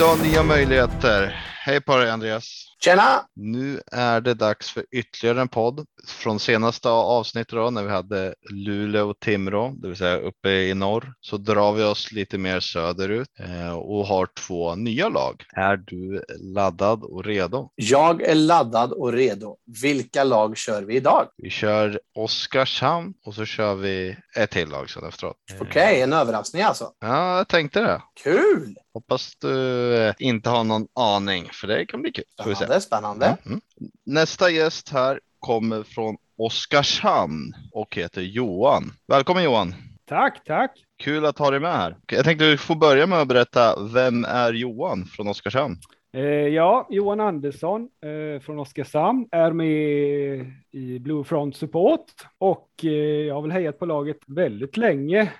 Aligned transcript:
Dag, 0.00 0.18
nya 0.22 0.42
möjligheter. 0.42 1.44
Hej 1.64 1.80
på 1.80 1.96
dig 1.96 2.10
Andreas. 2.10 2.70
Tjena! 2.84 3.24
Nu 3.36 3.80
är 3.92 4.20
det 4.20 4.34
dags 4.34 4.70
för 4.70 4.84
ytterligare 4.90 5.40
en 5.40 5.48
podd 5.48 5.86
från 6.06 6.40
senaste 6.40 6.88
avsnittet 6.88 7.52
då 7.52 7.70
när 7.70 7.82
vi 7.82 7.90
hade 7.90 8.34
Luleå 8.50 9.10
och 9.10 9.20
Timrå, 9.20 9.74
det 9.76 9.88
vill 9.88 9.96
säga 9.96 10.16
uppe 10.16 10.50
i 10.50 10.74
norr. 10.74 11.12
Så 11.20 11.36
drar 11.36 11.72
vi 11.72 11.84
oss 11.84 12.12
lite 12.12 12.38
mer 12.38 12.60
söderut 12.60 13.28
eh, 13.38 13.72
och 13.72 14.06
har 14.06 14.28
två 14.46 14.74
nya 14.74 15.08
lag. 15.08 15.44
Är 15.52 15.76
du 15.76 16.24
laddad 16.54 17.02
och 17.02 17.24
redo? 17.24 17.70
Jag 17.74 18.22
är 18.22 18.34
laddad 18.34 18.92
och 18.92 19.12
redo. 19.12 19.56
Vilka 19.82 20.24
lag 20.24 20.56
kör 20.56 20.82
vi 20.82 20.96
idag? 20.96 21.26
Vi 21.36 21.50
kör 21.50 22.00
Oskarshamn 22.14 23.14
och 23.26 23.34
så 23.34 23.44
kör 23.44 23.74
vi 23.74 24.16
ett 24.36 24.50
till 24.50 24.68
lag 24.68 24.90
sen 24.90 25.04
efteråt. 25.04 25.36
Okej, 25.60 25.68
okay, 25.68 26.00
en 26.00 26.12
överraskning 26.12 26.62
alltså. 26.62 26.90
Ja, 27.00 27.36
jag 27.36 27.48
tänkte 27.48 27.80
det. 27.80 28.02
Kul! 28.22 28.74
Hoppas 28.94 29.36
du 29.36 29.94
eh, 29.96 30.14
inte 30.18 30.50
har 30.50 30.64
någon 30.64 30.86
aning, 30.94 31.48
för 31.52 31.66
det 31.66 31.86
kan 31.86 32.02
bli 32.02 32.12
kul. 32.12 32.24
Spännande, 32.40 32.80
spännande. 32.80 33.36
Mm. 33.46 33.60
Nästa 34.06 34.50
gäst 34.50 34.88
här 34.88 35.20
kommer 35.38 35.82
från 35.82 36.16
Oskarshamn 36.38 37.54
och 37.72 37.96
heter 37.96 38.20
Johan. 38.20 38.92
Välkommen 39.06 39.44
Johan! 39.44 39.74
Tack, 40.06 40.44
tack! 40.44 40.70
Kul 41.02 41.24
att 41.24 41.38
ha 41.38 41.50
dig 41.50 41.60
med 41.60 41.72
här. 41.72 41.96
Jag 42.06 42.24
tänkte 42.24 42.44
du 42.44 42.58
får 42.58 42.74
börja 42.74 43.06
med 43.06 43.18
att 43.18 43.28
berätta, 43.28 43.82
vem 43.82 44.24
är 44.24 44.52
Johan 44.52 45.06
från 45.06 45.28
Oskarshamn? 45.28 45.76
Eh, 46.12 46.22
ja, 46.24 46.86
Johan 46.90 47.20
Andersson 47.20 47.88
eh, 48.04 48.40
från 48.40 48.58
Oskarshamn 48.58 49.28
är 49.32 49.52
med 49.52 50.52
i 50.70 50.98
Blue 50.98 51.24
Front 51.24 51.56
Support 51.56 52.04
och 52.38 52.68
eh, 52.82 52.90
jag 52.90 53.34
har 53.34 53.42
väl 53.42 53.50
hejat 53.50 53.78
på 53.78 53.86
laget 53.86 54.18
väldigt 54.26 54.76
länge. 54.76 55.32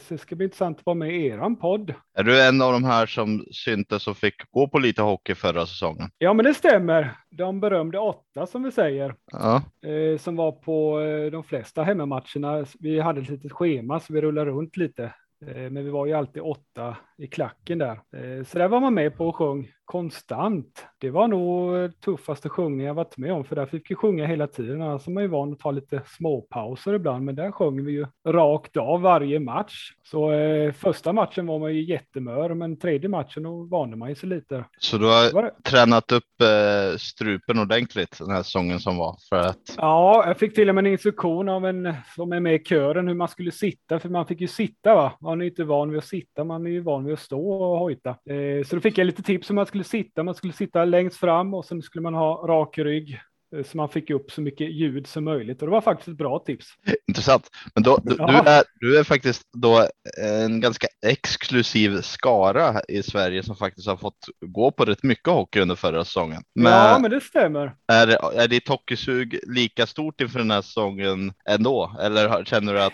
Så 0.00 0.14
det 0.14 0.18
ska 0.18 0.36
bli 0.36 0.44
intressant 0.44 0.78
att 0.78 0.86
vara 0.86 0.94
med 0.94 1.16
i 1.16 1.26
eran 1.26 1.56
podd. 1.56 1.94
Är 2.18 2.22
du 2.22 2.42
en 2.42 2.62
av 2.62 2.72
de 2.72 2.84
här 2.84 3.06
som 3.06 3.44
syntes 3.50 4.06
och 4.06 4.16
fick 4.16 4.50
gå 4.50 4.68
på 4.68 4.78
lite 4.78 5.02
hockey 5.02 5.34
förra 5.34 5.66
säsongen? 5.66 6.10
Ja, 6.18 6.32
men 6.32 6.44
det 6.44 6.54
stämmer. 6.54 7.16
De 7.30 7.60
berömde 7.60 7.98
åtta 7.98 8.46
som 8.46 8.62
vi 8.62 8.72
säger, 8.72 9.14
ja. 9.32 9.62
Som 10.18 10.36
var 10.36 10.52
på 10.52 11.00
de 11.32 11.44
flesta 11.44 11.82
hemmamatcherna. 11.82 12.66
Vi 12.80 13.00
hade 13.00 13.20
ett 13.20 13.28
litet 13.28 13.52
schema 13.52 14.00
så 14.00 14.12
vi 14.12 14.20
rullade 14.20 14.50
runt 14.50 14.76
lite. 14.76 15.14
Men 15.46 15.84
vi 15.84 15.90
var 15.90 16.06
ju 16.06 16.12
alltid 16.12 16.42
åtta 16.42 16.96
i 17.20 17.26
klacken 17.26 17.78
där. 17.78 18.00
Så 18.44 18.58
där 18.58 18.68
var 18.68 18.80
man 18.80 18.94
med 18.94 19.16
på 19.16 19.28
och 19.28 19.36
sjöng 19.36 19.68
konstant. 19.90 20.86
Det 20.98 21.10
var 21.10 21.28
nog 21.28 22.00
tuffaste 22.00 22.48
sjungningen 22.48 22.86
jag 22.86 22.94
varit 22.94 23.16
med 23.16 23.32
om, 23.32 23.44
för 23.44 23.56
där 23.56 23.66
fick 23.66 23.90
vi 23.90 23.94
sjunga 23.94 24.26
hela 24.26 24.46
tiden. 24.46 24.82
Annars 24.82 25.06
är 25.06 25.10
man 25.10 25.22
ju 25.22 25.28
van 25.28 25.52
att 25.52 25.58
ta 25.58 25.70
lite 25.70 26.02
småpauser 26.06 26.94
ibland, 26.94 27.24
men 27.24 27.34
där 27.34 27.52
sjöng 27.52 27.84
vi 27.84 27.92
ju 27.92 28.06
rakt 28.26 28.76
av 28.76 29.00
varje 29.00 29.40
match. 29.40 29.92
Så 30.10 30.32
eh, 30.32 30.72
första 30.72 31.12
matchen 31.12 31.46
var 31.46 31.58
man 31.58 31.74
ju 31.74 31.82
jättemör, 31.82 32.54
men 32.54 32.76
tredje 32.78 33.08
matchen 33.08 33.42
då 33.42 33.62
vande 33.62 33.96
man 33.96 34.08
ju 34.08 34.14
sig 34.14 34.28
lite. 34.28 34.64
Så 34.78 34.98
du 34.98 35.06
har 35.06 35.62
tränat 35.62 36.12
upp 36.12 36.40
eh, 36.42 36.96
strupen 36.98 37.58
ordentligt 37.58 38.18
den 38.18 38.30
här 38.30 38.42
säsongen 38.42 38.80
som 38.80 38.96
var? 38.96 39.16
För 39.28 39.36
att... 39.36 39.74
Ja, 39.76 40.24
jag 40.26 40.38
fick 40.38 40.54
till 40.54 40.68
och 40.68 40.74
med 40.74 40.86
en 40.86 40.92
instruktion 40.92 41.48
av 41.48 41.66
en 41.66 41.94
som 42.16 42.32
är 42.32 42.40
med 42.40 42.54
i 42.54 42.64
kören 42.64 43.08
hur 43.08 43.14
man 43.14 43.28
skulle 43.28 43.50
sitta, 43.50 43.98
för 43.98 44.08
man 44.08 44.26
fick 44.26 44.40
ju 44.40 44.48
sitta 44.48 44.94
va. 44.94 45.12
Man 45.20 45.40
är 45.40 45.46
inte 45.46 45.64
van 45.64 45.90
vid 45.90 45.98
att 45.98 46.04
sitta, 46.04 46.44
man 46.44 46.66
är 46.66 46.70
ju 46.70 46.80
van 46.80 47.04
vid 47.04 47.09
att 47.12 47.20
stå 47.20 47.52
och 47.52 47.78
hojta. 47.78 48.10
Eh, 48.10 48.64
så 48.66 48.76
då 48.76 48.80
fick 48.80 48.98
jag 48.98 49.06
lite 49.06 49.22
tips 49.22 49.50
hur 49.50 49.54
man 49.54 49.66
skulle 49.66 49.84
sitta. 49.84 50.22
Man 50.22 50.34
skulle 50.34 50.52
sitta 50.52 50.84
längst 50.84 51.16
fram 51.16 51.54
och 51.54 51.64
sen 51.64 51.82
skulle 51.82 52.02
man 52.02 52.14
ha 52.14 52.46
rak 52.46 52.78
rygg 52.78 53.20
eh, 53.56 53.64
så 53.64 53.76
man 53.76 53.88
fick 53.88 54.10
upp 54.10 54.30
så 54.30 54.40
mycket 54.40 54.72
ljud 54.72 55.06
som 55.06 55.24
möjligt. 55.24 55.62
Och 55.62 55.68
det 55.68 55.72
var 55.72 55.80
faktiskt 55.80 56.08
ett 56.08 56.16
bra 56.16 56.38
tips. 56.38 56.66
Intressant. 57.08 57.48
Men 57.74 57.82
då, 57.82 57.98
du, 58.02 58.16
ja. 58.18 58.26
du, 58.26 58.50
är, 58.50 58.62
du 58.74 58.98
är 58.98 59.04
faktiskt 59.04 59.42
då 59.52 59.86
en 60.22 60.60
ganska 60.60 60.86
exklusiv 61.06 62.00
skara 62.00 62.80
i 62.88 63.02
Sverige 63.02 63.42
som 63.42 63.56
faktiskt 63.56 63.88
har 63.88 63.96
fått 63.96 64.28
gå 64.40 64.70
på 64.70 64.84
rätt 64.84 65.02
mycket 65.02 65.28
hockey 65.28 65.60
under 65.60 65.74
förra 65.74 66.04
säsongen. 66.04 66.42
Men 66.54 66.72
ja, 66.72 66.98
men 66.98 67.10
det 67.10 67.20
stämmer. 67.20 67.74
Är, 67.92 68.40
är 68.40 68.48
ditt 68.48 68.68
hockeysug 68.68 69.40
lika 69.46 69.86
stort 69.86 70.20
inför 70.20 70.38
den 70.38 70.50
här 70.50 70.62
säsongen 70.62 71.32
ändå? 71.48 71.96
Eller 72.00 72.44
känner 72.44 72.74
du 72.74 72.82
att? 72.82 72.92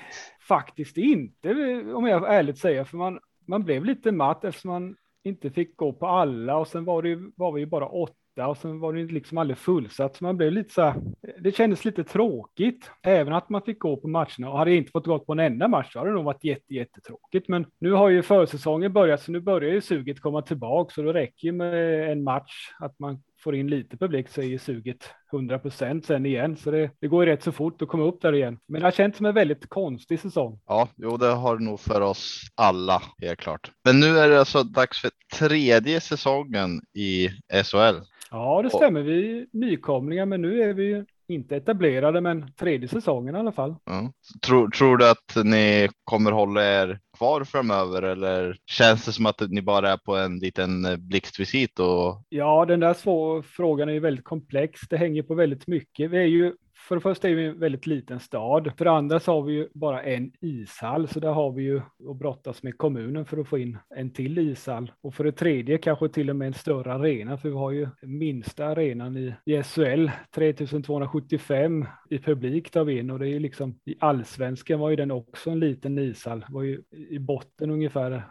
Faktiskt 0.49 0.97
inte, 0.97 1.49
om 1.95 2.07
jag 2.07 2.35
ärligt 2.35 2.59
säger, 2.59 2.85
för 2.85 2.97
man, 2.97 3.19
man 3.47 3.65
blev 3.65 3.85
lite 3.85 4.13
matt 4.13 4.45
eftersom 4.45 4.71
man 4.71 4.97
inte 5.25 5.51
fick 5.51 5.77
gå 5.77 5.93
på 5.93 6.07
alla 6.07 6.57
och 6.57 6.69
sen 6.69 6.85
var, 6.85 7.03
det, 7.03 7.19
var 7.37 7.53
vi 7.53 7.61
ju 7.61 7.67
bara 7.67 7.89
åtta 7.89 8.47
och 8.47 8.57
sen 8.57 8.81
var 8.81 8.93
det 8.93 9.05
liksom 9.05 9.39
aldrig 9.39 9.59
fullsatt. 9.59 10.17
Så 10.17 10.25
man 10.25 10.37
blev 10.37 10.53
lite 10.53 10.75
så 10.75 10.83
här, 10.83 10.95
det 11.41 11.57
kändes 11.57 11.85
lite 11.85 12.05
tråkigt, 12.05 12.91
även 13.03 13.33
att 13.33 13.49
man 13.49 13.63
fick 13.63 13.79
gå 13.79 13.97
på 13.97 14.09
matcherna. 14.09 14.51
Och 14.51 14.59
hade 14.59 14.71
jag 14.71 14.79
inte 14.79 14.91
fått 14.91 15.07
gå 15.07 15.19
på 15.19 15.33
en 15.33 15.39
enda 15.39 15.69
match 15.69 15.93
så 15.93 15.99
hade 15.99 16.11
det 16.11 16.15
nog 16.15 16.25
varit 16.25 16.45
jätte, 16.45 16.75
jättetråkigt. 16.75 17.49
Men 17.49 17.67
nu 17.79 17.93
har 17.93 18.09
ju 18.09 18.23
försäsongen 18.23 18.93
börjat, 18.93 19.21
så 19.21 19.33
nu 19.33 19.41
börjar 19.41 19.73
ju 19.73 19.81
suget 19.81 20.21
komma 20.21 20.43
tillbaka, 20.43 20.95
så 20.95 21.03
då 21.03 21.13
räcker 21.13 21.47
ju 21.47 21.53
med 21.53 22.13
en 22.13 22.25
match 22.25 22.71
att 22.79 22.99
man 22.99 23.23
får 23.47 23.55
in 23.55 23.69
lite 23.69 23.97
publik 23.97 24.29
så 24.29 24.41
är 24.41 24.45
ju 24.45 24.59
suget 24.59 25.11
100 25.33 25.59
procent 25.59 26.07
sen 26.07 26.27
igen. 26.27 26.57
Så 26.57 26.71
det, 26.71 26.91
det, 27.01 27.09
går 27.09 27.25
ju 27.25 27.31
rätt 27.31 27.43
så 27.43 27.53
fort 27.53 27.83
att 27.83 27.89
komma 27.89 28.05
upp 28.05 28.23
där 28.23 28.33
igen. 28.35 28.59
Men 28.69 28.81
det 28.81 28.87
har 28.87 28.93
känts 28.93 29.17
som 29.17 29.27
en 29.27 29.35
väldigt 29.35 29.69
konstig 29.69 30.21
säsong. 30.21 30.61
Ja, 30.67 30.89
jo, 30.97 31.17
det 31.17 31.27
har 31.27 31.57
det 31.57 31.65
nog 31.65 31.81
för 31.81 32.01
oss 32.01 32.41
alla 32.55 33.03
helt 33.23 33.39
klart. 33.39 33.71
Men 33.85 34.01
nu 34.01 34.19
är 34.19 34.29
det 34.29 34.39
alltså 34.39 34.63
dags 34.63 35.01
för 35.01 35.11
tredje 35.35 36.01
säsongen 36.01 36.81
i 36.95 37.29
SHL. 37.65 37.97
Ja, 38.31 38.63
det 38.63 38.71
stämmer. 38.71 39.03
Vi 39.03 39.39
är 39.39 39.47
nykomlingar, 39.53 40.27
men 40.27 40.43
nu 40.43 40.63
är 40.63 40.75
vi 40.75 41.05
inte 41.29 41.57
etablerade, 41.57 42.21
men 42.21 42.53
tredje 42.53 42.89
säsongen 42.89 43.37
i 43.37 43.39
alla 43.39 43.53
fall. 43.53 43.77
Ja. 43.85 44.13
Tror, 44.47 44.69
tror 44.69 44.97
du 44.97 45.11
att 45.11 45.45
ni 45.45 45.89
kommer 46.05 46.33
hålla 46.33 46.65
er 46.65 47.01
kvar 47.17 47.45
framöver 47.45 48.03
eller 48.03 48.57
känns 48.67 49.05
det 49.05 49.13
som 49.13 49.27
att 49.27 49.41
ni 49.49 49.63
bara 49.63 49.93
är 49.93 49.97
på 49.97 50.17
en 50.17 50.39
liten 50.39 50.85
eh, 50.85 50.97
blixtvisit? 50.97 51.79
Och... 51.79 52.23
Ja, 52.29 52.65
den 52.65 52.81
där 52.81 52.95
svår, 52.95 53.43
frågan 53.43 53.89
är 53.89 53.93
ju 53.93 54.01
väldigt 54.01 54.25
komplex. 54.25 54.81
Det 54.91 54.97
hänger 54.97 55.23
på 55.23 55.35
väldigt 55.35 55.67
mycket. 55.67 56.11
Vi 56.11 56.19
är 56.19 56.23
ju 56.23 56.53
för 56.77 56.95
det 56.95 57.01
första 57.01 57.29
är 57.29 57.35
vi 57.35 57.47
en 57.47 57.59
väldigt 57.59 57.87
liten 57.87 58.21
stad. 58.21 58.73
För 58.79 58.85
det 58.85 58.91
andra 58.91 59.21
så 59.21 59.33
har 59.33 59.43
vi 59.43 59.53
ju 59.53 59.69
bara 59.75 60.03
en 60.03 60.33
ishall, 60.41 61.09
så 61.09 61.21
där 61.21 61.33
har 61.33 61.53
vi 61.53 61.63
ju 61.63 61.81
att 62.11 62.17
brottas 62.17 62.63
med 62.63 62.79
kommunen 62.79 63.27
för 63.27 63.39
att 63.39 63.49
få 63.49 63.59
in 63.59 63.79
en 63.97 64.11
till 64.11 64.39
ishall. 64.39 64.93
Och 65.01 65.15
för 65.15 65.25
det 65.25 65.33
tredje 65.33 65.79
kanske 65.79 66.09
till 66.09 66.31
och 66.31 66.37
med 66.37 66.47
en 66.47 66.55
större 66.55 66.93
arena, 66.93 67.39
för 67.39 67.49
vi 67.49 67.55
har 67.55 67.71
ju 67.71 67.89
minsta 68.03 68.67
arenan 68.67 69.17
i, 69.17 69.35
i 69.45 69.63
SHL, 69.63 70.11
3275 70.35 71.87
i 72.11 72.19
publik 72.19 72.71
tar 72.71 72.85
vi 72.85 72.99
in 72.99 73.11
och 73.11 73.19
det 73.19 73.27
är 73.27 73.33
ju 73.33 73.39
liksom 73.39 73.79
i 73.85 73.97
allsvenskan 74.01 74.81
var 74.81 74.91
ju 74.91 74.97
den 74.97 75.11
också 75.11 75.51
en 75.51 75.61
liten 75.61 75.99
ishall, 75.99 76.45
var 76.49 76.63
ju 76.63 76.83
i 76.91 77.19
botten 77.19 77.71
ungefär 77.71 78.23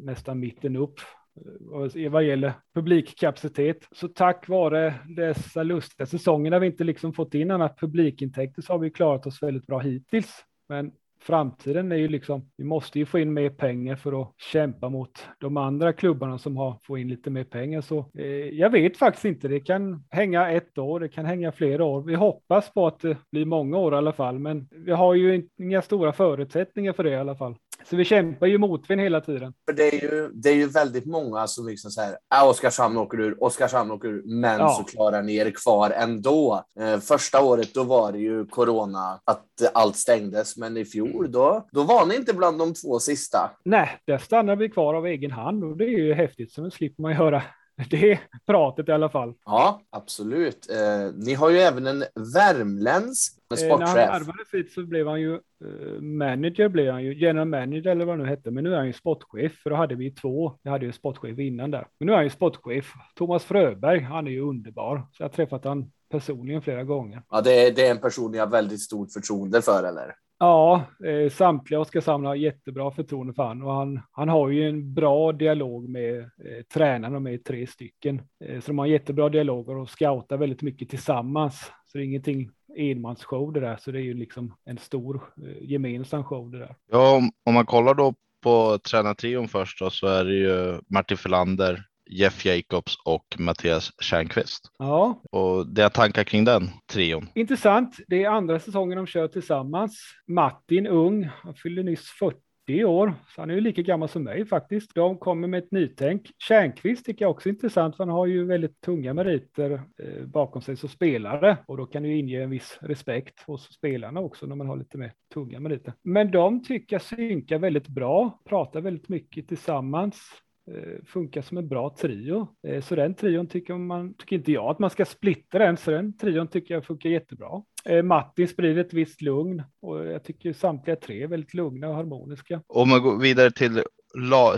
nästan 0.00 0.40
mitten 0.40 0.76
upp 0.76 1.00
Eh, 1.36 2.10
vad 2.10 2.24
gäller 2.24 2.52
publikkapacitet. 2.74 3.88
Så 3.92 4.08
tack 4.08 4.48
vare 4.48 4.94
dessa 5.16 5.62
lustiga 5.62 6.06
säsonger 6.06 6.50
när 6.50 6.60
vi 6.60 6.66
inte 6.66 6.84
liksom 6.84 7.12
fått 7.12 7.34
in 7.34 7.50
annat 7.50 7.80
publikintäkter 7.80 8.62
så 8.62 8.72
har 8.72 8.78
vi 8.78 8.90
klarat 8.90 9.26
oss 9.26 9.42
väldigt 9.42 9.66
bra 9.66 9.78
hittills. 9.78 10.44
Men 10.68 10.92
framtiden 11.20 11.92
är 11.92 11.96
ju 11.96 12.08
liksom, 12.08 12.50
vi 12.56 12.64
måste 12.64 12.98
ju 12.98 13.06
få 13.06 13.18
in 13.18 13.32
mer 13.32 13.50
pengar 13.50 13.96
för 13.96 14.22
att 14.22 14.32
kämpa 14.52 14.88
mot 14.88 15.28
de 15.38 15.56
andra 15.56 15.92
klubbarna 15.92 16.38
som 16.38 16.56
har 16.56 16.78
fått 16.82 16.98
in 16.98 17.08
lite 17.08 17.30
mer 17.30 17.44
pengar. 17.44 17.80
Så 17.80 18.10
eh, 18.18 18.26
jag 18.34 18.70
vet 18.70 18.96
faktiskt 18.96 19.24
inte, 19.24 19.48
det 19.48 19.60
kan 19.60 20.04
hänga 20.10 20.50
ett 20.50 20.78
år, 20.78 21.00
det 21.00 21.08
kan 21.08 21.26
hänga 21.26 21.52
flera 21.52 21.84
år. 21.84 22.02
Vi 22.02 22.14
hoppas 22.14 22.72
på 22.72 22.86
att 22.86 23.00
det 23.00 23.16
blir 23.30 23.44
många 23.44 23.78
år 23.78 23.94
i 23.94 23.96
alla 23.96 24.12
fall, 24.12 24.38
men 24.38 24.68
vi 24.70 24.92
har 24.92 25.14
ju 25.14 25.48
inga 25.58 25.82
stora 25.82 26.12
förutsättningar 26.12 26.92
för 26.92 27.04
det 27.04 27.10
i 27.10 27.16
alla 27.16 27.36
fall. 27.36 27.56
Så 27.90 27.96
vi 27.96 28.04
kämpar 28.04 28.46
ju 28.46 28.58
motvind 28.58 29.00
hela 29.00 29.20
tiden. 29.20 29.52
För 29.66 29.72
det 29.72 29.88
är 29.88 30.02
ju, 30.02 30.30
det 30.34 30.48
är 30.48 30.54
ju 30.54 30.66
väldigt 30.66 31.06
många 31.06 31.46
som 31.46 31.66
liksom 31.66 31.90
säger 31.90 32.16
att 32.28 32.44
Oskarshamn 32.44 32.96
åker 32.96 33.20
ur, 33.20 33.44
Oskarshamn 33.44 33.90
åker 33.90 34.08
ur, 34.08 34.22
men 34.24 34.60
ja. 34.60 34.68
så 34.68 34.84
klarar 34.84 35.22
ni 35.22 35.36
er 35.36 35.50
kvar 35.50 35.90
ändå. 35.90 36.64
Eh, 36.80 37.00
första 37.00 37.44
året 37.44 37.74
då 37.74 37.84
var 37.84 38.12
det 38.12 38.18
ju 38.18 38.46
corona, 38.46 39.20
att 39.24 39.44
allt 39.74 39.96
stängdes, 39.96 40.56
men 40.56 40.76
i 40.76 40.84
fjol 40.84 41.32
då, 41.32 41.66
då 41.72 41.82
var 41.82 42.06
ni 42.06 42.14
inte 42.14 42.34
bland 42.34 42.58
de 42.58 42.74
två 42.74 42.98
sista. 42.98 43.50
Nej, 43.64 43.90
där 44.06 44.18
stannar 44.18 44.56
vi 44.56 44.68
kvar 44.68 44.94
av 44.94 45.06
egen 45.06 45.30
hand 45.30 45.64
och 45.64 45.76
det 45.76 45.84
är 45.84 45.98
ju 45.98 46.14
häftigt, 46.14 46.52
så 46.52 46.62
nu 46.62 46.70
slipper 46.70 47.02
man 47.02 47.10
ju 47.10 47.16
höra 47.16 47.42
det 47.90 48.18
pratet 48.46 48.88
i 48.88 48.92
alla 48.92 49.08
fall. 49.08 49.34
Ja, 49.44 49.82
absolut. 49.90 50.70
Eh, 50.70 51.14
ni 51.14 51.34
har 51.34 51.50
ju 51.50 51.56
även 51.56 51.86
en 51.86 52.04
värmländsk 52.34 53.32
sportchef. 53.32 53.70
Eh, 53.70 53.78
när 53.78 53.86
han 53.86 53.96
värvades 53.96 54.54
hit 54.54 54.72
så 54.72 54.82
blev 54.82 55.08
han 55.08 55.20
ju 55.20 55.34
eh, 55.34 56.00
manager, 56.00 56.68
blev 56.68 56.92
han 56.92 57.04
ju 57.04 57.14
general 57.14 57.48
manager 57.48 57.90
eller 57.90 58.04
vad 58.04 58.18
det 58.18 58.24
nu 58.24 58.28
hette. 58.28 58.50
Men 58.50 58.64
nu 58.64 58.72
är 58.72 58.76
han 58.76 58.86
ju 58.86 58.92
sportchef, 58.92 59.52
för 59.62 59.70
då 59.70 59.76
hade 59.76 59.94
vi 59.94 60.10
två. 60.10 60.58
Jag 60.62 60.72
hade 60.72 60.86
ju 60.86 60.92
sportchef 60.92 61.38
innan 61.38 61.70
där. 61.70 61.86
Men 61.98 62.06
nu 62.06 62.12
är 62.12 62.16
han 62.16 62.24
ju 62.24 62.30
sportchef. 62.30 62.92
Thomas 63.14 63.44
Fröberg, 63.44 64.00
han 64.00 64.26
är 64.26 64.30
ju 64.30 64.40
underbar. 64.40 65.06
Så 65.12 65.22
jag 65.22 65.28
har 65.28 65.32
träffat 65.32 65.64
han 65.64 65.92
personligen 66.10 66.62
flera 66.62 66.84
gånger. 66.84 67.22
Ja, 67.30 67.40
det 67.40 67.66
är, 67.66 67.72
det 67.72 67.86
är 67.86 67.90
en 67.90 68.00
person 68.00 68.32
ni 68.32 68.38
har 68.38 68.46
väldigt 68.46 68.82
stort 68.82 69.12
förtroende 69.12 69.62
för, 69.62 69.84
eller? 69.84 70.14
Ja, 70.38 70.84
eh, 71.04 71.30
samtliga 71.30 71.80
Oskarshamn 71.80 72.24
har 72.26 72.34
jättebra 72.34 72.90
förtroende 72.90 73.34
för 73.34 73.42
honom 73.42 73.68
och 73.68 73.74
han, 73.74 74.00
han 74.12 74.28
har 74.28 74.48
ju 74.48 74.68
en 74.68 74.94
bra 74.94 75.32
dialog 75.32 75.88
med 75.88 76.18
eh, 76.18 76.62
tränarna, 76.74 77.20
med 77.20 77.44
tre 77.44 77.66
stycken. 77.66 78.22
Eh, 78.44 78.60
så 78.60 78.66
de 78.66 78.78
har 78.78 78.86
jättebra 78.86 79.28
dialoger 79.28 79.76
och 79.76 79.90
scoutar 79.90 80.36
väldigt 80.36 80.62
mycket 80.62 80.90
tillsammans. 80.90 81.72
Så 81.86 81.98
det 81.98 82.04
är 82.04 82.06
ingenting 82.06 82.50
enmansshow 82.76 83.52
det 83.52 83.60
där, 83.60 83.76
så 83.76 83.90
det 83.90 83.98
är 83.98 84.02
ju 84.02 84.14
liksom 84.14 84.54
en 84.64 84.78
stor 84.78 85.22
eh, 85.46 85.70
gemensam 85.70 86.24
show 86.24 86.50
det 86.50 86.58
där. 86.58 86.76
Ja, 86.90 87.16
om, 87.16 87.30
om 87.44 87.54
man 87.54 87.66
kollar 87.66 87.94
då 87.94 88.14
på 88.42 88.78
tränartrion 88.78 89.48
först 89.48 89.80
då, 89.80 89.90
så 89.90 90.06
är 90.06 90.24
det 90.24 90.34
ju 90.34 90.80
Martin 90.90 91.16
Felander, 91.16 91.84
Jeff 92.06 92.44
Jacobs 92.44 92.96
och 93.04 93.36
Mattias 93.38 93.92
Tjärnqvist. 94.00 94.70
Ja. 94.78 95.22
Och 95.30 95.66
det 95.66 95.82
är 95.82 95.88
tankar 95.88 96.24
kring 96.24 96.44
den 96.44 96.68
trion. 96.92 97.28
Intressant. 97.34 97.96
Det 98.08 98.24
är 98.24 98.30
andra 98.30 98.60
säsongen 98.60 98.96
de 98.96 99.06
kör 99.06 99.28
tillsammans. 99.28 100.00
Martin 100.26 100.86
ung, 100.86 101.28
han 101.42 101.54
fyllde 101.54 101.82
nyss 101.82 102.10
40 102.10 102.84
år, 102.84 103.14
så 103.34 103.42
han 103.42 103.50
är 103.50 103.54
ju 103.54 103.60
lika 103.60 103.82
gammal 103.82 104.08
som 104.08 104.22
mig 104.22 104.46
faktiskt. 104.46 104.94
De 104.94 105.18
kommer 105.18 105.48
med 105.48 105.58
ett 105.58 105.72
nytänk. 105.72 106.30
Tjärnqvist 106.38 107.06
tycker 107.06 107.24
jag 107.24 107.30
också 107.30 107.48
är 107.48 107.52
intressant, 107.52 107.96
för 107.96 108.04
han 108.04 108.14
har 108.14 108.26
ju 108.26 108.44
väldigt 108.44 108.80
tunga 108.80 109.14
meriter 109.14 109.82
eh, 110.02 110.26
bakom 110.26 110.62
sig 110.62 110.76
som 110.76 110.88
spelare 110.88 111.56
och 111.66 111.76
då 111.76 111.86
kan 111.86 112.02
det 112.02 112.08
ju 112.08 112.18
inge 112.18 112.42
en 112.42 112.50
viss 112.50 112.78
respekt 112.80 113.40
hos 113.46 113.72
spelarna 113.72 114.20
också 114.20 114.46
när 114.46 114.56
man 114.56 114.66
har 114.66 114.76
lite 114.76 114.98
mer 114.98 115.12
tunga 115.34 115.60
meriter. 115.60 115.94
Men 116.02 116.30
de 116.30 116.64
tycker 116.64 116.94
jag 116.94 117.02
synkar 117.02 117.58
väldigt 117.58 117.88
bra, 117.88 118.40
pratar 118.48 118.80
väldigt 118.80 119.08
mycket 119.08 119.48
tillsammans 119.48 120.30
Eh, 120.74 121.04
funkar 121.06 121.42
som 121.42 121.58
en 121.58 121.68
bra 121.68 121.94
trio. 122.00 122.48
Eh, 122.68 122.82
så 122.82 122.94
den 122.94 123.14
trion 123.14 123.46
tycker, 123.46 123.74
man, 123.74 124.14
tycker 124.14 124.36
inte 124.36 124.52
jag 124.52 124.70
att 124.70 124.78
man 124.78 124.90
ska 124.90 125.04
splittra. 125.04 125.66
den, 125.66 125.76
så 125.76 125.90
den 125.90 126.16
trion 126.16 126.48
tycker 126.48 126.74
jag 126.74 126.84
funkar 126.84 127.10
jättebra. 127.10 127.62
Eh, 127.84 128.02
Mattis 128.02 128.04
Matti 128.04 128.46
sprider 128.46 128.80
ett 128.80 128.92
visst 128.92 129.22
lugn 129.22 129.62
och 129.82 130.06
jag 130.06 130.24
tycker 130.24 130.52
samtliga 130.52 130.96
tre 130.96 131.22
är 131.22 131.26
väldigt 131.26 131.54
lugna 131.54 131.88
och 131.88 131.94
harmoniska. 131.94 132.62
Om 132.66 132.88
man 132.88 133.02
går 133.02 133.18
vidare 133.18 133.50
till 133.50 133.82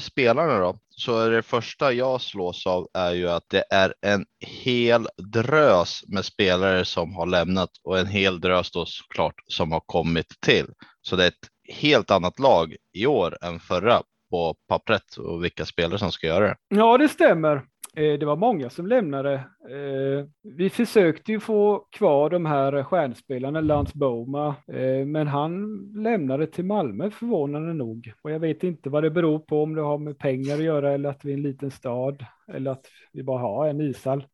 spelarna 0.01 0.59
då, 0.59 0.79
så 0.89 1.19
är 1.19 1.31
det 1.31 1.43
första 1.43 1.93
jag 1.93 2.21
slås 2.21 2.67
av 2.67 2.89
är 2.95 3.13
ju 3.13 3.29
att 3.29 3.45
det 3.49 3.65
är 3.71 3.95
en 4.01 4.25
hel 4.65 5.07
drös 5.33 6.05
med 6.09 6.25
spelare 6.25 6.85
som 6.85 7.15
har 7.15 7.27
lämnat 7.27 7.71
och 7.85 7.99
en 7.99 8.07
hel 8.07 8.41
drös 8.41 8.71
då 8.71 8.85
såklart 8.87 9.35
som 9.47 9.73
har 9.73 9.83
kommit 9.87 10.41
till. 10.41 10.67
Så 11.03 11.17
det 11.17 11.25
är 11.25 11.29
ett 11.29 11.75
helt 11.75 12.11
annat 12.11 12.39
lag 12.39 12.77
i 12.93 13.07
år 13.07 13.37
än 13.43 13.61
förra 13.61 14.03
på 14.31 14.55
pappret 14.69 15.17
och 15.17 15.45
vilka 15.45 15.65
spelare 15.65 15.99
som 15.99 16.13
ska 16.13 16.27
göra 16.27 16.47
det. 16.47 16.57
Ja, 16.69 16.99
det 16.99 17.09
stämmer. 17.09 17.63
Eh, 17.99 18.19
det 18.19 18.27
var 18.27 18.37
många 18.37 18.71
som 18.71 18.87
lämnade. 18.87 19.35
Eh, 19.71 20.27
vi 20.43 20.71
försökte 20.71 21.33
ju 21.33 21.41
få 21.41 21.87
kvar 21.91 22.31
de 22.31 22.47
här 22.47 22.83
stjärnspelarna, 22.83 23.61
Lance 23.61 23.93
Boma, 23.95 24.49
eh, 24.73 25.07
men 25.07 25.27
han 25.27 25.79
lämnade 26.03 26.47
till 26.47 26.65
Malmö 26.65 27.11
förvånande 27.11 27.75
nog. 27.75 28.13
Och 28.23 28.31
jag 28.31 28.41
vet 28.41 28.65
inte 28.65 28.91
vad 28.91 29.03
det 29.03 29.11
beror 29.11 29.39
på, 29.39 29.63
om 29.63 29.75
det 29.75 29.83
har 29.83 29.99
med 29.99 30.19
pengar 30.19 30.55
att 30.55 30.63
göra 30.63 30.93
eller 30.93 31.09
att 31.09 31.25
vi 31.25 31.31
är 31.31 31.37
en 31.37 31.43
liten 31.43 31.71
stad 31.71 32.25
eller 32.53 32.71
att 32.71 32.87
vi 33.13 33.23
bara 33.23 33.39
har 33.39 33.69
en 33.69 33.81
ishall. 33.81 34.25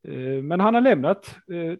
Men 0.43 0.61
han 0.61 0.75
har 0.75 0.81
lämnat. 0.81 1.37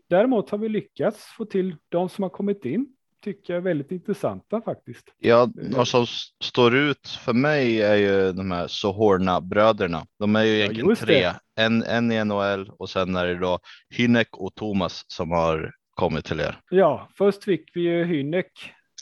Däremot 0.09 0.51
har 0.51 0.59
vi 0.59 0.69
lyckats 0.69 1.25
få 1.37 1.45
till 1.45 1.77
de 1.89 2.09
som 2.09 2.23
har 2.23 2.31
kommit 2.31 2.65
in 2.65 2.87
tycker 3.25 3.53
jag 3.53 3.59
är 3.59 3.65
väldigt 3.65 3.91
intressanta 3.91 4.61
faktiskt. 4.61 5.05
Ja, 5.19 5.49
de 5.73 5.87
som 5.87 6.07
står 6.45 6.77
ut 6.77 7.09
för 7.09 7.33
mig 7.33 7.83
är 7.83 7.95
ju 7.97 8.33
de 8.33 8.51
här 8.51 8.67
Sohorna 8.69 9.41
bröderna. 9.41 10.07
De 10.19 10.37
är 10.37 10.43
ju 10.45 10.59
egentligen 10.59 10.89
det. 10.89 10.97
tre, 10.97 11.31
en, 11.57 11.83
en 11.83 12.13
i 12.13 12.25
NHL 12.25 12.71
och 12.79 12.91
sen 12.91 13.17
är 13.17 13.27
det 13.27 13.39
då 13.39 13.59
Hynek 13.91 14.29
och 14.37 14.55
Thomas 14.55 15.05
som 15.07 15.31
har 15.31 15.73
kommit 15.95 16.25
till 16.25 16.41
er. 16.41 16.59
Ja, 16.71 17.09
först 17.19 17.45
fick 17.45 17.71
vi 17.75 17.81
ju 17.81 18.05
Hynek. 18.05 18.47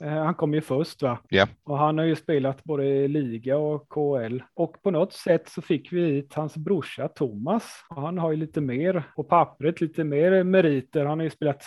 Eh, 0.03 0.09
Han 0.25 0.35
kom 0.35 0.55
ju 0.55 0.61
först 0.61 1.03
va? 1.03 1.19
Ja. 1.29 1.49
Och 1.65 1.79
han 1.79 1.99
har 1.99 2.05
ju 2.05 2.17
spelat 2.17 2.65
både 2.65 3.09
liga 3.09 3.57
och 3.59 3.89
KL. 3.89 4.39
Och 4.55 4.83
på 4.83 4.91
något 4.91 5.13
sätt 5.13 5.49
så 5.49 5.63
fick 5.63 5.93
vi 5.93 6.05
hit 6.07 6.35
hans 6.35 6.57
brorsa 6.57 7.09
Thomas. 7.09 7.65
Och 7.91 8.03
han 8.03 8.19
har 8.19 8.31
ju 8.31 8.37
lite 8.37 8.61
mer 8.61 9.03
på 9.17 9.25
pappret, 9.25 9.81
lite 9.81 10.05
mer 10.05 10.45
meriter. 10.45 11.05
Han 11.05 11.19
har 11.19 11.25
ju 11.25 11.31
spelat 11.31 11.65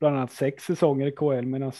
bland 0.00 0.16
annat 0.16 0.32
sex 0.32 0.64
säsonger 0.64 1.06
i 1.06 1.12
KL 1.12 1.46
medan 1.46 1.72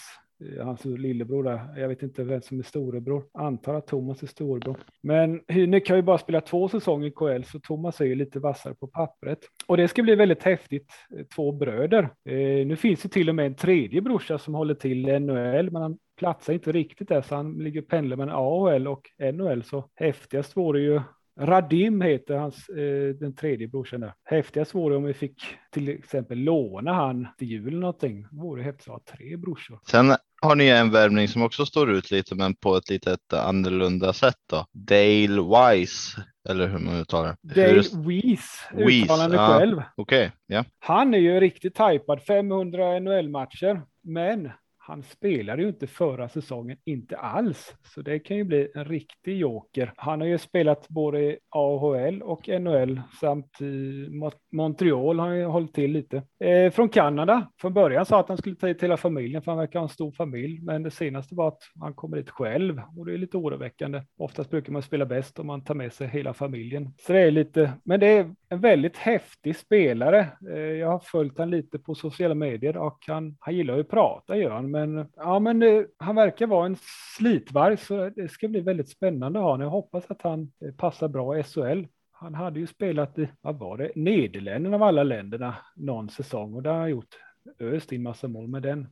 eh, 0.45 0.65
hans 0.65 0.85
lillebror 0.85 1.43
där, 1.43 1.79
jag 1.79 1.87
vet 1.87 2.03
inte 2.03 2.23
vem 2.23 2.41
som 2.41 2.59
är 2.59 2.63
storebror, 2.63 3.23
antar 3.33 3.73
att 3.73 3.87
Thomas 3.87 4.23
är 4.23 4.27
storebror. 4.27 4.77
Men 5.01 5.41
Hynek 5.47 5.89
har 5.89 5.95
ju 5.95 6.01
bara 6.01 6.17
spelat 6.17 6.45
två 6.45 6.69
säsonger 6.69 7.07
i 7.07 7.11
KL 7.11 7.43
så 7.43 7.59
Thomas 7.59 8.01
är 8.01 8.05
ju 8.05 8.15
lite 8.15 8.39
vassare 8.39 8.73
på 8.73 8.87
pappret. 8.87 9.39
Och 9.67 9.77
det 9.77 9.87
ska 9.87 10.03
bli 10.03 10.15
väldigt 10.15 10.43
häftigt, 10.43 10.91
eh, 11.17 11.25
två 11.35 11.51
bröder. 11.51 12.03
Eh, 12.03 12.67
nu 12.67 12.75
finns 12.75 13.01
det 13.01 13.09
till 13.09 13.29
och 13.29 13.35
med 13.35 13.45
en 13.45 13.55
tredje 13.55 14.01
brorsa 14.01 14.37
som 14.37 14.53
håller 14.53 14.73
till 14.73 15.09
i 15.09 15.19
NHL, 15.19 15.71
men 15.71 15.81
han 15.81 15.97
platsar 16.17 16.53
inte 16.53 16.71
riktigt 16.71 17.07
där 17.07 17.21
så 17.21 17.35
han 17.35 17.53
ligger 17.53 17.81
pendlar 17.81 18.17
mellan 18.17 18.35
AHL 18.35 18.87
och 18.87 19.11
NHL. 19.33 19.63
Så 19.63 19.89
häftigast 19.95 20.57
vore 20.57 20.81
ju 20.81 21.01
Radim 21.39 22.01
heter 22.01 22.35
hans, 22.37 22.69
eh, 22.69 23.15
den 23.15 23.35
tredje 23.35 23.67
brorsan 23.67 23.99
där. 23.99 24.13
Häftigast 24.23 24.75
vore 24.75 24.95
om 24.95 25.03
vi 25.03 25.13
fick 25.13 25.41
till 25.71 25.89
exempel 25.89 26.37
låna 26.37 26.93
han 26.93 27.27
till 27.37 27.47
jul 27.47 27.67
eller 27.67 27.79
någonting. 27.79 28.21
Det 28.31 28.41
vore 28.41 28.63
häftigt 28.63 28.87
att 28.87 28.93
ha 28.93 29.17
tre 29.17 29.37
brorsor. 29.37 29.79
Sen 29.87 30.15
har 30.41 30.55
ni 30.55 30.67
en 30.67 30.91
värvning 30.91 31.27
som 31.27 31.41
också 31.41 31.65
står 31.65 31.91
ut 31.91 32.11
lite, 32.11 32.35
men 32.35 32.55
på 32.55 32.75
ett 32.75 32.89
litet 32.89 33.33
annorlunda 33.33 34.13
sätt 34.13 34.35
då. 34.49 34.65
Dale 34.73 35.41
Wise, 35.77 36.23
eller 36.49 36.67
hur 36.67 36.79
man 36.79 36.99
uttalar 37.01 37.35
det. 37.41 37.53
Dale 37.61 37.73
Hur- 37.73 38.07
Weiss, 38.07 38.61
uttalande 38.77 39.35
ja. 39.35 39.47
själv. 39.59 39.81
Okej, 39.97 40.31
ja. 40.47 40.65
Han 40.79 41.13
är 41.13 41.17
ju 41.17 41.39
riktigt 41.39 41.75
tajpad, 41.75 42.21
500 42.21 42.99
NHL-matcher, 42.99 43.81
men 44.03 44.51
han 44.89 45.03
spelade 45.03 45.61
ju 45.61 45.67
inte 45.67 45.87
förra 45.87 46.29
säsongen, 46.29 46.77
inte 46.85 47.17
alls. 47.17 47.75
Så 47.83 48.01
det 48.01 48.19
kan 48.19 48.37
ju 48.37 48.43
bli 48.43 48.71
en 48.75 48.85
riktig 48.85 49.37
joker. 49.37 49.93
Han 49.95 50.21
har 50.21 50.27
ju 50.27 50.37
spelat 50.37 50.87
både 50.89 51.19
i 51.21 51.37
AHL 51.49 52.21
och 52.21 52.47
NHL 52.47 53.01
samt 53.19 53.61
i 53.61 54.07
Montreal 54.51 55.19
har 55.19 55.27
han 55.27 55.37
ju 55.37 55.45
hållit 55.45 55.73
till 55.73 55.91
lite. 55.91 56.23
Eh, 56.43 56.71
från 56.71 56.89
Kanada, 56.89 57.51
från 57.61 57.73
början 57.73 58.05
sa 58.05 58.19
att 58.19 58.27
han 58.27 58.37
skulle 58.37 58.55
ta 58.55 58.67
hit 58.67 58.83
hela 58.83 58.97
familjen 58.97 59.41
för 59.41 59.51
han 59.51 59.59
verkar 59.59 59.79
ha 59.79 59.83
en 59.83 59.89
stor 59.89 60.11
familj. 60.11 60.59
Men 60.61 60.83
det 60.83 60.91
senaste 60.91 61.35
var 61.35 61.47
att 61.47 61.61
han 61.79 61.93
kommer 61.93 62.17
hit 62.17 62.29
själv 62.29 62.81
och 62.97 63.05
det 63.05 63.13
är 63.13 63.17
lite 63.17 63.37
oroväckande. 63.37 64.01
Oftast 64.17 64.49
brukar 64.49 64.73
man 64.73 64.81
spela 64.81 65.05
bäst 65.05 65.39
om 65.39 65.47
man 65.47 65.63
tar 65.63 65.75
med 65.75 65.93
sig 65.93 66.07
hela 66.07 66.33
familjen. 66.33 66.93
Så 66.97 67.13
det 67.13 67.19
är 67.19 67.31
lite, 67.31 67.71
men 67.83 67.99
det 67.99 68.07
är 68.07 68.35
en 68.49 68.59
väldigt 68.59 68.97
häftig 68.97 69.55
spelare. 69.55 70.27
Eh, 70.49 70.59
Jag 70.59 70.87
har 70.87 70.99
följt 70.99 71.37
han 71.37 71.49
lite 71.49 71.79
på 71.79 71.95
sociala 71.95 72.35
medier 72.35 72.77
och 72.77 73.03
han, 73.07 73.37
han 73.39 73.55
gillar 73.55 73.75
ju 73.75 73.81
att 73.81 73.89
prata 73.89 74.37
gör 74.37 74.51
han, 74.51 74.71
men 74.71 75.09
ja, 75.15 75.39
men 75.39 75.63
eh, 75.63 75.83
han 75.97 76.15
verkar 76.15 76.47
vara 76.47 76.65
en 76.65 76.77
slitvarg 77.17 77.77
så 77.77 78.09
det 78.09 78.31
ska 78.31 78.47
bli 78.47 78.59
väldigt 78.59 78.89
spännande 78.89 79.39
att 79.39 79.43
ha 79.43 79.51
honom. 79.51 79.63
Jag 79.63 79.71
hoppas 79.71 80.11
att 80.11 80.21
han 80.21 80.51
eh, 80.65 80.71
passar 80.73 81.07
bra 81.07 81.37
i 81.39 81.43
SHL. 81.43 81.83
Han 82.11 82.35
hade 82.35 82.59
ju 82.59 82.67
spelat 82.67 83.19
i, 83.19 83.29
vad 83.41 83.59
var 83.59 83.77
det, 83.77 83.91
Nederländerna 83.95 84.75
av 84.75 84.83
alla 84.83 85.03
länderna 85.03 85.55
någon 85.75 86.09
säsong 86.09 86.53
och 86.53 86.63
där 86.63 86.71
har 86.71 86.79
han 86.79 86.89
gjort 86.89 87.15
öst 87.59 87.91
in 87.91 88.03
massa 88.03 88.27
mål 88.27 88.47
med 88.47 88.61
den. 88.61 88.87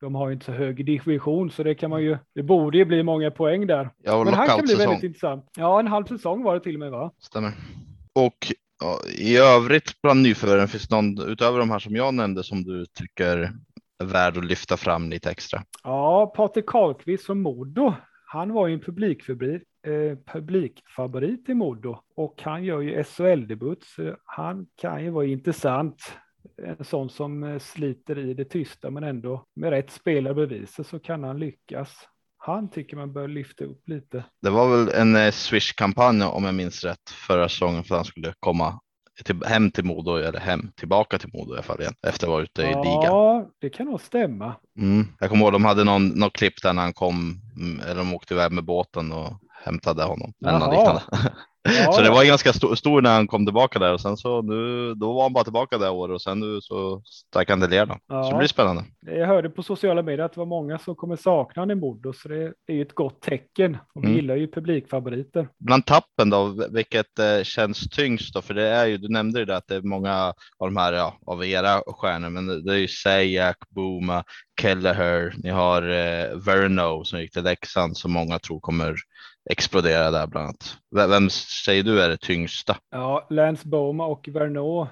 De 0.00 0.14
har 0.14 0.28
ju 0.28 0.34
inte 0.34 0.46
så 0.46 0.52
hög 0.52 0.86
division 0.86 1.50
så 1.50 1.62
det 1.62 1.74
kan 1.74 1.90
man 1.90 2.02
ju, 2.02 2.18
det 2.34 2.42
borde 2.42 2.78
ju 2.78 2.84
bli 2.84 3.02
många 3.02 3.30
poäng 3.30 3.66
där. 3.66 3.90
Har 4.06 4.24
Men 4.24 4.34
han 4.34 4.46
kan 4.48 4.60
bli 4.64 4.74
väldigt 4.74 5.02
intressant. 5.02 5.50
Ja, 5.56 5.80
en 5.80 5.86
halv 5.86 6.04
säsong 6.04 6.42
var 6.42 6.54
det 6.54 6.60
till 6.60 6.74
och 6.74 6.80
med 6.80 6.90
va? 6.90 7.10
Stämmer. 7.18 7.52
Och 8.14 8.36
ja, 8.48 8.54
i 9.18 9.36
övrigt 9.36 10.02
bland 10.02 10.22
nyförvärven 10.22 10.68
finns 10.68 10.88
det 10.88 10.94
någon 10.94 11.30
utöver 11.30 11.58
de 11.58 11.70
här 11.70 11.78
som 11.78 11.96
jag 11.96 12.14
nämnde 12.14 12.44
som 12.44 12.64
du 12.64 12.86
tycker 12.86 13.52
är 14.02 14.04
värd 14.04 14.36
att 14.36 14.44
lyfta 14.44 14.76
fram 14.76 15.10
lite 15.10 15.30
extra? 15.30 15.62
Ja, 15.84 16.32
Patrik 16.36 16.66
Karlqvist 16.66 17.26
från 17.26 17.42
Modo. 17.42 17.94
Han 18.26 18.52
var 18.52 18.66
ju 18.66 18.74
en 18.74 18.80
publikfabrik, 18.80 19.62
eh, 19.86 20.18
publikfavorit 20.32 21.48
i 21.48 21.54
Modo 21.54 21.98
och 22.16 22.42
han 22.42 22.64
gör 22.64 22.80
ju 22.80 23.04
SHL-debut. 23.04 23.82
Så 23.82 24.16
han 24.24 24.66
kan 24.76 25.04
ju 25.04 25.10
vara 25.10 25.26
intressant. 25.26 26.12
En 26.62 26.84
sån 26.84 27.10
som 27.10 27.44
eh, 27.44 27.58
sliter 27.58 28.18
i 28.18 28.34
det 28.34 28.44
tysta 28.44 28.90
men 28.90 29.04
ändå 29.04 29.46
med 29.54 29.70
rätt 29.70 29.90
spelare 29.90 30.34
spelarbeviser 30.34 30.82
så 30.82 30.98
kan 30.98 31.24
han 31.24 31.38
lyckas. 31.38 32.08
Han 32.44 32.70
tycker 32.70 32.96
man 32.96 33.12
bör 33.12 33.28
lyfta 33.28 33.64
upp 33.64 33.88
lite. 33.88 34.24
Det 34.42 34.50
var 34.50 34.76
väl 34.76 34.88
en 34.94 35.16
eh, 35.16 35.30
Swish-kampanj 35.30 36.22
om 36.22 36.44
jag 36.44 36.54
minns 36.54 36.84
rätt 36.84 37.10
förra 37.10 37.48
säsongen 37.48 37.84
för 37.84 37.94
att 37.94 37.98
han 37.98 38.04
skulle 38.04 38.34
komma 38.40 38.80
till, 39.24 39.44
hem 39.44 39.70
till 39.70 39.84
Modo 39.84 40.16
eller 40.16 40.40
hem 40.40 40.72
tillbaka 40.76 41.18
till 41.18 41.30
Modo 41.32 41.50
i 41.50 41.54
alla 41.54 41.62
fall 41.62 41.80
igen 41.80 41.94
efter 42.06 42.26
att 42.26 42.30
ha 42.30 42.36
varit 42.36 42.50
ute 42.50 42.62
i 42.62 42.66
liga. 42.66 43.02
Ja, 43.02 43.48
det 43.60 43.70
kan 43.70 43.86
nog 43.86 44.00
stämma. 44.00 44.54
Mm. 44.78 45.06
Jag 45.20 45.30
kommer 45.30 45.44
ihåg 45.44 45.52
de 45.52 45.64
hade 45.64 45.84
någon, 45.84 46.08
någon 46.08 46.30
klipp 46.30 46.62
där 46.62 46.72
när 46.72 46.82
han 46.82 46.92
kom 46.92 47.40
mm, 47.56 47.80
eller 47.80 47.94
de 47.94 48.14
åkte 48.14 48.34
iväg 48.34 48.52
med 48.52 48.64
båten 48.64 49.12
och 49.12 49.32
hämtade 49.64 50.02
honom. 50.02 50.32
Eller 50.46 50.58
något 50.58 50.74
Jaha. 50.74 50.92
liknande. 50.94 51.32
Ja, 51.86 51.92
så 51.92 52.00
det 52.02 52.10
var 52.10 52.24
ganska 52.24 52.52
stor, 52.52 52.74
stor 52.74 53.02
när 53.02 53.14
han 53.14 53.26
kom 53.26 53.46
tillbaka 53.46 53.78
där 53.78 53.92
och 53.92 54.00
sen 54.00 54.16
så 54.16 54.42
nu, 54.42 54.94
då 54.94 55.12
var 55.12 55.22
han 55.22 55.32
bara 55.32 55.44
tillbaka 55.44 55.78
det 55.78 55.88
året 55.90 56.14
och 56.14 56.22
sen 56.22 56.40
nu 56.40 56.60
så 56.60 57.02
stack 57.04 57.50
han 57.50 57.60
till 57.60 57.70
Lerna. 57.70 57.94
Så 57.94 58.00
Ja. 58.08 58.30
det 58.30 58.38
blir 58.38 58.48
spännande. 58.48 58.84
Jag 59.06 59.26
hörde 59.26 59.50
på 59.50 59.62
sociala 59.62 60.02
medier 60.02 60.24
att 60.26 60.32
det 60.32 60.38
var 60.40 60.46
många 60.46 60.78
som 60.78 60.94
kommer 60.96 61.16
sakna 61.16 61.62
honom 61.62 61.78
i 61.78 61.80
Modo, 61.80 62.12
så 62.12 62.28
det 62.28 62.52
är 62.66 62.74
ju 62.74 62.82
ett 62.82 62.94
gott 62.94 63.20
tecken. 63.22 63.78
Och 63.94 64.02
vi 64.02 64.06
Mm. 64.06 64.16
gillar 64.16 64.36
ju 64.36 64.48
publikfavoriter. 64.48 65.48
Bland 65.58 65.86
tappen 65.86 66.30
då, 66.30 66.54
vilket 66.70 67.18
eh, 67.18 67.42
känns 67.42 67.88
tyngst 67.90 68.34
då? 68.34 68.42
För 68.42 68.54
det 68.54 68.68
är 68.68 68.86
ju, 68.86 68.96
du 68.96 69.08
nämnde 69.08 69.38
ju 69.38 69.44
det 69.44 69.56
att 69.56 69.66
det 69.68 69.74
är 69.76 69.82
många 69.82 70.24
av 70.58 70.66
de 70.68 70.76
här, 70.76 70.92
ja, 70.92 71.16
av 71.26 71.44
era 71.44 71.82
stjärnor, 71.86 72.30
men 72.30 72.46
det, 72.46 72.62
det 72.62 72.72
är 72.72 72.78
ju 72.78 72.88
Sajak, 72.88 73.56
Booma, 73.70 74.24
Kelleher, 74.60 75.34
ni 75.36 75.50
har 75.50 75.82
eh, 75.82 76.36
Verno 76.46 77.04
som 77.04 77.20
gick 77.20 77.32
till 77.32 77.42
Leksand 77.44 77.96
som 77.96 78.12
många 78.12 78.38
tror 78.38 78.60
kommer 78.60 78.96
explodera 79.50 80.10
där 80.10 80.26
bland 80.26 80.44
annat. 80.44 80.76
Vem, 80.96 81.10
vem 81.10 81.30
säger 81.30 81.82
du 81.82 82.02
är 82.02 82.08
det 82.08 82.20
tyngsta? 82.20 82.76
Ja, 82.90 83.26
Lance 83.30 83.68
Boma 83.68 84.06
och 84.06 84.28
Verneau 84.28 84.82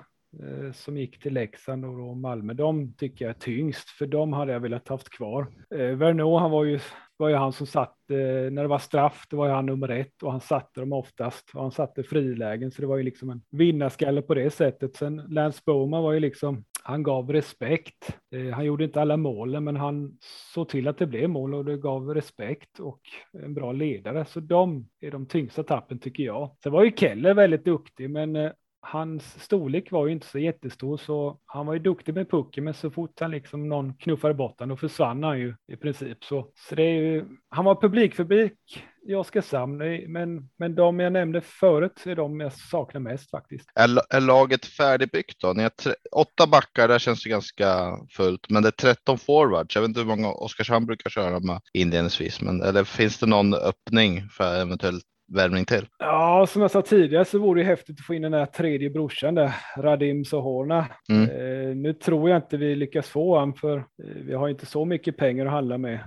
eh, 0.42 0.73
som 0.73 0.97
gick 0.97 1.23
till 1.23 1.35
Leksand 1.35 1.85
och 1.85 2.16
Malmö. 2.16 2.52
De 2.52 2.95
tycker 2.95 3.25
jag 3.25 3.35
är 3.35 3.40
tyngst, 3.40 3.90
för 3.90 4.07
de 4.07 4.33
hade 4.33 4.52
jag 4.52 4.61
velat 4.61 4.88
haft 4.88 5.11
kvar. 5.11 5.47
Eh, 5.75 5.97
Verneau, 5.97 6.38
han 6.38 6.50
var 6.50 6.64
ju 6.64 6.80
var 7.21 7.29
ju 7.29 7.35
han 7.35 7.53
som 7.53 7.67
satt, 7.67 7.97
när 8.09 8.62
det 8.62 8.69
var 8.69 8.79
straff, 8.79 9.27
det 9.31 9.37
var 9.37 9.47
ju 9.47 9.53
han 9.53 9.67
nummer 9.67 9.89
ett 9.89 10.23
och 10.23 10.33
han 10.33 10.41
satte 10.41 10.81
dem 10.81 10.93
oftast 10.93 11.50
och 11.55 11.62
han 11.62 11.73
satte 11.73 12.03
frilägen 12.03 12.71
så 12.71 12.81
det 12.83 12.89
var 12.89 12.97
ju 12.97 13.03
liksom 13.03 13.31
en 13.31 13.43
vinnarskalle 13.50 14.23
på 14.23 14.35
det 14.35 14.50
sättet. 14.50 14.97
Sen 14.97 15.17
Lance 15.29 15.61
Bowman 15.67 16.03
var 16.03 16.12
ju 16.12 16.21
liksom, 16.21 16.65
han 16.83 17.03
gav 17.03 17.33
respekt. 17.33 18.19
Eh, 18.35 18.55
han 18.55 18.65
gjorde 18.65 18.85
inte 18.85 19.00
alla 19.00 19.17
målen 19.17 19.65
men 19.65 19.77
han 19.77 20.19
såg 20.55 20.69
till 20.69 20.89
att 20.89 20.99
det 20.99 21.07
blev 21.07 21.31
mål 21.31 21.55
och 21.55 21.65
det 21.65 21.77
gav 21.77 22.15
respekt 22.15 22.81
och 22.81 23.00
en 23.33 23.55
bra 23.55 23.73
ledare. 23.73 24.25
Så 24.25 24.41
de 24.41 24.89
är 25.00 25.11
de 25.11 25.27
tyngsta 25.27 25.62
tappen 25.62 25.99
tycker 25.99 26.23
jag. 26.23 26.57
Sen 26.62 26.73
var 26.73 26.85
ju 26.85 26.93
Keller 26.97 27.35
väldigt 27.35 27.65
duktig 27.65 28.11
men 28.11 28.37
eh, 28.37 28.50
hans 28.83 29.43
storlek 29.43 29.93
var 29.93 30.07
ju 30.07 30.13
inte 30.13 30.27
så 30.27 30.39
jättestor 30.39 30.97
så 30.97 31.39
han 31.47 31.67
var 31.67 31.75
ju 31.75 31.81
duktig 31.81 32.15
med 32.15 32.31
pucken 32.31 32.65
men 32.65 32.75
så 32.75 32.91
fort 32.91 33.21
han 33.21 33.31
liksom 33.31 33.69
någon 33.69 33.95
knuffade 33.95 34.35
bort 34.35 34.61
honom 34.61 34.69
då 34.69 34.77
försvann 34.77 35.23
han 35.23 35.39
ju 35.39 35.55
i 35.73 35.77
princip 35.77 36.25
så. 36.25 36.47
Så 36.69 36.75
det 36.75 36.83
är 36.83 37.03
ju, 37.03 37.25
han 37.49 37.65
var 37.65 37.81
publikfabrik 37.81 38.85
i 39.09 39.15
Oskarshamn 39.15 39.77
men, 40.13 40.49
men 40.59 40.75
de 40.75 41.01
jag 41.01 41.13
nämnde 41.13 41.41
förut 41.41 42.07
är 42.07 42.17
de 42.17 42.41
jag 42.41 42.53
saknar 42.53 43.01
mest 43.01 43.31
faktiskt. 43.31 43.71
Är, 43.75 44.17
är 44.17 44.21
laget 44.21 44.67
färdigbyggt 44.67 45.41
då? 45.41 45.53
Ni 45.53 45.63
har 45.63 45.71
tre, 45.71 45.93
åtta 46.13 46.47
backar, 46.47 46.89
där 46.89 46.99
känns 46.99 47.23
det 47.23 47.31
ganska 47.31 47.99
fullt 48.17 48.51
men 48.51 48.63
det 48.63 48.69
är 48.69 48.95
13 48.95 49.19
forwards. 49.19 49.75
Jag 49.75 49.83
vet 49.83 49.89
inte 49.89 50.01
hur 50.01 50.07
många 50.07 50.33
Oskarshamn 50.33 50.87
brukar 50.87 51.11
köra 51.11 51.41
med 51.41 51.61
inledningsvis 51.73 52.41
men 52.41 52.63
eller 52.63 52.85
finns 52.85 53.19
det 53.19 53.27
någon 53.27 53.55
öppning 53.55 54.29
för 54.29 54.61
eventuellt 54.61 55.05
värvning 55.31 55.65
till? 55.65 55.87
Ja, 55.99 56.47
som 56.49 56.63
jag 56.63 56.71
sa 56.71 56.83
tidigare 56.83 57.25
så 57.25 57.39
vore 57.39 57.61
det 57.61 57.65
häftigt 57.65 58.01
att 58.01 58.07
få 58.07 58.15
in 58.15 58.23
den 58.23 58.33
där 58.33 58.47
tredje 58.47 58.91
brorsan 58.91 59.35
där, 59.35 59.55
Radim 59.77 60.25
Sohorna. 60.25 60.87
Mm. 61.09 61.31
Eh, 61.31 61.77
nu 61.77 61.93
tror 61.93 62.31
jag 62.31 62.39
inte 62.39 62.57
vi 62.57 62.77
lyckas 62.77 63.09
få 63.09 63.35
honom 63.35 63.55
för 63.55 63.77
eh, 63.77 63.85
vi 64.25 64.35
har 64.35 64.49
inte 64.49 64.67
så 64.67 64.85
mycket 64.85 65.17
pengar 65.17 65.47
att 65.47 65.53
handla 65.53 65.79
med. 65.79 65.99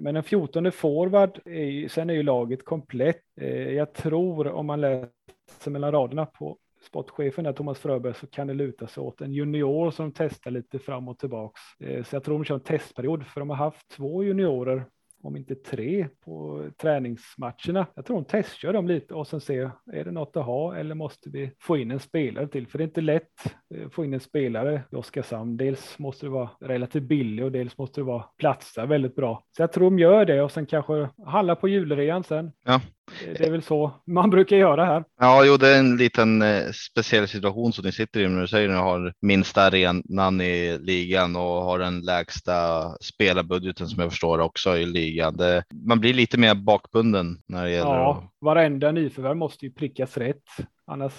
Men 0.00 0.16
en 0.16 0.22
14 0.22 0.72
forward, 0.72 1.38
är, 1.44 1.88
sen 1.88 2.10
är 2.10 2.14
ju 2.14 2.22
laget 2.22 2.64
komplett. 2.64 3.22
Eh, 3.40 3.72
jag 3.72 3.94
tror 3.94 4.48
om 4.48 4.66
man 4.66 4.80
läser 4.80 5.70
mellan 5.70 5.92
raderna 5.92 6.26
på 6.26 6.58
sportchefen 6.86 7.44
där, 7.44 7.52
Thomas 7.52 7.78
Fröberg, 7.78 8.14
så 8.14 8.26
kan 8.26 8.46
det 8.46 8.54
luta 8.54 8.86
sig 8.86 9.00
åt 9.00 9.20
en 9.20 9.32
junior 9.32 9.90
som 9.90 10.12
testar 10.12 10.50
lite 10.50 10.78
fram 10.78 11.08
och 11.08 11.18
tillbaks. 11.18 11.60
Eh, 11.80 12.04
så 12.04 12.16
jag 12.16 12.24
tror 12.24 12.34
de 12.34 12.44
kör 12.44 12.54
en 12.54 12.60
testperiod, 12.60 13.26
för 13.26 13.40
de 13.40 13.50
har 13.50 13.56
haft 13.56 13.88
två 13.88 14.24
juniorer 14.24 14.84
om 15.22 15.36
inte 15.36 15.54
tre 15.54 16.08
på 16.24 16.64
träningsmatcherna. 16.82 17.86
Jag 17.94 18.04
tror 18.04 18.16
hon 18.16 18.24
testkör 18.24 18.72
dem 18.72 18.88
lite 18.88 19.14
och 19.14 19.26
sen 19.26 19.40
ser, 19.40 19.70
är 19.92 20.04
det 20.04 20.10
något 20.10 20.36
att 20.36 20.44
ha 20.44 20.76
eller 20.76 20.94
måste 20.94 21.30
vi 21.30 21.50
få 21.60 21.76
in 21.76 21.90
en 21.90 22.00
spelare 22.00 22.48
till? 22.48 22.66
För 22.66 22.78
det 22.78 22.84
är 22.84 22.86
inte 22.86 23.00
lätt 23.00 23.24
att 23.86 23.94
få 23.94 24.04
in 24.04 24.14
en 24.14 24.20
spelare 24.20 24.82
i 24.92 24.96
Oskarshamn. 24.96 25.56
Dels 25.56 25.98
måste 25.98 26.26
det 26.26 26.30
vara 26.30 26.50
relativt 26.60 27.02
billig 27.02 27.44
och 27.44 27.52
dels 27.52 27.78
måste 27.78 28.00
det 28.00 28.04
vara 28.04 28.24
platsa 28.38 28.86
väldigt 28.86 29.16
bra. 29.16 29.44
Så 29.56 29.62
jag 29.62 29.72
tror 29.72 29.84
de 29.84 29.98
gör 29.98 30.24
det 30.24 30.42
och 30.42 30.52
sen 30.52 30.66
kanske 30.66 31.08
handla 31.26 31.56
på 31.56 31.68
julrean 31.68 32.24
sen. 32.24 32.52
Ja. 32.64 32.80
Det 33.38 33.46
är 33.46 33.50
väl 33.50 33.62
så 33.62 33.92
man 34.06 34.30
brukar 34.30 34.56
göra 34.56 34.84
här. 34.84 35.04
Ja, 35.20 35.44
jo, 35.44 35.56
det 35.56 35.68
är 35.68 35.78
en 35.78 35.96
liten 35.96 36.42
eh, 36.42 36.70
speciell 36.72 37.28
situation 37.28 37.72
som 37.72 37.84
ni 37.84 37.92
sitter 37.92 38.20
i 38.20 38.28
när 38.28 38.40
du 38.40 38.48
säger 38.48 38.68
ni 38.68 38.74
har 38.74 39.12
minsta 39.20 39.62
arenan 39.62 40.40
i 40.40 40.78
ligan 40.78 41.36
och 41.36 41.42
har 41.42 41.78
den 41.78 42.00
lägsta 42.00 42.88
spelarbudgeten 43.00 43.88
som 43.88 44.02
jag 44.02 44.10
förstår 44.10 44.38
också 44.38 44.76
i 44.76 44.86
ligan. 44.86 45.36
Det, 45.36 45.64
man 45.86 46.00
blir 46.00 46.14
lite 46.14 46.38
mer 46.38 46.54
bakbunden 46.54 47.42
när 47.46 47.64
det 47.64 47.70
gäller. 47.70 47.94
Ja, 47.94 48.18
att... 48.18 48.44
varenda 48.46 48.92
nyförvärv 48.92 49.36
måste 49.36 49.66
ju 49.66 49.72
prickas 49.72 50.16
rätt. 50.16 50.44
Annars 50.86 51.12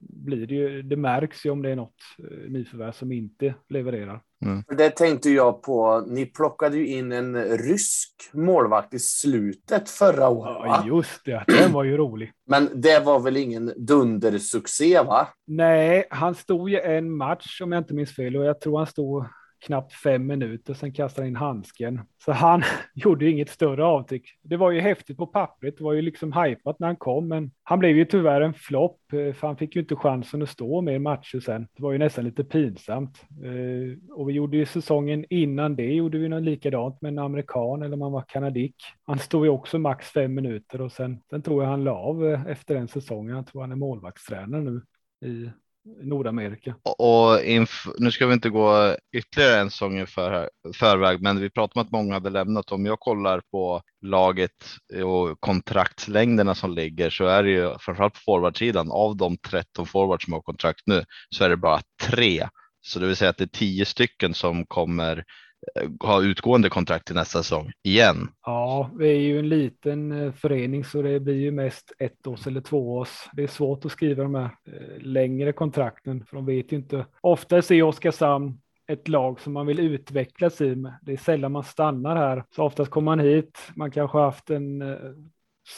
blir 0.00 0.46
det 0.46 0.54
ju, 0.54 0.82
det 0.82 0.96
märks 0.96 1.46
ju 1.46 1.50
om 1.50 1.62
det 1.62 1.70
är 1.70 1.76
något 1.76 1.94
eh, 2.18 2.50
nyförvärv 2.50 2.92
som 2.92 3.12
inte 3.12 3.54
levererar. 3.68 4.20
Mm. 4.44 4.64
Det 4.68 4.90
tänkte 4.90 5.30
jag 5.30 5.62
på. 5.62 6.04
Ni 6.06 6.26
plockade 6.26 6.76
ju 6.76 6.86
in 6.86 7.12
en 7.12 7.44
rysk 7.44 8.12
målvakt 8.32 8.94
i 8.94 8.98
slutet 8.98 9.90
förra 9.90 10.28
året. 10.28 10.62
Ja, 10.64 10.84
just 10.86 11.24
det. 11.24 11.44
Den 11.46 11.72
var 11.72 11.84
ju 11.84 11.96
rolig. 11.96 12.32
Men 12.46 12.68
det 12.74 13.00
var 13.00 13.20
väl 13.20 13.36
ingen 13.36 13.72
dundersuccé, 13.76 15.02
va? 15.02 15.28
Nej, 15.46 16.06
han 16.10 16.34
stod 16.34 16.70
ju 16.70 16.80
en 16.80 17.16
match 17.16 17.60
om 17.60 17.72
jag 17.72 17.80
inte 17.80 17.94
minns 17.94 18.14
fel 18.14 18.36
och 18.36 18.44
jag 18.44 18.60
tror 18.60 18.78
han 18.78 18.86
stod 18.86 19.26
knappt 19.66 19.92
fem 19.92 20.26
minuter, 20.26 20.74
sen 20.74 20.92
kastade 20.92 21.22
han 21.22 21.28
in 21.28 21.36
handsken. 21.36 22.00
Så 22.24 22.32
han 22.32 22.62
gjorde 22.94 23.30
inget 23.30 23.50
större 23.50 23.84
avtryck. 23.84 24.38
Det 24.42 24.56
var 24.56 24.70
ju 24.70 24.80
häftigt 24.80 25.16
på 25.16 25.26
pappret, 25.26 25.78
det 25.78 25.84
var 25.84 25.92
ju 25.92 26.02
liksom 26.02 26.32
hajpat 26.32 26.78
när 26.78 26.86
han 26.86 26.96
kom, 26.96 27.28
men 27.28 27.50
han 27.62 27.78
blev 27.78 27.96
ju 27.96 28.04
tyvärr 28.04 28.40
en 28.40 28.54
flopp, 28.54 29.00
eh, 29.12 29.32
för 29.32 29.46
han 29.46 29.56
fick 29.56 29.76
ju 29.76 29.80
inte 29.80 29.96
chansen 29.96 30.42
att 30.42 30.48
stå 30.48 30.80
mer 30.80 30.98
matcher 30.98 31.40
sen. 31.40 31.68
Det 31.76 31.82
var 31.82 31.92
ju 31.92 31.98
nästan 31.98 32.24
lite 32.24 32.44
pinsamt. 32.44 33.24
Eh, 33.44 34.14
och 34.14 34.28
vi 34.28 34.32
gjorde 34.32 34.56
ju 34.56 34.66
säsongen 34.66 35.24
innan 35.30 35.76
det, 35.76 35.94
gjorde 35.94 36.18
vi 36.18 36.28
något 36.28 36.42
likadant 36.42 37.02
med 37.02 37.08
en 37.08 37.18
amerikan, 37.18 37.82
eller 37.82 37.94
om 37.94 38.02
han 38.02 38.12
var 38.12 38.24
kanadick. 38.28 38.76
Han 39.06 39.18
stod 39.18 39.46
ju 39.46 39.50
också 39.50 39.78
max 39.78 40.06
fem 40.06 40.34
minuter 40.34 40.80
och 40.80 40.92
sen, 40.92 41.20
sen 41.30 41.42
tror 41.42 41.62
jag 41.62 41.70
han 41.70 41.84
la 41.84 41.92
av 41.92 42.26
eh, 42.26 42.46
efter 42.46 42.74
den 42.74 42.88
säsongen. 42.88 43.36
Jag 43.36 43.46
tror 43.46 43.60
han 43.60 43.72
är 43.72 43.76
målvaktstränare 43.76 44.60
nu 44.60 44.82
i 45.24 45.50
Nordamerika. 46.02 46.74
Och 46.98 47.40
nu 47.98 48.10
ska 48.10 48.26
vi 48.26 48.34
inte 48.34 48.50
gå 48.50 48.96
ytterligare 49.12 49.60
en 49.60 49.70
säsong 49.70 50.00
i 50.00 50.06
för, 50.06 50.50
förväg, 50.74 51.22
men 51.22 51.40
vi 51.40 51.50
pratar 51.50 51.80
om 51.80 51.86
att 51.86 51.92
många 51.92 52.14
hade 52.14 52.30
lämnat. 52.30 52.72
Om 52.72 52.86
jag 52.86 53.00
kollar 53.00 53.40
på 53.50 53.82
laget 54.02 54.50
och 55.04 55.40
kontraktslängderna 55.40 56.54
som 56.54 56.74
ligger 56.74 57.10
så 57.10 57.26
är 57.26 57.42
det 57.42 57.50
ju 57.50 57.78
framförallt 57.80 58.14
på 58.14 58.20
forwardsidan 58.24 58.90
av 58.90 59.16
de 59.16 59.36
13 59.36 59.86
forwards 59.86 60.24
som 60.24 60.32
har 60.32 60.40
kontrakt 60.40 60.82
nu 60.86 61.04
så 61.30 61.44
är 61.44 61.48
det 61.48 61.56
bara 61.56 61.80
tre. 62.02 62.48
Så 62.80 62.98
det 62.98 63.06
vill 63.06 63.16
säga 63.16 63.30
att 63.30 63.38
det 63.38 63.44
är 63.44 63.58
tio 63.58 63.84
stycken 63.84 64.34
som 64.34 64.66
kommer 64.66 65.24
ha 66.00 66.22
utgående 66.22 66.68
kontrakt 66.68 67.06
till 67.06 67.14
nästa 67.14 67.42
säsong 67.42 67.72
igen. 67.82 68.28
Ja, 68.46 68.90
vi 68.98 69.08
är 69.08 69.20
ju 69.20 69.38
en 69.38 69.48
liten 69.48 70.12
eh, 70.12 70.32
förening 70.32 70.84
så 70.84 71.02
det 71.02 71.20
blir 71.20 71.34
ju 71.34 71.50
mest 71.50 71.92
ett 71.98 72.26
års 72.26 72.46
eller 72.46 72.60
två 72.60 72.96
års. 72.96 73.28
Det 73.32 73.42
är 73.42 73.46
svårt 73.46 73.84
att 73.84 73.92
skriva 73.92 74.22
de 74.22 74.34
här 74.34 74.44
eh, 74.44 74.98
längre 74.98 75.52
kontrakten 75.52 76.24
för 76.24 76.36
de 76.36 76.46
vet 76.46 76.72
ju 76.72 76.76
inte. 76.76 77.06
Ofta 77.20 77.62
ser 77.62 77.82
Oskarshamn 77.82 78.60
ett 78.88 79.08
lag 79.08 79.40
som 79.40 79.52
man 79.52 79.66
vill 79.66 79.80
utvecklas 79.80 80.60
i. 80.60 80.84
Det 81.02 81.12
är 81.12 81.16
sällan 81.16 81.52
man 81.52 81.64
stannar 81.64 82.16
här. 82.16 82.44
Så 82.56 82.64
oftast 82.64 82.90
kommer 82.90 83.16
man 83.16 83.18
hit. 83.18 83.58
Man 83.74 83.90
kanske 83.90 84.18
har 84.18 84.24
haft 84.24 84.50
en 84.50 84.82
eh, 84.82 84.98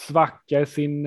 svacka 0.09 0.61
i 0.61 0.67
sin 0.67 1.07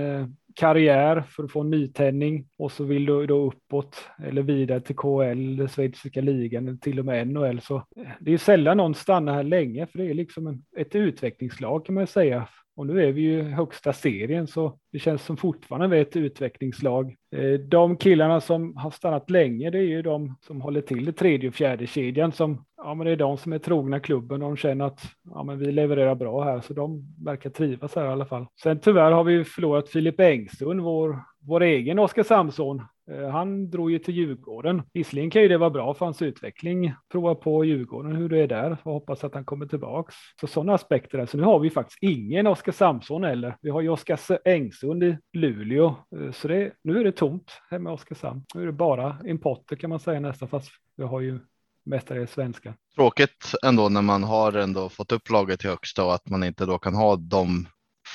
karriär 0.55 1.23
för 1.27 1.43
att 1.43 1.51
få 1.51 1.61
en 1.61 1.69
nytändning 1.69 2.47
och 2.57 2.71
så 2.71 2.83
vill 2.83 3.05
du 3.05 3.27
då 3.27 3.45
uppåt 3.45 4.05
eller 4.23 4.41
vidare 4.41 4.81
till 4.81 4.95
KL, 4.95 5.57
den 5.57 5.69
schweiziska 5.69 6.21
ligan, 6.21 6.79
till 6.79 6.99
och 6.99 7.05
med 7.05 7.27
NHL. 7.27 7.61
Så 7.61 7.83
det 8.19 8.33
är 8.33 8.37
sällan 8.37 8.77
någon 8.77 8.95
stannar 8.95 9.33
här 9.33 9.43
länge, 9.43 9.87
för 9.87 9.97
det 9.97 10.09
är 10.09 10.13
liksom 10.13 10.47
en, 10.47 10.63
ett 10.77 10.95
utvecklingslag 10.95 11.85
kan 11.85 11.95
man 11.95 12.07
säga. 12.07 12.47
Och 12.81 12.87
nu 12.87 13.03
är 13.03 13.11
vi 13.11 13.21
ju 13.21 13.43
högsta 13.43 13.93
serien, 13.93 14.47
så 14.47 14.77
det 14.91 14.99
känns 14.99 15.25
som 15.25 15.37
fortfarande 15.37 15.87
vi 15.87 15.97
är 15.97 16.01
ett 16.01 16.15
utvecklingslag. 16.15 17.15
Eh, 17.35 17.53
de 17.53 17.97
killarna 17.97 18.41
som 18.41 18.75
har 18.77 18.91
stannat 18.91 19.29
länge, 19.29 19.69
det 19.69 19.77
är 19.77 19.83
ju 19.83 20.01
de 20.01 20.35
som 20.47 20.61
håller 20.61 20.81
till 20.81 21.09
i 21.09 21.13
tredje 21.13 21.49
och 21.49 21.55
fjärde 21.55 21.87
kedjan 21.87 22.31
som 22.31 22.65
ja, 22.77 22.93
men 22.93 23.05
det 23.05 23.11
är 23.11 23.15
de 23.15 23.37
som 23.37 23.53
är 23.53 23.59
trogna 23.59 23.99
klubben 23.99 24.41
och 24.41 24.49
de 24.49 24.57
känner 24.57 24.85
att 24.85 25.01
ja, 25.23 25.43
men 25.43 25.59
vi 25.59 25.71
levererar 25.71 26.15
bra 26.15 26.43
här, 26.43 26.61
så 26.61 26.73
de 26.73 27.15
verkar 27.25 27.49
trivas 27.49 27.95
här 27.95 28.05
i 28.05 28.07
alla 28.07 28.25
fall. 28.25 28.45
Sen 28.63 28.79
tyvärr 28.79 29.11
har 29.11 29.23
vi 29.23 29.43
förlorat 29.43 29.89
Filip 29.89 30.19
Engström, 30.19 30.83
vår, 30.83 31.19
vår 31.39 31.61
egen 31.63 31.99
Oskarshamnsson. 31.99 32.77
Samson 32.77 32.90
Eh, 33.11 33.29
han 33.29 33.69
drog 33.69 33.91
ju 33.91 33.99
till 33.99 34.15
Djurgården. 34.15 34.81
Visserligen 34.93 35.29
kan 35.29 35.41
ju 35.41 35.47
det 35.47 35.57
vara 35.57 35.69
bra 35.69 35.93
för 35.93 36.05
hans 36.05 36.21
utveckling. 36.21 36.93
Prova 37.11 37.35
på 37.35 37.65
Djurgården 37.65 38.15
hur 38.15 38.29
det 38.29 38.39
är 38.39 38.47
där 38.47 38.77
och 38.83 38.93
hoppas 38.93 39.23
att 39.23 39.33
han 39.33 39.45
kommer 39.45 39.65
tillbaks. 39.65 40.15
Så 40.41 40.47
sådana 40.47 40.73
aspekter. 40.73 41.17
Där. 41.17 41.25
Så 41.25 41.37
nu 41.37 41.43
har 41.43 41.59
vi 41.59 41.69
faktiskt 41.69 41.97
ingen 42.01 42.47
Oskarshamnsson 42.47 43.23
heller. 43.23 43.57
Vi 43.61 43.69
har 43.69 43.81
ju 43.81 43.89
Oskar 43.89 44.19
Engsund 44.45 45.03
i 45.03 45.17
Luleå, 45.33 45.95
eh, 46.15 46.31
så 46.31 46.47
det, 46.47 46.73
nu 46.83 46.99
är 46.99 47.03
det 47.03 47.11
tomt 47.11 47.51
hemma 47.69 47.89
i 47.89 47.93
Oskarshamn. 47.93 48.45
Nu 48.55 48.61
är 48.61 48.65
det 48.65 48.71
bara 48.71 49.17
importer 49.25 49.75
kan 49.75 49.89
man 49.89 49.99
säga 49.99 50.19
nästan, 50.19 50.47
fast 50.47 50.71
vi 50.97 51.03
har 51.03 51.21
ju 51.21 51.39
mestadels 51.85 52.31
svenska. 52.31 52.73
Tråkigt 52.95 53.53
ändå 53.63 53.89
när 53.89 54.01
man 54.01 54.23
har 54.23 54.53
ändå 54.53 54.89
fått 54.89 55.11
upp 55.11 55.29
laget 55.29 55.59
till 55.59 55.69
högsta 55.69 56.05
och 56.05 56.13
att 56.13 56.29
man 56.29 56.43
inte 56.43 56.65
då 56.65 56.77
kan 56.77 56.95
ha 56.95 57.15
de 57.15 57.67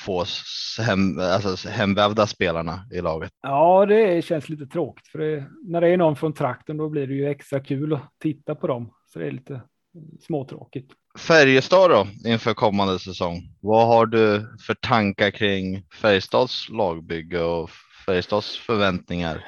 få 0.07 0.25
hem, 0.83 1.19
alltså 1.19 1.69
hemvävda 1.69 2.27
spelarna 2.27 2.79
i 2.91 3.01
laget. 3.01 3.31
Ja, 3.41 3.85
det 3.85 4.25
känns 4.25 4.49
lite 4.49 4.65
tråkigt 4.65 5.07
för 5.07 5.19
det, 5.19 5.45
när 5.63 5.81
det 5.81 5.87
är 5.87 5.97
någon 5.97 6.15
från 6.15 6.33
trakten 6.33 6.77
då 6.77 6.89
blir 6.89 7.07
det 7.07 7.13
ju 7.13 7.29
extra 7.29 7.59
kul 7.59 7.93
att 7.93 8.13
titta 8.21 8.55
på 8.55 8.67
dem. 8.67 8.93
Så 9.05 9.19
det 9.19 9.27
är 9.27 9.31
lite 9.31 9.61
småtråkigt. 10.21 10.91
Färjestad 11.19 11.89
då 11.89 12.07
inför 12.29 12.53
kommande 12.53 12.99
säsong. 12.99 13.41
Vad 13.61 13.87
har 13.87 14.05
du 14.05 14.55
för 14.67 14.73
tankar 14.73 15.31
kring 15.31 15.83
Färjestads 16.01 16.69
lagbygge 16.69 17.41
och 17.41 17.69
Färjestads 18.05 18.57
förväntningar? 18.57 19.45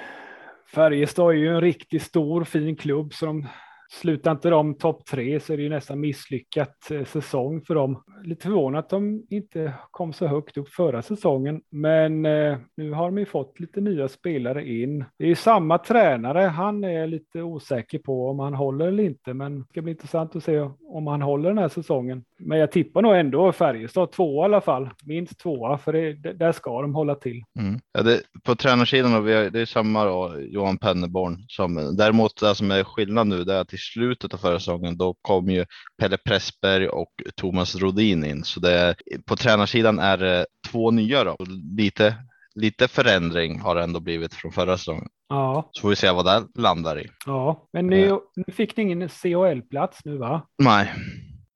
Färjestad 0.76 1.30
är 1.30 1.34
ju 1.34 1.48
en 1.48 1.62
riktigt 1.62 2.04
stor 2.04 2.44
fin 2.44 2.76
klubb 2.76 3.14
så 3.14 3.26
de 3.26 3.48
slutar 3.92 4.32
inte 4.32 4.50
de 4.50 4.76
topp 4.76 5.06
tre 5.06 5.40
så 5.40 5.54
är 5.54 5.58
det 5.58 5.64
ju 5.64 5.70
nästan 5.70 6.00
misslyckat 6.00 6.92
eh, 6.92 7.06
säsong 7.06 7.62
för 7.62 7.76
dem. 7.76 8.04
Lite 8.24 8.44
förvånat 8.44 8.86
att 8.86 8.90
de 8.90 9.26
inte 9.30 9.74
kom 9.92 10.14
så 10.14 10.28
högt 10.28 10.58
upp 10.58 10.70
förra 10.70 11.02
säsongen, 11.02 11.62
men 11.70 12.26
eh, 12.26 12.58
nu 12.78 12.92
har 12.92 13.06
de 13.06 13.18
ju 13.18 13.26
fått 13.26 13.60
lite 13.60 13.82
nya 13.82 14.08
spelare 14.08 14.70
in. 14.70 15.06
Det 15.18 15.24
är 15.24 15.28
ju 15.28 15.36
samma 15.36 15.78
tränare. 15.78 16.40
Han 16.40 16.84
är 16.84 17.08
lite 17.08 17.42
osäker 17.42 18.00
på 18.00 18.30
om 18.30 18.40
han 18.40 18.54
håller 18.54 18.88
eller 18.88 19.04
inte, 19.04 19.34
men 19.34 19.60
det 19.60 19.68
ska 19.68 19.82
bli 19.82 19.92
intressant 19.92 20.36
att 20.36 20.44
se 20.44 20.70
om 20.88 21.08
han 21.08 21.22
håller 21.22 21.50
den 21.50 21.58
här 21.58 21.70
säsongen. 21.70 22.24
Men 22.40 22.58
jag 22.58 22.72
tippar 22.72 23.02
nog 23.02 23.16
ändå 23.16 23.52
Färjestad 23.52 24.12
två 24.12 24.42
i 24.42 24.46
alla 24.46 24.62
fall, 24.62 24.90
minst 25.04 25.40
tvåa, 25.40 25.78
för 25.78 25.94
det, 25.94 26.34
där 26.34 26.52
ska 26.52 26.82
de 26.82 26.96
hålla 26.96 27.16
till. 27.16 27.44
Mm. 27.60 27.80
Ja, 27.92 28.02
det, 28.02 28.22
på 28.44 28.56
tränarsidan 28.56 29.12
har 29.12 29.22
vi, 29.22 29.50
det 29.50 29.60
är 29.62 29.66
samma 29.66 30.06
då, 30.06 30.36
Johan 30.40 30.78
Penneborn 30.78 31.38
som 31.48 31.96
däremot 31.98 32.40
det 32.40 32.56
som 32.56 32.72
är 32.72 32.84
skillnad 32.84 33.28
nu 33.28 33.44
det 33.44 33.54
är 33.54 33.62
att 33.62 33.74
i 33.74 33.78
slutet 33.78 34.34
av 34.34 34.38
förra 34.38 34.60
säsongen 34.60 34.98
då 34.98 35.16
kom 35.22 35.50
ju 35.50 35.66
Pelle 36.02 36.18
Pressberg 36.18 36.88
och 36.88 37.12
Thomas 37.36 37.76
Rodin 37.76 38.26
in 38.26 38.44
så 38.44 38.60
det 38.60 38.96
på 39.26 39.36
tränarsidan 39.36 40.00
är 40.00 40.18
det 40.18 40.46
två 40.72 40.92
nya 40.92 41.24
då. 41.24 41.36
Lite, 41.78 42.16
lite 42.56 42.88
förändring 42.88 43.60
har 43.60 43.76
det 43.76 43.84
ändå 43.84 44.00
blivit 44.00 44.34
från 44.34 44.52
förra 44.52 44.78
säsongen. 44.78 45.08
Ja. 45.30 45.70
Så 45.72 45.82
får 45.82 45.90
vi 45.90 45.96
se 45.96 46.12
vad 46.12 46.26
det 46.26 46.62
landar 46.62 47.00
i. 47.00 47.10
Ja, 47.26 47.68
men 47.74 47.88
nu, 47.88 48.20
nu 48.36 48.54
fick 48.54 48.78
ni 48.78 48.84
ingen 48.84 49.10
CHL-plats 49.10 50.06
nu 50.06 50.18
va? 50.18 50.48
Nej. 50.58 50.94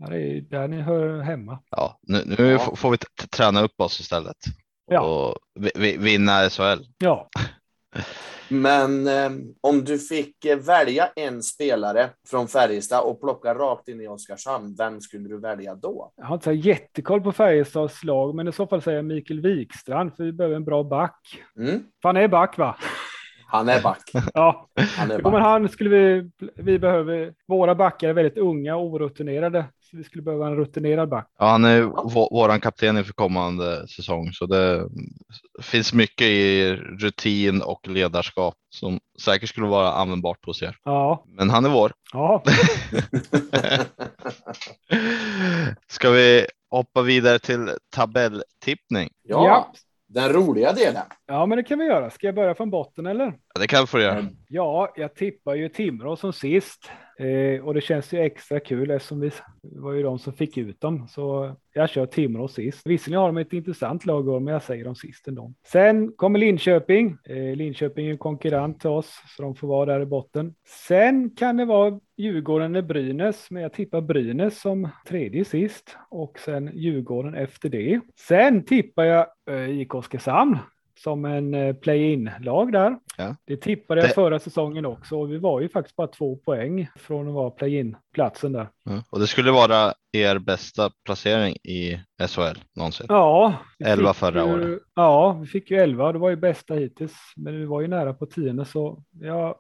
Det 0.10 0.18
är 0.18 0.42
där 0.42 0.68
ni 0.68 0.82
hör 0.82 1.22
hemma. 1.22 1.60
Ja, 1.70 2.00
nu, 2.02 2.24
nu 2.26 2.52
ja. 2.52 2.76
får 2.76 2.92
vi 2.92 2.98
träna 3.32 3.62
upp 3.62 3.82
oss 3.82 4.00
istället. 4.00 4.38
Ja. 4.86 5.02
Och 5.02 5.38
vinna 5.98 6.50
SHL. 6.50 6.84
Ja. 6.98 7.30
Men 8.50 9.08
eh, 9.08 9.32
om 9.62 9.84
du 9.84 10.00
fick 10.00 10.46
eh, 10.46 10.58
välja 10.58 11.10
en 11.16 11.44
spelare 11.44 12.10
från 12.28 12.48
Färjestad 12.48 13.04
och 13.04 13.22
plocka 13.22 13.54
rakt 13.54 13.88
in 13.88 14.02
i 14.02 14.08
Oskarshamn, 14.08 14.76
vem 14.78 15.02
skulle 15.02 15.30
du 15.30 15.40
välja 15.40 15.76
då? 15.76 16.12
Jag 16.16 16.26
har 16.26 16.34
inte 16.36 16.44
så 16.44 16.52
jättekoll 16.52 17.22
på 17.22 17.32
Färjestads 17.32 18.04
lag, 18.04 18.36
men 18.36 18.48
i 18.48 18.52
så 18.52 18.68
fall 18.68 18.82
säger 18.82 18.98
jag 18.98 19.06
Mikael 19.06 19.42
Wikstrand, 19.42 20.16
för 20.16 20.24
vi 20.24 20.32
behöver 20.32 20.56
en 20.56 20.66
bra 20.66 20.84
back. 20.84 21.44
Mm. 21.58 21.84
För 22.02 22.10
han 22.10 22.18
är 22.18 22.28
back 22.28 22.58
va? 22.58 22.78
Han 23.48 23.70
är 23.70 23.82
back. 23.82 24.12
ja, 24.34 24.70
han, 24.98 25.12
är 25.12 25.22
back. 25.22 25.34
Men 25.34 25.42
han 25.42 25.70
skulle 25.70 25.90
vi, 25.90 26.32
vi 26.56 26.80
behöver, 26.80 27.34
våra 27.48 27.76
backar 27.76 28.10
är 28.10 28.14
väldigt 28.14 28.38
unga 28.38 28.76
och 28.76 28.86
orutinerade. 28.86 29.66
Så 29.94 29.98
vi 29.98 30.04
skulle 30.04 30.22
behöva 30.24 30.48
en 30.48 30.56
rutinerad 30.56 31.10
back. 31.10 31.28
Ja, 31.40 31.46
han 31.46 31.66
är 31.66 31.82
våran 32.34 32.60
kapten 32.60 32.98
inför 32.98 33.14
kommande 33.14 33.88
säsong, 33.88 34.32
så 34.34 34.46
det 34.46 34.90
finns 35.62 35.94
mycket 35.94 36.28
i 36.28 36.76
rutin 36.76 37.62
och 37.62 37.88
ledarskap 37.88 38.56
som 38.70 39.00
säkert 39.22 39.50
skulle 39.50 39.68
vara 39.68 39.92
användbart 39.94 40.46
hos 40.46 40.64
er. 40.64 40.78
Ja. 40.84 41.24
Men 41.28 41.50
han 41.50 41.66
är 41.66 41.70
vår. 41.70 41.92
Ja. 42.14 42.44
Ska 45.88 46.10
vi 46.10 46.46
hoppa 46.70 47.02
vidare 47.02 47.40
till 47.40 47.70
tabelltippning? 47.96 49.10
Ja. 49.22 49.48
ja. 49.48 49.74
Den 50.08 50.34
roliga 50.34 50.74
delen. 50.74 51.04
Ja, 51.26 51.46
men 51.46 51.58
det 51.58 51.64
kan 51.64 51.80
vi 51.80 51.86
göra. 51.86 52.10
Ska 52.10 52.28
jag 52.28 52.36
börja 52.36 52.56
från 52.56 52.70
botten 52.70 53.06
eller? 53.06 53.34
Ja, 53.56 53.62
det 53.62 53.68
kan 53.68 53.82
du 53.82 53.88
få 53.88 54.00
göra. 54.00 54.26
Ja, 54.48 54.94
jag 54.96 55.16
tippar 55.16 55.56
ju 55.56 55.70
Timrå 55.70 56.16
som 56.16 56.34
sist. 56.34 56.92
Eh, 57.20 57.66
och 57.66 57.74
det 57.74 57.82
känns 57.82 58.14
ju 58.14 58.20
extra 58.20 58.60
kul 58.60 58.92
eftersom 58.92 59.20
vi 59.20 59.32
var 59.62 59.94
ju 59.94 60.04
de 60.04 60.20
som 60.20 60.34
fick 60.34 60.58
ut 60.58 60.82
dem. 60.82 61.08
Så 61.08 61.56
jag 61.74 61.90
kör 61.90 62.06
Timrå 62.06 62.48
sist. 62.48 62.82
Visserligen 62.86 63.22
har 63.22 63.28
de 63.28 63.38
ett 63.38 63.54
intressant 63.54 64.06
lag, 64.06 64.42
men 64.42 64.54
jag 64.54 64.64
säger 64.64 64.86
dem 64.86 64.96
sist 64.96 65.28
ändå. 65.28 65.54
Sen 65.68 66.12
kommer 66.12 66.40
Linköping. 66.40 67.18
Eh, 67.30 67.56
Linköping 67.56 68.08
är 68.08 68.12
en 68.12 68.18
konkurrent 68.18 68.80
till 68.80 68.90
oss, 68.90 69.22
så 69.38 69.44
de 69.44 69.56
får 69.56 69.68
vara 69.68 69.94
där 69.94 70.02
i 70.02 70.06
botten. 70.06 70.56
Sen 70.88 71.30
kan 71.36 71.58
det 71.58 71.66
vara 71.66 72.00
Djurgården 72.18 72.76
eller 72.76 72.88
Brynäs, 72.88 73.52
men 73.52 73.64
jag 73.64 73.74
tippar 73.74 74.02
Brynäs 74.02 74.62
som 74.62 74.90
tredje 75.08 75.46
sist 75.46 75.98
och 76.10 76.40
sen 76.40 76.72
Djurgården 76.74 77.36
efter 77.36 77.70
det. 77.70 78.02
Sen 78.28 78.66
tippar 78.66 79.04
jag 79.04 79.28
eh, 79.50 79.80
IK 79.80 79.96
Oskarshamn 79.96 80.58
som 81.00 81.26
en 81.26 81.54
eh, 81.54 81.76
play-in-lag 81.76 82.72
där. 82.72 82.98
Ja. 83.18 83.36
Det 83.46 83.58
tippade 83.58 84.02
jag 84.02 84.10
det... 84.10 84.14
förra 84.14 84.40
säsongen 84.40 84.86
också 84.86 85.20
och 85.20 85.32
vi 85.32 85.38
var 85.38 85.62
ju 85.62 85.70
faktiskt 85.70 85.96
bara 85.96 86.08
två 86.08 86.36
poäng 86.36 86.90
från 86.96 87.28
att 87.28 87.34
vara 87.34 87.50
play-in-platsen 87.50 88.52
där. 88.52 88.68
Ja. 88.84 89.04
Och 89.10 89.20
det 89.20 89.28
skulle 89.28 89.52
vara 89.52 89.94
er 90.12 90.40
bästa 90.40 90.92
placering 91.06 91.56
i 91.56 92.00
SHL 92.28 92.60
någonsin? 92.76 93.06
Ja. 93.10 93.54
11 93.86 94.14
förra 94.14 94.46
ju, 94.46 94.54
året. 94.54 94.80
Ja, 94.96 95.32
vi 95.42 95.48
fick 95.48 95.72
ju 95.72 95.78
11 95.78 96.12
det 96.12 96.20
var 96.20 96.30
ju 96.30 96.36
bästa 96.36 96.74
hittills, 96.74 97.16
men 97.36 97.60
vi 97.60 97.66
var 97.66 97.82
ju 97.82 97.88
nära 97.88 98.14
på 98.14 98.26
tionde 98.26 98.66
så 98.66 99.04
jag 99.22 99.56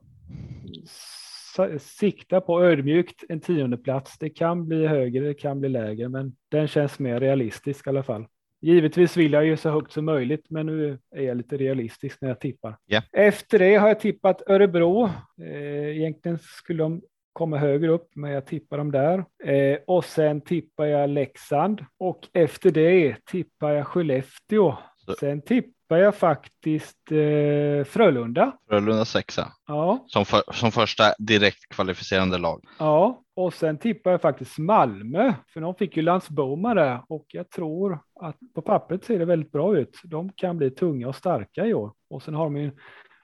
siktar 1.80 2.40
på 2.40 2.64
ödmjukt 2.64 3.24
en 3.30 3.40
tionde 3.40 3.78
plats. 3.78 4.18
Det 4.20 4.30
kan 4.30 4.68
bli 4.68 4.88
högre, 4.88 5.28
det 5.28 5.34
kan 5.34 5.60
bli 5.60 5.70
lägre, 5.70 6.10
men 6.10 6.36
den 6.52 6.68
känns 6.68 7.00
mer 7.00 7.20
realistisk 7.20 7.88
i 7.88 7.90
alla 7.90 8.04
fall. 8.04 8.26
Givetvis 8.64 9.18
vill 9.18 9.34
jag 9.34 9.46
ju 9.46 9.58
så 9.58 9.70
högt 9.70 9.92
som 9.92 10.06
möjligt, 10.06 10.46
men 10.50 10.66
nu 10.66 11.00
är 11.16 11.22
jag 11.22 11.38
lite 11.38 11.58
realistisk 11.58 12.22
när 12.22 12.30
jag 12.30 12.40
tippar. 12.40 12.78
Yeah. 12.88 13.04
Efter 13.12 13.60
det 13.60 13.76
har 13.76 13.88
jag 13.88 14.00
tippat 14.00 14.42
Örebro. 14.48 15.10
Eh, 15.42 15.98
egentligen 15.98 16.40
skulle 16.40 16.84
de 16.84 17.02
komma 17.34 17.58
högre 17.58 17.92
upp, 17.92 18.10
men 18.16 18.32
jag 18.32 18.46
tippar 18.46 18.78
dem 18.78 18.92
där. 18.92 19.26
Eh, 19.44 19.80
och 19.88 20.06
sen 20.06 20.42
tippar 20.42 20.86
jag 20.86 21.10
Leksand 21.10 21.86
och 22.00 22.28
efter 22.34 22.72
det 22.72 23.16
tippar 23.26 23.72
jag 23.72 23.88
Skellefteå. 23.88 24.78
Så. 25.06 25.14
Sen 25.20 25.42
tippar 25.42 25.98
jag 25.98 26.16
faktiskt 26.16 27.12
eh, 27.12 27.84
Frölunda. 27.86 28.52
Frölunda 28.70 29.06
sexa. 29.06 29.48
Ja. 29.68 30.06
Som, 30.08 30.26
för, 30.26 30.42
som 30.54 30.72
första 30.72 31.04
direkt 31.20 31.70
kvalificerande 31.70 32.38
lag. 32.38 32.64
Ja, 32.80 33.23
och 33.36 33.54
sen 33.54 33.78
tippar 33.78 34.12
jag 34.12 34.22
faktiskt 34.22 34.58
Malmö, 34.58 35.34
för 35.54 35.62
de 35.62 35.76
fick 35.76 35.98
ju 35.98 36.04
Landsboma 36.04 36.74
där 36.74 37.02
och 37.08 37.26
jag 37.28 37.50
tror 37.50 38.00
att 38.20 38.38
på 38.56 38.62
pappret 38.62 39.04
ser 39.04 39.20
det 39.20 39.26
väldigt 39.26 39.52
bra 39.52 39.78
ut. 39.78 40.00
De 40.04 40.32
kan 40.32 40.58
bli 40.58 40.72
tunga 40.72 41.08
och 41.08 41.16
starka 41.16 41.66
i 41.66 41.74
år. 41.74 41.94
Och 42.10 42.24
sen 42.24 42.34
har 42.34 42.44
de 42.44 42.58
ju 42.58 42.66
en 42.66 42.74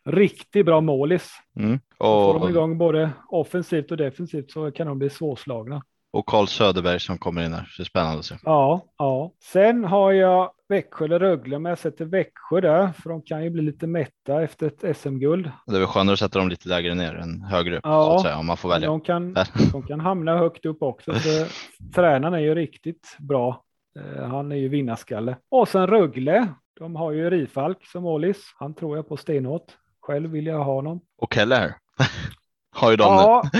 riktigt 0.06 0.66
bra 0.66 0.82
målis. 0.82 1.32
Mm. 1.60 1.80
Och 1.98 2.34
får 2.34 2.40
de 2.40 2.50
igång 2.50 2.78
både 2.78 3.12
offensivt 3.28 3.92
och 3.92 3.98
defensivt 3.98 4.52
så 4.52 4.72
kan 4.72 4.88
de 4.88 5.00
bli 5.00 5.10
svårslagna. 5.10 5.82
Och 6.12 6.26
Karl 6.26 6.48
Söderberg 6.48 7.00
som 7.00 7.18
kommer 7.18 7.46
in 7.46 7.54
här, 7.54 7.64
så 7.64 7.82
det 7.82 7.84
är 7.84 7.86
spännande 7.86 8.20
att 8.20 8.26
se. 8.26 8.36
Ja, 8.44 8.86
ja. 8.98 9.32
Sen 9.44 9.84
har 9.84 10.12
jag 10.12 10.52
Växjö 10.70 11.06
eller 11.06 11.20
Rögle, 11.20 11.60
men 11.60 11.70
jag 11.70 11.80
sätter 11.80 12.06
Växjö 12.06 12.62
där, 12.62 12.92
för 12.92 13.10
de 13.10 13.22
kan 13.22 13.44
ju 13.44 13.50
bli 13.50 13.62
lite 13.62 13.88
mätta 13.88 14.44
efter 14.44 14.68
ett 14.68 14.98
SM-guld. 14.98 15.52
Det 15.68 15.76
är 15.76 15.80
väl 15.80 15.88
skönare 15.88 16.14
att 16.14 16.20
sätta 16.20 16.40
dem 16.40 16.50
lite 16.50 16.70
lägre 16.70 16.96
ner 16.96 17.16
än 17.16 17.42
högre 17.42 17.78
upp, 17.78 17.82
ja, 17.84 18.06
så 18.06 18.16
att 18.16 18.22
säga, 18.22 18.38
om 18.38 18.46
man 18.46 18.58
får 18.58 18.70
välja. 18.70 18.88
De 18.88 19.02
kan, 19.02 19.34
de 19.72 19.84
kan 19.84 20.00
hamna 20.00 20.38
högt 20.38 20.66
upp 20.66 20.84
också, 20.84 21.14
för 21.14 21.48
tränaren 21.96 22.34
är 22.34 22.40
ju 22.40 22.56
riktigt 22.56 23.18
bra. 23.20 23.64
Eh, 24.00 24.28
han 24.28 24.52
är 24.52 24.56
ju 24.56 24.70
vinnarskalle. 24.70 25.38
Och 25.50 25.68
sen 25.68 25.88
Rögle, 25.88 26.48
de 26.80 26.96
har 26.96 27.12
ju 27.12 27.30
Rifalk 27.30 27.86
som 27.86 28.04
målis. 28.04 28.54
Han 28.60 28.74
tror 28.74 28.96
jag 28.96 29.10
på 29.10 29.18
stenhårt. 29.18 29.72
Själv 30.02 30.30
vill 30.30 30.46
jag 30.46 30.64
ha 30.64 30.74
honom. 30.74 31.02
Och 31.18 31.34
Keller 31.34 31.76
har 32.76 32.92
ju 32.92 32.98
de 32.98 33.04
ja, 33.04 33.44
nu. 33.54 33.60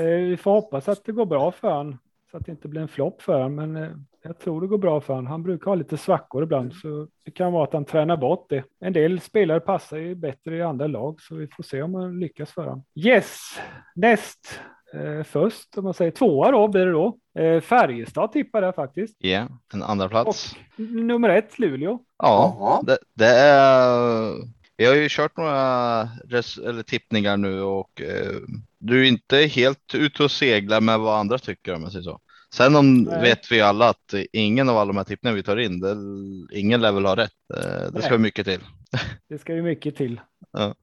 Eh, 0.00 0.28
vi 0.28 0.36
får 0.36 0.50
hoppas 0.50 0.88
att 0.88 1.04
det 1.04 1.12
går 1.12 1.26
bra 1.26 1.52
för 1.52 1.70
honom 1.70 1.98
så 2.30 2.36
att 2.36 2.46
det 2.46 2.52
inte 2.52 2.68
blir 2.68 2.80
en 2.80 2.88
flopp 2.88 3.22
för 3.22 3.42
honom. 3.42 3.54
Men 3.54 3.76
eh, 3.76 3.90
jag 4.22 4.38
tror 4.38 4.60
det 4.60 4.66
går 4.66 4.78
bra 4.78 5.00
för 5.00 5.14
honom. 5.14 5.26
Han 5.26 5.42
brukar 5.42 5.66
ha 5.66 5.74
lite 5.74 5.96
svackor 5.96 6.42
ibland, 6.42 6.74
så 6.74 7.08
det 7.24 7.30
kan 7.30 7.52
vara 7.52 7.64
att 7.64 7.72
han 7.72 7.84
tränar 7.84 8.16
bort 8.16 8.46
det. 8.48 8.64
En 8.80 8.92
del 8.92 9.20
spelare 9.20 9.60
passar 9.60 9.96
ju 9.96 10.14
bättre 10.14 10.56
i 10.56 10.62
andra 10.62 10.86
lag, 10.86 11.20
så 11.20 11.34
vi 11.34 11.48
får 11.48 11.62
se 11.62 11.82
om 11.82 11.94
han 11.94 12.20
lyckas 12.20 12.50
för 12.50 12.62
honom. 12.62 12.84
Yes, 12.94 13.40
näst 13.94 14.60
eh, 14.94 15.22
först, 15.22 15.78
om 15.78 15.84
man 15.84 15.94
säger 15.94 16.10
tvåa 16.10 16.50
då 16.50 16.68
blir 16.68 16.86
det 16.86 16.92
då. 16.92 17.18
Eh, 17.38 17.60
Färjestad 17.60 18.32
tippar 18.32 18.62
jag 18.62 18.74
faktiskt. 18.74 19.16
Ja, 19.18 19.28
yeah, 19.28 19.48
en 19.74 19.82
andra 19.82 20.08
plats. 20.08 20.52
Och 20.52 20.80
nummer 20.80 21.28
ett, 21.28 21.58
Luleå. 21.58 21.98
Ja, 22.18 22.82
det, 22.86 22.98
det, 23.14 23.28
är. 23.28 24.34
Vi 24.76 24.86
har 24.86 24.94
ju 24.94 25.08
kört 25.10 25.36
några 25.36 26.02
res, 26.04 26.58
eller 26.58 26.82
tippningar 26.82 27.36
nu 27.36 27.62
och 27.62 28.02
eh, 28.02 28.36
du 28.80 29.00
är 29.00 29.08
inte 29.08 29.36
helt 29.36 29.94
ute 29.94 30.24
och 30.24 30.30
seglar 30.30 30.80
med 30.80 30.98
vad 30.98 31.20
andra 31.20 31.38
tycker 31.38 31.74
om 31.74 31.82
jag 31.82 31.92
säger 31.92 32.02
så. 32.02 32.20
Sen 32.54 32.76
om 32.76 33.02
Nej. 33.02 33.22
vet 33.22 33.52
vi 33.52 33.60
alla 33.60 33.88
att 33.88 34.14
ingen 34.32 34.68
av 34.68 34.76
alla 34.76 34.88
de 34.88 34.96
här 34.96 35.04
tippen 35.04 35.34
vi 35.34 35.42
tar 35.42 35.56
in, 35.56 35.80
det, 35.80 35.96
ingen 36.58 36.80
lär 36.80 36.92
väl 36.92 37.06
ha 37.06 37.16
rätt. 37.16 37.30
Eh, 37.54 37.92
det 37.92 38.02
ska 38.02 38.10
Nej. 38.10 38.18
mycket 38.18 38.46
till. 38.46 38.60
Det 39.28 39.38
ska 39.38 39.54
ju 39.54 39.62
mycket 39.62 39.96
till. 39.96 40.20
Ja. 40.52 40.74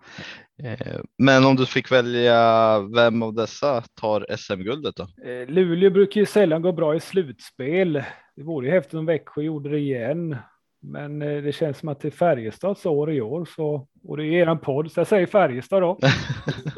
Eh, 0.64 1.00
men 1.18 1.46
om 1.46 1.56
du 1.56 1.66
fick 1.66 1.92
välja 1.92 2.80
vem 2.80 3.24
av 3.24 3.34
dessa 3.34 3.82
tar 3.82 4.26
SM-guldet 4.38 4.96
då? 4.96 5.04
Eh, 5.04 5.48
Luleå 5.48 5.90
brukar 5.90 6.22
ju 6.22 6.26
sällan 6.26 6.62
gå 6.62 6.72
bra 6.72 6.96
i 6.96 7.00
slutspel. 7.00 7.94
Det 8.36 8.44
vore 8.44 8.68
ju 8.68 8.74
häftigt 8.74 8.94
om 8.94 9.06
Växjö 9.06 9.42
gjorde 9.42 9.70
det 9.70 9.80
igen. 9.80 10.36
Men 10.82 11.20
det 11.20 11.56
känns 11.56 11.78
som 11.78 11.90
att 11.90 12.00
det 12.00 12.08
är 12.08 12.12
Färjestads 12.12 12.86
år 12.86 13.12
i 13.12 13.22
år 13.22 13.48
så, 13.56 13.88
och 14.04 14.18
det 14.18 14.24
är 14.24 14.32
eran 14.32 14.60
podd 14.60 14.92
så 14.92 15.00
jag 15.00 15.08
säger 15.08 15.26
Färjestad 15.26 15.82
då. 15.82 16.00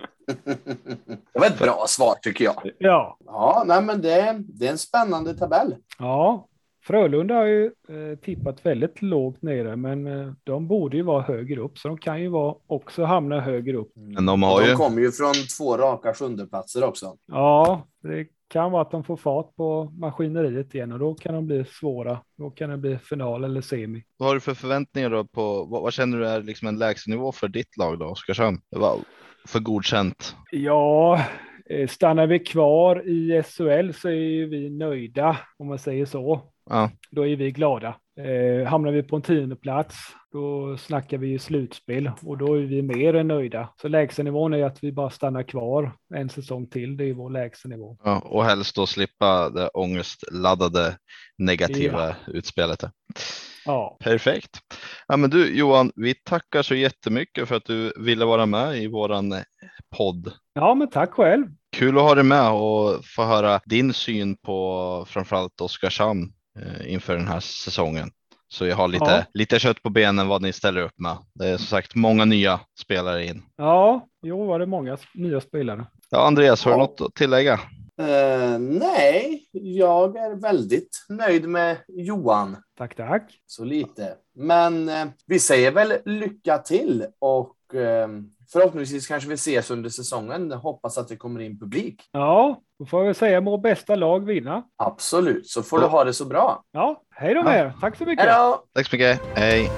Det 1.39 1.49
var 1.49 1.55
ett 1.55 1.59
bra 1.59 1.85
svar 1.87 2.15
tycker 2.21 2.45
jag. 2.45 2.71
Ja. 2.77 3.17
Ja, 3.25 3.63
nej, 3.65 3.81
men 3.83 4.01
det, 4.01 4.43
det 4.47 4.67
är 4.67 4.71
en 4.71 4.77
spännande 4.77 5.33
tabell. 5.33 5.75
Ja, 5.99 6.45
Frölunda 6.83 7.33
har 7.35 7.45
ju 7.45 7.65
eh, 7.65 8.19
tippat 8.21 8.65
väldigt 8.65 9.01
lågt 9.01 9.41
nere, 9.41 9.75
men 9.75 10.07
eh, 10.07 10.33
de 10.43 10.67
borde 10.67 10.97
ju 10.97 11.03
vara 11.03 11.21
högre 11.21 11.61
upp, 11.61 11.77
så 11.77 11.87
de 11.87 11.97
kan 11.97 12.21
ju 12.21 12.29
vara, 12.29 12.55
också 12.67 13.03
hamna 13.03 13.39
högre 13.39 13.77
upp. 13.77 13.91
Men 13.95 14.25
de 14.25 14.43
har 14.43 14.61
De 14.61 14.67
ju. 14.67 14.75
kommer 14.75 15.01
ju 15.01 15.11
från 15.11 15.33
två 15.57 15.77
raka 15.77 16.13
sjundeplatser 16.13 16.83
också. 16.83 17.15
Ja, 17.27 17.87
det 18.03 18.27
kan 18.47 18.71
vara 18.71 18.81
att 18.81 18.91
de 18.91 19.03
får 19.03 19.17
fart 19.17 19.55
på 19.55 19.83
maskineriet 19.99 20.75
igen 20.75 20.91
och 20.91 20.99
då 20.99 21.13
kan 21.15 21.33
de 21.33 21.45
bli 21.45 21.65
svåra. 21.65 22.19
Då 22.37 22.49
kan 22.49 22.69
det 22.69 22.77
bli 22.77 22.97
final 22.97 23.43
eller 23.43 23.61
semi. 23.61 24.03
Vad 24.17 24.29
har 24.29 24.33
du 24.33 24.39
för 24.41 24.53
förväntningar 24.53 25.09
då 25.09 25.25
på 25.25 25.63
vad, 25.65 25.81
vad 25.81 25.93
känner 25.93 26.17
du 26.17 26.27
är 26.27 26.41
liksom 26.41 26.67
en 26.67 26.77
lägstanivå 26.79 27.31
för 27.31 27.47
ditt 27.47 27.77
lag 27.77 27.99
då 27.99 28.05
Oskarshamn? 28.05 28.61
För 29.49 29.59
godkänt? 29.59 30.35
Ja, 30.51 31.25
eh, 31.69 31.87
stannar 31.87 32.27
vi 32.27 32.39
kvar 32.39 33.09
i 33.09 33.43
SHL 33.43 33.91
så 33.93 34.09
är 34.09 34.45
vi 34.45 34.69
nöjda 34.69 35.37
om 35.57 35.67
man 35.67 35.79
säger 35.79 36.05
så. 36.05 36.41
Ja, 36.69 36.91
Då 37.11 37.27
är 37.27 37.35
vi 37.35 37.51
glada. 37.51 37.95
Eh, 38.19 38.67
hamnar 38.67 38.91
vi 38.91 39.03
på 39.03 39.15
en 39.15 39.21
tionde 39.21 39.55
plats, 39.55 39.97
då 40.31 40.77
snackar 40.77 41.17
vi 41.17 41.27
ju 41.27 41.39
slutspel 41.39 42.11
och 42.21 42.37
då 42.37 42.53
är 42.53 42.61
vi 42.61 42.81
mer 42.81 43.13
än 43.13 43.27
nöjda. 43.27 43.69
Så 43.81 43.87
lägsta 43.87 44.23
nivån 44.23 44.53
är 44.53 44.63
att 44.63 44.83
vi 44.83 44.91
bara 44.91 45.09
stannar 45.09 45.43
kvar 45.43 45.91
en 46.15 46.29
säsong 46.29 46.67
till. 46.69 46.97
Det 46.97 47.05
är 47.05 47.13
vår 47.13 47.29
lägsta 47.29 47.69
nivå. 47.69 47.97
ja, 48.03 48.19
och 48.19 48.45
helst 48.45 48.75
då 48.75 48.85
slippa 48.85 49.49
det 49.49 49.67
ångestladdade 49.67 50.97
negativa 51.37 52.15
utspelet. 52.27 52.83
Ja, 53.69 53.97
Perfekt. 53.99 54.59
Ja, 55.07 55.17
men 55.17 55.29
du 55.29 55.57
Johan, 55.57 55.91
vi 55.95 56.13
tackar 56.13 56.61
så 56.61 56.75
jättemycket 56.75 57.47
för 57.47 57.55
att 57.55 57.65
du 57.65 57.93
ville 57.97 58.25
vara 58.25 58.45
med 58.45 58.77
i 58.83 58.87
våran 58.87 59.31
eh, 59.31 59.39
podd. 59.97 60.33
ja 60.53 60.73
men 60.75 60.89
tack 60.89 61.11
själv. 61.13 61.45
Kul 61.77 61.97
att 61.97 62.03
ha 62.03 62.15
dig 62.15 62.23
med 62.23 62.51
och 62.51 63.05
få 63.15 63.23
höra 63.23 63.59
din 63.65 63.93
syn 63.93 64.37
på 64.37 65.05
framförallt 65.09 65.61
Oskarshamn 65.61 66.33
eh, 66.59 66.93
inför 66.93 67.15
den 67.17 67.27
här 67.27 67.39
säsongen. 67.39 68.11
Så 68.47 68.65
jag 68.65 68.75
har 68.75 68.87
lite, 68.87 69.05
Ja. 69.05 69.23
lite 69.33 69.59
kött 69.59 69.83
på 69.83 69.89
benen 69.89 70.27
vad 70.27 70.41
ni 70.41 70.53
ställer 70.53 70.81
upp 70.81 70.99
med. 70.99 71.17
Det 71.33 71.47
är 71.47 71.57
som 71.57 71.65
sagt 71.65 71.95
många 71.95 72.25
nya 72.25 72.59
spelare 72.79 73.25
in. 73.25 73.43
Ja, 73.57 74.07
jo 74.23 74.45
var 74.45 74.59
det 74.59 74.65
många 74.65 74.97
nya 75.13 75.41
spelare. 75.41 75.85
Ja, 76.09 76.27
Andreas, 76.27 76.65
har 76.65 76.71
du 76.71 76.77
Ja. 76.77 76.83
något 76.83 77.01
att 77.01 77.15
tillägga? 77.15 77.59
Eh, 77.99 78.59
nej, 78.59 79.47
jag 79.51 80.15
är 80.17 80.35
väldigt 80.35 81.05
nöjd 81.09 81.49
med 81.49 81.77
Johan. 81.87 82.57
Tack, 82.77 82.95
tack. 82.95 83.39
Så 83.47 83.63
lite. 83.63 84.15
Men 84.35 84.89
eh, 84.89 85.05
vi 85.25 85.39
säger 85.39 85.71
väl 85.71 85.93
lycka 86.05 86.57
till 86.57 87.05
och 87.19 87.75
eh, 87.75 88.07
förhoppningsvis 88.51 89.07
kanske 89.07 89.29
vi 89.29 89.35
ses 89.35 89.71
under 89.71 89.89
säsongen. 89.89 90.51
Hoppas 90.51 90.97
att 90.97 91.07
det 91.07 91.15
kommer 91.15 91.39
in 91.39 91.59
publik. 91.59 92.01
Ja, 92.11 92.61
då 92.79 92.85
får 92.85 93.05
jag 93.05 93.15
säga 93.15 93.41
må 93.41 93.57
bästa 93.57 93.95
lag 93.95 94.25
vinna. 94.25 94.63
Absolut, 94.75 95.47
så 95.47 95.63
får 95.63 95.79
du 95.79 95.85
ha 95.85 96.03
det 96.03 96.13
så 96.13 96.25
bra. 96.25 96.63
Ja, 96.71 97.01
hej 97.15 97.33
då 97.33 97.43
med 97.43 97.59
er. 97.59 97.73
Tack 97.81 97.97
så 97.97 98.05
mycket. 98.05 98.25
Hej 98.25 98.33
då! 98.35 98.63
Tack 98.73 98.87
så 98.87 98.95
mycket. 98.95 99.21
Hej. 99.35 99.69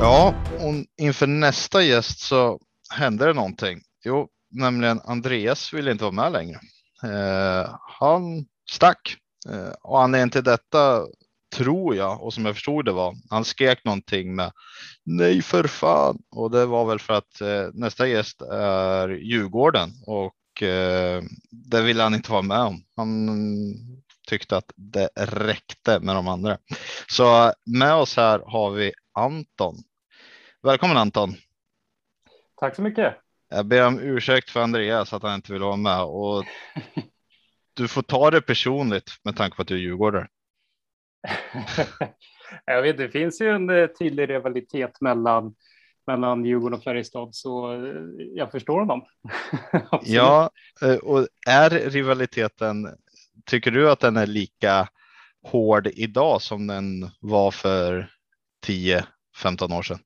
Ja, 0.00 0.34
och 0.54 1.02
inför 1.02 1.26
nästa 1.26 1.82
gäst 1.82 2.20
så 2.20 2.58
hände 2.90 3.26
det 3.26 3.32
någonting. 3.32 3.80
Jo, 4.04 4.28
nämligen 4.50 5.00
Andreas 5.04 5.72
ville 5.72 5.90
inte 5.90 6.04
vara 6.04 6.12
med 6.12 6.32
längre. 6.32 6.60
Eh, 7.02 7.78
han 8.00 8.46
stack 8.70 9.16
eh, 9.48 9.72
och 9.82 10.02
anledningen 10.02 10.30
till 10.30 10.44
detta 10.44 11.06
tror 11.54 11.96
jag 11.96 12.22
och 12.22 12.34
som 12.34 12.46
jag 12.46 12.54
förstod 12.54 12.84
det 12.84 12.92
var 12.92 13.14
han 13.30 13.44
skrek 13.44 13.84
någonting 13.84 14.34
med 14.34 14.52
nej 15.04 15.42
för 15.42 15.64
fan 15.64 16.18
och 16.30 16.50
det 16.50 16.66
var 16.66 16.86
väl 16.86 16.98
för 16.98 17.14
att 17.14 17.40
eh, 17.40 17.68
nästa 17.72 18.06
gäst 18.06 18.42
är 18.52 19.08
Djurgården 19.08 19.90
och 20.06 20.62
eh, 20.62 21.22
det 21.50 21.82
ville 21.82 22.02
han 22.02 22.14
inte 22.14 22.32
vara 22.32 22.42
med 22.42 22.60
om. 22.60 22.84
Han 22.96 23.28
tyckte 24.28 24.56
att 24.56 24.72
det 24.76 25.08
räckte 25.16 26.00
med 26.00 26.14
de 26.14 26.28
andra. 26.28 26.58
Så 27.10 27.52
med 27.66 27.94
oss 27.94 28.16
här 28.16 28.42
har 28.46 28.70
vi 28.70 28.92
Anton. 29.14 29.76
Välkommen 30.62 30.96
Anton. 30.96 31.34
Tack 32.56 32.76
så 32.76 32.82
mycket. 32.82 33.14
Jag 33.48 33.66
ber 33.66 33.86
om 33.86 34.00
ursäkt 34.00 34.50
för 34.50 34.60
Andreas 34.60 35.12
att 35.12 35.22
han 35.22 35.34
inte 35.34 35.52
vill 35.52 35.62
vara 35.62 35.76
med 35.76 36.02
och 36.02 36.44
du 37.74 37.88
får 37.88 38.02
ta 38.02 38.30
det 38.30 38.40
personligt 38.40 39.10
med 39.24 39.36
tanke 39.36 39.56
på 39.56 39.62
att 39.62 39.68
du 39.68 39.74
är 39.74 39.78
djurgårdare. 39.78 40.28
jag 42.64 42.82
vet, 42.82 42.98
det 42.98 43.08
finns 43.08 43.40
ju 43.40 43.48
en 43.48 43.70
eh, 43.70 43.86
tydlig 43.86 44.30
rivalitet 44.30 45.00
mellan, 45.00 45.54
mellan 46.06 46.44
Djurgården 46.44 46.78
och 46.78 46.84
Färjestad, 46.84 47.34
så 47.34 47.72
eh, 47.72 47.94
jag 48.34 48.50
förstår 48.50 48.80
honom. 48.80 49.04
Ja, 50.02 50.50
eh, 50.82 50.96
och 50.96 51.26
är 51.46 51.70
rivaliteten, 51.70 52.88
tycker 53.44 53.70
du 53.70 53.90
att 53.90 54.00
den 54.00 54.16
är 54.16 54.26
lika 54.26 54.88
hård 55.42 55.86
idag 55.86 56.42
som 56.42 56.66
den 56.66 57.10
var 57.20 57.50
för 57.50 58.10
10-15 58.66 59.78
år 59.78 59.82
sedan? 59.82 59.98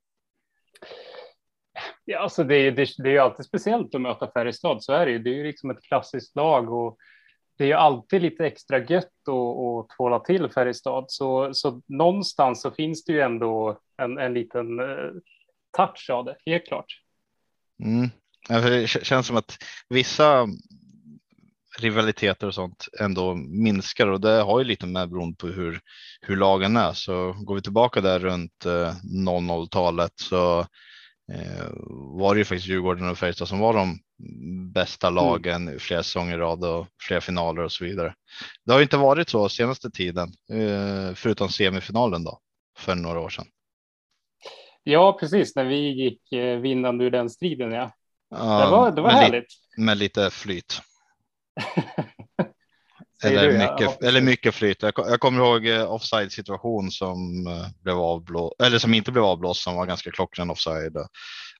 Ja, 2.10 2.18
alltså 2.18 2.44
det, 2.44 2.70
det, 2.70 2.88
det 2.98 3.08
är 3.08 3.12
ju 3.12 3.18
alltid 3.18 3.46
speciellt 3.46 3.94
att 3.94 4.00
möta 4.00 4.30
Färjestad, 4.30 4.82
så 4.82 4.92
är 4.92 5.06
det 5.06 5.12
ju. 5.12 5.18
Det 5.18 5.30
är 5.30 5.34
ju 5.34 5.44
liksom 5.44 5.70
ett 5.70 5.82
klassiskt 5.82 6.36
lag 6.36 6.72
och 6.72 6.96
det 7.58 7.64
är 7.64 7.68
ju 7.68 7.74
alltid 7.74 8.22
lite 8.22 8.46
extra 8.46 8.78
gött 8.78 9.28
att, 9.28 9.96
tvåla 9.96 10.20
till 10.20 10.48
Färjestad. 10.48 11.04
Så, 11.08 11.54
så 11.54 11.82
någonstans 11.86 12.62
så 12.62 12.70
finns 12.70 13.04
det 13.04 13.12
ju 13.12 13.20
ändå 13.20 13.78
en, 14.02 14.18
en 14.18 14.34
liten 14.34 14.80
eh, 14.80 15.10
touch 15.76 16.10
av 16.10 16.24
det, 16.24 16.36
helt 16.46 16.66
klart. 16.66 17.00
Mm. 17.82 18.10
Alltså, 18.48 18.70
det 18.70 18.86
känns 18.86 19.26
som 19.26 19.36
att 19.36 19.58
vissa 19.88 20.48
rivaliteter 21.78 22.46
och 22.46 22.54
sånt 22.54 22.88
ändå 23.00 23.34
minskar 23.34 24.06
och 24.06 24.20
det 24.20 24.42
har 24.42 24.58
ju 24.58 24.64
lite 24.64 24.86
med 24.86 25.10
beroende 25.10 25.36
på 25.36 25.46
hur, 25.46 25.80
hur 26.20 26.36
lagen 26.36 26.76
är. 26.76 26.92
Så 26.92 27.32
går 27.32 27.54
vi 27.54 27.62
tillbaka 27.62 28.00
där 28.00 28.18
runt 28.18 28.66
eh, 28.66 28.94
00-talet 29.26 30.12
så 30.14 30.66
var 32.18 32.34
det 32.34 32.38
ju 32.38 32.44
faktiskt 32.44 32.68
Djurgården 32.68 33.08
och 33.08 33.18
Färjestad 33.18 33.48
som 33.48 33.58
var 33.58 33.74
de 33.74 33.98
bästa 34.72 35.10
lagen 35.10 35.68
i 35.68 35.78
flera 35.78 36.02
säsonger 36.02 36.34
i 36.34 36.38
rad 36.40 36.64
och 36.64 36.86
flera 37.02 37.20
finaler 37.20 37.62
och 37.62 37.72
så 37.72 37.84
vidare. 37.84 38.14
Det 38.64 38.72
har 38.72 38.78
ju 38.78 38.82
inte 38.82 38.96
varit 38.96 39.28
så 39.28 39.48
senaste 39.48 39.90
tiden, 39.90 40.28
eh, 40.52 41.14
förutom 41.14 41.48
semifinalen 41.48 42.24
då 42.24 42.38
för 42.78 42.94
några 42.94 43.20
år 43.20 43.28
sedan. 43.28 43.46
Ja, 44.82 45.16
precis, 45.20 45.56
när 45.56 45.64
vi 45.64 45.76
gick 46.04 46.32
eh, 46.32 46.58
vinnande 46.58 47.04
ur 47.04 47.10
den 47.10 47.30
striden, 47.30 47.72
ja. 47.72 47.92
Ja, 48.30 48.64
Det 48.64 48.70
var, 48.70 48.90
det 48.92 49.00
var 49.02 49.08
med, 49.12 49.18
li- 49.18 49.24
härligt. 49.24 49.46
med 49.76 49.98
lite 49.98 50.30
flyt. 50.30 50.80
Eller, 53.24 53.46
du, 53.46 53.58
mycket, 53.58 53.96
Ja, 54.00 54.08
eller 54.08 54.20
mycket 54.20 54.54
flyt. 54.54 54.82
Jag, 54.82 54.92
jag 54.96 55.20
kommer 55.20 55.38
ihåg 55.38 55.66
eh, 55.66 55.92
offside 55.92 56.32
situation 56.32 56.90
som 56.90 57.46
eh, 57.46 57.82
blev 57.82 57.98
avblåst 57.98 58.62
eller 58.62 58.78
som 58.78 58.94
inte 58.94 59.12
blev 59.12 59.24
avblåst 59.24 59.62
som 59.62 59.76
var 59.76 59.86
ganska 59.86 60.10
klockren 60.10 60.50
offside. 60.50 60.96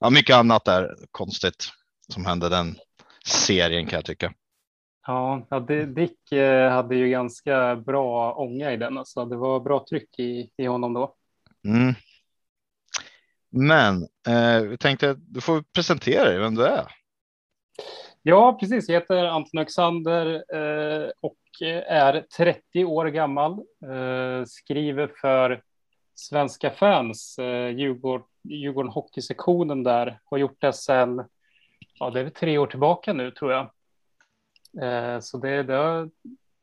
Ja, 0.00 0.10
mycket 0.10 0.36
annat 0.36 0.64
där 0.64 0.96
konstigt 1.10 1.68
som 2.08 2.26
hände 2.26 2.48
den 2.48 2.76
serien 3.26 3.86
kan 3.86 3.96
jag 3.96 4.04
tycka. 4.04 4.32
Ja, 5.06 5.46
Dick 5.86 6.32
eh, 6.32 6.70
hade 6.70 6.96
ju 6.96 7.08
ganska 7.08 7.76
bra 7.76 8.34
ånga 8.34 8.72
i 8.72 8.76
den. 8.76 8.98
Alltså. 8.98 9.24
Det 9.24 9.36
var 9.36 9.60
bra 9.60 9.84
tryck 9.90 10.18
i, 10.18 10.50
i 10.56 10.66
honom 10.66 10.92
då. 10.92 11.14
Mm. 11.64 11.94
Men 13.50 14.02
eh, 14.28 14.62
vi 14.62 14.78
tänkte 14.78 15.10
att 15.10 15.18
du 15.20 15.40
får 15.40 15.64
presentera 15.74 16.24
dig 16.24 16.38
vem 16.38 16.54
du 16.54 16.66
är. 16.66 16.86
Ja, 18.22 18.58
precis. 18.60 18.88
Jag 18.88 19.00
heter 19.00 19.24
Anton 19.24 19.58
Alexander 19.58 20.44
eh, 20.54 21.10
och 21.20 21.36
är 21.86 22.20
30 22.36 22.84
år 22.84 23.06
gammal. 23.06 23.52
Eh, 23.82 24.44
skriver 24.46 25.12
för 25.20 25.62
Svenska 26.14 26.70
fans, 26.70 27.38
eh, 27.38 27.68
Djurgården, 27.68 28.26
Djurgården 28.42 28.92
hockeysektionen 28.92 29.82
där. 29.82 30.20
Har 30.24 30.38
gjort 30.38 30.60
det 30.60 30.72
sedan, 30.72 31.28
ja 31.94 32.10
det 32.10 32.20
är 32.20 32.30
tre 32.30 32.58
år 32.58 32.66
tillbaka 32.66 33.12
nu 33.12 33.30
tror 33.30 33.52
jag. 33.52 33.70
Eh, 34.82 35.20
så 35.20 35.38
det, 35.38 35.62
det, 35.62 35.74
har, 35.74 36.10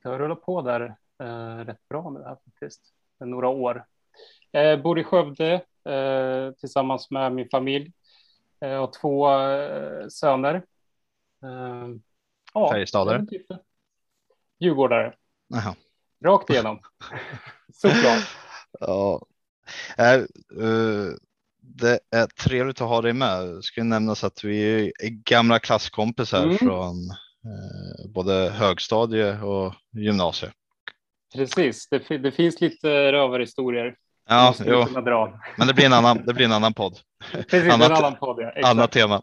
det 0.03 0.09
har 0.09 0.19
rullat 0.19 0.41
på 0.41 0.61
där 0.61 0.95
eh, 1.23 1.65
rätt 1.65 1.89
bra 1.89 2.09
nu 2.09 2.23
här 2.23 2.37
faktiskt. 2.45 2.93
Några 3.19 3.47
år. 3.47 3.85
Eh, 4.51 4.81
bor 4.81 4.99
i 4.99 5.03
Skövde 5.03 5.53
eh, 5.85 6.51
tillsammans 6.51 7.11
med 7.11 7.31
min 7.31 7.49
familj. 7.49 7.91
Eh, 8.59 8.77
och 8.77 8.93
två 8.93 9.31
eh, 9.39 10.07
söner. 10.07 10.55
Eh, 11.43 11.87
ja, 12.53 12.71
Färjestadare? 12.71 13.25
typ. 13.25 13.45
Djurgårdare, 14.59 15.13
Jaha. 15.47 15.75
rakt 16.25 16.49
igenom. 16.49 16.79
Såklart. 17.73 18.23
Ja. 18.79 19.21
Eh, 19.97 20.13
eh, 20.13 21.13
det 21.61 21.99
är 22.11 22.27
trevligt 22.27 22.81
att 22.81 22.87
ha 22.89 23.01
dig 23.01 23.13
med. 23.13 23.47
Det 23.47 23.63
ska 23.63 23.83
nämnas 23.83 24.23
att 24.23 24.43
vi 24.43 24.87
är 24.99 25.09
gamla 25.09 25.59
klasskompisar 25.59 26.43
Mm. 26.43 26.57
från 26.57 27.09
eh, 27.45 28.09
både 28.09 28.49
högstadie 28.49 29.41
och 29.41 29.73
gymnasie. 29.91 30.51
Precis, 31.35 31.89
det, 31.89 32.17
det 32.17 32.31
finns 32.31 32.61
lite 32.61 33.11
rövarhistorier. 33.11 33.95
Ja, 34.29 34.53
jo. 34.65 34.85
men 35.57 35.67
det 35.67 35.73
blir 35.73 35.85
en 35.85 35.93
annan, 35.93 36.25
det 36.25 36.33
blir 36.33 36.45
en 36.45 36.51
annan 36.51 36.73
podd. 36.73 36.99
Precis, 37.31 37.73
annat, 37.73 37.89
en 37.91 37.97
annan 37.97 38.15
podd, 38.15 38.39
ja. 38.39 38.69
Annat 38.69 38.91
tema. 38.91 39.21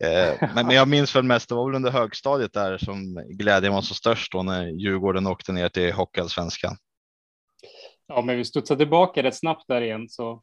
Eh, 0.00 0.48
men, 0.54 0.66
men 0.66 0.76
jag 0.76 0.88
minns 0.88 1.16
väl 1.16 1.24
mest, 1.24 1.48
det 1.48 1.54
var 1.54 1.66
väl 1.66 1.76
under 1.76 1.90
högstadiet 1.90 2.52
där 2.52 2.78
som 2.78 3.24
glädjen 3.28 3.72
var 3.72 3.82
så 3.82 3.94
störst 3.94 4.32
då 4.32 4.42
när 4.42 4.66
Djurgården 4.66 5.26
åkte 5.26 5.52
ner 5.52 5.68
till 5.68 5.92
Hockeyallsvenskan. 5.92 6.76
Ja, 8.06 8.22
men 8.22 8.36
vi 8.36 8.44
studsade 8.44 8.78
tillbaka 8.78 9.22
rätt 9.22 9.36
snabbt 9.36 9.64
där 9.68 9.80
igen. 9.80 10.08
Så. 10.08 10.42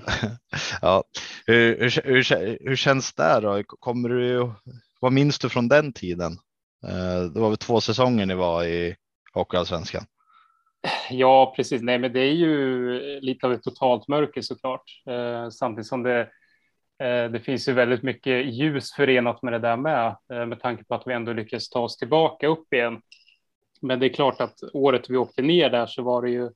ja, 0.80 1.04
hur, 1.46 1.78
hur, 1.80 2.02
hur, 2.04 2.58
hur, 2.68 2.76
känns 2.76 3.14
det 3.14 3.40
då? 3.40 3.62
Kommer 3.66 4.08
du, 4.08 4.52
vad 5.00 5.12
minns 5.12 5.38
du 5.38 5.48
från 5.48 5.68
den 5.68 5.92
tiden? 5.92 6.32
Eh, 6.86 7.22
det 7.34 7.40
var 7.40 7.48
väl 7.48 7.58
två 7.58 7.80
säsonger 7.80 8.26
ni 8.26 8.34
var 8.34 8.64
i 8.64 8.96
Hockeyallsvenskan? 9.32 10.04
Ja, 11.10 11.52
precis. 11.56 11.82
Nej, 11.82 11.98
men 11.98 12.12
det 12.12 12.20
är 12.20 12.32
ju 12.32 13.00
lite 13.20 13.46
av 13.46 13.52
ett 13.52 13.62
totalt 13.62 14.08
mörker 14.08 14.40
såklart. 14.40 15.02
Eh, 15.06 15.48
samtidigt 15.50 15.86
som 15.86 16.02
det, 16.02 16.20
eh, 16.98 17.30
det 17.30 17.40
finns 17.44 17.68
ju 17.68 17.72
väldigt 17.72 18.02
mycket 18.02 18.46
ljus 18.46 18.92
förenat 18.92 19.42
med 19.42 19.52
det 19.52 19.58
där 19.58 19.76
med, 19.76 20.16
eh, 20.32 20.46
med 20.46 20.60
tanke 20.60 20.84
på 20.84 20.94
att 20.94 21.06
vi 21.06 21.12
ändå 21.12 21.32
lyckades 21.32 21.68
ta 21.68 21.80
oss 21.80 21.96
tillbaka 21.96 22.46
upp 22.46 22.72
igen. 22.72 23.02
Men 23.80 24.00
det 24.00 24.06
är 24.06 24.14
klart 24.14 24.40
att 24.40 24.54
året 24.72 25.10
vi 25.10 25.16
åkte 25.16 25.42
ner 25.42 25.70
där 25.70 25.86
så 25.86 26.02
var 26.02 26.22
det 26.22 26.30
ju 26.30 26.50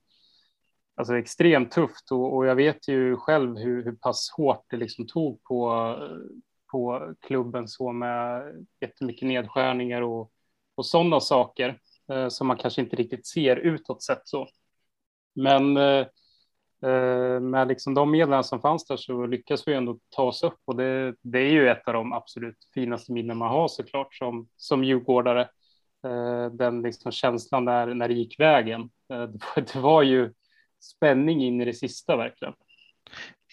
alltså 0.95 1.17
extremt 1.17 1.71
tufft 1.71 2.11
och, 2.11 2.35
och 2.35 2.45
jag 2.45 2.55
vet 2.55 2.87
ju 2.87 3.17
själv 3.17 3.57
hur, 3.57 3.83
hur 3.83 3.95
pass 3.95 4.29
hårt 4.37 4.65
det 4.69 4.77
liksom 4.77 5.07
tog 5.07 5.43
på, 5.43 5.95
på 6.71 7.13
klubben 7.21 7.67
så 7.67 7.91
med 7.91 8.43
jättemycket 8.81 9.27
nedskärningar 9.27 10.01
och, 10.01 10.31
och 10.75 10.85
sådana 10.85 11.19
saker 11.19 11.79
eh, 12.11 12.27
som 12.27 12.47
man 12.47 12.57
kanske 12.57 12.81
inte 12.81 12.95
riktigt 12.95 13.27
ser 13.27 13.55
utåt 13.55 14.03
sett 14.03 14.27
så. 14.27 14.47
Men 15.35 15.77
eh, 15.77 16.05
eh, 16.83 17.39
med 17.39 17.67
liksom 17.67 17.93
de 17.93 18.11
medlen 18.11 18.43
som 18.43 18.61
fanns 18.61 18.85
där 18.85 18.97
så 18.97 19.25
lyckas 19.25 19.67
vi 19.67 19.73
ändå 19.73 19.99
ta 20.09 20.23
oss 20.23 20.43
upp 20.43 20.59
och 20.65 20.75
det, 20.75 21.15
det 21.21 21.39
är 21.39 21.51
ju 21.51 21.69
ett 21.69 21.87
av 21.87 21.93
de 21.93 22.13
absolut 22.13 22.57
finaste 22.73 23.11
minnen 23.11 23.37
man 23.37 23.49
har 23.49 23.67
såklart 23.67 24.15
som, 24.15 24.47
som 24.57 24.83
djurgårdare. 24.83 25.49
Eh, 26.05 26.51
den 26.51 26.81
liksom 26.81 27.11
känslan 27.11 27.65
när, 27.65 27.93
när 27.93 28.07
det 28.07 28.13
gick 28.13 28.39
vägen. 28.39 28.81
Eh, 28.81 29.21
det 29.21 29.39
var, 29.55 29.73
det 29.73 29.79
var 29.79 30.03
ju 30.03 30.33
spänning 30.81 31.43
in 31.43 31.61
i 31.61 31.65
det 31.65 31.73
sista 31.73 32.15
verkligen. 32.15 32.53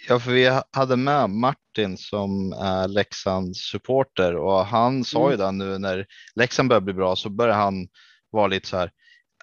Ja, 0.09 0.19
för 0.19 0.31
vi 0.31 0.61
hade 0.73 0.97
med 0.97 1.31
Martin 1.31 1.97
som 1.97 2.53
är 2.53 2.88
Leksands 2.88 3.59
supporter 3.59 4.37
och 4.37 4.67
han 4.67 5.05
sa 5.05 5.21
mm. 5.21 5.31
ju 5.31 5.37
det 5.37 5.53
nu 5.53 5.79
när 5.79 6.07
Leksand 6.35 6.69
började 6.69 6.85
bli 6.85 6.95
bra 6.95 7.17
så 7.17 7.31
började 7.31 7.59
han 7.59 7.88
vara 8.35 8.47
lite 8.47 8.68
så 8.68 8.77
här. 8.77 8.90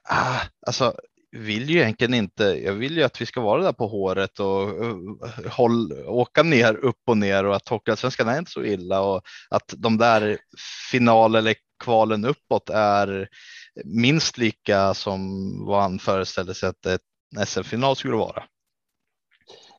Ah, 0.10 0.40
alltså, 0.68 0.96
vill 1.32 1.70
ju 1.70 1.80
egentligen 1.80 2.14
inte. 2.14 2.44
Jag 2.44 2.74
vill 2.74 2.98
ju 2.98 3.04
att 3.04 3.22
vi 3.22 3.26
ska 3.26 3.42
vara 3.42 3.64
där 3.64 3.74
på 3.74 3.88
håret 3.88 4.40
och 4.40 4.84
uh, 4.84 4.96
håll, 5.52 5.94
åka 6.06 6.44
ner 6.44 6.76
upp 6.76 7.00
och 7.08 7.18
ner 7.18 7.46
och 7.46 7.56
att 7.56 7.70
Hockeyallsvenskan 7.70 8.28
är 8.28 8.40
inte 8.40 8.52
så 8.52 8.64
illa 8.64 9.02
och 9.02 9.22
att 9.50 9.74
de 9.78 9.98
där 9.98 10.38
final 10.92 11.36
eller 11.36 11.56
kvalen 11.84 12.26
uppåt 12.26 12.70
är 12.70 13.28
minst 13.86 14.38
lika 14.38 14.94
som 14.94 15.22
vad 15.66 15.82
han 15.82 16.00
föreställde 16.00 16.54
sig 16.54 16.70
att 16.70 16.86
ett 16.86 17.02
SM-final 17.48 17.96
skulle 17.96 18.16
vara. 18.16 18.44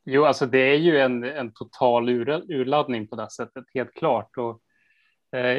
Jo, 0.04 0.24
alltså 0.24 0.46
det 0.46 0.58
är 0.58 0.78
ju 0.78 0.98
en, 0.98 1.24
en 1.24 1.52
total 1.52 2.08
ur, 2.08 2.30
urladdning 2.30 3.08
på 3.08 3.16
det 3.16 3.30
sättet, 3.30 3.64
helt 3.74 3.94
klart. 3.94 4.36
Och, 4.36 4.60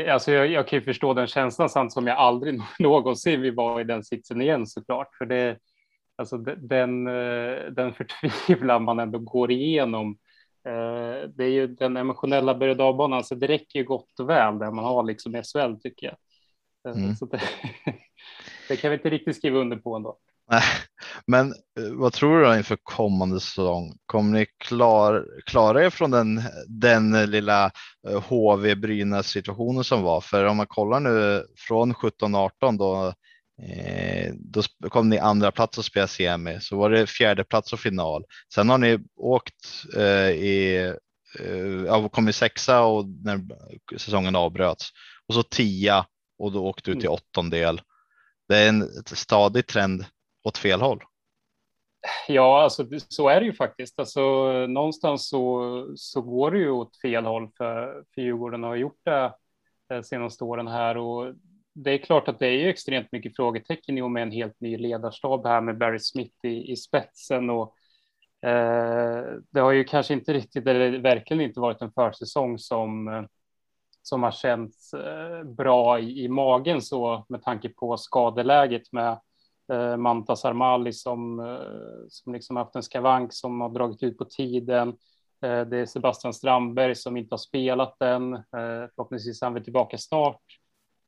alltså 0.10 0.32
jag, 0.32 0.48
jag, 0.48 0.68
kan 0.68 0.80
ju 0.80 0.86
förstå 0.86 1.14
den 1.14 1.28
känslan 1.28 1.70
samt 1.70 1.94
som 1.94 2.08
jag 2.08 2.18
aldrig 2.18 2.60
någonsin 2.80 3.42
vill 3.42 3.56
vara 3.56 3.82
i 3.82 3.84
den 3.84 4.04
sitsen 4.04 4.42
igen 4.42 4.68
såklart. 4.68 5.16
För 5.16 5.26
det, 5.26 5.58
alltså 6.16 6.38
den, 6.38 7.08
eh, 7.08 7.72
den 7.72 7.94
förtvivlan 7.98 8.84
man 8.84 9.00
ändå 9.00 9.20
går 9.20 9.52
igenom. 9.52 10.18
Eh, 10.68 11.30
det 11.30 11.44
är 11.44 11.50
ju 11.50 11.68
den 11.68 11.98
emotionella 11.98 12.56
berg 12.56 12.72
och 12.72 13.16
alltså 13.16 13.36
det 13.36 13.48
räcker 13.48 13.80
ju 13.80 13.86
gott 13.86 14.20
och 14.20 14.30
väl 14.30 14.60
där 14.60 14.72
man 14.72 14.86
har 14.86 15.04
liksom 15.04 15.34
SHL 15.34 15.76
tycker 15.82 16.08
jag. 16.08 16.18
Eh, 16.88 17.02
mm. 17.02 17.16
Så 17.16 17.26
det, 17.26 17.42
det 18.70 18.78
kan 18.78 18.90
vi 18.92 18.98
inte 18.98 19.10
riktigt 19.10 19.36
skriva 19.36 19.60
under 19.60 19.78
på 19.78 19.96
ändå. 19.96 20.18
Men 21.28 21.52
eh, 21.52 21.92
vad 21.92 22.14
tror 22.14 22.40
du 22.40 22.46
då 22.46 22.56
inför 22.56 22.78
kommande 22.84 23.40
säsong? 23.40 23.98
Kommer 24.06 24.40
ni 24.40 24.46
klar, 24.58 25.26
klara 25.46 25.86
er 25.86 25.90
från 25.90 26.12
den, 26.12 26.42
den 26.68 27.32
lilla 27.32 27.72
HV 28.30 28.70
eh, 28.70 28.76
Brynäs 28.76 29.28
situationen 29.28 29.84
som 29.84 30.02
var? 30.02 30.22
För 30.22 30.46
om 30.46 30.58
man 30.58 30.68
kollar 30.68 31.00
nu 31.00 31.46
från 31.58 31.94
17-18 31.94 32.78
då, 32.78 33.14
eh, 33.68 34.34
då 34.80 34.90
kom 34.90 35.10
ni 35.10 35.18
andra 35.18 35.52
plats 35.52 35.78
och 35.78 35.86
spelade 35.86 36.12
semi, 36.12 36.58
så 36.62 36.78
var 36.78 36.90
det 36.90 37.08
fjärde 37.08 37.44
plats 37.44 37.74
och 37.74 37.80
final. 37.80 38.24
Sen 38.54 38.70
har 38.70 38.78
ni 38.78 39.00
åkt 39.16 39.86
eh, 39.98 40.30
i, 40.30 40.94
eh, 41.40 42.08
kommit 42.08 42.36
sexa 42.36 42.82
och 42.82 43.06
när 43.08 43.40
säsongen 43.98 44.36
avbröts 44.36 44.90
och 45.28 45.34
så 45.34 45.44
tia 45.44 46.06
och 46.40 46.52
då 46.52 46.66
åkte 46.66 46.92
du 46.92 46.96
till 46.96 47.06
mm. 47.06 47.14
åttondel. 47.14 47.82
Det 48.48 48.58
är 48.58 48.70
en 48.70 48.90
stadig 49.06 49.68
trend 49.68 50.06
åt 50.44 50.58
fel 50.58 50.82
håll? 50.82 51.04
Ja, 52.28 52.62
alltså, 52.62 52.86
så 53.08 53.30
är 53.30 53.40
det 53.40 53.46
ju 53.46 53.54
faktiskt. 53.54 54.00
Alltså, 54.00 54.22
någonstans 54.68 55.30
så, 55.30 55.88
så 55.96 56.22
går 56.22 56.52
det 56.52 56.58
ju 56.58 56.70
åt 56.70 56.98
fel 57.02 57.26
håll 57.26 57.50
för, 57.58 58.04
för 58.14 58.22
Djurgården 58.22 58.64
har 58.64 58.76
gjort 58.76 59.00
det 59.04 59.34
de 59.90 60.04
senaste 60.04 60.44
åren 60.44 60.68
här 60.68 60.98
och 60.98 61.34
det 61.74 61.92
är 61.92 61.98
klart 61.98 62.28
att 62.28 62.40
det 62.40 62.48
är 62.48 62.52
ju 62.52 62.70
extremt 62.70 63.12
mycket 63.12 63.36
frågetecken 63.36 63.98
i 63.98 64.02
och 64.02 64.12
med 64.12 64.24
en 64.24 64.32
helt 64.32 64.62
ny 64.62 64.78
ledarstab 64.78 65.46
här 65.46 65.62
med 65.62 65.78
Barry 65.78 66.00
Smith 66.00 66.36
i, 66.44 66.72
i 66.72 66.76
spetsen 66.76 67.50
och 67.50 67.76
eh, 68.50 69.24
det 69.50 69.60
har 69.60 69.72
ju 69.72 69.84
kanske 69.84 70.14
inte 70.14 70.34
riktigt, 70.34 70.68
eller 70.68 71.00
verkligen 71.00 71.42
inte 71.42 71.60
varit 71.60 71.82
en 71.82 71.92
försäsong 71.92 72.60
som 72.60 73.08
eh, 73.08 73.24
som 74.04 74.24
har 74.24 74.32
känts 74.32 74.94
eh, 74.94 75.44
bra 75.44 76.00
i, 76.00 76.24
i 76.24 76.28
magen 76.28 76.82
så 76.82 77.26
med 77.30 77.44
tanke 77.44 77.70
på 77.70 77.98
skadeläget 77.98 78.92
med 78.92 79.20
eh, 79.72 79.98
Mantas 79.98 80.46
Armali 80.46 80.94
som, 80.94 81.40
eh, 81.40 82.06
som 82.10 82.34
liksom 82.34 82.56
haft 82.56 82.76
en 82.76 82.84
skavank 82.84 83.34
som 83.34 83.62
har 83.62 83.70
dragit 83.70 84.04
ut 84.04 84.18
på 84.18 84.26
tiden. 84.26 84.90
Eh, 85.42 85.62
det 85.62 85.78
är 85.78 85.86
Sebastian 85.86 86.34
Strandberg 86.34 86.96
som 86.96 87.18
inte 87.18 87.34
har 87.34 87.38
spelat 87.38 87.96
den. 88.00 88.34
Eh, 88.34 88.90
förhoppningsvis 88.96 89.42
är 89.42 89.46
han 89.46 89.54
väl 89.54 89.64
tillbaka 89.64 89.98
snart. 89.98 90.42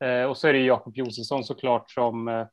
Eh, 0.03 0.23
och 0.23 0.37
så 0.37 0.47
är 0.47 0.53
det 0.53 0.59
Jakob 0.59 0.97
Josefsson 0.97 1.43
såklart 1.43 1.91
som 1.91 2.27
eh, 2.27 2.47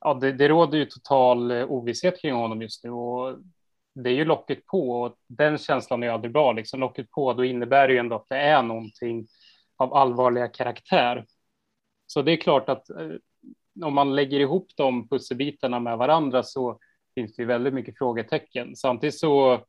ja, 0.00 0.14
det, 0.14 0.32
det 0.32 0.48
råder 0.48 0.78
ju 0.78 0.84
total 0.84 1.50
eh, 1.50 1.64
ovisshet 1.70 2.20
kring 2.20 2.34
honom 2.34 2.62
just 2.62 2.84
nu 2.84 2.90
och 2.90 3.38
det 3.94 4.10
är 4.10 4.14
ju 4.14 4.24
locket 4.24 4.66
på 4.66 4.90
och 4.90 5.16
den 5.26 5.58
känslan 5.58 6.02
är 6.02 6.08
aldrig 6.08 6.32
bra. 6.32 6.52
Liksom 6.52 6.80
locket 6.80 7.10
på, 7.10 7.32
då 7.32 7.44
innebär 7.44 7.88
det 7.88 7.94
ju 7.94 7.98
ändå 7.98 8.16
att 8.16 8.28
det 8.28 8.36
är 8.36 8.62
någonting 8.62 9.26
av 9.76 9.94
allvarliga 9.94 10.48
karaktär. 10.48 11.26
Så 12.06 12.22
det 12.22 12.32
är 12.32 12.36
klart 12.36 12.68
att 12.68 12.86
om 13.84 13.94
man 13.94 14.14
lägger 14.14 14.40
ihop 14.40 14.66
de 14.76 15.08
pusselbitarna 15.08 15.80
med 15.80 15.98
varandra 15.98 16.42
så 16.42 16.78
finns 17.14 17.36
det 17.36 17.44
väldigt 17.44 17.74
mycket 17.74 17.98
frågetecken. 17.98 18.76
Samtidigt 18.76 19.18
så, 19.18 19.60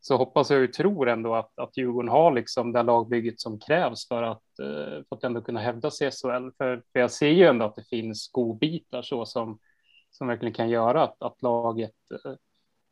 så 0.00 0.16
hoppas 0.16 0.50
jag 0.50 0.64
och 0.64 0.72
tror 0.72 1.08
ändå 1.08 1.34
att, 1.34 1.58
att 1.58 1.76
Djurgården 1.76 2.08
har 2.08 2.32
liksom 2.32 2.72
det 2.72 2.82
lagbygget 2.82 3.40
som 3.40 3.60
krävs 3.60 4.08
för 4.08 4.22
att, 4.22 4.58
eh, 4.62 5.04
för 5.08 5.16
att 5.16 5.24
ändå 5.24 5.42
kunna 5.42 5.60
hävda 5.60 5.90
sig 5.90 6.08
i 6.08 6.10
SHL. 6.10 6.50
För, 6.58 6.82
för 6.92 7.00
jag 7.00 7.10
ser 7.10 7.28
ju 7.28 7.46
ändå 7.46 7.64
att 7.64 7.76
det 7.76 7.88
finns 7.88 8.28
godbitar 8.32 9.02
så 9.02 9.26
som, 9.26 9.58
som 10.10 10.28
verkligen 10.28 10.54
kan 10.54 10.70
göra 10.70 11.02
att, 11.02 11.22
att 11.22 11.42
laget, 11.42 11.94
eh, 12.10 12.32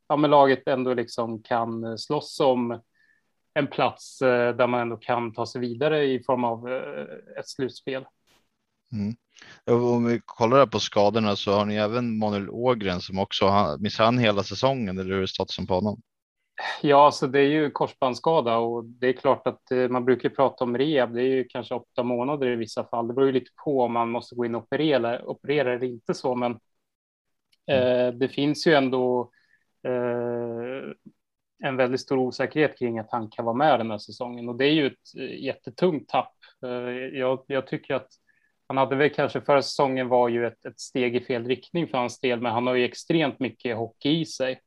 ja, 0.09 0.16
men 0.16 0.30
laget 0.30 0.68
ändå 0.68 0.94
liksom 0.94 1.42
kan 1.42 1.98
slåss 1.98 2.40
om 2.40 2.80
en 3.54 3.66
plats 3.66 4.22
eh, 4.22 4.56
där 4.56 4.66
man 4.66 4.80
ändå 4.80 4.96
kan 4.96 5.35
ta 5.35 5.46
sig 5.46 5.61
vidare 5.61 6.04
i 6.04 6.22
form 6.22 6.44
av 6.44 6.68
ett 7.38 7.48
slutspel. 7.48 8.04
Mm. 8.92 9.16
Om 9.66 10.05
vi 10.05 10.20
kollar 10.24 10.66
på 10.66 10.81
skadorna 10.81 11.37
så 11.37 11.53
har 11.53 11.64
ni 11.64 11.74
även 11.74 12.18
Manuel 12.18 12.50
Ågren 12.50 13.00
som 13.00 13.18
också 13.18 13.46
har 13.46 13.79
missat 13.79 14.05
han 14.05 14.18
hela 14.18 14.42
säsongen 14.42 14.98
eller 14.98 15.14
hur 15.14 15.22
är 15.22 15.26
statusen 15.26 15.66
på 15.66 15.74
honom? 15.74 16.00
Ja, 16.83 17.11
så 17.11 17.26
det 17.26 17.40
är 17.40 17.48
ju 17.48 17.70
korsbandsskada 17.70 18.57
och 18.57 18.85
det 18.85 19.09
är 19.09 19.12
klart 19.12 19.46
att 19.46 19.70
eh, 19.70 19.88
man 19.88 20.05
brukar 20.05 20.29
prata 20.29 20.64
om 20.64 20.79
rehab. 20.79 21.14
Det 21.14 21.22
är 21.22 21.26
ju 21.26 21.44
kanske 21.44 21.74
åtta 21.74 22.03
månader 22.03 22.46
i 22.46 22.57
vissa 22.57 22.85
fall. 22.85 23.09
Det 23.09 23.14
beror 23.14 23.26
ju 23.26 23.33
lite 23.33 23.50
på 23.64 23.83
om 23.83 23.92
man 23.92 24.11
måste 24.11 24.35
gå 24.35 24.44
in 24.44 24.55
och 24.55 24.62
operera, 24.62 25.22
operera 25.24 25.74
eller 25.74 25.87
inte 25.87 26.14
så, 26.14 26.35
men 26.35 26.59
mm. 27.66 28.07
eh, 28.07 28.14
det 28.14 28.29
finns 28.29 28.66
ju 28.66 28.74
ändå 28.74 29.31
eh, 29.87 30.92
en 31.62 31.76
väldigt 31.76 32.00
stor 32.00 32.18
osäkerhet 32.18 32.79
kring 32.79 32.98
att 32.98 33.11
han 33.11 33.31
kan 33.31 33.44
vara 33.44 33.57
med 33.57 33.81
den 33.81 33.90
här 33.90 33.98
säsongen 33.98 34.48
och 34.48 34.57
det 34.57 34.64
är 34.64 34.72
ju 34.72 34.87
ett 34.87 35.18
eh, 35.18 35.44
jättetungt 35.44 36.09
tapp. 36.09 36.35
Eh, 36.64 37.18
jag, 37.18 37.44
jag 37.46 37.66
tycker 37.66 37.94
att 37.94 38.09
han 38.70 38.76
hade 38.76 38.96
väl 38.96 39.11
kanske 39.11 39.40
förra 39.40 39.62
säsongen 39.62 40.09
var 40.09 40.28
ju 40.28 40.46
ett, 40.46 40.64
ett 40.64 40.80
steg 40.80 41.16
i 41.16 41.20
fel 41.20 41.44
riktning 41.44 41.88
för 41.88 41.98
hans 41.98 42.20
del, 42.20 42.40
men 42.40 42.52
han 42.52 42.66
har 42.66 42.74
ju 42.74 42.85
extremt 42.85 43.40
mycket 43.40 43.76
hockey 43.76 44.20
i 44.20 44.26
sig 44.26 44.61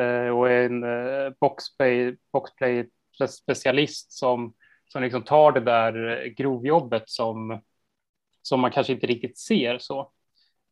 eh, 0.00 0.28
och 0.28 0.50
är 0.50 0.66
en 0.66 0.82
eh, 0.82 1.32
boxplay, 1.40 2.16
boxplay 2.32 2.88
specialist 3.28 4.12
som, 4.12 4.54
som 4.92 5.02
liksom 5.02 5.22
tar 5.22 5.52
det 5.52 5.60
där 5.60 6.24
eh, 6.24 6.28
grovjobbet 6.28 7.02
som, 7.06 7.60
som 8.42 8.60
man 8.60 8.70
kanske 8.70 8.92
inte 8.92 9.06
riktigt 9.06 9.38
ser 9.38 9.78
så. 9.78 10.12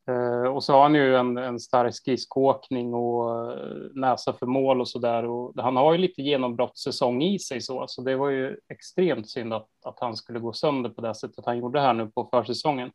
Eh, 0.08 0.44
och 0.44 0.64
så 0.64 0.72
har 0.72 0.82
han 0.82 0.94
ju 0.94 1.16
en, 1.16 1.36
en 1.36 1.60
stark 1.60 1.94
skridskoåkning 1.94 2.94
och 2.94 3.58
näsa 3.94 4.32
för 4.32 4.46
mål 4.46 4.80
och 4.80 4.88
så 4.88 4.98
där. 4.98 5.24
Och 5.24 5.62
han 5.62 5.76
har 5.76 5.92
ju 5.92 5.98
lite 5.98 6.22
genombrottssäsong 6.22 7.22
i 7.22 7.38
sig 7.38 7.60
så, 7.60 7.84
så 7.88 8.02
det 8.02 8.16
var 8.16 8.30
ju 8.30 8.56
extremt 8.68 9.30
synd 9.30 9.52
att, 9.52 9.68
att 9.84 9.98
han 10.00 10.16
skulle 10.16 10.38
gå 10.38 10.52
sönder 10.52 10.90
på 10.90 11.00
det 11.00 11.14
sättet 11.14 11.46
han 11.46 11.58
gjorde 11.58 11.80
här 11.80 11.94
nu 11.94 12.06
på 12.06 12.28
försäsongen. 12.32 12.90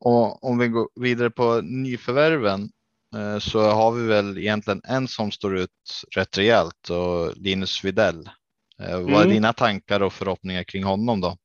Och 0.00 0.44
om 0.44 0.58
vi 0.58 0.68
går 0.68 0.88
vidare 0.94 1.30
på 1.30 1.60
nyförvärven 1.60 2.70
Eh, 3.16 3.38
så 3.38 3.60
har 3.60 3.92
vi 3.92 4.06
väl 4.06 4.38
egentligen 4.38 4.80
en 4.84 5.08
som 5.08 5.30
står 5.30 5.56
ut 5.58 5.70
rätt 6.16 6.38
rejält 6.38 6.90
och 6.90 7.36
Linus 7.36 7.84
Videll. 7.84 8.30
Mm. 8.78 9.02
Vad 9.02 9.14
är 9.14 9.24
mm. 9.24 9.34
dina 9.34 9.52
tankar 9.52 10.02
och 10.02 10.12
förhoppningar 10.12 10.62
kring 10.62 10.84
honom 10.84 11.20
då? 11.20 11.36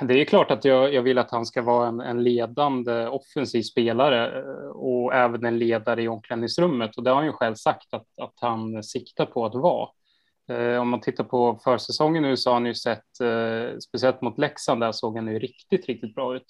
Det 0.00 0.20
är 0.20 0.24
klart 0.24 0.50
att 0.50 0.64
jag, 0.64 0.94
jag 0.94 1.02
vill 1.02 1.18
att 1.18 1.30
han 1.30 1.46
ska 1.46 1.62
vara 1.62 1.88
en, 1.88 2.00
en, 2.00 2.22
ledande 2.22 3.06
offensiv 3.06 3.62
spelare 3.62 4.38
eh, 4.38 4.68
och 4.68 5.14
även 5.14 5.44
en 5.44 5.58
ledare 5.58 6.02
i 6.02 6.08
omklädningsrummet. 6.08 6.96
Och 6.96 7.02
det 7.02 7.10
har 7.10 7.16
han 7.16 7.26
ju 7.26 7.32
själv 7.32 7.54
sagt 7.54 7.94
att, 7.94 8.18
att 8.20 8.34
han 8.40 8.82
siktar 8.82 9.26
på 9.26 9.46
att 9.46 9.54
vara. 9.54 9.88
Eh, 10.48 10.80
om 10.80 10.88
man 10.88 11.00
tittar 11.00 11.24
på 11.24 11.60
försäsongen 11.64 12.22
nu 12.22 12.36
så 12.36 12.50
har 12.50 12.54
han 12.54 12.66
ju 12.66 12.74
sett, 12.74 13.20
eh, 13.20 13.78
speciellt 13.78 14.20
mot 14.20 14.38
Leksand, 14.38 14.80
där 14.80 14.92
såg 14.92 15.16
han 15.16 15.28
ju 15.28 15.38
riktigt, 15.38 15.86
riktigt 15.86 16.14
bra 16.14 16.36
ut. 16.36 16.46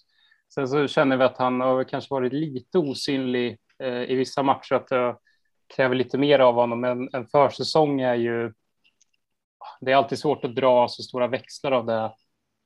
Sen 0.54 0.68
så 0.68 0.86
känner 0.86 1.16
vi 1.16 1.24
att 1.24 1.38
han 1.38 1.60
har 1.60 1.84
kanske 1.84 2.14
varit 2.14 2.32
lite 2.32 2.78
osynlig 2.78 3.58
Eh, 3.82 4.10
i 4.10 4.14
vissa 4.14 4.42
matcher 4.42 4.74
att 4.74 4.88
det 4.88 5.16
kräver 5.76 5.94
lite 5.94 6.18
mer 6.18 6.38
av 6.38 6.54
honom. 6.54 6.80
Men 6.80 7.08
en 7.12 7.26
försäsong 7.26 8.00
är 8.00 8.14
ju. 8.14 8.52
Det 9.80 9.92
är 9.92 9.96
alltid 9.96 10.18
svårt 10.18 10.44
att 10.44 10.54
dra 10.54 10.88
så 10.88 11.02
stora 11.02 11.26
växlar 11.26 11.72
av 11.72 11.86
det. 11.86 12.12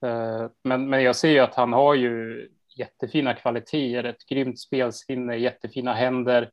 Eh, 0.07 0.51
men, 0.65 0.89
men 0.89 1.03
jag 1.03 1.17
ser 1.17 1.31
ju 1.31 1.39
att 1.39 1.55
han 1.55 1.73
har 1.73 1.95
ju 1.95 2.49
jättefina 2.77 3.35
kvaliteter, 3.35 4.05
ett 4.05 4.27
grymt 4.29 4.59
spelsinne, 4.59 5.37
jättefina 5.37 5.93
händer. 5.93 6.51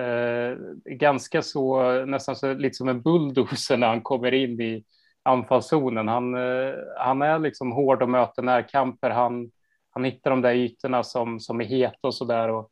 Eh, 0.00 0.56
ganska 0.84 1.42
så 1.42 1.92
nästan 2.04 2.36
så, 2.36 2.54
lite 2.54 2.74
som 2.74 2.88
en 2.88 3.02
bulldozer 3.02 3.76
när 3.76 3.86
han 3.86 4.02
kommer 4.02 4.34
in 4.34 4.60
i 4.60 4.84
anfallszonen. 5.22 6.08
Han, 6.08 6.34
eh, 6.34 6.74
han 6.98 7.22
är 7.22 7.38
liksom 7.38 7.72
hård 7.72 8.02
och 8.02 8.08
möter 8.08 8.42
närkamper. 8.42 9.10
Han, 9.10 9.50
han 9.90 10.04
hittar 10.04 10.30
de 10.30 10.42
där 10.42 10.54
ytorna 10.54 11.02
som, 11.02 11.40
som 11.40 11.60
är 11.60 11.64
heta 11.64 12.08
och 12.08 12.14
så 12.14 12.24
där. 12.24 12.48
Och 12.48 12.70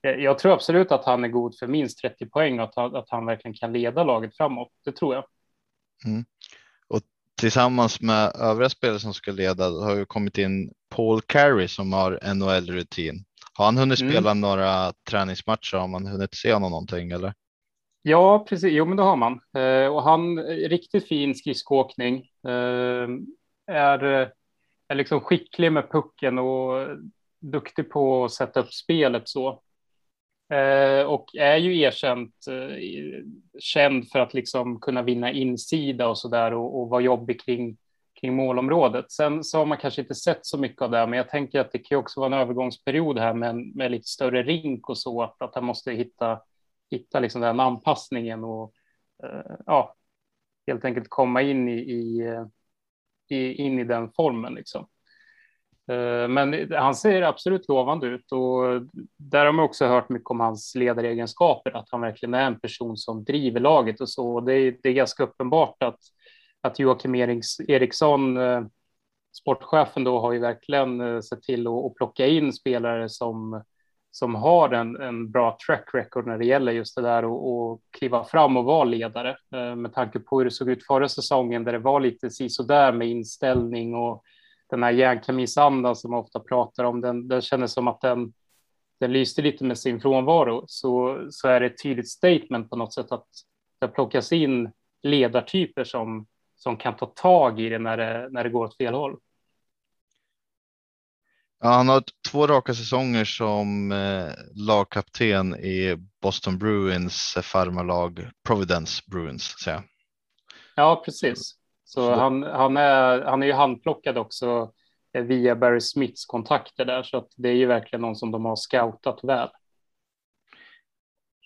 jag 0.00 0.38
tror 0.38 0.52
absolut 0.52 0.92
att 0.92 1.04
han 1.04 1.24
är 1.24 1.28
god 1.28 1.58
för 1.58 1.66
minst 1.66 1.98
30 1.98 2.26
poäng 2.26 2.60
och 2.60 2.64
att 2.64 2.76
han, 2.76 2.96
att 2.96 3.10
han 3.10 3.26
verkligen 3.26 3.54
kan 3.54 3.72
leda 3.72 4.04
laget 4.04 4.36
framåt. 4.36 4.72
Det 4.84 4.92
tror 4.92 5.14
jag. 5.14 5.24
Mm. 6.06 6.24
Tillsammans 7.40 8.00
med 8.00 8.32
övriga 8.36 8.68
spelare 8.68 8.98
som 8.98 9.14
ska 9.14 9.32
leda 9.32 9.64
har 9.64 9.96
ju 9.96 10.04
kommit 10.04 10.38
in 10.38 10.72
Paul 10.94 11.20
Carey 11.20 11.68
som 11.68 11.92
har 11.92 12.34
NHL 12.34 12.66
rutin. 12.66 13.24
Har 13.52 13.64
han 13.64 13.76
hunnit 13.76 14.00
mm. 14.00 14.12
spela 14.12 14.34
några 14.34 14.92
träningsmatcher? 15.10 15.76
Har 15.76 15.88
man 15.88 16.06
hunnit 16.06 16.34
se 16.34 16.52
honom 16.52 16.70
någonting 16.70 17.10
eller? 17.10 17.34
Ja, 18.02 18.46
precis. 18.48 18.72
Jo, 18.72 18.84
men 18.84 18.96
det 18.96 19.02
har 19.02 19.16
man. 19.16 19.40
Eh, 19.56 19.86
och 19.86 20.02
han 20.02 20.38
riktigt 20.42 21.08
fin 21.08 21.34
skridskoåkning. 21.34 22.16
Eh, 22.48 23.08
är, 23.66 24.02
är 24.88 24.94
liksom 24.94 25.20
skicklig 25.20 25.72
med 25.72 25.90
pucken 25.90 26.38
och 26.38 26.88
duktig 27.40 27.90
på 27.90 28.24
att 28.24 28.32
sätta 28.32 28.60
upp 28.60 28.72
spelet 28.72 29.28
så. 29.28 29.62
Eh, 30.48 31.06
och 31.06 31.36
är 31.36 31.56
ju 31.56 31.80
erkänt 31.80 32.34
eh, 32.48 32.76
känd 33.58 34.08
för 34.08 34.18
att 34.18 34.34
liksom 34.34 34.80
kunna 34.80 35.02
vinna 35.02 35.32
insida 35.32 36.08
och 36.08 36.18
så 36.18 36.28
där 36.28 36.54
och, 36.54 36.80
och 36.80 36.88
vara 36.88 37.00
jobbig 37.00 37.40
kring, 37.40 37.76
kring 38.20 38.36
målområdet. 38.36 39.12
Sen 39.12 39.44
så 39.44 39.58
har 39.58 39.66
man 39.66 39.78
kanske 39.78 40.00
inte 40.00 40.14
sett 40.14 40.46
så 40.46 40.58
mycket 40.58 40.82
av 40.82 40.90
det, 40.90 41.06
men 41.06 41.16
jag 41.16 41.28
tänker 41.28 41.60
att 41.60 41.72
det 41.72 41.78
kan 41.78 41.98
också 41.98 42.20
vara 42.20 42.34
en 42.34 42.40
övergångsperiod 42.40 43.18
här 43.18 43.34
med, 43.34 43.76
med 43.76 43.90
lite 43.90 44.08
större 44.08 44.42
rink 44.42 44.88
och 44.88 44.98
så, 44.98 45.22
att, 45.22 45.42
att 45.42 45.54
han 45.54 45.64
måste 45.64 45.92
hitta, 45.92 46.40
hitta 46.90 47.20
liksom 47.20 47.40
den 47.40 47.60
anpassningen 47.60 48.44
och 48.44 48.72
eh, 49.22 49.56
ja, 49.66 49.94
helt 50.66 50.84
enkelt 50.84 51.06
komma 51.08 51.42
in 51.42 51.68
i, 51.68 51.78
i, 51.78 52.20
eh, 52.20 52.46
i, 53.28 53.52
in 53.52 53.78
i 53.78 53.84
den 53.84 54.10
formen 54.12 54.54
liksom. 54.54 54.86
Eh, 55.88 56.28
men 56.28 56.72
han 56.72 56.94
ser 56.94 57.22
absolut 57.22 57.68
lovande 57.68 58.06
ut 58.06 58.32
och 58.32 58.82
där 59.16 59.46
har 59.46 59.52
man 59.52 59.64
också 59.64 59.86
hört 59.86 60.08
mycket 60.08 60.30
om 60.30 60.40
hans 60.40 60.74
ledaregenskaper, 60.74 61.76
att 61.76 61.88
han 61.90 62.00
verkligen 62.00 62.34
är 62.34 62.46
en 62.46 62.60
person 62.60 62.96
som 62.96 63.24
driver 63.24 63.60
laget 63.60 64.00
och 64.00 64.08
så. 64.08 64.40
Det 64.40 64.54
är, 64.54 64.76
det 64.82 64.88
är 64.88 64.92
ganska 64.92 65.22
uppenbart 65.22 65.82
att, 65.82 65.98
att 66.60 66.78
Joakim 66.78 67.14
Eriksson, 67.14 68.36
eh, 68.36 68.62
sportchefen, 69.38 70.04
då 70.04 70.20
har 70.20 70.32
ju 70.32 70.38
verkligen 70.38 71.00
eh, 71.00 71.20
sett 71.20 71.42
till 71.42 71.66
att, 71.66 71.84
att 71.84 71.94
plocka 71.94 72.26
in 72.26 72.52
spelare 72.52 73.08
som, 73.08 73.62
som 74.10 74.34
har 74.34 74.70
en, 74.70 74.96
en 74.96 75.30
bra 75.30 75.58
track 75.66 75.90
record 75.92 76.26
när 76.26 76.38
det 76.38 76.46
gäller 76.46 76.72
just 76.72 76.96
det 76.96 77.02
där 77.02 77.24
och, 77.24 77.70
och 77.70 77.80
kliva 77.90 78.24
fram 78.24 78.56
och 78.56 78.64
vara 78.64 78.84
ledare. 78.84 79.36
Med 79.76 79.94
tanke 79.94 80.18
på 80.18 80.38
hur 80.38 80.44
det 80.44 80.50
såg 80.50 80.70
ut 80.70 80.86
förra 80.86 81.08
säsongen 81.08 81.64
där 81.64 81.72
det 81.72 81.78
var 81.78 82.00
lite 82.00 82.30
sisådär 82.30 82.92
med 82.92 83.08
inställning 83.08 83.94
och 83.94 84.22
den 84.70 84.82
här 84.82 84.90
järnkamisandan 84.90 85.96
som 85.96 86.10
man 86.10 86.20
ofta 86.20 86.40
pratar 86.40 86.84
om, 86.84 87.00
den, 87.00 87.28
den 87.28 87.42
kändes 87.42 87.72
som 87.72 87.88
att 87.88 88.00
den, 88.00 88.32
den 89.00 89.12
lyste 89.12 89.42
lite 89.42 89.64
med 89.64 89.78
sin 89.78 90.00
frånvaro. 90.00 90.64
Så, 90.66 91.26
så 91.30 91.48
är 91.48 91.60
det 91.60 91.66
ett 91.66 91.82
tydligt 91.82 92.10
statement 92.10 92.70
på 92.70 92.76
något 92.76 92.94
sätt 92.94 93.12
att 93.12 93.26
det 93.78 93.88
plockas 93.88 94.32
in 94.32 94.72
ledartyper 95.02 95.84
som, 95.84 96.26
som 96.56 96.76
kan 96.76 96.96
ta 96.96 97.06
tag 97.06 97.60
i 97.60 97.68
det 97.68 97.78
när 97.78 97.96
det, 97.96 98.28
när 98.30 98.44
det 98.44 98.50
går 98.50 98.64
åt 98.64 98.76
fel 98.76 98.94
håll. 98.94 99.16
Ja, 101.60 101.68
han 101.68 101.88
har 101.88 102.02
två 102.30 102.46
raka 102.46 102.74
säsonger 102.74 103.24
som 103.24 103.92
eh, 103.92 104.32
lagkapten 104.54 105.54
i 105.54 105.96
Boston 106.22 106.58
Bruins 106.58 107.36
farmarlag 107.42 108.30
Providence 108.46 109.02
Bruins. 109.06 109.58
Säger 109.58 109.82
Ja, 110.74 111.02
precis. 111.04 111.54
Så 111.88 112.14
han, 112.14 112.42
han, 112.42 112.76
är, 112.76 113.22
han 113.22 113.42
är 113.42 113.46
ju 113.46 113.52
handplockad 113.52 114.18
också 114.18 114.72
eh, 115.12 115.22
via 115.22 115.56
Barry 115.56 115.80
Smiths 115.80 116.26
kontakter 116.26 116.84
där, 116.84 117.02
så 117.02 117.16
att 117.16 117.28
det 117.36 117.48
är 117.48 117.52
ju 117.52 117.66
verkligen 117.66 118.00
någon 118.00 118.16
som 118.16 118.30
de 118.30 118.44
har 118.44 118.56
scoutat 118.56 119.20
väl. 119.22 119.48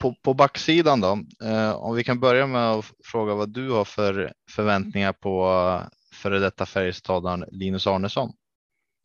På, 0.01 0.15
på 0.23 0.35
backsidan 0.35 1.01
då, 1.01 1.19
eh, 1.47 1.73
om 1.73 1.97
vi 1.97 2.05
kan 2.05 2.21
börja 2.21 2.47
med 2.47 2.71
att 2.71 2.85
fråga 3.05 3.35
vad 3.35 3.49
du 3.49 3.71
har 3.71 3.85
för 3.85 4.33
förväntningar 4.51 5.13
på 5.13 5.51
före 6.15 6.39
detta 6.39 6.67
Färjestadaren 6.67 7.45
Linus 7.51 7.87
Arnesson. 7.87 8.33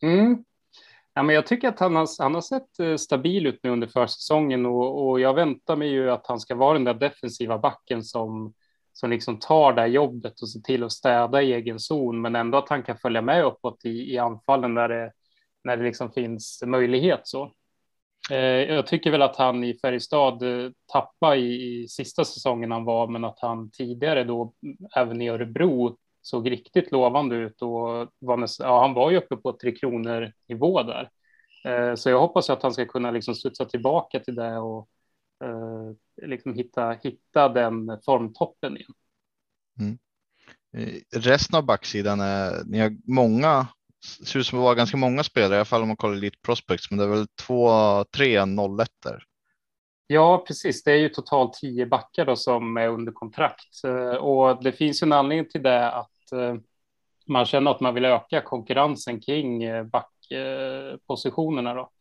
Mm. 0.01 0.43
Ja, 1.13 1.23
men 1.23 1.35
jag 1.35 1.47
tycker 1.47 1.67
att 1.67 1.79
han 1.79 1.95
har, 1.95 2.07
han 2.23 2.33
har 2.33 2.41
sett 2.41 2.79
eh, 2.79 2.95
stabil 2.95 3.47
ut 3.47 3.59
nu 3.63 3.69
under 3.69 3.87
försäsongen 3.87 4.65
och, 4.65 5.07
och 5.07 5.19
jag 5.19 5.33
väntar 5.33 5.75
mig 5.75 5.89
ju 5.89 6.11
att 6.11 6.27
han 6.27 6.39
ska 6.39 6.55
vara 6.55 6.73
den 6.73 6.83
där 6.83 6.93
defensiva 6.93 7.57
backen 7.57 8.03
som 8.03 8.53
som 8.95 9.09
liksom 9.09 9.39
tar 9.39 9.73
det 9.73 9.81
här 9.81 9.87
jobbet 9.87 10.41
och 10.41 10.49
ser 10.49 10.59
till 10.59 10.83
att 10.83 10.91
städa 10.91 11.41
i 11.41 11.53
egen 11.53 11.79
zon, 11.79 12.21
men 12.21 12.35
ändå 12.35 12.57
att 12.57 12.69
han 12.69 12.83
kan 12.83 12.97
följa 12.97 13.21
med 13.21 13.45
uppåt 13.45 13.85
i, 13.85 14.13
i 14.13 14.17
anfallen 14.17 14.73
när 14.73 14.89
det, 14.89 15.11
när 15.63 15.77
det 15.77 15.83
liksom 15.83 16.11
finns 16.11 16.63
möjlighet. 16.65 17.19
Så. 17.23 17.51
Eh, 18.31 18.37
jag 18.73 18.87
tycker 18.87 19.11
väl 19.11 19.21
att 19.21 19.35
han 19.35 19.63
i 19.63 19.77
Färjestad 19.81 20.41
eh, 20.41 20.71
tappade 20.91 21.37
i, 21.37 21.83
i 21.83 21.87
sista 21.87 22.25
säsongen 22.25 22.71
han 22.71 22.85
var, 22.85 23.07
men 23.07 23.25
att 23.25 23.39
han 23.39 23.71
tidigare 23.71 24.23
då 24.23 24.53
även 24.95 25.21
i 25.21 25.29
Örebro 25.29 25.97
såg 26.21 26.51
riktigt 26.51 26.91
lovande 26.91 27.35
ut 27.35 27.61
och 27.61 28.07
var 28.19 28.37
nästan, 28.37 28.67
ja, 28.67 28.81
han 28.81 28.93
var 28.93 29.11
ju 29.11 29.17
uppe 29.17 29.35
på 29.35 29.53
Tre 29.53 29.71
Kronor 29.71 30.31
nivå 30.47 30.83
där. 30.83 31.09
Eh, 31.65 31.95
så 31.95 32.09
jag 32.09 32.19
hoppas 32.19 32.49
att 32.49 32.63
han 32.63 32.73
ska 32.73 32.85
kunna 32.85 33.11
liksom 33.11 33.35
studsa 33.35 33.65
tillbaka 33.65 34.19
till 34.19 34.35
det 34.35 34.57
och 34.57 34.89
eh, 35.43 35.95
liksom 36.27 36.53
hitta, 36.53 36.91
hitta 36.91 37.49
den 37.49 38.01
formtoppen 38.05 38.77
igen. 38.77 38.93
Mm. 39.79 39.97
Eh, 40.77 40.93
resten 41.19 41.57
av 41.57 41.65
backsidan 41.65 42.19
är, 42.19 42.63
ni 42.65 42.79
har 42.79 42.97
många, 43.03 43.67
ser 44.25 44.39
ut 44.39 44.47
som 44.47 44.59
att 44.59 44.63
vara 44.63 44.75
ganska 44.75 44.97
många 44.97 45.23
spelare, 45.23 45.53
i 45.53 45.57
alla 45.57 45.65
fall 45.65 45.81
om 45.81 45.87
man 45.87 45.97
kollar 45.97 46.15
lite 46.15 46.37
prospects, 46.45 46.91
men 46.91 46.99
det 46.99 47.05
är 47.05 47.09
väl 47.09 47.27
två, 47.27 47.69
tre 48.03 48.39
01 48.39 48.47
Ja, 50.07 50.43
precis. 50.47 50.83
Det 50.83 50.91
är 50.91 50.97
ju 50.97 51.09
totalt 51.09 51.53
tio 51.53 51.85
backar 51.85 52.25
då 52.25 52.35
som 52.35 52.77
är 52.77 52.87
under 52.87 53.11
kontrakt 53.11 53.83
eh, 53.85 54.15
och 54.15 54.63
det 54.63 54.71
finns 54.71 55.03
ju 55.03 55.05
en 55.05 55.11
anledning 55.11 55.49
till 55.49 55.63
det 55.63 55.91
att 55.91 56.31
eh, 56.31 56.55
man 57.27 57.45
känner 57.45 57.71
att 57.71 57.79
man 57.79 57.93
vill 57.93 58.05
öka 58.05 58.41
konkurrensen 58.41 59.21
kring 59.21 59.63
backpositionerna 59.89 61.73
då. 61.73 61.91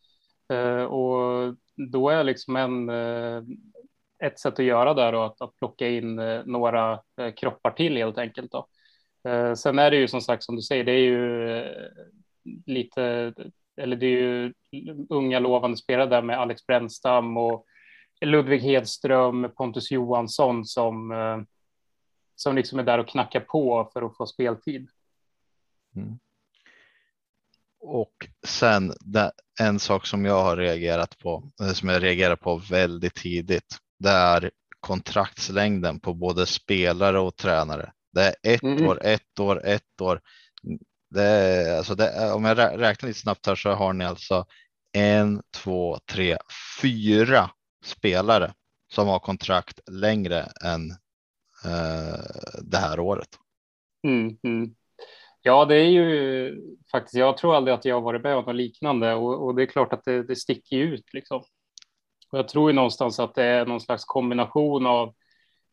Och 0.89 1.55
då 1.93 2.09
är 2.09 2.25
liksom 2.25 2.57
en, 2.57 2.91
ett 4.27 4.39
sätt 4.39 4.59
att 4.59 4.65
göra 4.65 4.95
det 4.95 5.17
och 5.17 5.27
att, 5.27 5.41
att 5.41 5.57
plocka 5.57 5.89
in 5.89 6.19
eh, 6.19 6.43
några 6.45 7.01
eh, 7.21 7.35
kroppar 7.37 7.71
till 7.71 7.97
helt 7.97 8.19
enkelt. 8.19 8.53
Då. 8.53 8.67
Eh, 9.29 9.55
sen 9.55 9.79
är 9.79 9.91
det 9.91 9.97
ju 9.97 10.09
som 10.09 10.21
sagt 10.21 10.43
som 10.43 10.57
du 10.57 10.63
säger, 10.63 10.85
det 10.85 10.93
är 10.93 10.99
ju 10.99 11.65
lite, 12.67 13.35
eller 13.77 13.97
det 13.97 14.07
är 14.07 14.11
ju 14.11 14.55
unga 15.09 15.39
lovande 15.39 15.77
spelare 15.77 16.09
där 16.09 16.23
med 16.23 16.39
Alex 16.39 16.67
Brännstam 16.67 17.37
och 17.37 17.67
Ludvig 18.21 18.61
Hedström, 18.61 19.51
Pontus 19.57 19.91
Johansson 19.91 20.65
som, 20.65 21.13
som 22.37 22.57
liksom 22.57 22.79
är 22.79 22.83
där 22.83 22.99
och 22.99 23.09
knackar 23.09 23.41
på 23.41 23.91
för 23.93 24.03
att 24.03 24.17
få 24.17 24.27
speltid. 24.27 24.89
Mm. 25.97 26.19
Och 27.81 28.29
sen 28.47 28.93
en 29.61 29.79
sak 29.79 30.07
som 30.07 30.25
jag 30.25 30.43
har 30.43 30.57
reagerat 30.57 31.19
på, 31.19 31.51
som 31.75 31.89
jag 31.89 32.03
reagerar 32.03 32.37
på 32.37 32.57
väldigt 32.57 33.15
tidigt, 33.15 33.79
det 34.05 34.11
är 34.11 34.51
kontraktslängden 34.81 36.01
på 36.01 36.15
både 36.15 36.47
spelare 36.47 37.19
och 37.19 37.37
tränare. 37.37 37.93
Det 38.13 38.23
är 38.23 38.55
ett 38.55 38.63
mm. 38.63 38.87
år, 38.87 38.99
ett 39.05 39.41
år, 39.41 39.67
ett 39.67 40.01
år. 40.01 40.21
Det 41.11 41.23
är, 41.23 41.77
alltså 41.77 41.95
det 41.95 42.09
är, 42.09 42.35
om 42.35 42.45
jag 42.45 42.59
räknar 42.59 43.07
lite 43.07 43.21
snabbt 43.21 43.47
här 43.47 43.55
så 43.55 43.71
har 43.71 43.93
ni 43.93 44.05
alltså 44.05 44.47
en, 44.93 45.43
två, 45.55 45.99
tre, 46.13 46.37
fyra 46.83 47.51
spelare 47.85 48.55
som 48.93 49.09
har 49.09 49.19
kontrakt 49.19 49.81
längre 49.91 50.49
än 50.65 50.91
eh, 51.65 52.21
det 52.63 52.79
här 52.79 53.01
året. 53.01 53.29
Mm, 54.07 54.37
mm. 54.43 54.75
Ja, 55.43 55.65
det 55.65 55.77
är 55.77 55.89
ju 55.89 56.77
faktiskt. 56.91 57.15
Jag 57.15 57.37
tror 57.37 57.57
aldrig 57.57 57.75
att 57.75 57.85
jag 57.85 58.01
varit 58.01 58.23
med 58.23 58.37
om 58.37 58.45
något 58.45 58.55
liknande 58.55 59.15
och, 59.15 59.47
och 59.47 59.55
det 59.55 59.63
är 59.63 59.67
klart 59.67 59.93
att 59.93 60.05
det, 60.05 60.23
det 60.23 60.37
sticker 60.37 60.77
ut 60.77 61.13
liksom. 61.13 61.45
Och 62.35 62.39
jag 62.39 62.49
tror 62.49 62.71
ju 62.71 62.75
någonstans 62.75 63.21
att 63.21 63.35
det 63.35 63.45
är 63.45 63.67
någon 63.67 63.81
slags 63.81 64.05
kombination 64.05 64.87
av 64.87 65.15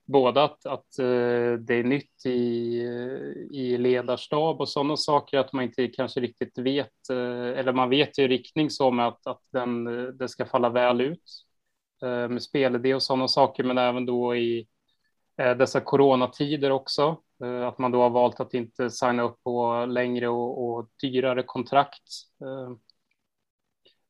både 0.05 0.43
att, 0.43 0.65
att 0.65 0.99
uh, 0.99 1.53
det 1.53 1.75
är 1.75 1.83
nytt 1.83 2.25
i, 2.25 2.79
eh, 2.85 3.57
i 3.59 3.77
ledarstab 3.77 4.61
och 4.61 4.69
sådana 4.69 4.97
saker, 4.97 5.37
att 5.37 5.53
man 5.53 5.63
inte 5.63 5.87
kanske 5.87 6.19
riktigt 6.19 6.57
vet, 6.57 6.91
uh, 7.11 7.59
eller 7.59 7.73
man 7.73 7.89
vet 7.89 8.19
ju 8.19 8.27
riktning 8.27 8.69
som 8.69 8.99
att, 8.99 9.27
att 9.27 9.41
den, 9.53 9.83
det 10.17 10.29
ska 10.29 10.45
falla 10.45 10.69
väl 10.69 11.01
ut 11.01 11.23
uh, 12.05 12.27
med 12.27 12.43
spelidé 12.43 12.95
och 12.95 13.03
sådana 13.03 13.27
saker, 13.27 13.63
men 13.63 13.77
även 13.77 14.05
då 14.05 14.35
i 14.35 14.67
dessa 15.35 15.81
coronatider 15.81 16.71
också, 16.71 17.17
att 17.67 17.77
man 17.77 17.91
då 17.91 18.01
har 18.01 18.09
valt 18.09 18.39
att 18.39 18.53
inte 18.53 18.89
signa 18.89 19.23
upp 19.23 19.43
på 19.43 19.85
längre 19.85 20.27
och, 20.27 20.69
och 20.69 20.89
dyrare 21.01 21.43
kontrakt. 21.43 22.03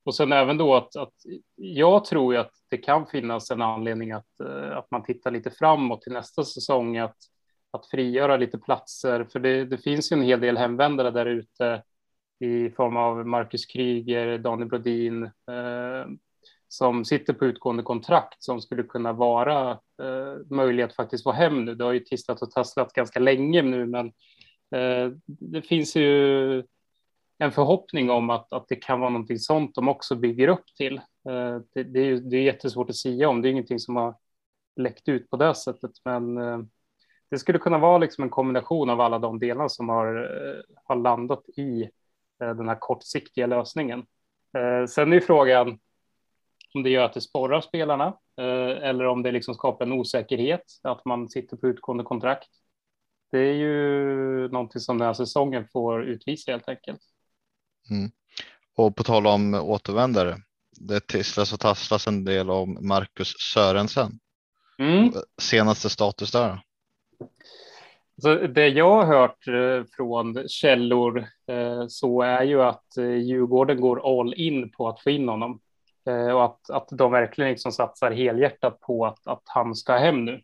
Och 0.04 0.16
sen 0.16 0.32
även 0.32 0.58
då 0.58 0.76
att, 0.76 0.96
att 0.96 1.14
jag 1.56 2.06
tror 2.06 2.34
ju 2.34 2.40
att 2.40 2.52
det 2.70 2.78
kan 2.78 3.08
finnas 3.08 3.52
en 3.52 3.62
anledning 3.62 4.12
att, 4.12 4.40
eh, 4.40 4.78
att 4.78 4.92
man 4.92 5.04
tittar 5.04 5.32
lite 5.32 5.52
framåt 5.52 6.02
till 6.02 6.14
nästa 6.14 6.44
säsong, 6.44 6.98
att, 6.98 7.18
att 7.72 7.86
frigöra 7.86 8.38
lite 8.38 8.58
platser, 8.58 9.28
för 9.32 9.40
det, 9.40 9.66
det 9.66 9.78
finns 9.78 10.12
ju 10.12 10.14
en 10.14 10.24
hel 10.24 10.40
del 10.40 10.58
hemvändare 10.58 11.12
där 11.12 11.26
ute 11.26 11.84
i 12.40 12.70
form 12.70 12.98
av 12.98 13.28
Marcus 13.28 13.66
Kryger, 13.66 14.38
Daniel 14.38 14.70
Brodin, 14.70 15.24
eh, 15.24 16.06
som 16.68 17.06
sitter 17.06 17.34
på 17.34 17.46
utgående 17.46 17.84
kontrakt 17.84 18.44
som 18.44 18.62
skulle 18.62 18.84
kunna 18.84 19.14
vara 19.14 19.72
eh, 19.72 20.36
möjliga 20.50 20.86
att 20.86 20.96
faktiskt 20.96 21.24
få 21.24 21.32
hem 21.32 21.66
nu. 21.66 21.76
Det 21.76 21.84
har 21.84 21.92
ju 21.92 22.00
tisslat 22.00 22.42
och 22.42 22.52
tasslat 22.52 22.94
ganska 22.94 23.20
länge 23.20 23.62
nu, 23.62 23.86
men 23.86 24.06
eh, 24.76 25.12
det 25.26 25.62
finns 25.62 25.96
ju 25.96 26.64
en 27.42 27.52
förhoppning 27.52 28.10
om 28.10 28.30
att, 28.30 28.54
att 28.54 28.68
det 28.68 28.76
kan 28.76 29.00
vara 29.00 29.10
någonting 29.10 29.40
sånt 29.40 29.76
de 29.76 29.88
också 29.88 30.16
bygger 30.16 30.48
upp 30.48 30.66
till. 30.78 30.98
Eh, 30.98 31.60
det, 31.74 31.84
det, 31.84 32.00
är, 32.00 32.16
det 32.16 32.38
är 32.38 32.42
jättesvårt 32.42 32.90
att 32.90 32.96
säga 32.96 33.30
om, 33.30 33.42
det 33.42 33.48
är 33.48 33.52
ingenting 33.52 33.80
som 33.80 33.96
har 33.96 34.16
läckt 34.76 35.10
ut 35.10 35.30
på 35.30 35.38
det 35.38 35.56
sättet, 35.56 35.92
men 36.06 36.38
eh, 36.38 36.60
det 37.30 37.40
skulle 37.40 37.60
kunna 37.60 37.78
vara 37.78 37.98
liksom 37.98 38.24
en 38.24 38.30
kombination 38.30 38.90
av 38.90 39.02
alla 39.02 39.20
de 39.20 39.40
delar 39.40 39.68
som 39.68 39.90
har, 39.90 40.16
eh, 40.16 40.62
har 40.84 40.96
landat 40.96 41.50
i 41.58 41.84
eh, 42.44 42.56
den 42.56 42.68
här 42.68 42.78
kortsiktiga 42.80 43.48
lösningen. 43.48 44.06
Eh, 44.58 44.86
sen 44.88 45.14
är 45.14 45.20
frågan 45.20 45.80
om 46.74 46.84
det 46.84 46.90
gör 46.90 47.06
att 47.06 47.14
det 47.14 47.22
sporrar 47.22 47.62
spelarna 47.62 48.06
eh, 48.38 48.90
eller 48.90 49.06
om 49.06 49.24
det 49.24 49.32
liksom 49.32 49.54
skapar 49.54 49.86
en 49.86 49.92
osäkerhet 49.92 50.64
att 50.84 51.06
man 51.06 51.30
sitter 51.30 51.58
på 51.58 51.68
utgående 51.68 52.04
kontrakt. 52.04 52.50
Det 53.32 53.40
är 53.40 53.54
ju 53.54 54.48
någonting 54.48 54.82
som 54.82 54.98
den 54.98 55.08
här 55.08 55.14
säsongen 55.14 55.68
får 55.74 56.04
utvisa 56.04 56.52
helt 56.52 56.70
enkelt. 56.70 57.02
Mm. 57.92 58.12
Och 58.76 58.96
på 58.96 59.04
tal 59.04 59.28
om 59.28 59.54
återvändare, 59.54 60.38
det 60.72 61.08
tisslas 61.08 61.54
och 61.54 61.60
tasslas 61.60 62.08
en 62.08 62.24
del 62.24 62.50
om 62.50 62.78
Marcus 62.82 63.34
Sörensen. 63.54 64.20
Mm. 64.80 65.14
Senaste 65.42 65.90
status 65.90 66.32
där? 66.32 66.62
Så 68.22 68.36
det 68.36 68.68
jag 68.68 68.90
har 68.90 69.06
hört 69.06 69.48
eh, 69.48 69.86
från 69.96 70.48
källor 70.48 71.26
eh, 71.48 71.88
så 71.88 72.22
är 72.22 72.44
ju 72.44 72.62
att 72.62 72.98
eh, 72.98 73.16
Djurgården 73.16 73.82
går 73.82 74.20
all 74.20 74.34
in 74.34 74.72
på 74.72 74.90
att 74.90 75.02
få 75.02 75.10
in 75.10 75.30
honom 75.30 75.60
och 76.34 76.46
att, 76.46 76.70
att 76.70 76.88
de 76.92 77.12
verkligen 77.12 77.52
liksom 77.52 77.72
satsar 77.72 78.12
helhjärtat 78.12 78.80
på 78.80 79.06
att, 79.06 79.28
att 79.28 79.42
han 79.46 79.76
ska 79.76 79.98
hem 79.98 80.26
nu. 80.26 80.42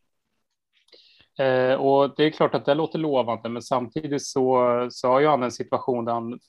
Eh, 1.39 1.73
och 1.73 2.15
det 2.15 2.23
är 2.23 2.29
klart 2.29 2.55
att 2.55 2.65
det 2.65 2.73
låter 2.73 2.99
lovande, 2.99 3.49
men 3.49 3.61
samtidigt 3.61 4.25
så, 4.25 4.87
så 4.91 5.07
har 5.07 5.19
ju 5.19 5.27
han 5.27 5.43
en 5.43 5.51
situation 5.51 6.05
där 6.05 6.13
han 6.13 6.39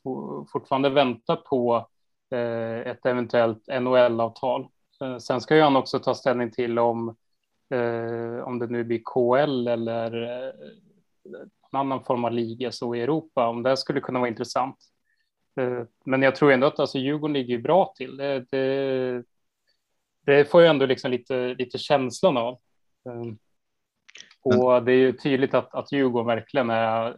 fortfarande 0.52 0.90
väntar 0.90 1.36
på 1.36 1.88
eh, 2.30 2.90
ett 2.90 3.06
eventuellt 3.06 3.66
NHL-avtal. 3.80 4.68
Eh, 5.04 5.18
sen 5.18 5.40
ska 5.40 5.56
ju 5.56 5.62
han 5.62 5.76
också 5.76 5.98
ta 5.98 6.14
ställning 6.14 6.50
till 6.50 6.78
om, 6.78 7.16
eh, 7.74 8.44
om 8.44 8.58
det 8.58 8.66
nu 8.66 8.84
blir 8.84 9.00
KL 9.04 9.68
eller 9.68 10.22
eh, 10.22 10.52
en 11.72 11.78
annan 11.78 12.04
form 12.04 12.24
av 12.24 12.32
liga 12.32 12.72
så 12.72 12.94
i 12.94 13.02
Europa, 13.02 13.48
om 13.48 13.62
det 13.62 13.76
skulle 13.76 14.00
kunna 14.00 14.18
vara 14.18 14.28
intressant. 14.28 14.76
Eh, 15.60 15.82
men 16.04 16.22
jag 16.22 16.36
tror 16.36 16.52
ändå 16.52 16.66
att 16.66 16.80
alltså, 16.80 16.98
Djurgården 16.98 17.32
ligger 17.32 17.58
bra 17.58 17.92
till. 17.96 18.16
Det, 18.16 18.46
det, 18.50 19.24
det 20.26 20.44
får 20.44 20.62
jag 20.62 20.70
ändå 20.70 20.86
liksom 20.86 21.10
lite, 21.10 21.54
lite 21.54 21.78
känslan 21.78 22.36
av. 22.36 22.52
Eh, 23.06 23.34
och 24.56 24.84
det 24.84 24.92
är 24.92 24.96
ju 24.96 25.12
tydligt 25.12 25.54
att, 25.54 25.74
att 25.74 25.92
Djurgården 25.92 26.26
verkligen 26.26 26.70
är, 26.70 27.16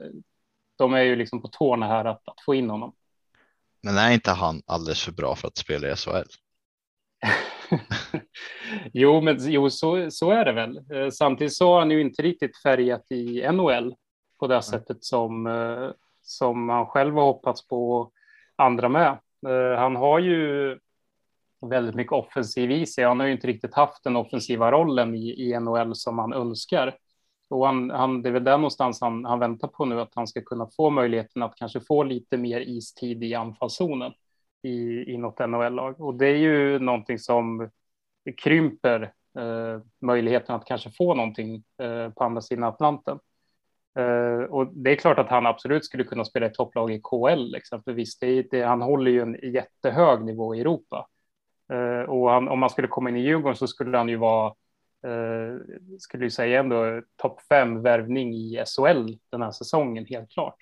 de 0.77 0.95
är 0.95 1.03
ju 1.03 1.17
liksom 1.17 1.43
på 1.43 1.49
tårna 1.49 1.87
här 1.87 2.05
att, 2.05 2.29
att 2.29 2.41
få 2.45 2.55
in 2.55 2.71
honom. 2.71 2.93
Men 3.83 3.97
är 3.97 4.13
inte 4.13 4.31
han 4.31 4.63
alldeles 4.67 5.05
för 5.05 5.13
bra 5.13 5.35
för 5.35 5.49
att 5.49 5.57
spela 5.57 5.89
i 5.89 5.97
SHL? 5.97 6.29
jo, 8.93 9.21
men 9.21 9.37
jo, 9.41 9.71
så, 9.71 10.11
så 10.11 10.31
är 10.31 10.45
det 10.45 10.53
väl. 10.53 10.81
Eh, 10.93 11.11
samtidigt 11.11 11.55
så 11.55 11.73
har 11.73 11.79
han 11.79 11.91
ju 11.91 12.01
inte 12.01 12.23
riktigt 12.23 12.63
färgat 12.63 13.07
i 13.11 13.53
NHL 13.53 13.95
på 14.39 14.47
det 14.47 14.63
sättet 14.63 15.05
som, 15.05 15.47
eh, 15.47 15.91
som 16.23 16.69
han 16.69 16.87
själv 16.87 17.15
har 17.15 17.23
hoppats 17.23 17.69
på 17.69 18.11
andra 18.57 18.89
med. 18.89 19.19
Eh, 19.47 19.79
han 19.79 19.97
har 19.97 20.19
ju 20.19 20.79
väldigt 21.67 21.95
mycket 21.95 22.13
offensiv 22.13 22.71
i 22.71 22.87
sig. 22.87 23.05
Han 23.05 23.21
har 23.21 23.27
ju 23.27 23.33
inte 23.33 23.47
riktigt 23.47 23.75
haft 23.75 24.05
den 24.05 24.17
offensiva 24.17 24.73
rollen 24.73 25.15
i, 25.15 25.31
i 25.31 25.61
NHL 25.61 25.95
som 25.95 26.19
han 26.19 26.33
önskar. 26.33 26.97
Och 27.51 27.67
han, 27.67 27.91
han, 27.91 28.23
det 28.23 28.29
är 28.29 28.33
väl 28.33 28.45
där 28.45 28.59
någonstans 28.59 29.01
han, 29.01 29.25
han 29.25 29.39
väntar 29.39 29.69
på 29.69 29.85
nu, 29.85 30.01
att 30.01 30.15
han 30.15 30.27
ska 30.27 30.41
kunna 30.41 30.69
få 30.77 30.91
möjligheten 30.91 31.43
att 31.43 31.57
kanske 31.57 31.81
få 31.81 32.03
lite 32.03 32.37
mer 32.37 32.61
istid 32.61 33.25
i 33.25 33.35
anfallszonen 33.35 34.13
i, 34.63 35.13
i 35.13 35.17
något 35.17 35.39
NHL-lag. 35.39 36.01
Och 36.01 36.15
det 36.15 36.27
är 36.27 36.37
ju 36.37 36.79
någonting 36.79 37.19
som 37.19 37.71
krymper 38.37 39.13
eh, 39.39 39.81
möjligheten 40.01 40.55
att 40.55 40.65
kanske 40.65 40.91
få 40.91 41.15
någonting 41.15 41.65
eh, 41.83 42.11
på 42.11 42.25
andra 42.25 42.41
sidan 42.41 42.65
Atlanten. 42.65 43.19
Eh, 43.99 44.45
och 44.45 44.67
det 44.75 44.91
är 44.91 44.97
klart 44.97 45.19
att 45.19 45.29
han 45.29 45.47
absolut 45.47 45.85
skulle 45.85 46.05
kunna 46.05 46.25
spela 46.25 46.47
i 46.47 46.51
topplag 46.51 46.93
i 46.93 47.01
KL 47.01 47.55
exempelvis. 47.55 48.19
Liksom, 48.21 48.49
det, 48.51 48.59
det, 48.59 48.67
han 48.67 48.83
håller 48.83 49.11
ju 49.11 49.21
en 49.21 49.53
jättehög 49.53 50.25
nivå 50.25 50.55
i 50.55 50.61
Europa. 50.61 51.09
Eh, 51.73 52.11
och 52.11 52.31
han, 52.31 52.49
om 52.49 52.59
man 52.59 52.71
skulle 52.71 52.89
komma 52.89 53.11
in 53.11 53.17
i 53.17 53.21
Djurgården 53.21 53.57
så 53.57 53.67
skulle 53.67 53.99
han 53.99 54.09
ju 54.09 54.17
vara 54.17 54.55
Eh, 55.05 55.79
skulle 55.99 56.25
ju 56.25 56.31
säga 56.31 56.61
ändå 56.61 57.03
topp 57.17 57.41
fem 57.49 57.83
värvning 57.83 58.35
i 58.35 58.65
SHL 58.67 59.19
den 59.31 59.43
här 59.43 59.51
säsongen, 59.51 60.07
helt 60.07 60.31
klart. 60.31 60.57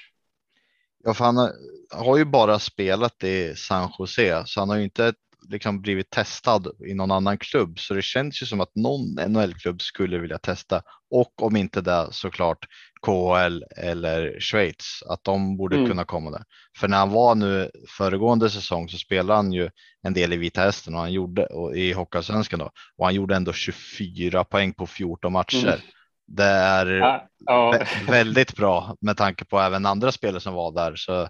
Ja, 1.05 1.15
för 1.15 1.25
han 1.25 1.37
har, 1.37 1.53
har 1.91 2.17
ju 2.17 2.25
bara 2.25 2.59
spelat 2.59 3.25
i 3.25 3.55
San 3.55 3.91
Jose, 3.99 4.43
så 4.47 4.61
han 4.61 4.69
har 4.69 4.77
ju 4.77 4.85
inte 4.85 5.13
liksom 5.49 5.81
blivit 5.81 6.11
testad 6.11 6.69
i 6.87 6.95
någon 6.95 7.11
annan 7.11 7.39
klubb, 7.39 7.79
så 7.79 7.95
det 7.95 8.03
känns 8.03 8.43
ju 8.43 8.47
som 8.47 8.61
att 8.61 8.75
någon 8.75 9.15
NHL-klubb 9.15 9.83
skulle 9.83 10.19
vilja 10.19 10.39
testa 10.39 10.83
och 11.11 11.43
om 11.43 11.57
inte 11.57 11.81
det 11.81 12.09
såklart 12.11 12.67
KHL 13.03 13.65
eller 13.77 14.41
Schweiz, 14.41 15.03
att 15.09 15.25
de 15.25 15.57
borde 15.57 15.77
mm. 15.77 15.89
kunna 15.89 16.05
komma 16.05 16.31
där. 16.31 16.45
För 16.79 16.89
när 16.89 16.97
han 16.97 17.11
var 17.11 17.35
nu 17.35 17.71
föregående 17.99 18.51
säsong 18.51 18.89
så 18.89 18.99
spelade 18.99 19.37
han 19.37 19.53
ju 19.53 19.71
en 20.03 20.15
del 20.15 20.33
i 20.33 20.37
Vita 20.37 20.61
Hästen 20.61 20.95
och 20.95 21.01
han 21.01 21.13
gjorde 21.13 21.47
och 21.47 21.77
i 21.77 21.93
Hockeyallsvenskan 21.93 22.59
då 22.59 22.71
och 22.97 23.05
han 23.05 23.15
gjorde 23.15 23.37
ändå 23.37 23.53
24 23.53 24.45
poäng 24.45 24.73
på 24.73 24.87
14 24.87 25.33
matcher. 25.33 25.67
Mm. 25.67 25.81
Det 26.27 26.45
är 26.45 26.87
ja, 26.87 27.29
ja. 27.47 27.79
väldigt 28.07 28.57
bra 28.57 28.97
med 29.01 29.17
tanke 29.17 29.45
på 29.45 29.61
även 29.61 29.87
andra 29.87 30.13
spelare 30.13 30.41
som 30.41 30.55
var 30.55 30.73
där 30.73 30.97
så 30.97 31.21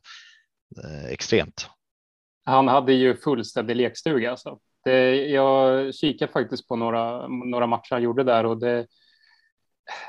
eh, 0.85 1.05
extremt. 1.09 1.69
Han 2.49 2.69
hade 2.69 2.93
ju 2.93 3.17
fullständig 3.17 3.77
lekstuga 3.77 4.31
alltså. 4.31 4.59
Det, 4.85 5.27
jag 5.27 5.95
kikade 5.95 6.33
faktiskt 6.33 6.69
på 6.69 6.77
några, 6.77 7.29
några 7.29 7.67
matcher 7.67 7.93
han 7.93 8.03
gjorde 8.03 8.25
där 8.25 8.47
och 8.47 8.59
det, 8.59 8.87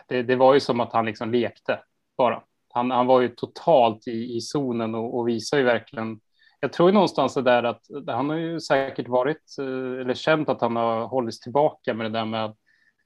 det, 0.07 0.23
det 0.23 0.35
var 0.35 0.53
ju 0.53 0.59
som 0.59 0.79
att 0.79 0.93
han 0.93 1.05
liksom 1.05 1.31
lekte 1.31 1.79
bara. 2.17 2.43
Han, 2.73 2.91
han 2.91 3.07
var 3.07 3.21
ju 3.21 3.27
totalt 3.27 4.07
i, 4.07 4.35
i 4.37 4.41
zonen 4.41 4.95
och, 4.95 5.17
och 5.17 5.27
visar 5.27 5.57
ju 5.57 5.63
verkligen. 5.63 6.19
Jag 6.59 6.73
tror 6.73 6.89
ju 6.89 6.93
någonstans 6.93 7.33
det 7.33 7.41
där 7.41 7.63
att 7.63 7.81
han 8.07 8.29
har 8.29 8.37
ju 8.37 8.59
säkert 8.59 9.07
varit 9.07 9.57
eh, 9.59 10.01
eller 10.01 10.13
känt 10.13 10.49
att 10.49 10.61
han 10.61 10.75
har 10.75 11.07
hållits 11.07 11.39
tillbaka 11.39 11.93
med 11.93 12.05
det 12.05 12.19
där 12.19 12.25
med 12.25 12.45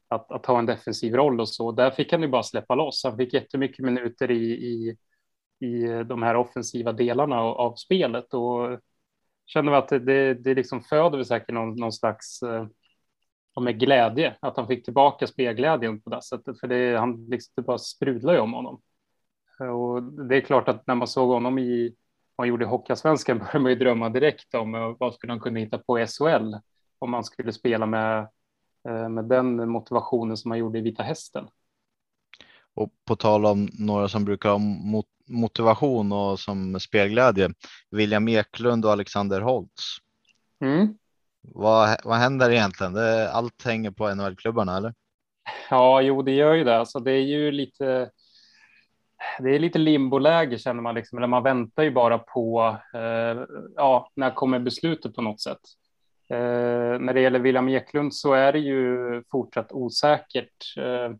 att, 0.09 0.31
att 0.31 0.45
ha 0.45 0.59
en 0.59 0.65
defensiv 0.65 1.15
roll 1.15 1.39
och 1.39 1.49
så. 1.49 1.71
Där 1.71 1.91
fick 1.91 2.11
han 2.11 2.21
ju 2.21 2.27
bara 2.27 2.43
släppa 2.43 2.75
loss. 2.75 3.01
Han 3.03 3.17
fick 3.17 3.33
jättemycket 3.33 3.85
minuter 3.85 4.31
i, 4.31 4.51
i, 4.51 4.97
i 5.65 6.03
de 6.03 6.23
här 6.23 6.35
offensiva 6.35 6.91
delarna 6.91 7.41
av, 7.41 7.57
av 7.57 7.75
spelet 7.75 8.33
och 8.33 8.79
känner 9.45 9.71
vi 9.71 9.77
att 9.77 9.87
det, 9.87 9.99
det, 9.99 10.33
det 10.33 10.53
liksom 10.53 10.81
föder 10.81 11.17
vi 11.17 11.25
säkert 11.25 11.53
någon, 11.53 11.75
någon 11.75 11.93
slags 11.93 12.41
eh, 12.41 12.67
med 13.61 13.79
glädje 13.79 14.35
att 14.39 14.57
han 14.57 14.67
fick 14.67 14.85
tillbaka 14.85 15.27
spelglädjen 15.27 16.01
på 16.01 16.09
det 16.09 16.21
sättet, 16.21 16.59
för 16.59 16.67
det, 16.67 16.99
han 16.99 17.25
liksom 17.25 17.53
det 17.55 17.61
bara 17.61 17.77
sprudlar 17.77 18.33
ju 18.33 18.39
om 18.39 18.53
honom. 18.53 18.81
Eh, 19.59 19.67
och 19.67 20.03
det 20.03 20.37
är 20.37 20.41
klart 20.41 20.69
att 20.69 20.87
när 20.87 20.95
man 20.95 21.07
såg 21.07 21.29
honom 21.29 21.59
i 21.59 21.95
man 22.37 22.47
gjorde 22.47 22.65
Hockeyallsvenskan 22.65 23.37
började 23.39 23.59
man 23.59 23.71
ju 23.71 23.77
drömma 23.77 24.09
direkt 24.09 24.55
om 24.55 24.75
eh, 24.75 24.95
vad 24.99 25.13
skulle 25.13 25.33
han 25.33 25.39
kunna 25.39 25.59
hitta 25.59 25.77
på 25.77 25.99
i 25.99 26.07
SHL 26.07 26.55
om 26.99 27.11
man 27.11 27.23
skulle 27.23 27.53
spela 27.53 27.85
med, 27.85 28.27
med 29.09 29.25
den 29.25 29.69
motivationen 29.69 30.37
som 30.37 30.49
man 30.49 30.57
gjorde 30.57 30.79
i 30.79 30.81
Vita 30.81 31.03
Hästen. 31.03 31.47
Och 32.73 32.89
på 33.05 33.15
tal 33.15 33.45
om 33.45 33.69
några 33.73 34.07
som 34.07 34.25
brukar 34.25 34.49
ha 34.49 34.57
mot 34.57 35.05
motivation 35.33 36.11
och 36.11 36.39
som 36.39 36.79
spelglädje, 36.79 37.49
William 37.91 38.27
Eklund 38.27 38.85
och 38.85 38.91
Alexander 38.91 39.41
Holtz. 39.41 39.83
Mm. 40.61 40.97
Vad, 41.41 41.97
vad 42.03 42.17
händer 42.17 42.51
egentligen? 42.51 42.93
Det, 42.93 43.31
allt 43.31 43.65
hänger 43.65 43.91
på 43.91 44.15
NHL-klubbarna 44.15 44.77
eller? 44.77 44.93
Ja, 45.69 46.01
jo, 46.01 46.21
det 46.21 46.31
gör 46.31 46.53
ju 46.53 46.63
det. 46.63 46.77
Alltså, 46.77 46.99
det 46.99 47.11
är 47.11 47.21
ju 47.21 47.51
lite. 47.51 48.09
Det 49.39 49.55
är 49.55 49.59
lite 49.59 49.79
limboläge 49.79 50.57
känner 50.57 50.81
man 50.81 50.95
liksom, 50.95 51.17
eller 51.17 51.27
man 51.27 51.43
väntar 51.43 51.83
ju 51.83 51.91
bara 51.91 52.17
på. 52.17 52.77
Eh, 52.93 53.43
ja, 53.75 54.11
när 54.15 54.31
kommer 54.31 54.59
beslutet 54.59 55.15
på 55.15 55.21
något 55.21 55.41
sätt? 55.41 55.59
Eh, 56.29 56.99
när 56.99 57.13
det 57.13 57.21
gäller 57.21 57.39
William 57.39 57.69
Eklund 57.69 58.15
så 58.15 58.33
är 58.33 58.53
det 58.53 58.59
ju 58.59 59.23
fortsatt 59.31 59.71
osäkert. 59.71 60.77
Eh, 60.77 61.15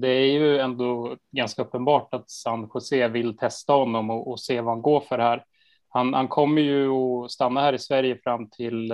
det 0.00 0.08
är 0.08 0.32
ju 0.32 0.58
ändå 0.58 1.16
ganska 1.30 1.62
uppenbart 1.62 2.14
att 2.14 2.30
San 2.30 2.70
Jose 2.74 3.08
vill 3.08 3.36
testa 3.36 3.72
honom 3.72 4.10
och, 4.10 4.30
och 4.30 4.40
se 4.40 4.60
vad 4.60 4.74
han 4.74 4.82
går 4.82 5.00
för 5.00 5.18
här. 5.18 5.44
Han, 5.88 6.14
han 6.14 6.28
kommer 6.28 6.62
ju 6.62 6.90
att 6.90 7.30
stanna 7.30 7.60
här 7.60 7.72
i 7.72 7.78
Sverige 7.78 8.18
fram 8.24 8.50
till 8.50 8.90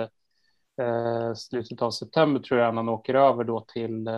eh, 0.81 1.33
slutet 1.35 1.81
av 1.81 1.91
september 1.91 2.39
tror 2.39 2.59
jag, 2.59 2.73
när 2.73 2.81
han 2.81 2.89
åker 2.89 3.13
över 3.13 3.43
då 3.43 3.59
till, 3.59 4.07
eh, 4.07 4.13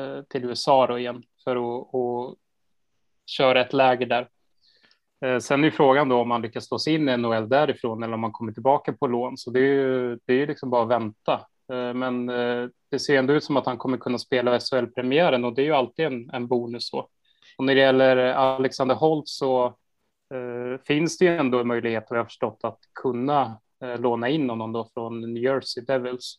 eh 0.00 0.22
till 0.28 0.44
USA 0.44 0.86
då 0.86 0.98
igen 0.98 1.22
för 1.44 1.56
att 1.56 1.94
och 1.94 2.36
köra 3.26 3.60
ett 3.60 3.72
läger 3.72 4.06
där. 4.06 4.28
Eh, 5.24 5.38
sen 5.38 5.64
är 5.64 5.70
frågan 5.70 6.08
då 6.08 6.20
om 6.20 6.30
han 6.30 6.42
lyckas 6.42 6.66
slå 6.66 6.78
sig 6.78 6.94
in 6.94 7.08
i 7.08 7.16
NHL 7.16 7.48
därifrån 7.48 8.02
eller 8.02 8.14
om 8.14 8.22
han 8.22 8.32
kommer 8.32 8.52
tillbaka 8.52 8.92
på 8.92 9.06
lån. 9.06 9.36
Så 9.36 9.50
det 9.50 9.60
är 9.60 9.74
ju, 9.74 10.18
det 10.24 10.42
är 10.42 10.46
liksom 10.46 10.70
bara 10.70 10.82
att 10.82 10.88
vänta. 10.88 11.46
Eh, 11.72 11.94
men 11.94 12.28
eh, 12.28 12.68
det 12.90 12.98
ser 12.98 13.18
ändå 13.18 13.32
ut 13.32 13.44
som 13.44 13.56
att 13.56 13.66
han 13.66 13.78
kommer 13.78 13.98
kunna 13.98 14.18
spela 14.18 14.60
SHL-premiären 14.60 15.44
och 15.44 15.54
det 15.54 15.62
är 15.62 15.66
ju 15.66 15.72
alltid 15.72 16.06
en, 16.06 16.30
en 16.30 16.46
bonus. 16.46 16.88
Så. 16.88 17.08
Och 17.58 17.64
när 17.64 17.74
det 17.74 17.80
gäller 17.80 18.16
Alexander 18.16 18.94
Holt 18.94 19.28
så 19.28 19.66
eh, 20.34 20.80
finns 20.84 21.18
det 21.18 21.24
ju 21.24 21.36
ändå 21.36 21.60
en 21.60 21.66
möjlighet, 21.66 22.10
har 22.10 22.16
jag 22.16 22.26
förstått, 22.26 22.60
att 22.62 22.78
kunna 23.02 23.60
eh, 23.82 24.00
låna 24.00 24.28
in 24.28 24.50
honom 24.50 24.72
då 24.72 24.88
från 24.94 25.20
New 25.20 25.42
Jersey 25.42 25.84
Devils. 25.84 26.36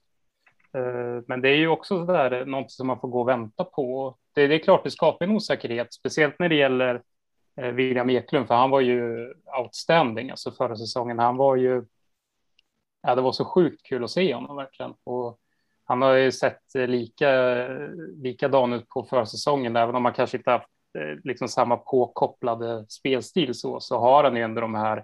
Eh, 0.74 1.24
men 1.28 1.42
det 1.42 1.50
är 1.50 1.58
ju 1.58 1.68
också 1.68 2.06
så 2.06 2.12
där, 2.12 2.32
eh, 2.32 2.46
något 2.46 2.72
som 2.72 2.88
man 2.88 3.00
får 3.00 3.08
gå 3.08 3.22
och 3.22 3.28
vänta 3.28 3.64
på. 3.64 4.18
Det, 4.36 4.48
det 4.48 4.56
är 4.56 4.60
klart, 4.60 4.84
det 4.84 4.92
skapar 4.92 5.26
en 5.26 5.32
osäkerhet, 5.32 5.94
speciellt 5.94 6.40
när 6.40 6.50
det 6.50 6.56
gäller 6.56 7.02
Eh, 7.62 7.72
William 7.72 8.10
Eklund, 8.10 8.48
för 8.48 8.56
han 8.56 8.70
var 8.70 8.82
ju 8.82 9.34
outstanding 9.60 10.30
alltså 10.30 10.52
förra 10.52 10.76
säsongen. 10.76 11.20
Han 11.20 11.38
var 11.38 11.56
ju. 11.56 11.86
Ja, 13.02 13.16
det 13.16 13.22
var 13.22 13.32
så 13.32 13.46
sjukt 13.46 13.84
kul 13.84 14.04
att 14.04 14.12
se 14.12 14.34
honom 14.34 14.56
verkligen 14.56 14.94
och 15.04 15.40
han 15.88 16.02
har 16.02 16.14
ju 16.14 16.32
sett 16.32 16.76
eh, 16.76 16.88
lika 16.88 17.30
likadan 18.24 18.74
ut 18.74 18.90
på 18.90 19.04
försäsongen, 19.04 19.76
även 19.76 19.96
om 19.96 20.04
man 20.04 20.14
kanske 20.14 20.38
inte 20.38 20.52
haft 20.52 20.70
eh, 20.98 21.20
liksom 21.24 21.48
samma 21.48 21.78
påkopplade 21.78 22.86
spelstil 22.90 23.54
så, 23.54 23.80
så 23.80 24.00
har 24.00 24.24
han 24.24 24.36
ju 24.36 24.42
ändå 24.42 24.62
de 24.62 24.76
här 24.76 25.04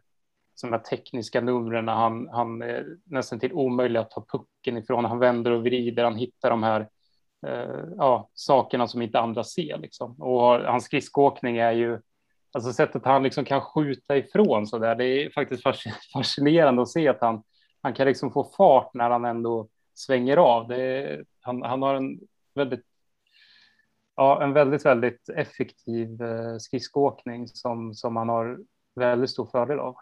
som 0.56 0.72
här 0.72 0.80
tekniska 0.80 1.41
numren. 1.41 1.88
Han, 1.88 2.30
han 2.30 2.62
är 2.62 2.86
nästan 3.04 3.39
till 3.39 3.54
omöjlig 3.54 4.00
att 4.00 4.12
ta 4.12 4.26
pucken 4.32 4.78
ifrån. 4.78 5.06
Han 5.06 5.20
vänder 5.20 5.52
och 5.52 5.64
vrider. 5.64 6.04
Han 6.04 6.16
hittar 6.16 6.50
de 6.50 6.64
här 6.64 6.88
eh, 7.48 7.86
ja, 7.98 8.30
sakerna 8.34 8.88
som 8.88 9.02
inte 9.02 9.20
andra 9.20 9.44
ser 9.44 9.78
liksom. 9.78 10.22
Och 10.22 10.44
hans 10.44 10.84
skridskoåkning 10.84 11.58
är 11.58 11.72
ju 11.72 12.00
Alltså 12.56 12.74
sättet 12.74 13.06
han 13.06 13.24
liksom 13.24 13.46
kan 13.46 13.62
skjuta 13.62 14.18
ifrån 14.18 14.68
så 14.68 14.78
där. 14.78 14.96
Det 14.96 15.06
är 15.06 15.30
faktiskt 15.30 15.64
fascinerande 16.14 16.82
att 16.82 16.89
se 16.89 17.08
att 17.08 17.22
han, 17.22 17.44
han 17.84 17.93
kan 17.93 18.07
liksom 18.07 18.31
få 18.31 18.51
fart 18.57 18.93
när 18.93 19.09
han 19.09 19.25
ändå 19.25 19.67
svänger 19.93 20.38
av. 20.38 20.67
Det 20.67 21.23
han, 21.41 21.61
han 21.61 21.81
har 21.81 21.95
en 21.95 22.19
väldigt, 22.55 22.86
ja, 24.15 24.43
en 24.43 24.53
väldigt, 24.53 24.86
väldigt 24.86 25.29
effektiv 25.29 26.21
eh, 26.21 26.57
skridskoåkning 26.57 27.47
som, 27.47 27.93
som 27.93 28.15
han 28.15 28.29
har 28.29 28.59
väldigt 28.95 29.29
stor 29.29 29.49
fördel 29.51 29.79
av. 29.79 29.95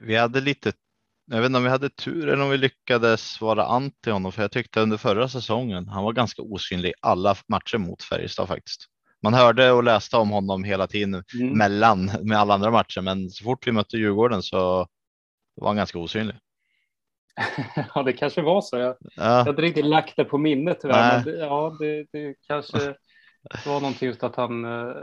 Vi 0.00 0.16
hade 0.16 0.40
lite, 0.40 0.72
jag 1.26 1.40
vet 1.40 1.46
inte 1.46 1.58
om 1.58 1.64
vi 1.64 1.70
hade 1.70 1.90
tur 1.90 2.28
eller 2.28 2.44
om 2.44 2.50
vi 2.50 2.58
lyckades 2.58 3.40
vara 3.40 3.66
anti 3.66 4.10
honom, 4.10 4.32
för 4.32 4.42
jag 4.42 4.52
tyckte 4.52 4.80
under 4.80 4.96
förra 4.96 5.28
säsongen, 5.28 5.88
han 5.88 6.04
var 6.04 6.12
ganska 6.12 6.42
osynlig 6.42 6.92
alla 7.00 7.34
matcher 7.48 7.78
mot 7.78 8.02
Färjestad 8.02 8.48
faktiskt 8.48 8.88
man 9.22 9.34
hörde 9.34 9.70
och 9.72 9.84
läste 9.84 10.16
om 10.16 10.30
honom 10.30 10.64
hela 10.64 10.86
tiden 10.86 11.24
mm. 11.34 11.58
mellan 11.58 12.10
med 12.22 12.38
alla 12.38 12.54
andra 12.54 12.70
matcher, 12.70 13.00
men 13.00 13.30
så 13.30 13.44
fort 13.44 13.66
vi 13.66 13.72
mötte 13.72 13.96
Djurgården 13.96 14.42
så 14.42 14.86
var 15.60 15.68
han 15.68 15.76
ganska 15.76 15.98
osynlig. 15.98 16.36
ja, 17.94 18.02
det 18.02 18.12
kanske 18.12 18.42
var 18.42 18.60
så. 18.60 18.76
Jag, 18.76 18.96
ja. 19.00 19.12
jag 19.16 19.44
hade 19.44 19.66
inte 19.66 19.82
lagt 19.82 20.16
det 20.16 20.24
på 20.24 20.38
minnet 20.38 20.78
tyvärr, 20.80 21.16
men 21.16 21.24
det, 21.24 21.38
ja, 21.38 21.76
det, 21.80 22.06
det 22.12 22.34
kanske 22.46 22.78
var 23.66 23.80
någonting 23.80 24.08
just 24.08 24.22
att 24.22 24.36
han 24.36 24.64
uh, 24.64 24.94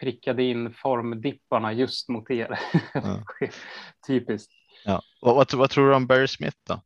prickade 0.00 0.42
in 0.42 0.74
formdipparna 0.74 1.72
just 1.72 2.08
mot 2.08 2.30
er. 2.30 2.58
Ja. 2.94 3.22
Typiskt. 4.06 4.52
Ja. 4.84 5.02
Vad, 5.20 5.36
vad, 5.36 5.54
vad, 5.54 5.70
tror 5.70 5.88
du 5.88 5.94
om 5.94 6.06
Barry 6.06 6.28
Smith 6.28 6.56
då? 6.66 6.80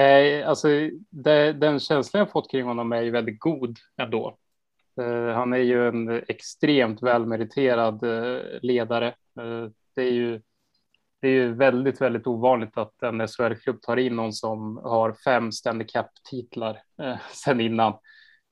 Eh, 0.00 0.48
alltså, 0.48 0.68
det, 1.10 1.52
den 1.52 1.80
känslan 1.80 2.18
jag 2.18 2.30
fått 2.30 2.50
kring 2.50 2.64
honom 2.64 2.92
är 2.92 3.02
ju 3.02 3.10
väldigt 3.10 3.40
god 3.40 3.78
ändå. 3.96 4.38
Eh, 5.00 5.34
han 5.34 5.52
är 5.52 5.58
ju 5.58 5.88
en 5.88 6.22
extremt 6.28 7.02
välmeriterad 7.02 8.04
eh, 8.04 8.42
ledare. 8.62 9.06
Eh, 9.40 9.70
det 9.94 10.02
är 10.02 10.12
ju 10.12 10.40
det 11.20 11.28
är 11.28 11.32
ju 11.32 11.54
väldigt, 11.54 12.00
väldigt 12.00 12.26
ovanligt 12.26 12.78
att 12.78 13.02
en 13.02 13.28
SHL-klubb 13.28 13.82
tar 13.82 13.96
in 13.96 14.16
någon 14.16 14.32
som 14.32 14.76
har 14.76 15.12
fem 15.12 15.52
Stanley 15.52 15.86
Cup-titlar 15.86 16.82
eh, 17.02 17.16
sedan 17.32 17.60
innan. 17.60 17.92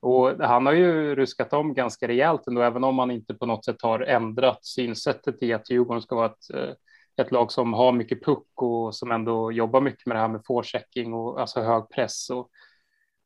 Och 0.01 0.29
han 0.41 0.67
har 0.67 0.73
ju 0.73 1.14
ruskat 1.14 1.53
om 1.53 1.75
ganska 1.75 2.09
rejält 2.09 2.47
ändå, 2.47 2.62
även 2.62 2.85
om 2.85 2.99
han 2.99 3.11
inte 3.11 3.35
på 3.35 3.47
något 3.47 3.64
sätt 3.64 3.83
har 3.83 4.01
ändrat 4.01 4.64
synsättet 4.64 5.43
i 5.43 5.53
att 5.53 5.71
Djurgården 5.71 6.03
ska 6.03 6.17
vara 6.17 6.27
ett 6.27 6.55
eh, 6.55 6.75
ett 7.17 7.33
lag 7.33 7.53
som 7.53 7.73
har 7.73 7.93
mycket 7.93 8.25
puck 8.25 8.62
och 8.62 8.95
som 8.95 9.11
ändå 9.12 9.53
jobbar 9.53 9.81
mycket 9.81 10.07
med 10.07 10.17
det 10.17 10.21
här 10.21 10.29
med 10.29 10.43
forechecking 10.47 11.14
och 11.14 11.41
alltså 11.41 11.61
hög 11.61 11.89
press. 11.91 12.31
Och, 12.31 12.51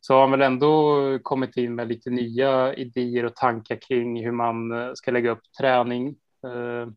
så 0.01 0.15
har 0.15 0.21
han 0.21 0.31
väl 0.31 0.43
ändå 0.43 1.19
kommit 1.23 1.57
in 1.57 1.75
med 1.75 1.89
lite 1.89 2.11
nya 2.11 2.75
idéer 2.75 3.25
och 3.25 3.37
tankar 3.37 3.79
kring 3.89 4.25
hur 4.25 4.33
man 4.33 4.73
eh, 4.73 4.91
ska 4.95 5.11
lägga 5.11 5.31
upp 5.31 5.53
träning. 5.59 6.09
Eh, 6.45 6.89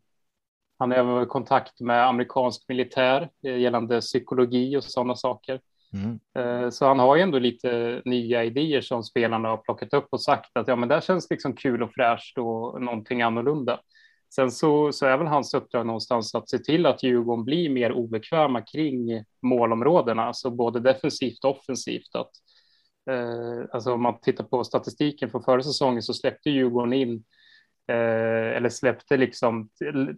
Eh, 0.74 0.80
han 0.80 0.91
har 0.91 0.97
även 0.97 1.26
kontakt 1.26 1.82
med 1.82 2.07
amerikansk 2.07 2.65
militär 2.67 3.30
eh, 3.45 3.57
gällande 3.57 4.01
psykologi 4.01 4.78
och 4.78 4.84
sådana 4.84 5.15
saker. 5.15 5.59
Mm. 5.93 6.71
Så 6.71 6.86
han 6.86 6.99
har 6.99 7.15
ju 7.15 7.21
ändå 7.21 7.39
lite 7.39 8.01
nya 8.05 8.43
idéer 8.43 8.82
som 8.82 9.03
spelarna 9.03 9.49
har 9.49 9.57
plockat 9.57 9.93
upp 9.93 10.07
och 10.09 10.21
sagt 10.21 10.57
att 10.57 10.67
ja, 10.67 10.76
men 10.76 10.89
det 10.89 11.03
känns 11.03 11.30
liksom 11.30 11.55
kul 11.55 11.84
och 11.84 11.93
fräscht 11.93 12.38
och 12.38 12.82
någonting 12.82 13.21
annorlunda. 13.21 13.80
Sen 14.36 14.51
så, 14.51 14.91
så 14.91 15.05
är 15.05 15.17
väl 15.17 15.28
hans 15.28 15.53
uppdrag 15.53 15.86
någonstans 15.86 16.36
att 16.36 16.49
se 16.49 16.59
till 16.59 16.86
att 16.86 17.03
Djurgården 17.03 17.45
blir 17.45 17.69
mer 17.69 17.91
obekväma 17.91 18.61
kring 18.61 19.24
målområdena, 19.41 20.26
alltså 20.26 20.49
både 20.49 20.80
defensivt 20.80 21.43
och 21.43 21.57
offensivt. 21.57 22.15
Att, 22.15 22.32
eh, 23.09 23.65
alltså 23.71 23.93
om 23.93 24.01
man 24.01 24.19
tittar 24.21 24.43
på 24.43 24.63
statistiken 24.63 25.30
från 25.30 25.43
förra 25.43 25.63
säsongen 25.63 26.01
så 26.01 26.13
släppte 26.13 26.49
Djurgården 26.49 26.93
in 26.93 27.24
eh, 27.88 28.57
eller 28.57 28.69
släppte 28.69 29.17
liksom 29.17 29.69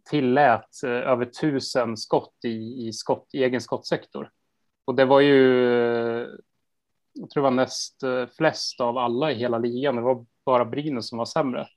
tillät 0.09 0.83
eh, 0.83 0.89
över 0.89 1.25
tusen 1.25 1.97
skott 1.97 2.35
i, 2.45 2.87
i, 2.87 2.93
skott, 2.93 3.27
i 3.33 3.43
egen 3.43 3.61
skottsektor. 3.61 4.29
Och 4.85 4.95
det 4.95 5.05
var 5.05 5.19
ju, 5.19 5.41
jag 7.13 7.29
tror 7.29 7.43
det 7.43 7.49
var 7.49 7.51
näst 7.51 8.03
eh, 8.03 8.25
flest 8.37 8.81
av 8.81 8.97
alla 8.97 9.31
i 9.31 9.35
hela 9.35 9.57
ligan. 9.57 9.95
Det 9.95 10.01
var 10.01 10.25
bara 10.45 10.65
Brynäs 10.65 11.09
som 11.09 11.17
var 11.17 11.25
sämre. 11.25 11.67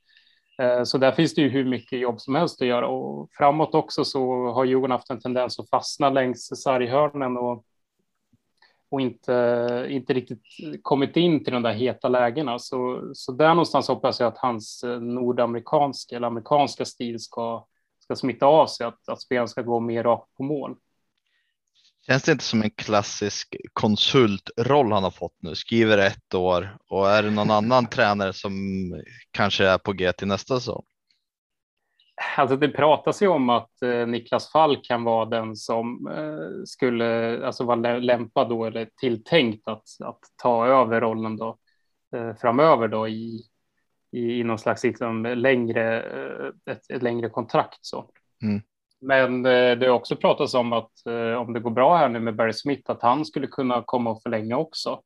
Eh, 0.61 0.83
så 0.83 0.97
där 0.97 1.11
finns 1.11 1.35
det 1.35 1.41
ju 1.41 1.49
hur 1.49 1.65
mycket 1.65 1.99
jobb 1.99 2.21
som 2.21 2.35
helst 2.35 2.61
att 2.61 2.67
göra 2.67 2.87
och 2.87 3.29
framåt 3.31 3.75
också 3.75 4.05
så 4.05 4.51
har 4.51 4.65
Djurgården 4.65 4.91
haft 4.91 5.09
en 5.09 5.19
tendens 5.19 5.59
att 5.59 5.69
fastna 5.69 6.09
längs 6.09 6.47
sarghörnen 6.63 7.37
och, 7.37 7.65
och 8.91 9.01
inte, 9.01 9.87
inte 9.89 10.13
riktigt 10.13 10.43
kommit 10.81 11.17
in 11.17 11.43
till 11.43 11.53
de 11.53 11.63
där 11.63 11.73
heta 11.73 12.07
lägena. 12.07 12.59
Så, 12.59 13.11
så 13.13 13.31
där 13.31 13.49
någonstans 13.49 13.87
hoppas 13.87 14.19
jag 14.19 14.27
att 14.27 14.37
hans 14.37 14.83
eh, 14.83 14.99
nordamerikanska 14.99 16.15
eller 16.15 16.27
amerikanska 16.27 16.85
stil 16.85 17.19
ska, 17.19 17.65
ska 17.99 18.15
smitta 18.15 18.45
av 18.45 18.67
sig, 18.67 18.87
att, 18.87 19.09
att 19.09 19.21
spelaren 19.21 19.47
ska 19.47 19.61
gå 19.61 19.79
mer 19.79 20.03
rakt 20.03 20.35
på 20.37 20.43
mål. 20.43 20.75
Känns 22.05 22.23
det 22.23 22.31
inte 22.31 22.43
som 22.43 22.63
en 22.63 22.71
klassisk 22.71 23.55
konsultroll 23.73 24.91
han 24.91 25.03
har 25.03 25.11
fått 25.11 25.35
nu? 25.41 25.55
Skriver 25.55 25.97
ett 25.97 26.33
år 26.33 26.77
och 26.89 27.09
är 27.09 27.23
det 27.23 27.31
någon 27.31 27.51
annan 27.51 27.85
tränare 27.89 28.33
som 28.33 28.53
kanske 29.31 29.67
är 29.67 29.77
på 29.77 29.93
G 29.93 30.13
till 30.13 30.27
nästa 30.27 30.59
säsong? 30.59 30.83
Alltså 32.37 32.55
det 32.55 32.69
pratas 32.69 33.21
ju 33.21 33.27
om 33.27 33.49
att 33.49 33.81
eh, 33.81 34.07
Niklas 34.07 34.51
Fall 34.51 34.77
kan 34.83 35.03
vara 35.03 35.25
den 35.25 35.55
som 35.55 36.07
eh, 36.07 36.63
skulle 36.65 37.39
alltså 37.45 37.63
vara 37.63 37.97
lämpad 37.97 38.49
då 38.49 38.65
eller 38.65 38.89
tilltänkt 39.01 39.67
att, 39.67 39.83
att 40.03 40.19
ta 40.43 40.67
över 40.67 41.01
rollen 41.01 41.37
då 41.37 41.57
eh, 42.15 42.35
framöver 42.35 42.87
då 42.87 43.07
i, 43.07 43.41
i, 44.11 44.39
i 44.39 44.43
någon 44.43 44.59
slags 44.59 44.83
liksom 44.83 45.23
längre, 45.25 46.01
ett, 46.65 46.91
ett 46.91 47.03
längre 47.03 47.29
kontrakt 47.29 47.79
så. 47.81 48.09
Mm. 48.43 48.61
Men 49.01 49.43
det 49.43 49.87
har 49.87 49.89
också 49.89 50.15
pratats 50.15 50.53
om 50.53 50.73
att 50.73 50.91
om 51.39 51.53
det 51.53 51.59
går 51.59 51.71
bra 51.71 51.97
här 51.97 52.09
nu 52.09 52.19
med 52.19 52.35
Barry 52.35 52.53
Smith, 52.53 52.91
att 52.91 53.01
han 53.01 53.25
skulle 53.25 53.47
kunna 53.47 53.83
komma 53.85 54.09
och 54.09 54.21
förlänga 54.21 54.57
också. 54.57 55.01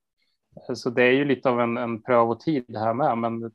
Så 0.75 0.89
det 0.89 1.03
är 1.03 1.11
ju 1.11 1.25
lite 1.25 1.49
av 1.49 1.61
en, 1.61 1.77
en 1.77 2.01
pröv 2.01 2.29
och 2.29 2.39
tid 2.39 2.65
det 2.67 2.79
här 2.79 2.93
med, 2.93 3.17
men 3.17 3.51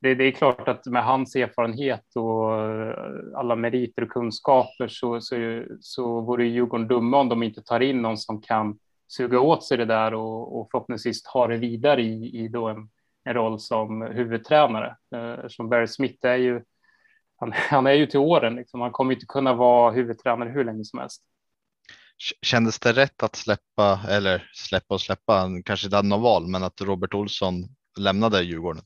det, 0.00 0.14
det, 0.14 0.24
är 0.24 0.30
klart 0.30 0.68
att 0.68 0.86
med 0.86 1.04
hans 1.04 1.36
erfarenhet 1.36 2.16
och 2.16 2.60
eh, 2.60 2.94
alla 3.36 3.56
meriter 3.56 4.02
och 4.02 4.10
kunskaper 4.10 4.88
så, 4.88 5.20
så, 5.20 5.64
så 5.80 6.20
vore 6.20 6.46
Djurgården 6.46 6.88
dumma 6.88 7.20
om 7.20 7.28
de 7.28 7.42
inte 7.42 7.62
tar 7.62 7.80
in 7.80 8.02
någon 8.02 8.18
som 8.18 8.42
kan 8.42 8.78
suga 9.08 9.40
åt 9.40 9.64
sig 9.64 9.76
det 9.76 9.84
där 9.84 10.14
och, 10.14 10.60
och 10.60 10.68
förhoppningsvis 10.70 11.22
ta 11.22 11.46
det 11.46 11.56
vidare 11.56 12.02
i, 12.02 12.44
i 12.44 12.48
då 12.48 12.68
en, 12.68 12.90
en 13.24 13.34
roll 13.34 13.60
som 13.60 14.02
huvudtränare. 14.02 14.96
Eh, 15.14 15.48
som 15.48 15.68
Barry 15.68 15.86
Smith 15.86 16.26
är 16.26 16.36
ju 16.36 16.62
han, 17.36 17.52
han 17.70 17.86
är 17.86 17.92
ju 17.92 18.06
till 18.06 18.20
åren, 18.20 18.54
liksom. 18.54 18.80
han 18.80 18.92
kommer 18.92 19.14
inte 19.14 19.26
kunna 19.26 19.54
vara 19.54 19.92
huvudtränare 19.92 20.48
hur 20.48 20.64
länge 20.64 20.84
som 20.84 20.98
helst. 20.98 21.22
Kändes 22.42 22.78
det 22.78 22.92
rätt 22.92 23.22
att 23.22 23.36
släppa, 23.36 24.00
eller 24.08 24.50
släppa 24.54 24.94
och 24.94 25.00
släppa, 25.00 25.48
kanske 25.64 25.86
inte 25.86 25.96
hade 25.96 26.08
någon 26.08 26.22
val, 26.22 26.46
men 26.46 26.62
att 26.62 26.80
Robert 26.80 27.14
Olsson 27.14 27.54
lämnade 27.98 28.42
Djurgården? 28.42 28.82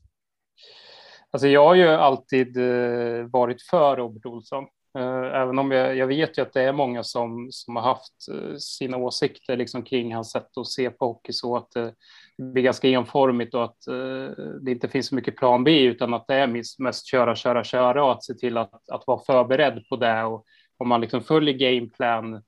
Alltså 1.33 1.47
jag 1.47 1.65
har 1.65 1.75
ju 1.75 1.87
alltid 1.87 2.57
eh, 2.57 3.25
varit 3.25 3.61
för 3.61 3.95
Robert 3.95 4.25
Olsson, 4.25 4.63
eh, 4.97 5.41
även 5.41 5.59
om 5.59 5.71
jag, 5.71 5.95
jag, 5.95 6.07
vet 6.07 6.37
ju 6.37 6.41
att 6.41 6.53
det 6.53 6.61
är 6.61 6.73
många 6.73 7.03
som, 7.03 7.47
som 7.51 7.75
har 7.75 7.83
haft 7.83 8.13
eh, 8.31 8.55
sina 8.57 8.97
åsikter 8.97 9.57
liksom 9.57 9.83
kring 9.83 10.15
hans 10.15 10.31
sätt 10.31 10.57
att 10.57 10.67
se 10.67 10.89
på 10.89 11.05
hockey 11.05 11.33
så 11.33 11.55
att 11.57 11.71
det 11.71 11.93
blir 12.37 12.63
ganska 12.63 12.87
enformigt 12.87 13.53
och 13.53 13.63
att 13.63 13.77
det 14.61 14.71
inte 14.71 14.87
finns 14.87 15.07
så 15.07 15.15
mycket 15.15 15.35
plan 15.35 15.63
B 15.63 15.83
utan 15.83 16.13
att 16.13 16.27
det 16.27 16.35
är 16.35 16.81
mest 16.83 17.07
köra, 17.07 17.35
köra, 17.35 17.63
köra 17.63 18.05
och 18.05 18.11
att 18.11 18.23
se 18.23 18.33
till 18.33 18.57
att, 18.57 18.89
att 18.89 19.07
vara 19.07 19.19
förberedd 19.19 19.83
på 19.89 19.95
det. 19.95 20.23
Och 20.23 20.45
om 20.77 20.87
man 20.87 21.01
liksom 21.01 21.21
följer 21.21 21.53
gameplan 21.53 22.41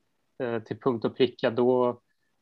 till 0.66 0.80
punkt 0.80 1.06
och 1.06 1.18
pricka 1.18 1.50
då, 1.50 2.00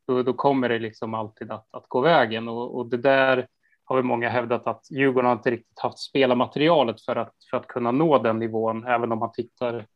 då, 0.07 0.23
då 0.23 0.33
kommer 0.33 0.69
det 0.69 0.79
liksom 0.79 1.13
alltid 1.13 1.51
att, 1.51 1.67
att 1.71 1.85
gå 1.87 2.01
vägen. 2.01 2.47
Och, 2.47 2.75
och 2.77 2.89
det 2.89 2.97
där 2.97 3.47
har 3.93 4.01
väl 4.01 4.07
många 4.07 4.29
hävdat 4.29 4.67
att 4.67 4.91
Djurgården 4.91 5.25
har 5.25 5.35
inte 5.35 5.51
riktigt 5.51 5.79
haft 5.79 5.99
spelarmaterialet 5.99 7.01
för 7.01 7.15
att, 7.15 7.33
för 7.49 7.57
att 7.57 7.67
kunna 7.67 7.91
nå 7.91 8.17
den 8.17 8.39
nivån. 8.39 8.87
Även 8.87 9.11
om 9.11 9.19
man 9.19 9.31
tittar 9.31 9.87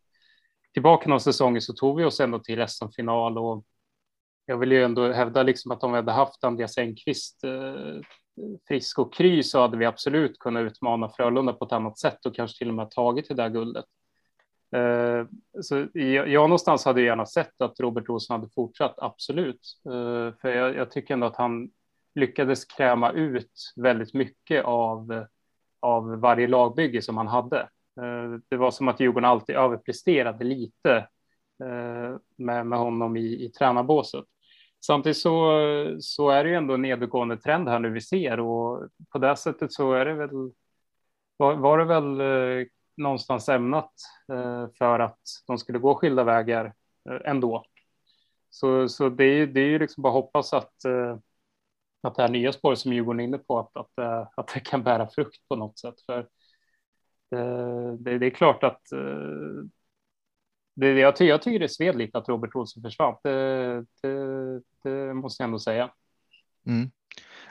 tillbaka 0.74 1.10
några 1.10 1.20
säsonger 1.20 1.60
så 1.60 1.74
tog 1.74 1.98
vi 1.98 2.06
oss 2.06 2.20
ändå 2.20 2.40
till 2.40 2.68
SM-final 2.68 3.38
och 3.38 3.66
jag 4.46 4.58
vill 4.58 4.72
ju 4.72 4.84
ändå 4.84 5.12
hävda 5.12 5.44
liksom 5.44 5.72
att 5.72 5.84
om 5.84 5.92
vi 5.92 5.96
hade 5.96 6.12
haft 6.12 6.44
Andreas 6.44 6.78
Engqvist 6.78 7.44
eh, 7.44 8.02
frisk 8.68 9.00
och 9.00 9.14
kry 9.14 9.44
så 9.44 9.62
hade 9.62 9.78
vi 9.78 9.86
absolut 9.86 10.40
kunnat 10.40 10.62
utmana 10.62 11.10
Frölunda 11.10 11.54
på 11.54 11.66
ett 11.66 11.72
annat 11.72 12.00
sätt 12.00 12.26
och 12.26 12.36
kanske 12.36 12.58
till 12.58 12.70
och 12.70 12.76
med 12.76 12.92
tagit 12.92 13.28
det 13.28 13.34
där 13.34 13.50
guldet. 13.50 13.86
Eh, 14.76 15.26
så 15.62 15.88
jag, 15.94 16.30
jag 16.30 16.50
någonstans 16.50 16.86
hade 16.86 17.02
gärna 17.02 17.26
sett 17.26 17.62
att 17.62 17.80
Robert 17.80 18.10
Olsson 18.10 18.40
hade 18.40 18.54
fortsatt, 18.54 18.96
absolut. 18.98 19.62
Eh, 19.86 20.40
för 20.42 20.50
jag, 20.50 20.76
jag, 20.76 20.92
tycker 20.92 21.14
ändå 21.14 21.28
att 21.28 21.36
han 21.36 21.70
lyckades 22.18 22.66
kräma 22.66 23.12
ut 23.12 23.74
väldigt 23.76 24.14
mycket 24.14 24.66
av, 24.66 25.26
av 25.80 26.20
varje 26.20 26.48
lagbygge 26.48 27.02
som 27.02 27.18
han 27.18 27.28
hade. 27.28 27.60
Eh, 28.02 28.40
det 28.50 28.58
var 28.58 28.72
som 28.72 28.88
att 28.88 29.00
Djurgården 29.00 29.30
alltid 29.30 29.56
överpresterade 29.56 30.44
lite 30.44 30.96
eh, 31.64 32.18
med, 32.36 32.68
med 32.68 32.80
honom 32.80 33.18
i, 33.18 33.46
i 33.46 33.50
tränarbåset. 33.50 34.26
Samtidigt 34.86 35.18
så, 35.18 35.52
så 36.00 36.30
är 36.30 36.44
det 36.44 36.50
ju 36.50 36.56
ändå 36.56 36.74
en 36.74 36.82
nedåtgående 36.82 37.38
trend 37.38 37.68
här 37.68 37.80
nu 37.80 37.90
vi 37.90 38.02
ser 38.02 38.40
och 38.40 38.88
på 39.10 39.18
det 39.18 39.36
sättet 39.36 39.74
så 39.74 39.94
är 39.94 40.06
det 40.06 40.14
väl 40.14 40.52
var, 41.38 41.54
var 41.56 41.78
det 41.78 41.86
väl 41.86 42.22
eh, 42.22 42.68
någonstans 42.98 43.50
ämnat 43.50 43.94
för 44.78 45.00
att 45.00 45.20
de 45.48 45.58
skulle 45.58 45.80
gå 45.80 45.96
skilda 45.96 46.24
vägar 46.24 46.74
ändå. 47.26 47.66
Så, 48.50 48.90
så 48.90 49.10
det, 49.10 49.24
är, 49.24 49.48
det 49.48 49.60
är 49.60 49.68
ju 49.68 49.80
liksom 49.80 50.02
bara 50.02 50.14
hoppas 50.14 50.54
att 50.54 50.86
att 52.02 52.16
det 52.16 52.22
här 52.22 52.30
nya 52.30 52.54
spåret 52.54 52.80
som 52.80 52.94
Djurgården 52.94 53.20
är 53.20 53.24
inne 53.24 53.38
på, 53.38 53.60
att, 53.60 53.78
att, 53.78 53.98
eh, 53.98 54.28
att 54.36 54.48
det 54.54 54.60
kan 54.60 54.84
bära 54.84 55.08
frukt 55.08 55.48
på 55.50 55.56
något 55.56 55.80
sätt. 55.80 56.02
För 56.06 56.20
eh, 57.36 57.94
det, 58.00 58.18
det 58.18 58.26
är 58.26 58.30
klart 58.30 58.64
att 58.64 58.92
eh, 58.92 59.64
det, 60.76 60.92
jag, 60.92 61.14
jag 61.20 61.42
tycker 61.42 61.60
det 61.60 61.70
sved 61.70 61.96
lite 61.96 62.18
att 62.18 62.30
Robert 62.30 62.56
Olsson 62.56 62.84
försvann. 62.84 63.16
Det, 63.24 63.86
det, 64.02 64.62
det 64.84 65.14
måste 65.14 65.44
jag 65.44 65.48
ändå 65.48 65.60
säga. 65.60 65.92
Mm. 66.66 66.92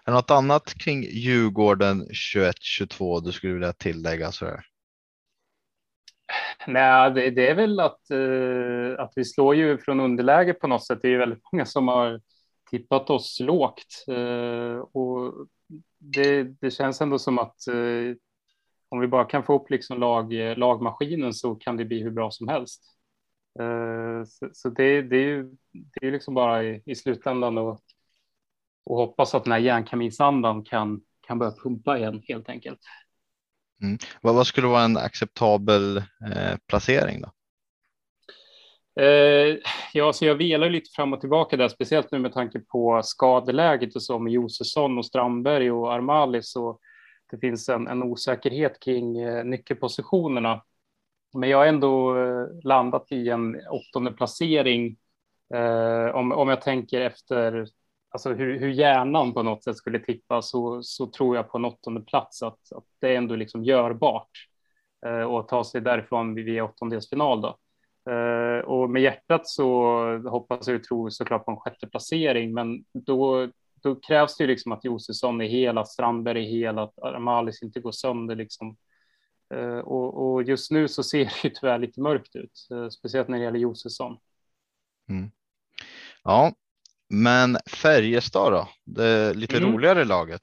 Är 0.04 0.12
något 0.12 0.30
annat 0.30 0.74
kring 0.74 1.02
Djurgården 1.02 2.06
21-22 2.34 3.20
du 3.24 3.32
skulle 3.32 3.52
vilja 3.52 3.72
tillägga? 3.72 4.32
Så 4.32 4.46
här? 4.46 4.66
Nej, 6.66 7.10
det, 7.10 7.30
det, 7.30 7.48
är 7.48 7.54
väl 7.54 7.80
att, 7.80 8.10
att 8.98 9.12
vi 9.16 9.24
slår 9.24 9.54
ju 9.54 9.78
från 9.78 10.00
underläge 10.00 10.54
på 10.54 10.66
något 10.66 10.86
sätt. 10.86 10.98
Det 11.02 11.08
är 11.08 11.18
väldigt 11.18 11.52
många 11.52 11.66
som 11.66 11.88
har 11.88 12.20
tippat 12.70 13.10
oss 13.10 13.40
lågt. 13.40 14.04
Eh, 14.08 14.78
och 14.78 15.46
det, 15.98 16.42
det 16.42 16.70
känns 16.70 17.00
ändå 17.00 17.18
som 17.18 17.38
att 17.38 17.66
eh, 17.68 18.16
om 18.88 19.00
vi 19.00 19.06
bara 19.06 19.24
kan 19.24 19.44
få 19.44 19.54
upp 19.54 19.70
liksom 19.70 20.00
lag, 20.00 20.32
lagmaskinen 20.32 21.34
så 21.34 21.54
kan 21.54 21.76
det 21.76 21.84
bli 21.84 22.02
hur 22.02 22.10
bra 22.10 22.30
som 22.30 22.48
helst. 22.48 22.82
Eh, 23.58 24.24
så, 24.26 24.50
så 24.52 24.68
det, 24.68 25.02
det, 25.02 25.16
är 25.16 25.28
ju 25.28 25.56
det 25.72 26.06
är 26.06 26.12
liksom 26.12 26.34
bara 26.34 26.64
i, 26.64 26.82
i 26.86 26.94
slutändan 26.94 27.58
och, 27.58 27.80
och 28.84 28.96
hoppas 28.96 29.34
att 29.34 29.44
den 29.44 29.52
här 29.52 29.60
järnkaminsandan 29.60 30.64
kan, 30.64 31.00
kan 31.20 31.38
börja 31.38 31.52
pumpa 31.52 31.98
igen 31.98 32.22
helt 32.28 32.48
enkelt. 32.48 32.80
Mm. 33.82 33.98
Vad, 34.20 34.34
vad 34.34 34.46
skulle 34.46 34.66
vara 34.66 34.82
en 34.82 34.96
acceptabel 34.96 35.96
eh, 35.96 36.56
placering 36.66 37.20
då? 37.20 37.30
Eh, 39.00 39.56
ja, 39.92 40.12
så 40.12 40.24
jag 40.24 40.34
velar 40.34 40.70
lite 40.70 40.90
fram 40.90 41.12
och 41.12 41.20
tillbaka 41.20 41.56
där, 41.56 41.68
speciellt 41.68 42.12
nu 42.12 42.18
med 42.18 42.32
tanke 42.32 42.60
på 42.60 43.00
skadeläget 43.04 43.96
och 43.96 44.02
så 44.02 44.18
med 44.18 44.32
Josefsson 44.32 44.98
och 44.98 45.06
Strandberg 45.06 45.70
och 45.70 45.92
Armali 45.92 46.42
så 46.42 46.78
det 47.30 47.38
finns 47.38 47.68
en, 47.68 47.88
en 47.88 48.02
osäkerhet 48.02 48.80
kring 48.80 49.18
eh, 49.18 49.44
nyckelpositionerna. 49.44 50.62
Men 51.34 51.48
jag 51.48 51.58
har 51.58 51.66
ändå 51.66 52.18
eh, 52.18 52.46
landat 52.62 53.12
i 53.12 53.28
en 53.28 53.60
åttonde 53.70 54.12
placering 54.12 54.96
eh, 55.54 56.14
om, 56.14 56.32
om 56.32 56.48
jag 56.48 56.62
tänker 56.62 57.00
efter 57.00 57.66
alltså 58.08 58.32
hur, 58.32 58.58
hur 58.58 58.68
hjärnan 58.68 59.34
på 59.34 59.42
något 59.42 59.64
sätt 59.64 59.76
skulle 59.76 59.98
tippa 59.98 60.42
så, 60.42 60.82
så 60.82 61.06
tror 61.06 61.36
jag 61.36 61.50
på 61.50 61.58
en 61.58 61.64
åttonde 61.64 62.00
plats 62.00 62.42
att, 62.42 62.72
att 62.72 62.84
det 63.00 63.12
är 63.12 63.16
ändå 63.16 63.36
liksom 63.36 63.64
görbart 63.64 64.30
eh, 65.06 65.22
och 65.22 65.48
ta 65.48 65.64
sig 65.64 65.80
därifrån 65.80 66.34
via 66.34 66.64
åttondelsfinal 66.64 67.40
då. 67.40 67.56
Uh, 68.10 68.58
och 68.58 68.90
med 68.90 69.02
hjärtat 69.02 69.48
så 69.48 69.68
hoppas 70.28 70.68
jag 70.68 70.76
och 70.76 70.84
tror 70.84 71.10
såklart 71.10 71.44
på 71.44 71.50
en 71.50 71.56
sjätte 71.56 71.86
placering, 71.86 72.54
men 72.54 72.84
då, 72.92 73.48
då 73.82 73.94
krävs 73.94 74.36
det 74.36 74.44
ju 74.44 74.48
liksom 74.48 74.72
att 74.72 74.84
Josefsson 74.84 75.40
är 75.40 75.46
hel, 75.46 75.78
att 75.78 75.88
Strandberg 75.88 76.44
är 76.44 76.48
hel, 76.48 76.78
att 76.78 76.98
Armalis 76.98 77.62
inte 77.62 77.80
går 77.80 77.92
sönder 77.92 78.36
liksom. 78.36 78.76
Uh, 79.54 79.78
och, 79.78 80.32
och, 80.32 80.42
just 80.42 80.70
nu 80.70 80.88
så 80.88 81.02
ser 81.02 81.24
det 81.24 81.44
ju 81.44 81.50
tyvärr 81.50 81.78
lite 81.78 82.00
mörkt 82.00 82.36
ut, 82.36 82.68
uh, 82.72 82.88
speciellt 82.88 83.28
när 83.28 83.38
det 83.38 83.44
gäller 83.44 83.58
Josefsson. 83.58 84.18
Mm. 85.08 85.30
Ja, 86.24 86.52
men 87.08 87.58
Färjestad 87.70 88.52
då? 88.52 88.68
Det 88.84 89.34
lite 89.34 89.56
mm. 89.56 89.72
roligare 89.72 90.04
laget. 90.04 90.42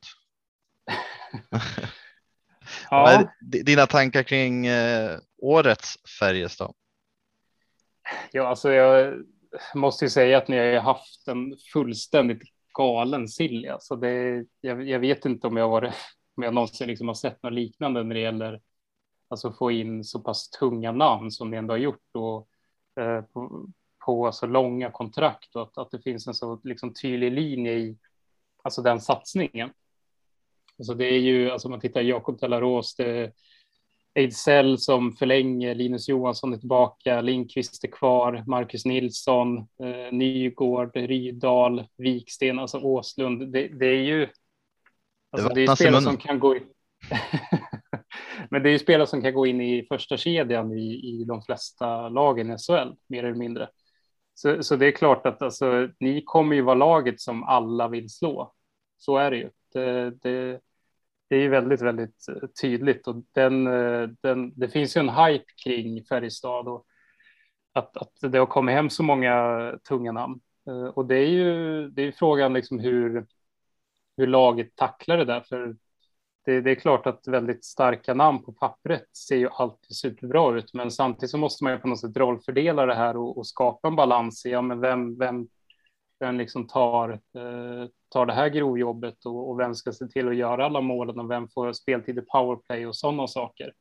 ja. 2.90 3.30
Dina 3.42 3.88
tankar 3.88 4.24
kring 4.24 4.68
årets 5.38 5.98
Färjestad? 6.20 6.74
Ja, 8.32 8.48
alltså 8.48 8.72
jag 8.72 9.24
måste 9.76 10.06
ju 10.06 10.10
säga 10.10 10.38
att 10.38 10.48
ni 10.48 10.58
har 10.58 10.82
haft 10.82 11.28
en 11.28 11.58
fullständigt 11.74 12.42
galen 12.74 13.28
sill. 13.28 13.70
Alltså 13.70 13.96
det, 13.96 14.46
jag, 14.62 14.88
jag, 14.88 15.00
vet 15.00 15.26
inte 15.26 15.48
om 15.48 15.58
jag, 15.58 15.70
var, 15.70 15.94
om 16.36 16.44
jag 16.44 16.54
någonsin 16.54 16.88
liksom 16.88 17.08
har 17.08 17.16
sett 17.16 17.44
något 17.44 17.54
liknande 17.54 18.04
när 18.04 18.16
det 18.16 18.22
gäller 18.22 18.62
alltså 19.28 19.52
få 19.52 19.72
in 19.72 20.04
så 20.04 20.20
pass 20.20 20.50
tunga 20.50 20.92
namn 20.92 21.32
som 21.32 21.52
ni 21.52 21.58
ändå 21.58 21.74
har 21.74 21.78
gjort 21.78 22.16
och, 22.16 22.48
eh, 23.04 23.22
på, 23.22 23.68
på 24.06 24.32
så 24.32 24.46
långa 24.46 24.92
kontrakt 24.92 25.56
och 25.56 25.62
att, 25.62 25.78
att 25.78 25.92
det 25.92 26.00
finns 26.00 26.28
en 26.28 26.34
så 26.34 26.60
liksom 26.64 26.94
tydlig 26.94 27.32
linje 27.32 27.74
i 27.74 27.98
alltså 28.64 28.82
den 28.82 29.02
satsningen. 29.02 29.70
Alltså 30.78 30.94
det 30.94 31.06
är 31.06 31.20
ju, 31.20 31.52
alltså 31.52 31.70
man 31.70 31.80
tittar 31.80 32.02
Jakob 32.02 32.40
Telaros, 32.40 32.96
det, 32.96 33.32
Ejdsell 34.16 34.78
som 34.78 35.14
förlänger, 35.14 35.76
Linus 35.76 36.10
Johansson 36.10 36.54
är 36.54 36.58
tillbaka, 36.58 37.22
Lindqvist 37.22 37.84
är 37.84 37.88
kvar, 37.88 38.44
Marcus 38.48 38.86
Nilsson, 38.86 39.58
eh, 39.58 40.12
Nygård, 40.12 40.96
Rydal, 40.96 41.88
Viksten, 41.98 42.60
alltså 42.60 42.80
Åslund. 42.80 43.54
Det, 43.54 43.68
det 43.68 43.86
är 43.86 44.04
ju 44.04 44.28
alltså 45.32 45.50
det, 45.50 45.56
det 45.56 45.64
är 45.72 45.76
spelare 45.76 46.02
som 46.02 46.18
kan 46.18 46.40
gå 46.40 46.56
in. 46.56 46.64
Men 48.50 48.64
det 48.64 48.70
är 48.70 48.72
ju 48.72 48.80
spelare 48.80 49.08
som 49.08 49.22
kan 49.22 49.34
gå 49.34 49.46
in 49.46 49.62
i 49.62 49.86
första 49.90 50.18
kedjan 50.18 50.72
i, 50.72 50.94
i 50.94 51.24
de 51.24 51.42
flesta 51.42 52.10
lagen 52.10 52.52
i 52.52 52.58
SHL, 52.58 52.94
mer 53.08 53.24
eller 53.24 53.38
mindre. 53.38 53.70
Så, 54.34 54.64
så 54.64 54.76
det 54.76 54.86
är 54.86 54.92
klart 54.92 55.26
att 55.26 55.42
alltså, 55.42 55.90
ni 56.00 56.22
kommer 56.26 56.56
ju 56.56 56.62
vara 56.62 56.76
laget 56.76 57.22
som 57.22 57.44
alla 57.44 57.88
vill 57.88 58.10
slå. 58.10 58.54
Så 58.98 59.18
är 59.18 59.32
det 59.32 59.38
ju. 59.38 59.50
Det, 59.74 60.12
det, 60.12 60.60
det 61.34 61.38
är 61.38 61.42
ju 61.42 61.50
väldigt, 61.50 61.82
väldigt 61.82 62.28
eh, 62.30 62.48
tydligt 62.62 63.08
och 63.08 63.16
den, 63.32 63.68
eh, 63.68 64.10
den, 64.22 64.60
det 64.60 64.70
finns 64.70 64.98
ju 64.98 65.00
en 65.00 65.10
hype 65.10 65.46
kring 65.64 66.06
Färjestad 66.06 66.68
och 66.68 66.86
att, 67.74 67.98
att 67.98 68.32
det 68.32 68.38
har 68.38 68.46
kommit 68.46 68.76
hem 68.76 68.90
så 68.90 69.04
många 69.04 69.34
tunga 69.90 70.12
namn. 70.12 70.42
Eh, 70.68 70.86
och 70.86 71.06
det 71.06 71.16
är 71.16 71.28
ju 71.28 71.90
det 71.90 72.02
är 72.02 72.12
frågan 72.12 72.54
liksom 72.54 72.80
hur, 72.80 73.26
hur 74.18 74.28
laget 74.28 74.76
tacklar 74.76 75.18
det 75.18 75.26
där. 75.26 75.42
För 75.42 75.76
det, 76.46 76.62
det, 76.62 76.72
är 76.72 76.76
klart 76.76 77.08
att 77.08 77.28
väldigt 77.28 77.66
starka 77.66 78.14
namn 78.14 78.44
på 78.44 78.54
pappret 78.54 79.16
ser 79.16 79.38
ju 79.38 79.50
alltid 79.50 79.96
superbra 79.96 80.58
ut, 80.58 80.74
men 80.74 80.92
samtidigt 80.92 81.32
så 81.32 81.38
måste 81.38 81.64
man 81.64 81.74
ju 81.74 81.80
på 81.80 81.88
något 81.88 82.00
sätt 82.00 82.18
rollfördela 82.18 82.86
det 82.86 82.96
här 82.96 83.18
och, 83.18 83.38
och 83.38 83.48
skapa 83.48 83.88
en 83.88 83.96
balans 83.96 84.46
i 84.46 84.50
ja, 84.50 84.62
men 84.62 84.80
vem, 84.80 85.18
vem, 85.18 85.48
vem 86.20 86.38
liksom 86.38 86.68
tar, 86.68 87.10
eh, 87.10 87.88
tar 88.14 88.26
det 88.26 88.34
här 88.34 88.50
grovjobbet 88.50 89.26
och, 89.26 89.50
och 89.50 89.60
vem 89.60 89.76
ska 89.76 89.92
se 89.92 90.08
till 90.08 90.28
att 90.28 90.36
göra 90.36 90.66
alla 90.66 90.82
målen 90.82 91.20
och 91.20 91.32
vem 91.32 91.48
får 91.50 91.74
speltid 91.74 92.18
i 92.18 92.22
powerplay 92.22 92.88
och 92.88 92.96
sådana 92.96 93.28
saker. 93.28 93.74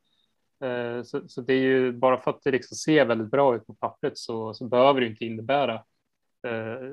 Eh, 0.65 1.03
så, 1.03 1.29
så, 1.29 1.41
det 1.41 1.55
är 1.55 1.61
ju 1.61 1.93
bara 1.93 2.19
för 2.19 2.31
att 2.31 2.43
det 2.43 2.51
liksom 2.51 2.77
ser 2.77 3.05
väldigt 3.05 3.31
bra 3.31 3.57
ut 3.57 3.67
på 3.67 3.75
pappret 3.75 4.19
så, 4.19 4.55
så 4.55 4.65
behöver 4.65 5.01
det 5.01 5.07
inte 5.07 5.25
innebära 5.25 5.75
eh, 6.47 6.91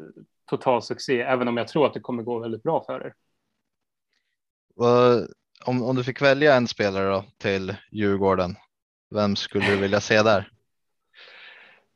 total 0.50 0.82
succé, 0.82 1.22
även 1.22 1.48
om 1.48 1.58
jag 1.58 1.68
tror 1.68 1.86
att 1.86 1.94
det 1.94 2.00
kommer 2.00 2.24
gå 2.24 2.40
väldigt 2.40 2.64
bra 2.64 2.84
för 2.86 3.06
er 3.06 3.14
om, 5.66 5.84
om 5.84 5.96
du 5.96 6.04
fick 6.04 6.22
välja 6.22 6.56
en 6.56 6.68
spelare 6.68 7.10
då, 7.10 7.26
till 7.38 7.76
Djurgården, 7.92 8.56
vem 9.10 9.36
skulle 9.36 9.66
du 9.66 9.78
vilja 9.78 10.02
se 10.02 10.24
där? 10.24 10.52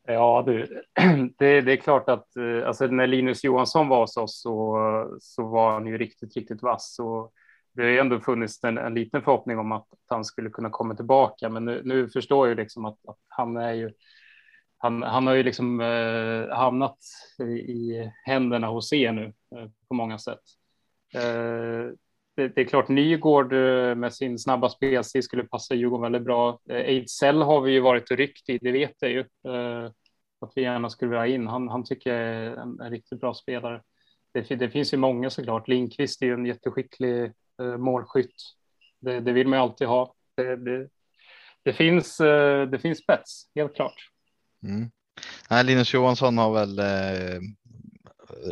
Ja, 0.07 0.43
du, 0.45 0.83
det, 1.37 1.61
det, 1.61 1.71
är 1.71 1.77
klart 1.77 2.09
att 2.09 2.35
eh, 2.35 2.67
alltså, 2.67 2.87
när 2.87 3.07
Linus 3.07 3.43
Johansson 3.43 3.87
var 3.87 3.99
hos 3.99 4.17
oss 4.17 4.41
så, 4.41 5.17
så 5.21 5.47
var 5.47 5.73
han 5.73 5.87
ju 5.87 5.97
riktigt, 5.97 6.35
riktigt 6.35 6.61
vass. 6.61 6.99
Och 6.99 7.33
det 7.73 7.81
har 7.81 7.89
ju 7.89 7.99
ändå 7.99 8.19
funnits 8.19 8.63
en, 8.63 8.77
en 8.77 8.93
liten 8.93 9.21
förhoppning 9.21 9.59
om 9.59 9.71
att, 9.71 9.93
att, 9.93 9.99
han 10.07 10.25
skulle 10.25 10.49
kunna 10.49 10.69
komma 10.69 10.95
tillbaka. 10.95 11.49
Men 11.49 11.65
nu, 11.65 11.81
nu 11.85 12.09
förstår 12.09 12.47
jag 12.47 12.57
liksom 12.57 12.85
att, 12.85 12.97
att, 13.07 13.17
han 13.27 13.57
är 13.57 13.73
ju. 13.73 13.91
Han, 14.77 15.03
han 15.03 15.27
har 15.27 15.33
ju 15.33 15.43
liksom 15.43 15.81
eh, 15.81 16.57
hamnat 16.57 16.97
i, 17.39 17.43
i, 17.43 18.11
händerna 18.25 18.67
hos 18.67 18.93
er 18.93 19.11
nu 19.11 19.25
eh, 19.25 19.69
på 19.87 19.93
många 19.93 20.17
sätt. 20.17 20.41
Eh, 21.15 21.72
det, 22.35 22.57
är 22.57 22.65
klart 22.65 22.87
Nygård 22.87 23.53
eh, 23.53 23.95
med 23.95 24.13
sin 24.13 24.39
snabba 24.39 24.69
spelstil 24.69 25.23
skulle 25.23 25.43
passa 25.43 25.75
Djurgården 25.75 26.01
väldigt 26.01 26.23
bra. 26.23 26.59
Eh, 26.69 26.75
Ejdsell 26.75 27.41
har 27.41 27.61
vi 27.61 27.71
ju 27.71 27.79
varit 27.79 28.11
och 28.11 28.17
ryckt 28.17 28.49
i, 28.49 28.57
det 28.57 28.71
vet 28.71 28.95
jag 28.99 29.11
ju. 29.11 29.19
Eh, 29.19 29.91
att 30.41 30.51
vi 30.55 30.61
gärna 30.61 30.89
skulle 30.89 31.09
vilja 31.09 31.21
ha 31.21 31.27
in. 31.27 31.47
Han, 31.47 31.67
han 31.67 31.83
tycker 31.83 32.13
jag 32.13 32.19
är 32.19 32.61
en, 32.61 32.79
en 32.79 32.91
riktigt 32.91 33.19
bra 33.19 33.33
spelare. 33.33 33.81
Det, 34.31 34.55
det, 34.55 34.69
finns 34.69 34.93
ju 34.93 34.97
många 34.97 35.29
såklart. 35.29 35.67
Lindqvist 35.67 36.21
är 36.21 36.25
ju 36.25 36.33
en 36.33 36.45
jätteskicklig 36.45 37.31
målskytt. 37.77 38.35
Det, 38.99 39.19
det, 39.19 39.31
vill 39.31 39.47
man 39.47 39.59
ju 39.59 39.63
alltid 39.63 39.87
ha. 39.87 40.13
Det, 40.35 40.87
det 41.63 41.73
finns, 41.73 42.17
det 42.71 42.79
finns 42.81 42.99
spets, 42.99 43.51
helt 43.55 43.75
klart. 43.75 44.09
Mm. 44.63 44.91
Nej, 45.49 45.63
Linus 45.63 45.93
Johansson 45.93 46.37
har 46.37 46.53
väl 46.53 46.79
eh, 46.79 47.41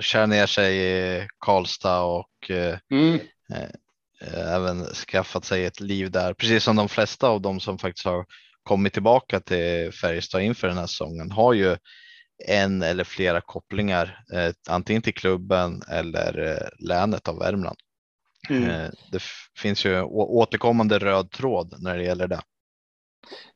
kär 0.02 0.28
ner 0.28 0.46
sig 0.46 0.78
i 0.78 1.28
Karlstad 1.40 2.02
och 2.02 2.50
eh, 2.52 2.78
mm. 2.92 3.20
Eh, 3.52 4.54
även 4.54 4.86
skaffat 4.86 5.46
sig 5.46 5.66
ett 5.66 5.80
liv 5.80 6.12
där, 6.12 6.34
precis 6.34 6.64
som 6.64 6.76
de 6.76 6.90
flesta 6.90 7.28
av 7.28 7.42
dem 7.42 7.60
som 7.60 7.78
faktiskt 7.78 8.06
har 8.06 8.26
kommit 8.64 8.94
tillbaka 8.94 9.40
till 9.40 9.92
Färjestad 9.92 10.42
inför 10.42 10.68
den 10.68 10.78
här 10.78 10.88
säsongen 10.88 11.32
har 11.32 11.54
ju 11.54 11.78
en 12.48 12.82
eller 12.82 13.04
flera 13.04 13.42
kopplingar, 13.42 14.24
eh, 14.34 14.54
antingen 14.70 15.02
till 15.02 15.14
klubben 15.14 15.82
eller 15.90 16.48
eh, 16.48 16.88
länet 16.88 17.28
av 17.28 17.40
Värmland. 17.40 17.78
Mm. 18.50 18.70
Eh, 18.70 18.90
det 19.12 19.22
finns 19.58 19.86
ju 19.86 20.02
återkommande 20.02 21.00
röd 21.00 21.32
tråd 21.32 21.76
när 21.80 21.98
det 21.98 22.04
gäller 22.04 22.28
det. 22.28 22.42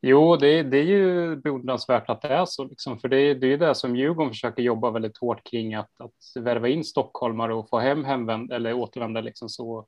Jo, 0.02 0.36
det, 0.36 0.64
det 0.64 0.78
är 0.78 0.84
ju 0.84 1.36
beundransvärt 1.36 2.10
att 2.10 2.22
det 2.22 2.28
är 2.28 2.46
så, 2.46 2.64
liksom, 2.64 3.00
för 3.00 3.08
det, 3.08 3.34
det 3.34 3.48
är 3.48 3.50
ju 3.50 3.58
det 3.58 3.76
som 3.76 3.96
Djurgården 3.96 4.32
försöker 4.32 4.64
jobba 4.64 4.92
väldigt 4.92 5.18
hårt 5.18 5.44
kring, 5.44 5.74
att, 5.74 6.02
att 6.02 6.44
värva 6.44 6.68
in 6.68 6.84
stockholmare 6.84 7.54
och 7.54 7.70
få 7.70 7.80
hem 7.80 8.06
hemvänd 8.06 8.52
eller 8.52 8.74
återvända 8.74 9.22
liksom 9.22 9.50
så. 9.50 9.88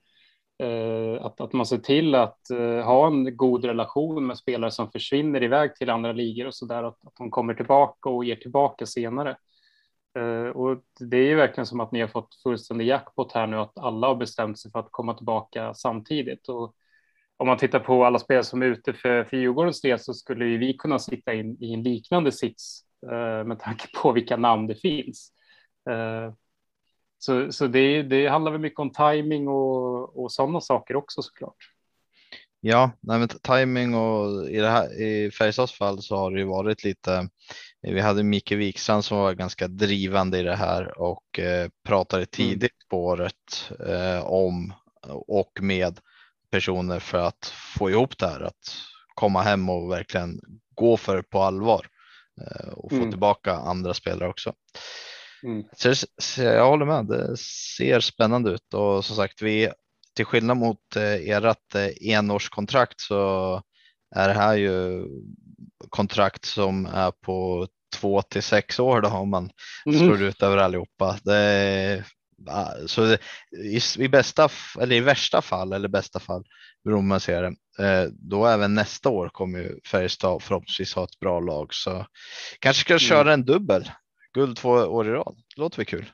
Eh, 0.64 1.26
att, 1.26 1.42
att 1.42 1.54
man 1.54 1.66
ser 1.66 1.78
till 1.78 2.16
att 2.16 2.50
eh, 2.50 2.86
ha 2.86 3.08
en 3.08 3.38
god 3.38 3.66
relation 3.66 4.28
med 4.28 4.38
spelare 4.38 4.72
som 4.72 4.92
försvinner 4.92 5.44
iväg 5.44 5.76
till 5.76 5.90
andra 5.90 6.12
ligor 6.12 6.48
och 6.48 6.56
så 6.56 6.66
där, 6.66 6.84
att, 6.84 7.06
att 7.08 7.16
de 7.18 7.32
kommer 7.32 7.54
tillbaka 7.54 8.10
och 8.10 8.26
ger 8.26 8.36
tillbaka 8.36 8.86
senare. 8.86 9.38
Eh, 10.20 10.50
och 10.50 10.84
det 11.00 11.18
är 11.18 11.30
ju 11.30 11.36
verkligen 11.36 11.66
som 11.66 11.80
att 11.80 11.92
ni 11.92 12.02
har 12.02 12.08
fått 12.08 12.36
fullständig 12.44 12.88
jackpot 12.88 13.32
här 13.32 13.48
nu, 13.48 13.58
att 13.58 13.78
alla 13.78 14.08
har 14.08 14.16
bestämt 14.16 14.60
sig 14.60 14.72
för 14.72 14.80
att 14.80 14.92
komma 14.92 15.14
tillbaka 15.14 15.74
samtidigt. 15.74 16.50
Och 16.50 16.76
om 17.38 17.48
man 17.48 17.58
tittar 17.58 17.80
på 17.80 18.06
alla 18.06 18.20
spelare 18.20 18.44
som 18.44 18.62
är 18.62 18.66
ute 18.66 18.94
för, 18.94 19.24
för 19.24 19.38
Djurgårdens 19.38 19.82
del 19.82 20.00
så 20.00 20.14
skulle 20.14 20.46
vi 20.46 20.74
kunna 20.74 21.00
sitta 21.00 21.34
in, 21.34 21.58
i 21.60 21.74
en 21.74 21.84
liknande 21.84 22.32
sits 22.32 22.84
eh, 23.12 23.44
med 23.44 23.60
tanke 23.60 23.88
på 24.02 24.12
vilka 24.12 24.38
namn 24.38 24.68
det 24.68 24.76
finns. 24.76 25.32
Eh, 25.90 26.34
så 27.20 27.52
så 27.52 27.68
det, 27.68 28.04
det 28.04 28.28
handlar 28.28 28.52
väl 28.52 28.62
mycket 28.62 28.80
om 28.80 28.92
timing 28.92 29.48
och, 29.48 30.24
och 30.24 30.32
sådana 30.32 30.62
saker 30.62 30.96
också 30.96 31.22
såklart. 31.22 31.72
Ja, 32.60 32.92
nej, 33.00 33.20
men 33.20 33.28
timing 33.28 33.96
och 33.96 34.50
i 34.50 34.58
det 34.58 34.70
här 34.70 35.02
i 35.02 35.32
Färjestads 35.32 35.74
fall 35.74 36.02
så 36.02 36.18
har 36.18 36.32
det 36.32 36.40
ju 36.40 36.46
varit 36.46 36.84
lite. 36.84 37.30
Vi 37.82 38.00
hade 38.00 38.24
Micke 38.24 38.52
Wikstrand 38.52 39.06
som 39.06 39.18
var 39.18 39.34
ganska 39.34 39.68
drivande 39.68 40.40
i 40.40 40.44
det 40.44 40.56
här 40.56 41.02
och 41.02 41.40
eh, 41.40 41.70
pratade 41.84 42.22
mm. 42.22 42.28
tidigt 42.32 42.72
mm. 42.72 42.88
på 42.90 43.06
året 43.06 43.72
eh, 43.88 44.26
om 44.26 44.74
och 45.28 45.52
med 45.62 46.00
personer 46.52 47.00
för 47.00 47.18
att 47.18 47.54
få 47.78 47.90
ihop 47.90 48.18
det 48.18 48.28
här, 48.28 48.42
att 48.42 48.78
komma 49.16 49.42
hem 49.42 49.70
och 49.70 49.92
verkligen 49.92 50.40
gå 50.76 50.98
för 50.98 51.18
det 51.18 51.24
på 51.24 51.42
allvar 51.42 51.88
eh, 52.42 52.70
och 52.70 52.90
få 52.90 52.98
mm. 52.98 53.10
tillbaka 53.10 53.54
andra 53.54 53.94
spelare 53.94 54.30
också. 54.30 54.54
Mm. 55.44 55.64
Så, 55.76 55.94
så 56.22 56.42
jag 56.42 56.70
håller 56.70 56.86
med, 56.86 57.06
det 57.06 57.38
ser 57.78 58.00
spännande 58.00 58.52
ut 58.52 58.74
och 58.74 59.06
som 59.06 59.16
sagt, 59.16 59.42
vi 59.42 59.72
till 60.16 60.26
skillnad 60.26 60.58
mot 60.58 60.96
eh, 60.96 61.30
ert 61.30 61.76
eh, 61.76 62.10
enårskontrakt 62.10 63.02
så 63.02 63.62
är 64.16 64.28
det 64.28 64.34
här 64.34 64.56
ju 64.56 65.06
kontrakt 65.90 66.46
som 66.46 66.86
är 66.86 67.12
på 67.12 67.68
två 67.96 68.22
till 68.22 68.44
sex 68.44 68.80
år 68.80 69.02
då 69.02 69.10
om 69.10 69.30
man 69.30 69.50
mm. 69.86 70.00
slår 70.00 70.22
ut 70.22 70.44
över 70.44 70.58
allihopa. 70.58 71.18
Det 71.24 72.04
så 72.86 73.18
i, 73.52 73.80
i, 73.98 74.08
bästa 74.08 74.50
eller 74.82 74.96
i 74.96 75.00
värsta 75.00 75.42
fall 75.42 75.74
eller 75.74 75.88
bästa 75.88 76.20
fall 76.20 76.44
beroende 76.84 77.04
på 77.04 77.08
man 77.08 77.20
ser 77.20 77.42
det, 77.42 77.84
eh, 77.84 78.10
då 78.12 78.46
även 78.46 78.74
nästa 78.74 79.10
år 79.10 79.30
kommer 79.30 79.60
ju 79.60 79.80
Färjestad 79.92 80.44
förhoppningsvis 80.44 80.96
ha 80.96 81.04
ett 81.04 81.20
bra 81.20 81.40
lag. 81.40 81.74
Så 81.74 82.06
kanske 82.60 82.82
ska 82.82 82.94
mm. 82.94 83.00
köra 83.00 83.34
en 83.34 83.46
dubbel 83.46 83.92
guld 84.34 84.58
två 84.58 84.70
år 84.70 85.08
i 85.08 85.12
rad. 85.12 85.36
Det 85.56 85.62
låter 85.62 85.78
väl 85.78 85.86
kul? 85.86 86.12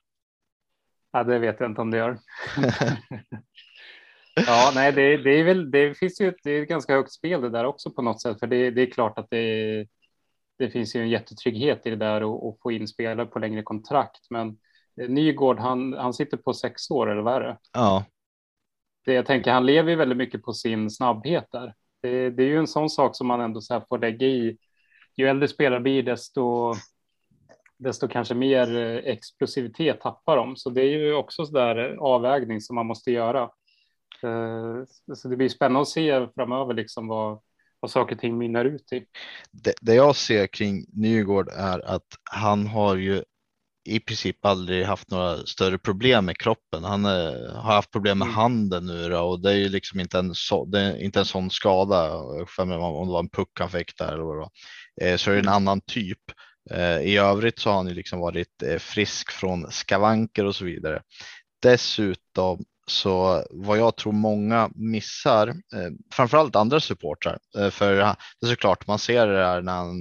Ja, 1.11 1.23
det 1.23 1.39
vet 1.39 1.59
jag 1.59 1.69
inte 1.69 1.81
om 1.81 1.91
det 1.91 1.97
gör. 1.97 2.19
ja, 4.47 4.71
nej, 4.75 4.91
det, 4.91 5.17
det, 5.17 5.29
är 5.29 5.43
väl. 5.43 5.71
Det 5.71 5.97
finns 5.97 6.21
ju 6.21 6.27
ett, 6.27 6.35
det 6.43 6.51
är 6.51 6.61
ett 6.61 6.69
ganska 6.69 6.93
högt 6.93 7.11
spel 7.11 7.41
det 7.41 7.49
där 7.49 7.65
också 7.65 7.91
på 7.91 8.01
något 8.01 8.21
sätt, 8.21 8.39
för 8.39 8.47
det, 8.47 8.71
det 8.71 8.81
är 8.81 8.91
klart 8.91 9.19
att 9.19 9.27
det, 9.29 9.87
det 10.57 10.69
finns 10.69 10.95
ju 10.95 11.01
en 11.01 11.09
jättetrygghet 11.09 11.85
i 11.85 11.89
det 11.89 11.95
där 11.95 12.23
och, 12.23 12.47
och 12.47 12.57
få 12.61 12.71
in 12.71 12.87
spelare 12.87 13.25
på 13.25 13.39
längre 13.39 13.63
kontrakt, 13.63 14.27
men 14.29 14.57
Nygård, 14.95 15.59
han, 15.59 15.93
han 15.93 16.13
sitter 16.13 16.37
på 16.37 16.53
sex 16.53 16.91
år 16.91 17.11
eller 17.11 17.21
vad 17.21 17.35
är 17.35 17.41
det? 17.41 17.57
Ja. 17.73 18.05
Det, 19.05 19.13
jag 19.13 19.25
tänker, 19.25 19.51
han 19.51 19.65
lever 19.65 19.89
ju 19.89 19.95
väldigt 19.95 20.17
mycket 20.17 20.43
på 20.43 20.53
sin 20.53 20.89
snabbhet 20.91 21.47
där. 21.51 21.73
Det, 22.01 22.29
det 22.29 22.43
är 22.43 22.47
ju 22.47 22.57
en 22.57 22.67
sån 22.67 22.89
sak 22.89 23.15
som 23.15 23.27
man 23.27 23.41
ändå 23.41 23.61
så 23.61 23.81
får 23.89 23.97
lägga 23.97 24.27
i. 24.27 24.57
Ju 25.17 25.27
äldre 25.27 25.47
spelare 25.47 25.79
blir, 25.79 26.03
desto, 26.03 26.73
desto 27.77 28.07
kanske 28.07 28.35
mer 28.35 28.77
eh, 28.77 29.11
explosivitet 29.13 30.01
tappar 30.01 30.37
de. 30.37 30.55
Så 30.55 30.69
det 30.69 30.81
är 30.81 30.97
ju 30.97 31.13
också 31.13 31.45
så 31.45 31.53
där 31.53 31.95
avvägning 31.99 32.61
som 32.61 32.75
man 32.75 32.85
måste 32.85 33.11
göra. 33.11 33.41
Eh, 34.23 34.83
så 35.15 35.27
det 35.27 35.37
blir 35.37 35.49
spännande 35.49 35.81
att 35.81 35.87
se 35.87 36.27
framöver 36.35 36.73
liksom 36.73 37.07
vad, 37.07 37.41
vad 37.79 37.91
saker 37.91 38.15
och 38.15 38.21
ting 38.21 38.37
mynnar 38.37 38.65
ut 38.65 38.93
i. 38.93 39.05
Det, 39.51 39.73
det 39.81 39.95
jag 39.95 40.15
ser 40.15 40.47
kring 40.47 40.85
Nygård 40.93 41.49
är 41.49 41.79
att 41.95 42.07
han 42.31 42.67
har 42.67 42.95
ju 42.95 43.23
i 43.85 43.99
princip 43.99 44.45
aldrig 44.45 44.85
haft 44.85 45.11
några 45.11 45.37
större 45.37 45.77
problem 45.77 46.25
med 46.25 46.37
kroppen. 46.37 46.83
Han 46.83 47.05
eh, 47.05 47.55
har 47.55 47.73
haft 47.73 47.91
problem 47.91 48.17
med 48.17 48.25
mm. 48.25 48.35
handen 48.35 48.85
nu 48.85 49.09
då, 49.09 49.19
och 49.19 49.41
det 49.41 49.51
är 49.51 49.55
ju 49.55 49.69
liksom 49.69 49.99
inte 49.99 50.19
en, 50.19 50.35
så, 50.35 50.67
inte 50.99 51.19
en 51.19 51.25
sån 51.25 51.49
skada. 51.49 52.17
Om 52.17 52.69
det 52.69 52.77
var 52.77 53.19
en 53.19 53.29
puck 53.29 53.59
han 53.59 53.69
fick 53.69 53.97
där 53.97 54.13
eller 54.13 54.23
vad 54.23 54.35
det 54.35 54.39
var. 54.39 54.51
Eh, 55.01 55.17
så 55.17 55.29
är 55.31 55.33
det 55.33 55.39
en 55.39 55.45
mm. 55.45 55.55
annan 55.55 55.81
typ. 55.81 56.19
Eh, 56.71 56.97
I 56.97 57.17
övrigt 57.17 57.59
så 57.59 57.69
har 57.69 57.77
han 57.77 57.87
ju 57.87 57.93
liksom 57.93 58.19
varit 58.19 58.63
eh, 58.63 58.77
frisk 58.77 59.31
från 59.31 59.71
skavanker 59.71 60.45
och 60.45 60.55
så 60.55 60.65
vidare. 60.65 61.01
Dessutom 61.61 62.63
så 62.87 63.45
vad 63.49 63.77
jag 63.77 63.97
tror 63.97 64.13
många 64.13 64.69
missar, 64.75 65.47
eh, 65.47 65.91
framförallt 66.13 66.55
andra 66.55 66.79
supportrar, 66.79 67.39
eh, 67.57 67.69
för 67.69 67.95
det 67.95 68.03
är 68.41 68.47
såklart 68.47 68.87
man 68.87 68.99
ser 68.99 69.27
det 69.27 69.45
här 69.45 69.61
när 69.61 69.73
han, 69.73 69.95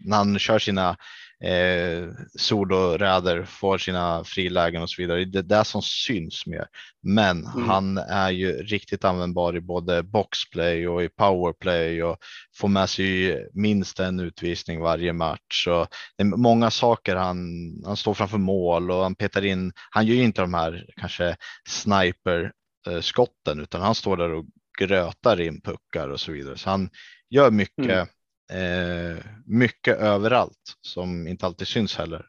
när 0.00 0.16
han 0.16 0.38
kör 0.38 0.58
sina 0.58 0.96
eh, 1.44 2.08
soloräder, 2.38 3.44
får 3.44 3.78
sina 3.78 4.24
frilägen 4.24 4.82
och 4.82 4.90
så 4.90 5.02
vidare. 5.02 5.24
Det 5.24 5.38
är 5.38 5.42
det 5.42 5.64
som 5.64 5.82
syns 5.82 6.46
mer. 6.46 6.66
Men 7.02 7.46
mm. 7.46 7.68
han 7.68 7.98
är 7.98 8.30
ju 8.30 8.52
riktigt 8.52 9.04
användbar 9.04 9.56
i 9.56 9.60
både 9.60 10.02
boxplay 10.02 10.88
och 10.88 11.02
i 11.02 11.08
powerplay 11.08 12.02
och 12.02 12.16
får 12.56 12.68
med 12.68 12.90
sig 12.90 13.38
minst 13.54 14.00
en 14.00 14.20
utvisning 14.20 14.80
varje 14.80 15.12
match. 15.12 15.64
Så 15.64 15.86
det 16.16 16.22
är 16.22 16.26
många 16.26 16.70
saker. 16.70 17.16
Han, 17.16 17.38
han 17.84 17.96
står 17.96 18.14
framför 18.14 18.38
mål 18.38 18.90
och 18.90 19.02
han 19.02 19.14
petar 19.14 19.44
in. 19.44 19.72
Han 19.90 20.06
gör 20.06 20.14
ju 20.14 20.22
inte 20.22 20.40
de 20.40 20.54
här 20.54 20.86
kanske 20.96 21.36
sniper 21.68 22.52
skotten 23.00 23.60
utan 23.60 23.80
han 23.80 23.94
står 23.94 24.16
där 24.16 24.32
och 24.32 24.44
grötar 24.78 25.40
in 25.40 25.60
puckar 25.60 26.08
och 26.08 26.20
så 26.20 26.32
vidare. 26.32 26.56
Så 26.56 26.70
han 26.70 26.90
gör 27.30 27.50
mycket 27.50 27.84
mm 27.84 28.06
eh, 28.52 29.24
mycket 29.46 29.98
överallt 29.98 30.78
som 30.80 31.26
inte 31.26 31.46
alltid 31.46 31.66
syns 31.66 31.96
heller. 31.96 32.26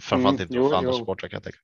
Framförallt 0.00 0.40
mm, 0.40 0.56
inte 0.56 0.70
för 0.70 0.76
andra 0.76 0.92
supportrar 0.92 1.28
kan 1.28 1.36
jag 1.36 1.42
tänka. 1.42 1.58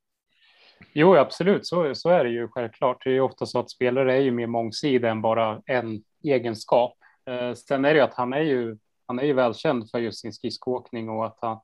Jo, 0.93 1.17
absolut, 1.17 1.67
så, 1.67 1.95
så 1.95 2.09
är 2.09 2.25
det 2.25 2.31
ju 2.31 2.49
självklart. 2.49 3.05
Det 3.05 3.11
är 3.11 3.15
ju 3.15 3.21
ofta 3.21 3.47
så 3.47 3.59
att 3.59 3.71
spelare 3.71 4.17
är 4.17 4.21
ju 4.21 4.31
mer 4.31 4.47
mångsidiga 4.47 5.11
än 5.11 5.23
bara 5.23 5.63
en 5.67 6.03
egenskap. 6.25 6.99
Eh, 7.27 7.55
sen 7.55 7.85
är 7.85 7.89
det 7.89 7.99
ju 7.99 8.05
att 8.05 8.15
han 8.15 8.33
är 8.33 8.41
ju, 8.41 8.79
han 9.07 9.19
är 9.19 9.25
ju 9.25 9.33
välkänd 9.33 9.91
för 9.91 9.99
just 9.99 10.21
sin 10.21 10.33
skridskoåkning 10.33 11.09
och 11.09 11.27
att 11.27 11.39
han, 11.41 11.61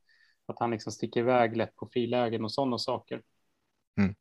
att 0.46 0.58
han 0.58 0.70
liksom 0.70 0.92
sticker 0.92 1.20
iväg 1.20 1.56
lätt 1.56 1.76
på 1.76 1.88
frilägen 1.92 2.44
och 2.44 2.52
sådana 2.52 2.78
saker. 2.78 3.22
Mm. 4.00 4.14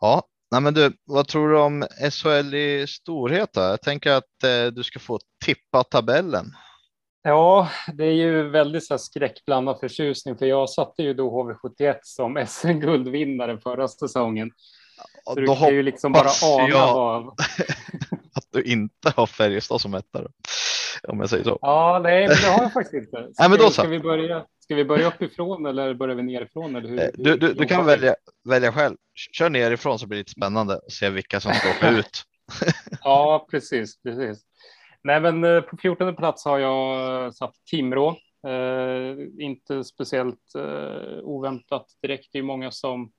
Ja, 0.00 0.22
nej 0.50 0.60
men 0.60 0.74
du, 0.74 0.92
vad 1.04 1.28
tror 1.28 1.48
du 1.48 1.58
om 1.58 1.84
SHL 2.10 2.54
i 2.54 2.86
storhet? 2.88 3.52
Då? 3.52 3.60
Jag 3.60 3.82
tänker 3.82 4.12
att 4.12 4.44
eh, 4.44 4.66
du 4.66 4.84
ska 4.84 4.98
få 4.98 5.18
tippa 5.44 5.84
tabellen. 5.84 6.46
Ja, 7.22 7.70
det 7.92 8.04
är 8.04 8.12
ju 8.12 8.48
väldigt 8.48 8.86
så 8.86 8.94
här 8.94 8.98
skräckblandad 8.98 9.80
förtjusning, 9.80 10.36
för 10.36 10.46
jag 10.46 10.70
satte 10.70 11.02
ju 11.02 11.14
då 11.14 11.30
HV71 11.30 11.98
som 12.02 12.46
SM-guldvinnare 12.46 13.58
förra 13.58 13.88
säsongen. 13.88 14.50
Så 15.24 15.34
du 15.34 15.46
kan 15.46 15.74
ju 15.74 15.82
liksom 15.82 16.12
bara 16.12 16.30
ana 16.42 16.68
jag 16.68 16.94
vad... 16.94 17.26
att 18.34 18.46
du 18.50 18.62
inte 18.62 19.12
har 19.16 19.26
Färjestad 19.26 19.80
som 19.80 19.94
etta, 19.94 20.26
om 21.08 21.20
jag 21.20 21.30
säger 21.30 21.44
så. 21.44 21.58
Ja, 21.60 22.00
nej, 22.02 22.28
men 22.28 22.36
det 22.36 22.46
har 22.46 22.62
jag 22.62 22.72
faktiskt 22.72 22.94
inte. 22.94 23.10
Ska, 23.10 23.20
nej, 23.42 23.50
men 23.50 23.58
då 23.58 23.70
ska, 23.70 23.88
vi 23.88 23.98
börja, 23.98 24.46
ska 24.60 24.74
vi 24.74 24.84
börja 24.84 25.08
uppifrån 25.08 25.66
eller 25.66 25.94
börjar 25.94 26.16
vi 26.16 26.22
nerifrån? 26.22 26.76
Eller 26.76 26.88
hur, 26.88 27.00
eh, 27.00 27.08
du, 27.14 27.36
du, 27.36 27.52
du 27.52 27.66
kan 27.66 27.86
välja, 27.86 28.14
välja 28.48 28.72
själv. 28.72 28.96
Kör 29.32 29.50
nerifrån 29.50 29.98
så 29.98 30.06
blir 30.06 30.16
det 30.16 30.20
lite 30.20 30.30
spännande 30.30 30.74
att 30.74 30.92
se 30.92 31.10
vilka 31.10 31.40
som 31.40 31.54
ska 31.54 31.70
åka 31.70 31.90
ut. 31.98 32.22
ja, 33.02 33.46
precis, 33.50 34.02
precis. 34.02 34.44
Nej, 35.04 35.20
men 35.20 35.44
eh, 35.44 35.60
på 35.60 35.76
14 35.76 36.16
plats 36.16 36.44
har 36.44 36.58
jag 36.58 37.24
eh, 37.24 37.30
satt 37.30 37.54
Timrå. 37.70 38.16
Eh, 38.46 39.16
inte 39.38 39.84
speciellt 39.84 40.54
eh, 40.56 41.18
oväntat 41.22 41.86
direkt. 42.02 42.28
Det 42.32 42.38
är 42.38 42.42
många 42.42 42.70
som, 42.70 43.12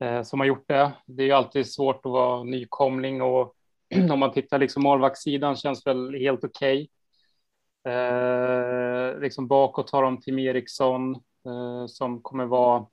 eh, 0.00 0.22
som 0.22 0.40
har 0.40 0.46
gjort 0.46 0.68
det. 0.68 0.92
Det 1.06 1.22
är 1.22 1.26
ju 1.26 1.32
alltid 1.32 1.72
svårt 1.72 2.06
att 2.06 2.12
vara 2.12 2.42
nykomling 2.42 3.22
och 3.22 3.54
om 4.10 4.18
man 4.18 4.32
tittar 4.32 4.58
liksom 4.58 4.82
målvaktssidan 4.82 5.56
känns 5.56 5.86
väl 5.86 6.14
helt 6.14 6.44
okej. 6.44 6.88
Okay. 7.84 7.94
Eh, 7.94 9.20
liksom 9.20 9.48
bakåt 9.48 9.90
har 9.90 10.02
de 10.02 10.20
Tim 10.20 10.38
Eriksson 10.38 11.14
eh, 11.46 11.86
som 11.86 12.22
kommer 12.22 12.46
vara 12.46 12.86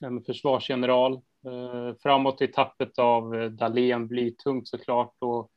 en 0.00 0.22
försvarsgeneral. 0.22 1.12
Eh, 1.46 1.96
framåt 2.02 2.42
i 2.42 2.46
tappet 2.46 2.98
av 2.98 3.34
eh, 3.34 3.50
Dahlén 3.50 4.08
blir 4.08 4.30
tungt 4.30 4.68
såklart 4.68 5.14
och 5.18 5.50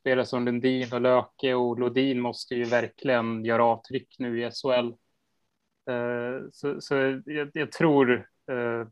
spelare 0.00 0.26
som 0.26 0.44
Lundin 0.44 0.92
och 0.92 1.00
Löke 1.00 1.54
och 1.54 1.78
Lodin 1.78 2.20
måste 2.20 2.54
ju 2.54 2.64
verkligen 2.64 3.44
göra 3.44 3.64
avtryck 3.64 4.18
nu 4.18 4.42
i 4.42 4.50
SHL. 4.50 4.92
Eh, 5.90 6.48
så, 6.52 6.80
så 6.80 6.94
jag, 7.26 7.50
jag, 7.54 7.72
tror 7.72 8.28
eh, 8.50 8.86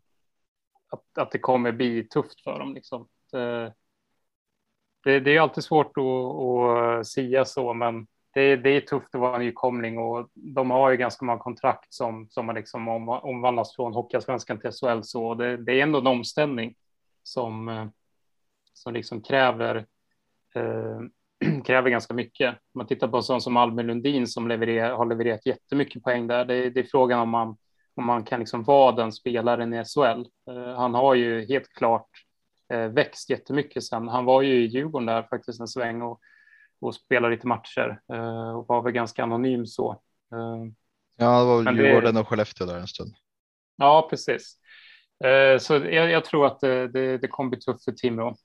att, 0.90 1.18
att 1.18 1.30
det 1.30 1.38
kommer 1.38 1.72
bli 1.72 2.08
tufft 2.08 2.40
för 2.40 2.58
dem. 2.58 2.74
Liksom. 2.74 3.08
Eh, 3.34 3.72
det, 5.04 5.20
det, 5.20 5.36
är 5.36 5.40
alltid 5.40 5.64
svårt 5.64 5.98
att, 5.98 6.04
att 6.04 7.06
sia 7.06 7.44
så, 7.44 7.74
men 7.74 8.06
det, 8.34 8.56
det, 8.56 8.70
är 8.70 8.80
tufft 8.80 9.14
att 9.14 9.20
vara 9.20 9.38
nykomling 9.38 9.98
och 9.98 10.28
de 10.34 10.70
har 10.70 10.90
ju 10.90 10.96
ganska 10.96 11.24
många 11.24 11.38
kontrakt 11.38 11.94
som, 11.94 12.28
som 12.30 12.48
har 12.48 12.54
liksom 12.54 12.88
om, 12.88 13.08
omvandlats 13.08 13.76
från 13.76 13.94
Hockeyallsvenskan 13.94 14.60
till 14.60 14.70
SHL. 14.70 15.02
Så 15.02 15.34
det, 15.34 15.56
det, 15.56 15.72
är 15.72 15.82
ändå 15.82 15.98
en 15.98 16.06
omställning 16.06 16.74
som, 17.22 17.90
som 18.72 18.94
liksom 18.94 19.22
kräver 19.22 19.86
eh, 20.58 21.60
kräver 21.64 21.90
ganska 21.90 22.14
mycket. 22.14 22.48
Om 22.48 22.58
man 22.74 22.86
tittar 22.86 23.08
på 23.08 23.16
en 23.16 23.22
sån 23.22 23.40
som 23.40 23.56
Albin 23.56 23.86
Lundin 23.86 24.26
som 24.26 24.48
leverer, 24.48 24.90
har 24.90 25.06
levererat 25.06 25.46
jättemycket 25.46 26.02
poäng 26.02 26.26
där. 26.26 26.44
Det, 26.44 26.70
det 26.70 26.80
är 26.80 26.84
frågan 26.84 27.20
om 27.20 27.30
man, 27.30 27.56
om 27.94 28.06
man 28.06 28.24
kan 28.24 28.40
liksom 28.40 28.64
vara 28.64 28.92
den 28.92 29.12
spelaren 29.12 29.74
i 29.74 29.84
SHL. 29.84 30.24
Eh, 30.50 30.76
han 30.76 30.94
har 30.94 31.14
ju 31.14 31.46
helt 31.46 31.68
klart 31.68 32.08
eh, 32.72 32.88
växt 32.88 33.30
jättemycket 33.30 33.84
sen. 33.84 34.08
Han 34.08 34.24
var 34.24 34.42
ju 34.42 34.54
i 34.54 34.66
Djurgården 34.66 35.06
där 35.06 35.22
faktiskt 35.22 35.60
en 35.60 35.68
sväng 35.68 36.02
och, 36.02 36.20
och 36.80 36.94
spelade 36.94 37.34
lite 37.34 37.46
matcher 37.46 38.00
eh, 38.12 38.56
och 38.56 38.68
var 38.68 38.82
väl 38.82 38.92
ganska 38.92 39.22
anonym 39.22 39.66
så. 39.66 39.90
Eh, 40.32 40.72
ja, 41.16 41.40
det 41.40 41.46
var 41.46 41.62
väl 41.62 41.76
Djurgården 41.76 42.16
och 42.16 42.28
Skellefteå 42.28 42.66
där 42.66 42.78
en 42.78 42.86
stund. 42.86 43.14
Ja, 43.76 44.06
precis. 44.10 44.58
Eh, 45.24 45.58
så 45.58 45.74
jag, 45.74 46.10
jag, 46.10 46.24
tror 46.24 46.46
att 46.46 46.60
det, 46.60 46.88
det, 46.88 47.18
det 47.18 47.28
kommer 47.28 47.50
bli 47.50 47.60
tufft 47.60 47.84
för 47.84 47.92
Timrå. 47.92 48.36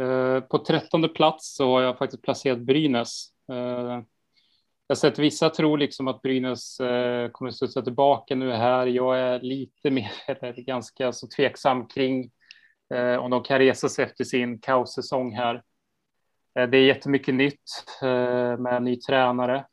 Eh, 0.00 0.40
på 0.40 0.58
trettonde 0.58 1.08
plats 1.08 1.56
så 1.56 1.72
har 1.72 1.82
jag 1.82 1.98
faktiskt 1.98 2.22
placerat 2.22 2.58
Brynäs. 2.58 3.28
Eh, 3.52 4.02
jag 4.86 4.94
har 4.94 4.94
sett 4.94 5.18
vissa 5.18 5.50
tror 5.50 5.78
liksom 5.78 6.08
att 6.08 6.22
Brynäs 6.22 6.76
kommer 6.78 7.28
kommer 7.28 7.50
studsa 7.50 7.82
tillbaka 7.82 8.34
nu 8.34 8.52
här. 8.52 8.86
Jag 8.86 9.18
är 9.18 9.40
lite 9.40 9.90
mer, 9.90 10.10
eller 10.26 10.52
ganska 10.52 11.12
så 11.12 11.28
tveksam 11.36 11.86
kring 11.86 12.30
om 13.20 13.30
de 13.30 13.42
kan 13.42 13.58
resa 13.58 13.88
sig 13.88 14.04
efter 14.04 14.24
sin 14.24 14.58
kaossäsong 14.58 15.34
här. 15.34 15.62
Det 16.54 16.78
är 16.78 16.86
jättemycket 16.86 17.34
nytt 17.34 17.62
med 18.58 18.82
ny 18.82 18.96
tränare 18.96 19.66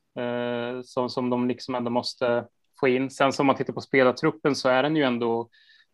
som, 0.84 1.10
som 1.10 1.30
de 1.30 1.48
liksom 1.48 1.76
ändå 1.76 1.92
måste 1.92 2.48
få 2.80 2.88
in. 2.88 3.10
Sen 3.10 3.34
som 3.34 3.48
man 3.48 3.56
tittar 3.56 3.74
på 3.74 3.82
spelartruppen 3.82 4.56
så 4.56 4.70
är 4.70 4.84
den 4.84 4.96
ju 4.96 5.04
ändå 5.04 5.50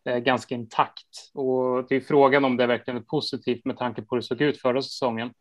Eh, 0.06 0.18
ganska 0.18 0.56
intakt. 0.56 1.32
Och 1.34 1.88
det 1.90 1.96
är 1.96 2.02
frågan 2.02 2.46
om 2.46 2.58
det 2.58 2.68
verkligen 2.68 2.98
är 2.98 3.04
positivt 3.04 3.66
med 3.66 3.78
tanke 3.78 4.02
på 4.02 4.16
hur 4.16 4.22
det 4.22 4.28
såg 4.28 4.42
ut 4.42 4.62
förra 4.62 4.82
säsongen. 4.82 5.34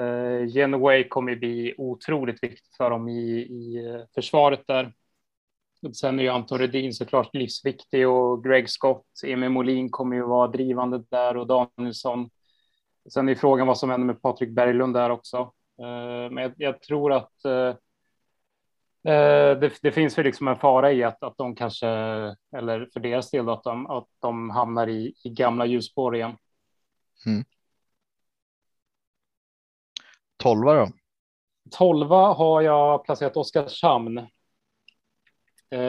Eh, 0.00 0.46
Genoway 0.46 1.08
kommer 1.08 1.36
bli 1.36 1.74
otroligt 1.78 2.42
viktigt 2.42 2.76
för 2.76 2.90
dem 2.90 3.08
i, 3.08 3.40
i 3.40 3.86
eh, 3.86 4.02
försvaret 4.14 4.66
där. 4.66 4.92
Sen 5.94 6.18
är 6.18 6.22
ju 6.22 6.28
Anton 6.28 6.58
Rudin 6.58 6.94
såklart 6.94 7.34
livsviktig 7.34 8.08
och 8.08 8.44
Greg 8.44 8.70
Scott, 8.70 9.06
Emil 9.24 9.50
Molin 9.50 9.90
kommer 9.90 10.16
ju 10.16 10.22
vara 10.22 10.48
drivande 10.48 11.04
där 11.10 11.36
och 11.36 11.46
Danielsson. 11.46 12.30
Sen 13.12 13.28
är 13.28 13.34
frågan 13.34 13.66
vad 13.66 13.78
som 13.78 13.90
händer 13.90 14.06
med 14.06 14.22
Patrik 14.22 14.50
Berglund 14.50 14.94
där 14.94 15.10
också. 15.10 15.36
Eh, 15.80 16.30
men 16.30 16.36
jag, 16.36 16.52
jag 16.56 16.82
tror 16.82 17.12
att 17.12 17.32
det, 19.02 19.72
det, 19.82 19.92
finns 19.92 20.18
ju 20.18 20.22
liksom 20.22 20.48
en 20.48 20.56
fara 20.56 20.92
i 20.92 21.02
att, 21.02 21.22
att 21.22 21.36
de 21.36 21.54
kanske, 21.54 21.88
eller 22.56 22.88
för 22.92 23.00
deras 23.00 23.30
del, 23.30 23.48
att 23.48 23.62
de, 23.62 23.86
att 23.86 24.08
de 24.18 24.50
hamnar 24.50 24.88
i, 24.88 25.14
i 25.24 25.30
gamla 25.30 25.66
hjulspår 25.66 26.16
igen. 26.16 26.36
Mm. 27.26 27.44
Tolva 30.36 30.74
då? 30.74 30.88
Tolva 31.70 32.32
har 32.32 32.62
jag 32.62 33.04
placerat 33.04 33.36
Oskarshamn. 33.36 34.18
Eh, 35.70 35.80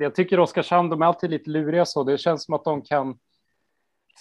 jag 0.00 0.14
tycker 0.14 0.40
Oskarshamn, 0.40 0.88
de 0.88 1.02
är 1.02 1.06
alltid 1.06 1.30
lite 1.30 1.50
luriga 1.50 1.86
så. 1.86 2.04
Det 2.04 2.18
känns 2.18 2.44
som 2.44 2.54
att 2.54 2.64
de 2.64 2.82
kan 2.82 3.18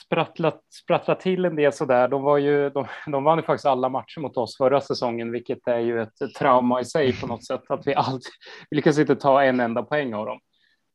sprattlat 0.06 0.64
sprattlat 0.84 1.20
till 1.20 1.46
en 1.46 1.56
del 1.56 1.74
så 1.74 1.86
där. 1.86 2.08
De, 2.08 2.22
var 2.22 2.38
ju, 2.38 2.70
de, 2.70 2.88
de 3.08 3.24
vann 3.24 3.38
ju 3.38 3.44
faktiskt 3.44 3.66
alla 3.66 3.90
matcher 3.90 4.20
mot 4.20 4.38
oss 4.38 4.58
förra 4.58 4.82
säsongen, 4.82 5.32
vilket 5.32 5.68
är 5.68 5.80
ju 5.80 6.02
ett 6.02 6.34
trauma 6.38 6.82
i 6.82 6.86
sig 6.86 7.14
på 7.14 7.28
något 7.28 7.46
sätt, 7.46 7.62
att 7.68 7.88
vi 7.88 7.96
alltid 7.96 8.32
vi 8.70 8.76
lyckas 8.76 9.00
inte 9.00 9.16
ta 9.16 9.44
en 9.44 9.60
enda 9.60 9.84
poäng 9.84 10.14
av 10.14 10.26
dem. 10.26 10.40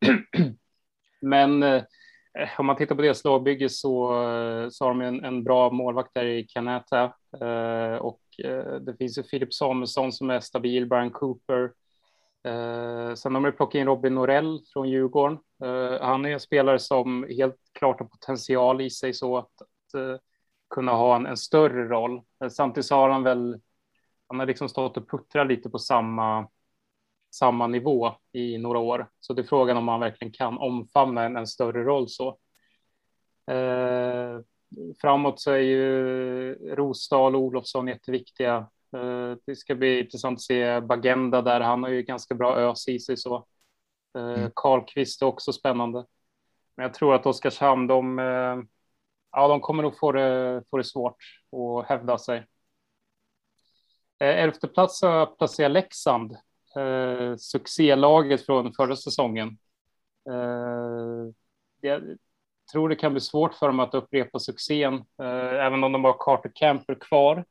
Men 1.20 1.62
eh, 1.62 1.82
om 2.58 2.66
man 2.66 2.76
tittar 2.76 2.94
på 2.94 3.02
deras 3.02 3.24
lagbygge 3.24 3.68
så, 3.68 4.22
eh, 4.22 4.68
så 4.70 4.84
har 4.84 4.88
de 4.88 5.00
en, 5.00 5.24
en 5.24 5.44
bra 5.44 5.70
målvakt 5.70 6.14
där 6.14 6.24
i 6.24 6.44
Kanata 6.44 7.02
eh, 7.40 7.96
och 7.96 8.20
eh, 8.44 8.74
det 8.74 8.96
finns 8.98 9.18
ju 9.18 9.22
Filip 9.22 9.54
Samuelsson 9.54 10.12
som 10.12 10.30
är 10.30 10.40
stabil, 10.40 10.86
Brian 10.86 11.10
Cooper, 11.10 11.70
Eh, 12.46 13.14
sen 13.14 13.34
har 13.34 13.40
man 13.40 13.52
plockat 13.52 13.74
in 13.74 13.86
Robin 13.86 14.14
Norell 14.14 14.60
från 14.72 14.88
Djurgården. 14.88 15.38
Eh, 15.64 16.06
han 16.06 16.24
är 16.24 16.30
en 16.30 16.40
spelare 16.40 16.78
som 16.78 17.26
helt 17.38 17.56
klart 17.76 18.00
har 18.00 18.06
potential 18.06 18.80
i 18.80 18.90
sig 18.90 19.14
så 19.14 19.38
att, 19.38 19.62
att 19.62 19.94
eh, 19.94 20.16
kunna 20.70 20.92
ha 20.92 21.16
en, 21.16 21.26
en, 21.26 21.36
större 21.36 21.88
roll. 21.88 22.22
Samtidigt 22.50 22.86
så 22.86 22.94
har 22.94 23.08
han 23.08 23.22
väl, 23.22 23.60
han 24.26 24.38
har 24.38 24.46
liksom 24.46 24.68
stått 24.68 24.96
och 24.96 25.10
puttrat 25.10 25.46
lite 25.46 25.70
på 25.70 25.78
samma, 25.78 26.48
samma 27.34 27.66
nivå 27.66 28.12
i 28.32 28.58
några 28.58 28.78
år. 28.78 29.10
Så 29.20 29.32
det 29.32 29.42
är 29.42 29.46
frågan 29.46 29.76
om 29.76 29.88
han 29.88 30.00
verkligen 30.00 30.32
kan 30.32 30.58
omfamna 30.58 31.24
en, 31.24 31.36
en 31.36 31.46
större 31.46 31.84
roll 31.84 32.08
så. 32.08 32.38
Eh, 33.50 34.40
framåt 35.00 35.40
så 35.40 35.50
är 35.50 35.58
ju 35.58 36.54
Rosdahl 36.74 37.36
och 37.36 37.42
Olofsson 37.42 37.88
jätteviktiga. 37.88 38.56
Eh, 38.92 39.36
det 39.46 39.56
ska 39.56 39.74
bli 39.74 40.00
intressant 40.00 40.36
att 40.36 40.42
se 40.42 40.80
Bagenda 40.80 41.42
där. 41.42 41.60
Han 41.60 41.82
har 41.82 41.90
ju 41.90 42.02
ganska 42.02 42.34
bra 42.34 42.56
ös 42.56 42.88
i 42.88 42.98
sig 42.98 43.16
så. 43.16 43.46
Eh, 44.18 44.38
mm. 44.38 44.50
Karlqvist 44.54 45.22
är 45.22 45.26
också 45.26 45.52
spännande. 45.52 46.04
Men 46.76 46.82
jag 46.82 46.94
tror 46.94 47.14
att 47.14 47.26
Oskarshamn, 47.26 47.86
de, 47.86 48.18
eh, 48.18 48.56
ja, 49.32 49.48
de 49.48 49.60
kommer 49.60 49.82
nog 49.82 49.98
få 49.98 50.12
det, 50.12 50.62
få 50.70 50.76
det 50.76 50.84
svårt 50.84 51.16
att 51.52 51.88
hävda 51.88 52.18
sig. 52.18 52.38
Eh, 54.20 54.38
elfte 54.42 54.68
plats 54.68 55.02
har 55.02 55.12
jag 55.12 55.38
placerat 55.38 55.72
Leksand, 55.72 56.32
eh, 56.76 57.36
succélaget 57.36 58.46
från 58.46 58.72
förra 58.72 58.96
säsongen. 58.96 59.58
Eh, 60.28 61.32
jag 61.80 62.02
tror 62.72 62.88
det 62.88 62.96
kan 62.96 63.12
bli 63.12 63.20
svårt 63.20 63.54
för 63.54 63.66
dem 63.66 63.80
att 63.80 63.94
upprepa 63.94 64.38
succén, 64.38 64.94
eh, 64.94 65.64
även 65.66 65.84
om 65.84 65.92
de 65.92 66.04
har 66.04 66.16
Carter 66.18 66.52
Camper 66.54 66.94
kvar 66.94 67.44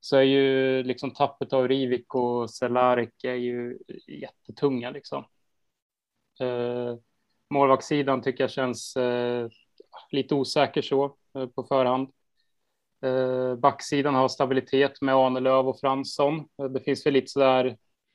så 0.00 0.16
är 0.16 0.22
ju 0.22 0.82
liksom 0.82 1.10
tappet 1.10 1.52
av 1.52 1.68
Rivik 1.68 2.14
och 2.14 2.50
Cehlarik 2.50 3.24
är 3.24 3.34
ju 3.34 3.78
jättetunga 4.06 4.90
liksom. 4.90 5.24
Eh, 6.40 6.94
målvaktssidan 7.50 8.22
tycker 8.22 8.44
jag 8.44 8.50
känns 8.50 8.96
eh, 8.96 9.48
lite 10.10 10.34
osäker 10.34 10.82
så 10.82 11.16
eh, 11.38 11.46
på 11.46 11.64
förhand. 11.64 12.08
Eh, 13.04 13.54
backsidan 13.54 14.14
har 14.14 14.28
stabilitet 14.28 15.00
med 15.00 15.14
Ahnelöv 15.14 15.68
och 15.68 15.80
Fransson. 15.80 16.48
Eh, 16.62 16.64
det 16.64 16.80
finns 16.80 17.06
väl 17.06 17.12
lite 17.12 17.28
sådär 17.28 17.64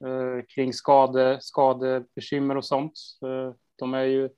eh, 0.05 0.45
kring 0.55 0.73
skade, 0.73 1.37
skadebekymmer 1.41 2.57
och 2.57 2.65
sånt. 2.65 2.93
Eh, 3.25 3.55
de 3.75 3.93
är 3.93 4.03
ju 4.03 4.29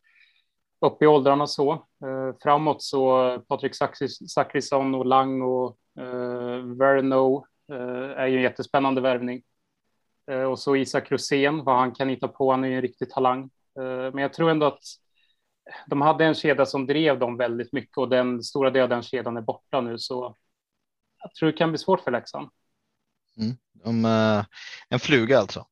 uppe 0.82 1.06
i 1.06 1.08
åldrarna 1.08 1.48
så. 1.48 1.72
Eh, 1.74 2.36
framåt 2.43 2.84
så 2.84 3.28
eh, 3.28 3.39
Patrik 3.39 3.74
Zackrisson 4.28 4.96
och 4.96 5.06
Lang 5.06 5.41
och 5.41 5.78
Uh, 6.00 6.78
Verno 6.78 7.46
eh, 7.72 8.20
är 8.20 8.28
ju 8.28 8.38
en 8.38 8.43
jättespännande 8.43 9.02
värvning. 9.02 9.43
Och 10.50 10.60
så 10.60 10.76
Isak 10.76 11.12
Rosén, 11.12 11.64
vad 11.64 11.76
han 11.76 11.91
kan 11.91 12.10
hitta 12.10 12.28
på. 12.28 12.52
Han 12.52 12.64
är 12.64 12.68
ju 12.68 12.76
en 12.76 12.82
riktig 12.82 13.10
talang 13.10 13.50
men 13.76 14.17
jag 14.17 14.34
tror 14.34 14.49
ändå 14.49 14.65
att 14.65 14.84
de 15.88 16.01
hade 16.01 16.26
en 16.26 16.34
kedja 16.34 16.65
som 16.65 16.88
drev 16.88 17.19
dem 17.19 17.38
väldigt 17.38 17.73
mycket 17.73 17.97
och 17.97 18.09
den 18.09 18.43
stora 18.43 18.69
delen 18.69 18.84
av 18.84 18.89
den 18.89 19.01
kedjan 19.01 19.38
är 19.38 19.41
borta 19.41 19.82
nu. 19.82 19.97
Så 19.97 20.36
jag 21.23 21.34
tror 21.36 21.51
det 21.51 21.57
kan 21.57 21.69
bli 21.69 21.78
svårt 21.78 22.01
för 22.01 22.11
Leksand. 22.11 22.49
Mm. 23.38 23.57
De, 23.73 24.05
en 24.89 24.99
fluga 24.99 25.39
alltså. 25.39 25.65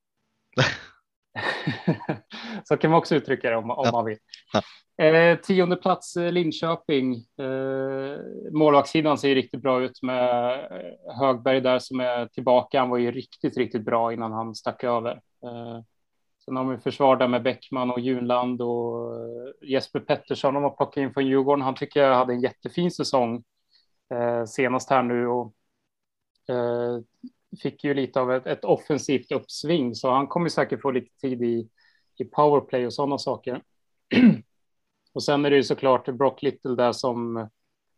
så 2.64 2.78
kan 2.78 2.92
man 2.92 2.98
också 2.98 3.16
uttrycka 3.16 3.50
det 3.50 3.56
om, 3.56 3.72
om 3.72 3.82
ja. 3.86 3.92
man 3.92 4.06
vill. 4.06 4.18
Ja. 4.54 4.62
Eh, 4.98 5.40
tionde 5.40 5.76
plats 5.76 6.18
eh, 6.18 6.32
Linköping. 6.32 7.14
Eh, 7.16 8.18
målvaktssidan 8.52 9.18
ser 9.18 9.36
riktigt 9.36 9.62
bra 9.62 9.82
ut 9.82 10.02
med 10.02 10.60
eh, 10.60 11.16
Högberg 11.16 11.62
där 11.62 11.80
som 11.80 12.00
är 12.00 12.26
tillbaka. 12.26 12.80
Han 12.80 12.90
var 12.90 12.98
ju 12.98 13.12
riktigt, 13.12 13.58
riktigt 13.58 13.86
bra 13.86 14.14
innan 14.14 14.32
han 14.32 14.56
stack 14.56 14.84
över. 14.84 15.12
Eh, 15.44 15.82
sen 16.46 16.56
har 16.56 16.66
vi 16.66 16.78
försvar 16.78 17.16
där 17.16 17.28
med 17.28 17.44
Bäckman 17.44 17.92
och 17.92 18.00
Junland 18.00 18.62
och 18.62 19.16
eh, 19.16 19.70
Jesper 19.70 20.00
Pettersson 20.00 20.54
de 20.54 20.64
har 20.64 20.70
plockat 20.70 20.98
in 20.98 21.14
från 21.14 21.28
Djurgården. 21.28 21.62
Han 21.62 21.76
tycker 21.76 22.04
jag 22.04 22.16
hade 22.16 22.34
en 22.34 22.42
jättefin 22.42 22.92
säsong 22.92 23.44
eh, 24.14 24.46
senast 24.46 24.90
här 24.90 25.04
nu 25.04 25.28
och 25.28 25.54
eh, 26.50 27.00
fick 27.62 27.84
ju 27.84 27.94
lite 27.94 28.22
av 28.22 28.32
ett, 28.32 28.48
ett 28.48 28.66
offensivt 28.66 29.32
uppsving 29.32 29.96
så 29.96 30.12
han 30.12 30.28
kommer 30.28 30.50
säkert 30.50 30.82
få 30.82 30.92
lite 30.92 31.20
tid 31.22 31.44
i, 31.44 31.70
i 32.20 32.26
powerplay 32.26 32.86
och 32.86 32.94
sådana 32.94 33.18
saker. 33.18 33.62
Och 35.14 35.24
sen 35.24 35.46
är 35.46 35.50
det 35.50 35.56
ju 35.56 35.64
såklart 35.64 36.06
Brock 36.06 36.42
Little 36.42 36.76
där 36.76 36.92
som, 36.92 37.50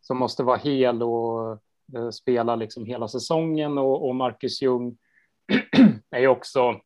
som 0.01 0.17
måste 0.17 0.43
vara 0.43 0.57
hel 0.57 1.03
och 1.03 1.51
eh, 1.95 2.09
spela 2.09 2.55
liksom 2.55 2.85
hela 2.85 3.07
säsongen 3.07 3.77
och, 3.77 4.07
och 4.07 4.15
Marcus 4.15 4.61
Ljung 4.61 4.97
är 6.09 6.19
ju 6.19 6.27
också 6.27 6.81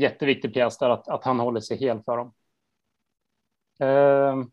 jätteviktig 0.00 0.54
pjäs 0.54 0.78
där 0.78 0.90
att, 0.90 1.08
att 1.08 1.24
han 1.24 1.40
håller 1.40 1.60
sig 1.60 1.76
hel 1.76 2.02
för 2.02 2.16
dem. 2.16 2.32
Eh, 3.80 4.44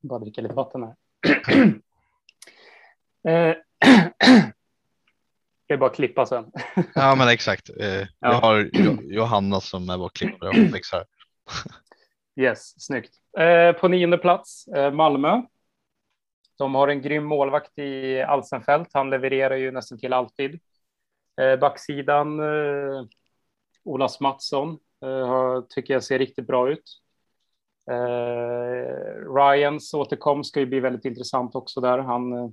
bara 0.00 0.18
dricka 0.18 0.40
lite 0.40 0.54
vatten 0.54 0.82
här. 0.82 0.94
eh, 3.28 3.56
det 5.66 5.74
är 5.74 5.76
bara 5.76 5.90
klippa 5.90 6.26
sen. 6.26 6.52
ja, 6.94 7.14
men 7.14 7.28
exakt. 7.28 7.70
Eh, 7.80 7.86
ja. 7.86 8.06
Jag 8.20 8.40
har 8.40 8.70
Johanna 9.02 9.60
som 9.60 9.90
är 9.90 9.96
vår 9.96 10.08
klippare 10.08 10.48
och 10.48 10.72
fixar. 10.72 11.04
Yes, 12.40 12.80
snyggt. 12.80 13.14
Eh, 13.38 13.72
på 13.72 13.88
nionde 13.88 14.18
plats, 14.18 14.68
eh, 14.68 14.92
Malmö. 14.92 15.42
De 16.58 16.74
har 16.74 16.88
en 16.88 17.02
grym 17.02 17.24
målvakt 17.24 17.78
i 17.78 18.22
Alsenfelt. 18.22 18.88
Han 18.92 19.10
levererar 19.10 19.56
ju 19.56 19.70
nästan 19.70 19.98
till 19.98 20.12
alltid. 20.12 20.60
Eh, 21.38 21.58
backsidan, 21.58 22.40
eh, 22.40 23.04
Olas 23.84 24.20
Mattsson, 24.20 24.78
eh, 25.02 25.60
tycker 25.68 25.94
jag 25.94 26.04
ser 26.04 26.18
riktigt 26.18 26.46
bra 26.46 26.70
ut. 26.70 27.00
Eh, 27.90 29.34
Ryans 29.34 29.94
återkomst 29.94 30.50
ska 30.50 30.60
ju 30.60 30.66
bli 30.66 30.80
väldigt 30.80 31.04
intressant 31.04 31.54
också 31.54 31.80
där. 31.80 31.98
Han, 31.98 32.32
eh, 32.32 32.38
han 32.38 32.52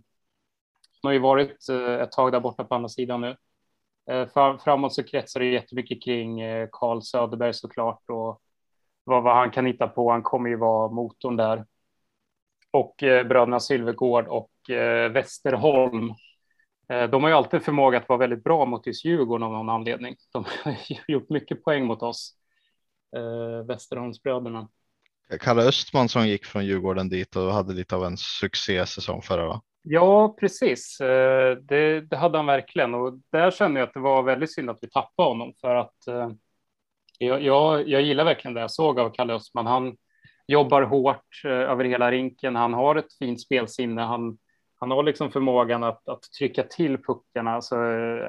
har 1.04 1.12
ju 1.12 1.20
varit 1.20 1.70
eh, 1.70 1.94
ett 1.94 2.12
tag 2.12 2.32
där 2.32 2.40
borta 2.40 2.64
på 2.64 2.76
andra 2.76 2.90
sidan 2.90 3.22
nu. 3.22 3.36
Eh, 4.10 4.58
framåt 4.64 4.94
så 4.94 5.04
kretsar 5.04 5.40
det 5.40 5.46
jättemycket 5.46 6.04
kring 6.04 6.40
Karl 6.72 7.02
Söderberg 7.02 7.54
såklart 7.54 8.10
och 8.10 8.42
vad, 9.04 9.24
vad 9.24 9.36
han 9.36 9.52
kan 9.52 9.66
hitta 9.66 9.88
på. 9.88 10.12
Han 10.12 10.24
kommer 10.24 10.50
ju 10.50 10.56
vara 10.56 10.92
motorn 10.92 11.36
där. 11.36 11.66
Och 12.72 13.04
eh, 13.04 13.28
bröderna 13.28 13.60
Sylvegård 13.60 14.28
och 14.28 14.70
eh, 14.70 15.12
Västerholm. 15.12 16.14
Eh, 16.90 17.10
de 17.10 17.24
har 17.24 17.30
ju 17.30 17.36
alltid 17.36 17.64
förmåga 17.64 17.98
att 17.98 18.10
vara 18.10 18.20
väldigt 18.20 18.44
bra 18.44 18.66
mot 18.66 18.88
just 18.88 19.06
Djurgården 19.06 19.44
av 19.44 19.52
någon 19.52 19.70
anledning. 19.70 20.16
De 20.34 20.46
har 20.64 20.76
gjort 21.08 21.30
mycket 21.30 21.64
poäng 21.64 21.86
mot 21.86 22.02
oss. 22.02 22.36
Eh, 23.16 23.66
Västerholmsbröderna. 23.66 24.70
Kalle 25.40 25.62
Östman 25.62 26.10
som 26.10 26.28
gick 26.28 26.46
från 26.46 26.66
Djurgården 26.66 27.10
dit 27.10 27.36
och 27.36 27.54
hade 27.54 27.74
lite 27.74 27.96
av 27.96 28.06
en 28.06 28.18
succésäsong 28.18 29.22
förra 29.22 29.48
va? 29.48 29.62
Ja, 29.82 30.36
precis. 30.40 31.02
Eh, 31.02 31.58
det, 31.58 32.02
det, 32.02 32.18
hade 32.18 32.38
han 32.38 32.46
verkligen 32.46 32.94
och 32.94 33.14
där 33.32 33.52
kände 33.52 33.80
jag 33.80 33.88
att 33.88 33.94
det 33.94 34.00
var 34.00 34.24
väldigt 34.24 34.54
synd 34.54 34.70
att 34.70 34.80
vi 34.82 34.90
tappade 34.90 35.30
honom 35.30 35.54
för 35.62 35.76
att 35.76 35.96
jag, 37.18 37.42
jag, 37.44 37.88
jag 37.90 38.02
gillar 38.02 38.26
verkligen 38.26 38.54
det 38.54 38.62
jag 38.62 38.72
såg 38.72 39.00
av 39.00 39.10
Kalle 39.10 39.34
Östman. 39.34 39.66
Han 39.66 39.98
jobbar 40.48 40.82
hårt 40.82 41.42
över 41.46 41.84
hela 41.84 42.12
rinken. 42.12 42.56
Han 42.56 42.74
har 42.74 42.96
ett 42.96 43.14
fint 43.20 43.42
spelsinne. 43.42 44.02
Han, 44.02 44.38
han 44.80 44.92
har 44.92 45.04
liksom 45.04 45.32
förmågan 45.32 45.84
att, 45.84 46.08
att 46.08 46.22
trycka 46.22 46.64
till 46.64 46.98
puckarna, 46.98 47.52
alltså, 47.52 47.76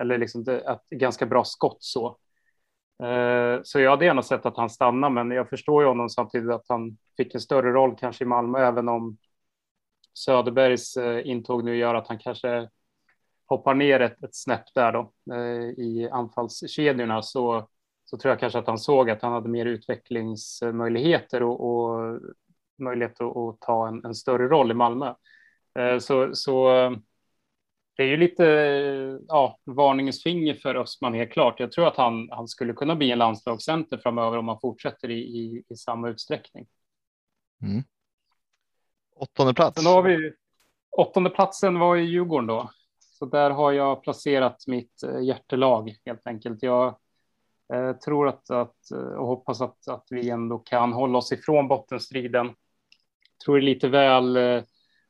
eller 0.01 0.18
liksom 0.18 0.44
det, 0.44 0.61
ett 0.61 0.88
ganska 0.90 1.26
bra 1.26 1.44
skott 1.44 1.76
så. 1.80 2.07
Eh, 3.03 3.61
så 3.62 3.80
jag 3.80 3.90
hade 3.90 4.05
gärna 4.05 4.22
sett 4.22 4.47
att 4.47 4.57
han 4.57 4.70
stannar, 4.70 5.11
men 5.11 5.30
jag 5.30 5.49
förstår 5.49 5.82
ju 5.82 5.88
honom 5.88 6.09
samtidigt 6.09 6.51
att 6.51 6.66
han 6.68 6.99
fick 7.16 7.34
en 7.34 7.40
större 7.40 7.72
roll 7.72 7.97
kanske 7.97 8.24
i 8.24 8.26
Malmö, 8.26 8.59
även 8.59 8.88
om 8.88 9.16
Söderbergs 10.14 10.97
eh, 10.97 11.28
intåg 11.28 11.64
nu 11.64 11.76
gör 11.76 11.94
att 11.94 12.09
han 12.09 12.18
kanske 12.18 12.68
hoppar 13.47 13.74
ner 13.74 14.01
ett, 14.01 14.22
ett 14.22 14.34
snäpp 14.34 14.74
där 14.74 14.92
då 14.92 15.12
eh, 15.34 15.84
i 15.84 16.09
anfallskedjorna 16.12 17.22
så 17.22 17.68
så 18.11 18.16
tror 18.16 18.30
jag 18.30 18.40
kanske 18.40 18.59
att 18.59 18.66
han 18.66 18.78
såg 18.78 19.11
att 19.11 19.22
han 19.22 19.32
hade 19.32 19.49
mer 19.49 19.66
utvecklingsmöjligheter 19.66 21.42
och, 21.42 21.61
och 21.68 22.20
möjlighet 22.78 23.20
att, 23.20 23.36
att 23.36 23.61
ta 23.61 23.88
en, 23.88 24.05
en, 24.05 24.14
större 24.14 24.49
roll 24.49 24.70
i 24.70 24.74
Malmö. 24.74 25.14
Eh, 25.79 25.99
så, 25.99 26.35
så 26.35 26.68
det 27.97 28.03
är 28.03 28.07
ju 28.07 28.16
lite 28.16 28.45
ja, 29.29 29.59
varningens 29.64 30.22
finger 30.22 30.55
för 30.55 30.74
Östman 30.74 31.14
helt 31.14 31.33
klart. 31.33 31.61
Jag 31.61 31.72
tror 31.72 31.89
att 31.89 31.97
han, 31.97 32.29
han 32.31 32.49
skulle 32.49 32.72
kunna 32.72 32.97
bli 32.97 33.11
en 33.11 33.18
landslagscenter 33.18 33.99
framöver 33.99 34.39
om 34.39 34.49
han 34.49 34.61
fortsätter 34.61 35.11
i, 35.11 35.18
i, 35.18 35.62
i 35.68 35.77
samma 35.77 36.09
utsträckning. 36.09 36.66
Mm. 37.62 37.83
Åttonde 39.16 39.55
plats. 39.55 39.83
Sen 39.83 39.93
har 39.93 40.03
vi, 40.03 40.33
åttonde 40.91 41.31
platsen 41.31 41.79
var 41.79 41.97
i 41.97 42.03
Djurgården 42.03 42.47
då. 42.47 42.70
Så 42.99 43.27
där 43.27 43.51
har 43.51 43.72
jag 43.72 44.03
placerat 44.03 44.66
mitt 44.66 45.03
eh, 45.03 45.20
hjärtelag 45.20 45.95
helt 46.05 46.27
enkelt. 46.27 46.62
Jag 46.62 46.99
Eh, 47.72 47.93
tror 47.93 48.29
att, 48.29 48.51
att, 48.51 48.91
eh, 48.91 48.99
och 48.99 49.27
hoppas 49.27 49.61
att, 49.61 49.89
att 49.89 50.07
vi 50.11 50.31
ändå 50.31 50.59
kan 50.59 50.93
hålla 50.93 51.18
oss 51.18 51.33
ifrån 51.33 51.68
bottenstriden. 51.68 52.55
Tror 53.45 53.57
det 53.57 53.62
är 53.62 53.74
lite 53.74 53.89
väl 53.89 54.37
eh, 54.37 54.62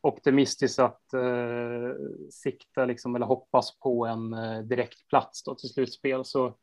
optimistiskt 0.06 0.78
att 0.78 1.12
eh, 1.14 1.94
sikta 2.30 2.84
liksom, 2.84 3.16
eller 3.16 3.26
hoppas 3.26 3.78
på 3.78 4.06
en 4.06 4.32
eh, 4.32 4.58
direkt 4.58 5.08
plats 5.08 5.42
då 5.42 5.54
till 5.54 5.68
slutspel. 5.68 6.24
Så 6.24 6.56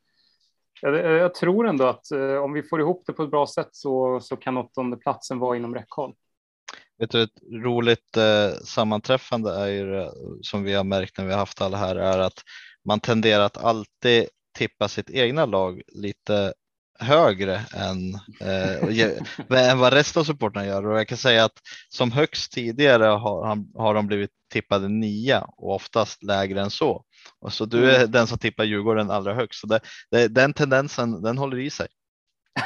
Jag, 0.82 0.96
jag 0.96 1.34
tror 1.36 1.68
ändå 1.68 1.86
att 1.86 2.12
eh, 2.12 2.36
om 2.36 2.54
vi 2.54 2.64
får 2.64 2.82
ihop 2.82 3.04
det 3.06 3.14
på 3.14 3.24
ett 3.24 3.32
bra 3.32 3.48
sätt 3.48 3.70
så, 3.72 4.20
så 4.20 4.38
kan 4.38 4.58
åttondeplatsen 4.58 5.40
vara 5.40 5.58
inom 5.58 5.76
räckhåll. 5.76 6.14
Vet 6.98 7.12
du, 7.12 7.24
ett 7.24 7.44
roligt 7.64 8.18
eh, 8.18 8.54
sammanträffande 8.64 9.56
är 9.56 9.68
ju 9.68 10.10
som 10.42 10.64
vi 10.64 10.74
har 10.74 10.84
märkt 10.84 11.18
när 11.18 11.26
vi 11.26 11.32
har 11.32 11.40
haft 11.40 11.62
alla 11.62 11.78
här 11.78 11.96
är 11.96 12.20
att 12.20 12.40
man 12.86 13.00
tenderar 13.00 13.46
att 13.46 13.58
alltid 13.58 14.28
tippa 14.58 14.88
sitt 14.88 15.10
egna 15.10 15.46
lag 15.46 15.82
lite 15.88 16.54
högre 17.00 17.62
än, 17.74 18.16
eh, 18.42 19.70
än 19.72 19.80
vad 19.80 19.94
resten 19.94 20.20
av 20.20 20.24
supportrarna 20.24 20.68
gör. 20.68 20.88
Och 20.88 21.00
jag 21.00 21.08
kan 21.08 21.18
säga 21.18 21.46
att 21.46 21.60
som 21.90 22.12
högst 22.12 22.52
tidigare 22.52 23.04
har, 23.04 23.58
har 23.80 23.94
de 23.94 24.08
blivit 24.08 24.32
tippade 24.52 24.88
nia 24.88 25.42
och 25.42 25.76
oftast 25.76 26.24
lägre 26.24 26.62
än 26.62 26.70
så. 26.70 27.04
Och 27.40 27.54
så 27.54 27.66
du 27.66 27.92
är 27.92 28.00
mm. 28.00 28.12
den 28.12 28.28
som 28.28 28.38
tippar 28.38 28.64
Djurgården 28.64 29.12
allra 29.12 29.34
högst. 29.34 29.60
Så 29.60 29.68
det, 29.68 29.80
det, 30.12 30.28
den 30.28 30.54
tendensen 30.54 31.22
den 31.22 31.38
håller 31.38 31.60
i 31.60 31.70
sig. 31.70 31.88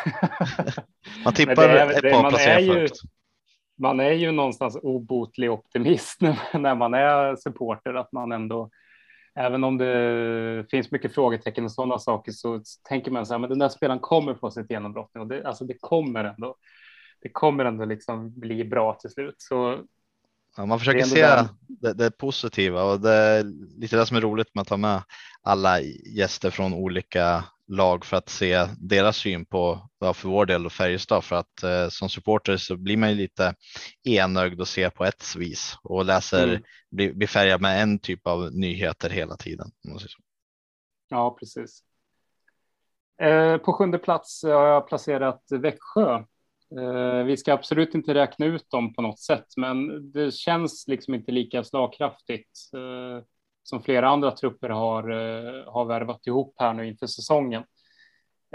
man 1.23 1.33
tippar 1.33 1.69
är, 1.69 2.05
ett 2.05 2.13
par 2.13 2.29
placeringar 2.29 2.75
högt. 2.75 2.99
Man 3.79 3.99
är 3.99 4.11
ju 4.11 4.31
någonstans 4.31 4.77
obotlig 4.81 5.51
optimist 5.51 6.21
när 6.53 6.75
man 6.75 6.93
är 6.93 7.35
supporter, 7.35 7.93
att 7.93 8.11
man 8.11 8.31
ändå 8.31 8.69
även 9.37 9.63
om 9.63 9.77
det 9.77 10.65
finns 10.71 10.91
mycket 10.91 11.13
frågetecken 11.13 11.65
och 11.65 11.71
sådana 11.71 11.99
saker 11.99 12.31
så 12.31 12.61
tänker 12.89 13.11
man 13.11 13.25
så 13.25 13.33
här, 13.33 13.39
men 13.39 13.49
den 13.49 13.59
där 13.59 13.69
spelaren 13.69 13.99
kommer 13.99 14.35
få 14.35 14.51
sitt 14.51 14.71
genombrott 14.71 15.15
och 15.19 15.27
det, 15.27 15.43
alltså 15.43 15.65
det 15.65 15.77
kommer 15.79 16.23
ändå. 16.23 16.55
Det 17.21 17.29
kommer 17.29 17.65
ändå 17.65 17.85
liksom 17.85 18.39
bli 18.39 18.63
bra 18.63 18.93
till 18.93 19.09
slut. 19.09 19.35
Så 19.37 19.83
Ja, 20.57 20.65
man 20.65 20.79
försöker 20.79 21.03
se 21.03 21.27
det, 21.67 21.93
det, 21.93 22.17
positiva 22.17 22.83
och 22.83 22.99
det 22.99 23.11
är 23.13 23.43
lite 23.79 23.97
det 23.97 24.05
som 24.05 24.17
är 24.17 24.21
roligt 24.21 24.55
med 24.55 24.61
att 24.61 24.67
ta 24.67 24.77
med 24.77 25.01
alla 25.41 25.81
gäster 26.15 26.49
från 26.49 26.73
olika 26.73 27.43
lag 27.67 28.05
för 28.05 28.17
att 28.17 28.29
se 28.29 28.67
deras 28.77 29.17
syn 29.17 29.45
på, 29.45 29.89
ja, 29.99 30.13
för 30.13 30.29
vår 30.29 30.45
del 30.45 30.65
och 30.65 30.71
Färjestad, 30.71 31.23
för 31.23 31.35
att 31.35 31.63
eh, 31.63 31.89
som 31.89 32.09
supporter 32.09 32.57
så 32.57 32.77
blir 32.77 32.97
man 32.97 33.09
ju 33.09 33.15
lite 33.15 33.55
enögd 34.03 34.61
och 34.61 34.67
ser 34.67 34.89
på 34.89 35.05
ett 35.05 35.35
vis 35.35 35.77
och 35.83 36.05
läser, 36.05 36.47
mm. 36.47 36.61
blir, 36.91 37.13
blir 37.13 37.27
färgad 37.27 37.61
med 37.61 37.81
en 37.81 37.99
typ 37.99 38.27
av 38.27 38.53
nyheter 38.53 39.09
hela 39.09 39.35
tiden. 39.35 39.71
Ja, 41.09 41.37
precis. 41.39 41.83
Eh, 43.21 43.57
på 43.57 43.73
sjunde 43.73 43.97
plats 43.97 44.43
har 44.43 44.67
jag 44.67 44.87
placerat 44.87 45.43
Växjö. 45.51 46.23
Eh, 46.79 47.23
vi 47.23 47.37
ska 47.37 47.53
absolut 47.53 47.95
inte 47.95 48.13
räkna 48.13 48.45
ut 48.45 48.69
dem 48.69 48.93
på 48.93 49.01
något 49.01 49.19
sätt, 49.19 49.45
men 49.57 50.11
det 50.11 50.33
känns 50.33 50.87
liksom 50.87 51.13
inte 51.13 51.31
lika 51.31 51.63
slagkraftigt. 51.63 52.59
Eh, 52.73 53.23
som 53.69 53.83
flera 53.83 54.09
andra 54.09 54.31
trupper 54.31 54.69
har, 54.69 55.09
eh, 55.09 55.71
har 55.73 55.85
värvat 55.85 56.27
ihop 56.27 56.55
här 56.57 56.73
nu 56.73 56.87
inför 56.87 57.07
säsongen. 57.07 57.63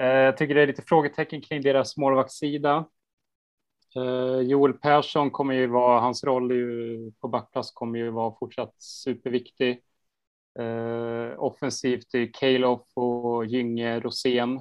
Eh, 0.00 0.06
jag 0.06 0.36
tycker 0.36 0.54
det 0.54 0.62
är 0.62 0.66
lite 0.66 0.82
frågetecken 0.82 1.40
kring 1.40 1.62
deras 1.62 1.96
målvaktssida. 1.96 2.84
Eh, 3.96 4.40
Joel 4.40 4.72
Persson 4.72 5.30
kommer 5.30 5.54
ju 5.54 5.66
vara, 5.66 6.00
hans 6.00 6.24
roll 6.24 6.52
på 7.20 7.28
backplats 7.28 7.70
kommer 7.70 7.98
ju 7.98 8.10
vara 8.10 8.34
fortsatt 8.38 8.74
superviktig. 8.78 9.82
offensivt 11.36 12.14
är 12.14 12.32
Kalof 12.32 12.86
och 12.94 13.46
Gynge 13.46 14.00
Rosén, 14.00 14.60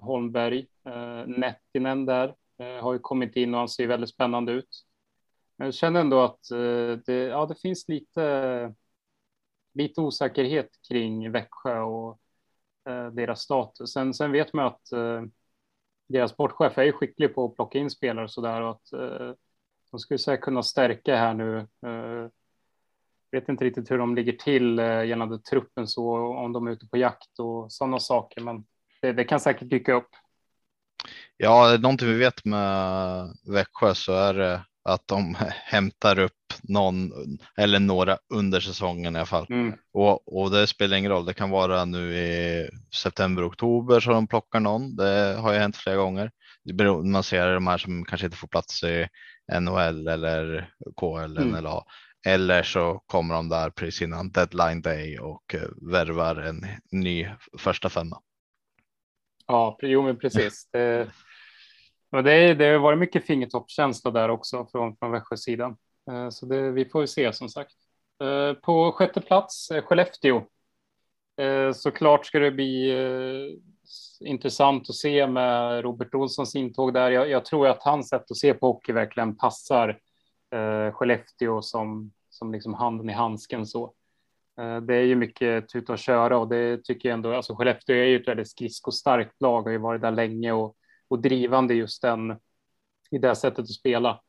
Holmberg, 0.00 0.66
Nettinen 1.26 2.06
där 2.06 2.34
har 2.80 2.92
ju 2.92 2.98
kommit 2.98 3.36
in 3.36 3.54
och 3.54 3.60
han 3.60 3.68
ser 3.68 3.86
väldigt 3.86 4.10
spännande 4.10 4.52
ut. 4.52 4.84
Men 5.56 5.66
Jag 5.66 5.74
känner 5.74 6.00
ändå 6.00 6.20
att 6.20 6.40
det, 7.06 7.12
ja, 7.12 7.46
det 7.46 7.60
finns 7.60 7.88
lite 7.88 8.74
lite 9.72 10.00
osäkerhet 10.00 10.68
kring 10.88 11.32
Växjö 11.32 11.80
och 11.80 12.18
eh, 12.88 13.06
deras 13.06 13.40
status. 13.40 13.92
Sen, 13.92 14.14
sen 14.14 14.32
vet 14.32 14.52
man 14.52 14.66
att 14.66 14.92
eh, 14.92 15.22
deras 16.08 16.30
sportchef 16.30 16.78
är 16.78 16.92
skicklig 16.92 17.34
på 17.34 17.44
att 17.44 17.56
plocka 17.56 17.78
in 17.78 17.90
spelare 17.90 18.24
och 18.24 18.30
så 18.30 18.40
där 18.40 18.62
och 18.62 18.70
att 18.70 18.92
eh, 18.92 19.32
de 19.90 20.00
skulle 20.00 20.18
säkert 20.18 20.44
kunna 20.44 20.62
stärka 20.62 21.16
här 21.16 21.34
nu. 21.34 21.58
Eh, 21.58 22.28
vet 23.32 23.48
inte 23.48 23.64
riktigt 23.64 23.90
hur 23.90 23.98
de 23.98 24.14
ligger 24.14 24.32
till 24.32 24.78
eh, 24.78 25.04
gällande 25.04 25.38
truppen 25.38 25.86
så 25.86 26.16
om 26.16 26.52
de 26.52 26.66
är 26.66 26.70
ute 26.70 26.86
på 26.86 26.96
jakt 26.96 27.38
och 27.38 27.72
sådana 27.72 27.98
saker, 27.98 28.40
men 28.40 28.64
det, 29.02 29.12
det 29.12 29.24
kan 29.24 29.40
säkert 29.40 29.70
dyka 29.70 29.92
upp. 29.92 30.08
Ja, 31.36 31.78
någonting 31.80 32.08
vi 32.08 32.18
vet 32.18 32.44
med 32.44 33.38
Växjö 33.46 33.94
så 33.94 34.12
är 34.12 34.34
det 34.34 34.64
att 34.84 35.08
de 35.08 35.34
hämtar 35.64 36.18
upp 36.18 36.32
någon 36.62 37.12
eller 37.56 37.80
några 37.80 38.18
under 38.34 38.60
säsongen 38.60 39.16
i 39.16 39.18
alla 39.18 39.26
fall. 39.26 39.46
Mm. 39.50 39.74
Och, 39.92 40.42
och 40.42 40.50
det 40.50 40.66
spelar 40.66 40.96
ingen 40.96 41.10
roll. 41.10 41.24
Det 41.24 41.34
kan 41.34 41.50
vara 41.50 41.84
nu 41.84 42.14
i 42.14 42.68
september, 42.94 43.48
oktober 43.48 44.00
så 44.00 44.10
de 44.10 44.26
plockar 44.26 44.60
någon. 44.60 44.96
Det 44.96 45.36
har 45.40 45.52
ju 45.52 45.58
hänt 45.58 45.76
flera 45.76 45.96
gånger. 45.96 46.30
Man 47.04 47.22
ser 47.22 47.54
de 47.54 47.66
här 47.66 47.78
som 47.78 48.04
kanske 48.04 48.26
inte 48.26 48.36
får 48.36 48.48
plats 48.48 48.82
i 48.82 49.06
NHL 49.60 50.08
eller 50.08 50.70
KL 51.00 51.36
mm. 51.38 51.54
eller 51.54 51.78
A. 51.78 51.84
Eller 52.26 52.62
så 52.62 53.02
kommer 53.06 53.34
de 53.34 53.48
där 53.48 53.70
precis 53.70 54.02
innan 54.02 54.30
deadline 54.30 54.82
day 54.82 55.18
och 55.18 55.54
eh, 55.54 55.90
värvar 55.90 56.36
en 56.36 56.66
ny 56.90 57.28
första 57.58 57.88
femma. 57.88 58.20
Ja, 59.46 59.78
jo, 59.82 60.02
men 60.02 60.18
precis. 60.18 60.68
Det, 60.72 61.08
och 62.10 62.24
det, 62.24 62.54
det 62.54 62.64
har 62.64 62.78
varit 62.78 62.98
mycket 62.98 63.26
fingertoppskänsla 63.26 64.10
där 64.10 64.28
också 64.28 64.66
från, 64.72 64.96
från 64.96 65.10
Växjösidan. 65.10 65.76
Eh, 66.10 66.28
så 66.28 66.46
det, 66.46 66.70
vi 66.70 66.84
får 66.84 67.06
se 67.06 67.32
som 67.32 67.48
sagt. 67.48 67.74
Eh, 68.22 68.52
på 68.52 68.92
sjätte 68.92 69.20
plats 69.20 69.68
Skellefteå. 69.84 70.42
Eh, 71.40 71.72
såklart 71.72 72.26
ska 72.26 72.38
det 72.38 72.50
bli 72.50 72.94
intressant 74.20 74.90
att 74.90 74.94
se 74.94 75.26
med 75.26 75.82
Robert 75.82 76.14
Olssons 76.14 76.54
intåg 76.54 76.94
där. 76.94 77.10
Jag, 77.10 77.30
jag 77.30 77.44
tror 77.44 77.68
att 77.68 77.82
hans 77.82 78.08
sätt 78.08 78.30
att 78.30 78.36
se 78.36 78.54
på 78.54 78.66
hockey 78.66 78.92
verkligen 78.92 79.36
passar 79.36 79.98
Skellefteå 80.92 81.62
som, 81.62 82.12
som 82.30 82.52
liksom 82.52 82.74
handen 82.74 83.10
i 83.10 83.12
handsken 83.12 83.66
så. 83.66 83.94
Det 84.82 84.94
är 84.94 85.02
ju 85.02 85.16
mycket 85.16 85.68
tuta 85.68 85.92
och 85.92 85.98
köra 85.98 86.38
och 86.38 86.48
det 86.48 86.84
tycker 86.84 87.08
jag 87.08 87.14
ändå. 87.14 87.34
Alltså 87.34 87.54
Skellefteå 87.54 87.96
är 87.96 88.04
ju 88.04 88.20
ett 88.20 88.28
väldigt 88.28 88.50
skridskostarkt 88.50 89.40
lag 89.40 89.58
och 89.58 89.64
har 89.64 89.70
ju 89.70 89.78
varit 89.78 90.02
där 90.02 90.10
länge 90.10 90.52
och 90.52 90.76
och 91.10 91.18
drivande 91.18 91.74
just 91.74 92.02
den 92.02 92.30
i 93.10 93.18
det 93.18 93.34
sättet 93.34 93.58
att 93.58 93.70
spela. 93.70 94.20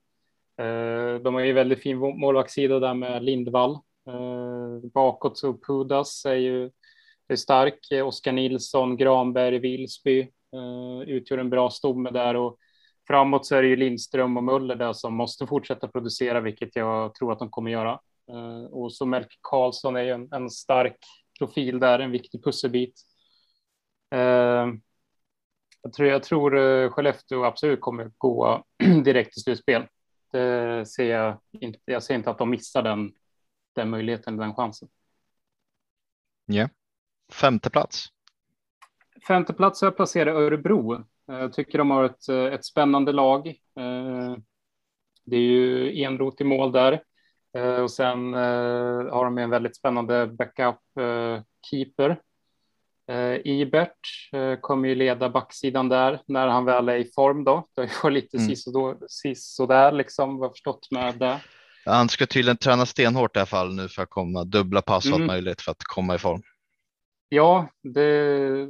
Eh, 0.57 1.21
de 1.23 1.33
har 1.33 1.41
ju 1.41 1.53
väldigt 1.53 1.81
fin 1.81 1.97
målvaktssida 1.97 2.79
där 2.79 2.93
med 2.93 3.23
Lindvall. 3.23 3.71
Eh, 4.07 4.89
bakåt 4.93 5.37
så 5.37 5.53
Pudas 5.53 6.25
är 6.25 6.35
ju 6.35 6.71
är 7.27 7.35
stark. 7.35 7.79
Oskar 8.03 8.31
Nilsson, 8.31 8.97
Granberg, 8.97 9.59
Vilsby 9.59 10.19
eh, 10.53 11.09
utgör 11.09 11.37
en 11.37 11.49
bra 11.49 11.69
stomme 11.69 12.09
där 12.09 12.35
och 12.35 12.57
framåt 13.07 13.45
så 13.45 13.55
är 13.55 13.61
det 13.61 13.67
ju 13.67 13.75
Lindström 13.75 14.37
och 14.37 14.43
Möller 14.43 14.75
där 14.75 14.93
som 14.93 15.13
måste 15.13 15.47
fortsätta 15.47 15.87
producera, 15.87 16.39
vilket 16.39 16.75
jag 16.75 17.15
tror 17.15 17.31
att 17.31 17.39
de 17.39 17.49
kommer 17.49 17.71
göra. 17.71 17.99
Och 18.69 18.93
så 18.93 19.05
Melker 19.05 19.37
Karlsson 19.41 19.95
är 19.95 20.01
ju 20.01 20.09
en, 20.09 20.27
en 20.31 20.49
stark 20.49 20.97
profil 21.39 21.79
där, 21.79 21.99
en 21.99 22.11
viktig 22.11 22.43
pusselbit 22.43 22.93
jag 25.81 25.93
tror, 25.93 26.09
jag 26.09 26.23
tror 26.23 26.57
eh, 26.57 26.89
Skellefteå 26.89 27.43
absolut 27.43 27.81
kommer 27.81 28.11
gå 28.17 28.63
direkt 29.03 29.33
till 29.33 29.43
slutspel. 29.43 29.87
Det 30.31 30.85
ser 30.85 31.15
jag 31.15 31.39
inte. 31.51 31.79
Jag 31.85 32.03
ser 32.03 32.15
inte 32.15 32.29
att 32.29 32.37
de 32.37 32.49
missar 32.49 32.81
den, 32.81 33.13
den 33.75 33.89
möjligheten, 33.89 34.37
den 34.37 34.55
chansen. 34.55 34.89
Ja, 36.45 36.69
femte 37.31 37.69
plats. 37.69 38.05
Femte 39.27 39.53
plats 39.53 39.81
har 39.81 39.85
jag 39.85 39.95
placerat 39.95 40.35
Örebro. 40.35 41.03
Jag 41.25 41.53
tycker 41.53 41.77
de 41.77 41.91
har 41.91 42.03
ett, 42.03 42.29
ett 42.29 42.65
spännande 42.65 43.11
lag. 43.11 43.47
Eh, 43.47 44.35
det 45.23 45.35
är 45.35 45.41
ju 45.41 46.01
Enrot 46.03 46.41
i 46.41 46.43
mål 46.43 46.71
där 46.71 47.03
eh, 47.53 47.75
och 47.75 47.91
sen 47.91 48.33
har 48.33 49.25
de 49.25 49.37
en 49.37 49.49
väldigt 49.49 49.75
spännande 49.75 50.27
backup 50.27 50.79
keeper 51.69 52.09
Eh, 52.09 52.17
Ibert 53.43 53.99
eh, 54.31 54.55
kommer 54.55 54.89
ju 54.89 54.95
leda 54.95 55.29
backsidan 55.29 55.89
där 55.89 56.21
när 56.25 56.47
han 56.47 56.65
väl 56.65 56.89
är 56.89 56.95
i 56.95 57.11
form 57.15 57.43
då. 57.43 57.67
Det 57.75 57.91
har 57.91 58.09
ju 58.09 58.13
lite 58.13 58.37
mm. 58.37 58.55
sisådär 59.07 59.91
liksom, 59.91 60.37
vad 60.37 60.45
jag 60.45 60.53
förstått 60.53 60.91
med 60.91 61.17
det. 61.17 61.39
Han 61.85 62.09
ska 62.09 62.25
tydligen 62.25 62.57
träna 62.57 62.85
stenhårt 62.85 63.35
i 63.35 63.39
alla 63.39 63.45
fall 63.45 63.75
nu 63.75 63.87
för 63.87 64.03
att 64.03 64.09
komma 64.09 64.43
dubbla 64.43 64.81
pass 64.81 65.05
och 65.05 65.15
mm. 65.15 65.27
möjligt 65.27 65.61
för 65.61 65.71
att 65.71 65.83
komma 65.83 66.15
i 66.15 66.17
form. 66.17 66.41
Ja, 67.29 67.67
det 67.83 68.69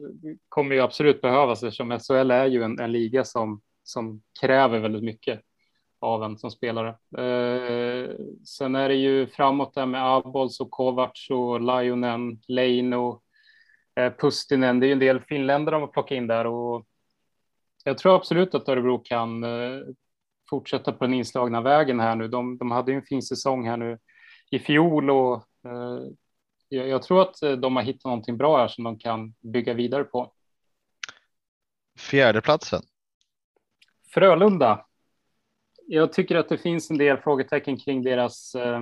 kommer 0.49 0.75
ju 0.75 0.81
absolut 0.81 1.21
behövas 1.21 1.63
eftersom 1.63 1.99
SHL 1.99 2.31
är 2.31 2.45
ju 2.45 2.63
en, 2.63 2.79
en 2.79 2.91
liga 2.91 3.23
som, 3.23 3.61
som 3.83 4.21
kräver 4.41 4.79
väldigt 4.79 5.03
mycket 5.03 5.41
av 5.99 6.23
en 6.23 6.37
som 6.37 6.51
spelare. 6.51 6.89
Eh, 7.17 8.09
sen 8.45 8.75
är 8.75 8.89
det 8.89 8.95
ju 8.95 9.27
framåt 9.27 9.75
där 9.75 9.85
med 9.85 10.05
Abols 10.05 10.59
och 10.59 10.71
Kovacs 10.71 11.29
och 11.29 11.61
Lionen, 11.61 12.41
Leino, 12.47 13.21
Eh, 13.21 13.30
Pustinen. 13.95 14.79
Det 14.79 14.85
är 14.85 14.87
ju 14.87 14.93
en 14.93 14.99
del 14.99 15.21
finländare 15.21 15.75
de 15.75 15.81
har 15.81 15.87
plockat 15.87 16.15
in 16.15 16.27
där 16.27 16.45
och 16.47 16.85
jag 17.83 17.97
tror 17.97 18.15
absolut 18.15 18.55
att 18.55 18.69
Örebro 18.69 19.01
kan 19.05 19.43
eh, 19.43 19.81
fortsätta 20.49 20.91
på 20.91 21.05
den 21.05 21.13
inslagna 21.13 21.61
vägen 21.61 21.99
här 21.99 22.15
nu. 22.15 22.27
De, 22.27 22.57
de 22.57 22.71
hade 22.71 22.91
ju 22.91 22.97
en 22.97 23.03
fin 23.03 23.21
säsong 23.21 23.67
här 23.67 23.77
nu 23.77 23.99
i 24.51 24.59
fjol 24.59 25.09
och 25.09 25.35
eh, 25.65 26.03
jag, 26.69 26.87
jag, 26.87 27.03
tror 27.03 27.21
att 27.21 27.61
de 27.61 27.75
har 27.75 27.83
hittat 27.83 28.05
någonting 28.05 28.37
bra 28.37 28.57
här 28.57 28.67
som 28.67 28.83
de 28.83 28.99
kan 28.99 29.33
bygga 29.39 29.73
vidare 29.73 30.03
på. 30.03 30.33
Fjärdeplatsen. 31.99 32.81
Frölunda. 34.13 34.85
Jag 35.87 36.13
tycker 36.13 36.35
att 36.35 36.49
det 36.49 36.57
finns 36.57 36.91
en 36.91 36.97
del 36.97 37.17
frågetecken 37.17 37.77
kring 37.77 38.03
deras 38.03 38.55
eh, 38.55 38.81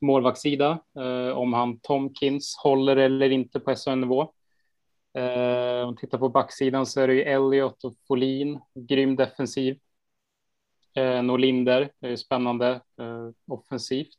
målvaktssida. 0.00 0.78
Eh, 0.98 1.38
om 1.38 1.52
han 1.52 1.80
Tomkins 1.80 2.56
håller 2.62 2.96
eller 2.96 3.30
inte 3.30 3.60
på 3.60 3.74
SHL-nivå. 3.74 4.32
Eh, 5.14 5.88
om 5.88 5.96
tittar 5.96 6.18
på 6.18 6.28
backsidan 6.28 6.86
så 6.86 7.00
är 7.00 7.08
det 7.08 7.14
ju 7.14 7.22
Elliot 7.22 7.84
och 7.84 7.94
Folin, 8.08 8.60
grym 8.74 9.16
defensiv. 9.16 9.78
Eh, 10.94 11.22
Norlinder, 11.22 11.90
det 11.98 12.08
är 12.08 12.16
spännande 12.16 12.70
eh, 13.00 13.28
offensivt 13.46 14.18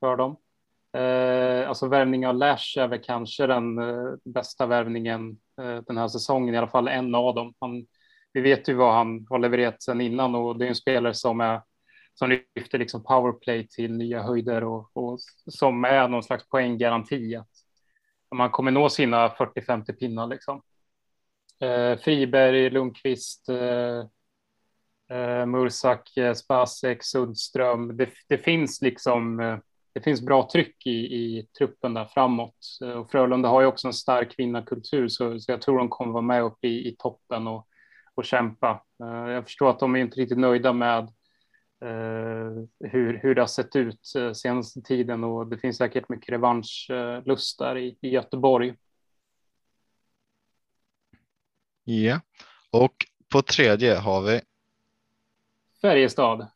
för 0.00 0.16
dem. 0.16 0.36
Eh, 0.92 1.68
alltså 1.68 1.88
värvning 1.88 2.26
av 2.26 2.34
Lash 2.34 2.78
är 2.78 2.88
väl 2.88 3.02
kanske 3.02 3.46
den 3.46 3.78
eh, 3.78 4.14
bästa 4.24 4.66
värvningen 4.66 5.38
eh, 5.60 5.76
den 5.86 5.96
här 5.96 6.08
säsongen, 6.08 6.54
i 6.54 6.58
alla 6.58 6.68
fall 6.68 6.88
en 6.88 7.14
av 7.14 7.34
dem. 7.34 7.54
Han, 7.60 7.86
vi 8.32 8.40
vet 8.40 8.68
ju 8.68 8.74
vad 8.74 8.94
han 8.94 9.26
har 9.30 9.38
levererat 9.38 9.82
sedan 9.82 10.00
innan 10.00 10.34
och 10.34 10.58
det 10.58 10.64
är 10.64 10.68
en 10.68 10.74
spelare 10.74 11.14
som 11.14 11.40
är 11.40 11.60
som 12.14 12.38
lyfter 12.56 12.78
liksom 12.78 13.02
powerplay 13.02 13.68
till 13.68 13.92
nya 13.92 14.22
höjder 14.22 14.64
och, 14.64 14.90
och 14.92 15.20
som 15.46 15.84
är 15.84 16.08
någon 16.08 16.22
slags 16.22 16.48
poänggaranti 16.48 17.36
att 17.36 17.48
man 18.34 18.50
kommer 18.50 18.70
nå 18.70 18.88
sina 18.88 19.28
40-50 19.28 19.92
pinnar 19.92 20.26
liksom. 20.26 20.62
Eh, 21.60 21.98
Friberg, 21.98 22.70
Lundqvist, 22.70 23.48
eh, 23.48 24.06
eh, 25.18 25.46
Mursak, 25.46 26.16
eh, 26.16 26.34
Spasek, 26.34 27.04
Sundström. 27.04 27.96
Det, 27.96 28.08
det 28.28 28.38
finns 28.38 28.82
liksom 28.82 29.40
eh, 29.40 29.58
det 29.92 30.00
finns 30.00 30.20
bra 30.20 30.48
tryck 30.52 30.86
i, 30.86 30.90
i 30.90 31.46
truppen 31.58 31.94
där 31.94 32.04
framåt. 32.04 32.78
Eh, 32.82 32.90
och 32.90 33.10
Frölunda 33.10 33.48
har 33.48 33.60
ju 33.60 33.66
också 33.66 33.86
en 33.86 33.94
stark 33.94 34.34
vinnarkultur 34.38 35.08
så, 35.08 35.40
så 35.40 35.52
jag 35.52 35.62
tror 35.62 35.78
de 35.78 35.88
kommer 35.88 36.12
vara 36.12 36.22
med 36.22 36.42
upp 36.42 36.64
i, 36.64 36.88
i 36.88 36.96
toppen 36.98 37.46
och, 37.46 37.66
och 38.14 38.24
kämpa. 38.24 38.84
Eh, 39.02 39.30
jag 39.32 39.44
förstår 39.44 39.70
att 39.70 39.78
de 39.78 39.96
är 39.96 40.00
inte 40.00 40.20
riktigt 40.20 40.38
nöjda 40.38 40.72
med 40.72 41.12
hur, 42.80 43.20
hur 43.22 43.34
det 43.34 43.42
har 43.42 43.46
sett 43.46 43.76
ut 43.76 44.00
senaste 44.34 44.82
tiden 44.82 45.24
och 45.24 45.46
det 45.46 45.58
finns 45.58 45.76
säkert 45.76 46.08
mycket 46.08 46.32
revanschlust 46.32 47.58
där 47.58 47.78
i, 47.78 47.98
i 48.00 48.08
Göteborg. 48.08 48.74
Ja, 51.84 52.20
och 52.70 52.94
på 53.32 53.42
tredje 53.42 53.94
har 53.94 54.22
vi 54.22 54.40
Färjestad. 55.80 56.46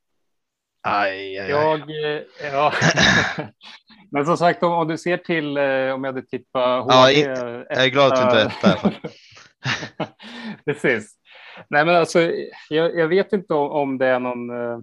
Aj, 0.80 1.38
aj, 1.38 1.38
aj. 1.38 1.50
Jag, 1.50 1.80
eh, 1.80 2.22
ja. 2.52 2.72
Men 4.10 4.26
som 4.26 4.36
sagt, 4.36 4.62
om, 4.62 4.72
om, 4.72 4.88
du 4.88 4.98
ser 4.98 5.16
till 5.16 5.56
eh, 5.56 5.94
om 5.94 6.04
jag 6.04 6.12
hade 6.12 6.22
tippat. 6.22 6.86
Ja, 6.88 7.10
jag 7.10 7.84
är 7.84 7.88
glad 7.88 8.12
att 8.12 8.18
du 8.18 8.22
inte 8.22 8.40
är 8.40 8.46
etta. 8.46 8.92
Precis. 10.64 11.14
Nej, 11.68 11.84
men 11.84 11.96
alltså, 11.96 12.20
jag, 12.68 12.98
jag 12.98 13.08
vet 13.08 13.32
inte 13.32 13.54
om, 13.54 13.70
om, 13.70 13.98
det 13.98 14.06
är 14.06 14.18
någon 14.18 14.50
eh, 14.50 14.78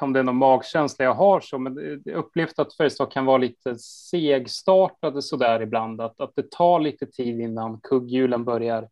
om 0.00 0.12
det 0.12 0.18
är 0.18 0.24
någon 0.24 0.36
magkänsla 0.36 1.04
jag 1.04 1.14
har 1.14 1.40
så, 1.40 1.58
men 1.58 2.02
upplevt 2.14 2.58
att 2.58 2.76
Färjestad 2.76 3.12
kan 3.12 3.24
vara 3.24 3.38
lite 3.38 3.74
segstartade 3.78 5.22
så 5.22 5.36
där 5.36 5.62
ibland, 5.62 6.00
att, 6.00 6.20
att 6.20 6.32
det 6.36 6.50
tar 6.50 6.80
lite 6.80 7.06
tid 7.06 7.40
innan 7.40 7.80
kugghjulen 7.80 8.44
börjar 8.44 8.88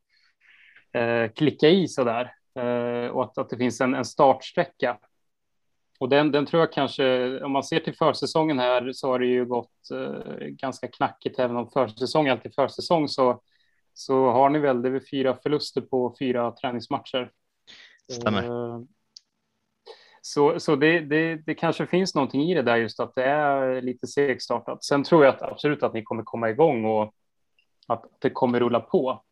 eh, 0.93 1.33
klicka 1.33 1.69
i 1.69 1.89
så 1.89 2.05
där 2.05 2.35
eh, 2.59 3.11
och 3.11 3.25
att, 3.25 3.39
att 3.39 3.49
det 3.49 3.57
finns 3.57 3.81
en, 3.81 3.95
en 3.95 4.05
startsträcka. 4.05 4.99
Och 6.01 6.09
den, 6.09 6.33
den 6.33 6.47
tror 6.47 6.61
jag 6.61 6.73
kanske, 6.73 7.39
om 7.45 7.53
man 7.53 7.65
ser 7.65 7.81
till 7.81 7.97
försäsongen 7.97 8.59
här 8.59 8.93
så 8.93 9.09
har 9.09 9.19
det 9.19 9.27
ju 9.27 9.45
gått 9.45 9.91
eh, 9.93 10.47
ganska 10.47 10.89
knackigt, 10.89 11.39
även 11.39 11.57
om 11.57 11.71
försäsong 11.71 12.29
alltid 12.29 12.55
försäsong 12.55 13.09
så, 13.09 13.43
så 13.95 14.31
har 14.31 14.51
ni 14.51 14.59
väl, 14.59 14.83
det 14.83 14.89
är 14.89 14.93
väl 14.93 15.07
fyra 15.11 15.37
förluster 15.43 15.81
på 15.81 16.17
fyra 16.19 16.51
träningsmatcher. 16.51 17.31
Stämmer. 18.13 18.43
Så, 20.25 20.61
så 20.61 20.77
det, 20.77 21.01
det, 21.01 21.37
det, 21.37 21.55
kanske 21.55 21.87
finns 21.87 22.15
någonting 22.15 22.43
i 22.43 22.55
det 22.55 22.63
där 22.63 22.77
just 22.77 23.01
att 23.01 23.15
det 23.15 23.25
är 23.25 23.83
lite 23.83 24.07
segstartat. 24.07 24.85
Sen 24.85 25.05
tror 25.05 25.25
jag 25.25 25.35
att 25.35 25.43
absolut 25.43 25.83
att 25.83 25.95
ni 25.95 26.03
kommer 26.03 26.23
komma 26.23 26.51
igång 26.51 26.85
och 26.85 27.15
att 27.87 28.05
det 28.19 28.31
kommer 28.31 28.61
rulla 28.61 28.81
på. 28.81 29.23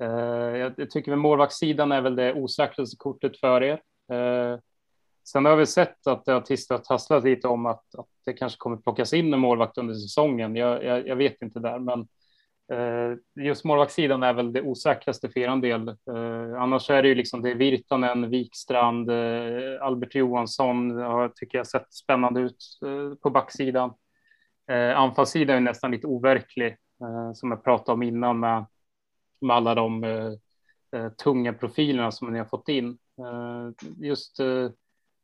Eh, 0.00 0.08
jag 0.56 0.90
tycker 0.90 1.10
med 1.10 1.18
målvaktssidan 1.18 1.92
är 1.92 2.00
väl 2.00 2.16
det 2.16 2.34
osäkraste 2.34 2.96
kortet 2.98 3.40
för 3.40 3.62
er. 3.62 3.82
Eh, 4.12 4.58
sen 5.24 5.44
har 5.44 5.56
vi 5.56 5.66
sett 5.66 6.06
att 6.06 6.24
det 6.24 6.32
har 6.32 6.40
tisslat, 6.40 6.84
tasslat 6.84 7.24
lite 7.24 7.48
om 7.48 7.66
att, 7.66 7.94
att 7.94 8.08
det 8.24 8.32
kanske 8.32 8.58
kommer 8.58 8.76
plockas 8.76 9.12
in 9.12 9.34
en 9.34 9.40
målvakt 9.40 9.78
under 9.78 9.94
säsongen. 9.94 10.56
Jag, 10.56 10.84
jag, 10.84 11.08
jag 11.08 11.16
vet 11.16 11.42
inte 11.42 11.60
där, 11.60 11.78
men 11.78 12.08
Eh, 12.70 13.16
just 13.44 13.64
målvaktssidan 13.64 14.22
är 14.22 14.32
väl 14.32 14.52
det 14.52 14.62
osäkraste 14.62 15.28
för 15.28 15.40
er 15.40 15.56
del. 15.56 15.88
Eh, 15.88 16.62
annars 16.62 16.90
är 16.90 17.02
det 17.02 17.08
ju 17.08 17.14
liksom 17.14 17.42
det 17.42 17.50
är 17.50 17.54
Virtanen, 17.54 18.30
Wikstrand, 18.30 19.10
eh, 19.10 19.82
Albert 19.82 20.14
Johansson 20.14 20.90
har, 20.90 21.28
tycker 21.28 21.58
jag 21.58 21.66
sett 21.66 21.92
spännande 21.92 22.40
ut 22.40 22.64
på 23.22 23.30
backsidan. 23.30 23.92
Anfallssidan 24.96 25.56
är 25.56 25.60
nästan 25.60 25.90
lite 25.90 26.06
overklig 26.06 26.76
som 27.34 27.50
jag 27.50 27.64
pratade 27.64 27.92
om 27.92 28.02
innan 28.02 28.40
med, 28.40 28.64
med 29.40 29.56
alla 29.56 29.74
de 29.74 30.04
tunga 31.22 31.52
profilerna 31.52 32.12
som 32.12 32.32
ni 32.32 32.38
har 32.38 32.46
fått 32.46 32.68
in. 32.68 32.98
Just 33.96 34.36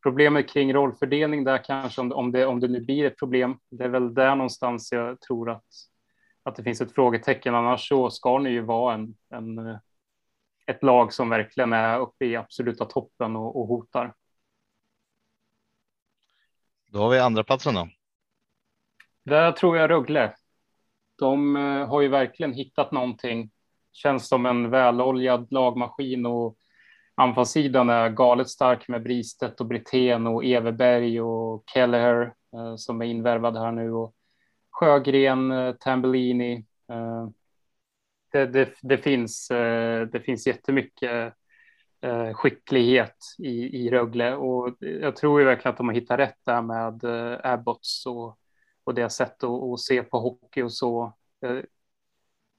problemet 0.03 0.49
kring 0.49 0.75
rollfördelning 0.75 1.45
där 1.45 1.65
kanske 1.65 2.01
om, 2.01 2.13
om, 2.13 2.33
det, 2.33 2.47
om 2.47 2.61
det 2.61 2.69
nu 2.69 2.81
blir 2.81 3.05
ett 3.05 3.19
problem. 3.19 3.59
Det 3.71 3.85
är 3.85 3.89
väl 3.89 4.15
där 4.15 4.37
någonstans 4.37 4.93
jag 4.93 5.21
tror 5.21 5.51
att 5.51 5.65
att 6.47 6.57
det 6.57 6.63
finns 6.63 6.81
ett 6.81 6.95
frågetecken. 6.95 7.55
Annars 7.55 7.89
så 7.89 8.11
ska 8.11 8.39
ni 8.39 8.51
ju 8.51 8.61
vara 8.61 8.95
en, 8.95 9.17
en, 9.29 9.59
eh, 9.59 9.79
ett 10.67 10.83
lag 10.83 11.13
som 11.13 11.29
verkligen 11.29 11.73
är 11.73 11.99
uppe 11.99 12.25
i 12.25 12.37
absoluta 12.37 12.85
toppen 12.85 13.37
och, 13.37 13.61
och 13.61 13.67
hotar. 13.67 14.15
Då 16.87 16.99
har 16.99 17.11
vi 17.11 17.19
andra 17.19 17.45
platsen 17.45 17.75
då. 17.75 17.89
Där 19.25 19.53
tror 19.53 19.77
jag 19.77 19.91
Rögle. 19.91 20.35
De 21.19 21.57
uh, 21.57 21.87
har 21.87 22.01
ju 22.01 22.09
verkligen 22.09 22.53
hittat 22.53 22.93
någonting. 22.93 23.51
Känns 23.93 24.29
som 24.29 24.47
en 24.47 24.71
väloljad 24.71 25.53
lagmaskin 25.53 26.27
och 26.27 26.57
anfallssidan 27.15 27.91
är 27.91 28.09
galet 28.09 28.49
stark 28.49 28.89
med 28.89 29.03
Bristet 29.03 29.61
och 29.61 29.67
Brithén 29.67 30.27
och 30.27 30.45
Everberg 30.45 31.21
och 31.21 31.65
Kelleher 31.75 32.35
uh, 32.57 32.77
som 32.77 33.03
är 33.03 33.07
invärvad 33.07 33.57
här 33.57 33.73
nu 33.73 33.93
och 33.93 34.16
Sjögren, 34.79 35.51
eh, 35.51 35.75
Tambellini. 35.75 36.65
Eh, 36.89 37.29
det, 38.33 38.47
det, 38.47 38.75
det, 38.83 38.99
finns, 38.99 39.51
eh, 39.51 40.07
det 40.07 40.21
finns 40.21 40.47
jättemycket 40.47 41.35
skicklighet 42.33 43.17
i, 43.39 43.85
i 43.85 43.91
Rögle 43.91 44.35
och 44.35 44.77
jag 44.81 45.17
tror 45.17 45.41
ju 45.41 45.47
verkligen 45.47 45.73
att 45.73 45.77
de 45.77 45.89
har 45.89 45.95
hittat 45.95 46.19
rätt 46.19 46.39
där 46.45 46.63
med 46.63 47.05
Abbots 47.45 48.07
och, 48.07 48.39
och 48.85 48.95
deras 48.95 49.15
sätt 49.15 49.45
att, 49.45 49.81
se 49.81 50.03
på 50.03 50.19
hockey 50.19 50.63
och 50.63 50.73
så. 50.73 51.13
Jag, 51.41 51.65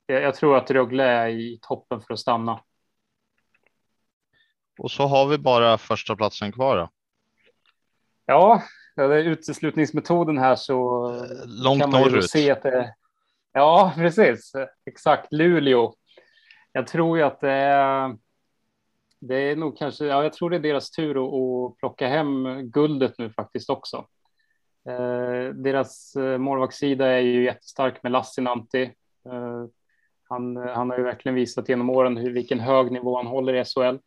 jag 0.06 0.36
tror 0.36 0.58
att 0.58 0.72
Rögle 0.72 1.04
är 1.04 1.28
i 1.28 1.60
toppen 1.62 2.02
för 2.02 2.14
att 2.14 2.20
stanna. 2.20 2.64
Och 4.80 4.92
så 4.92 5.08
har 5.08 5.28
vi 5.28 5.38
bara 5.38 5.78
första 5.78 6.16
platsen 6.16 6.52
kvar 6.52 6.78
då. 6.78 6.90
Ja, 8.26 8.64
Är 8.98 9.10
uteslutningsmetoden 9.10 10.38
här 10.38 10.56
så 10.56 11.10
Långt 11.46 11.82
kan 11.82 11.92
man 11.92 12.04
ju 12.04 12.10
norrut. 12.10 12.30
se 12.30 12.52
att 12.52 12.64
det 12.64 12.94
Ja, 13.54 13.94
precis. 13.96 14.52
Exakt. 14.86 15.34
Luleå. 15.34 15.94
Jag 16.72 16.88
tror 16.88 17.18
ju 17.18 17.24
att 17.24 17.40
det 17.42 17.52
är. 17.52 18.18
Det 19.20 19.36
är 19.36 19.56
nog 19.56 19.78
kanske. 19.78 20.06
Ja, 20.06 20.24
jag 20.24 20.34
tror 20.34 20.50
det 20.50 20.56
är 20.56 20.60
deras 20.60 20.92
tur 20.92 21.10
att, 21.12 21.34
att 21.34 21.78
plocka 21.78 22.08
hem 22.08 22.62
guldet 22.72 23.14
nu 23.18 23.30
faktiskt 23.30 23.70
också. 23.70 24.08
Eh, 24.90 25.54
deras 25.54 26.16
eh, 26.16 26.38
målvaktssida 26.38 27.08
är 27.08 27.20
ju 27.20 27.44
jättestark 27.44 28.04
med 28.04 28.12
Lassinantti. 28.12 28.84
Eh, 29.30 29.66
han, 30.30 30.58
han 30.58 30.90
har 30.90 30.98
ju 30.98 31.04
verkligen 31.04 31.36
visat 31.36 31.70
genom 31.70 31.90
åren 31.90 32.18
hur, 32.18 32.34
vilken 32.34 32.60
hög 32.60 32.92
nivå 32.92 33.18
han 33.18 33.28
håller 33.28 33.54
i 33.54 33.66
SHL. 33.66 33.98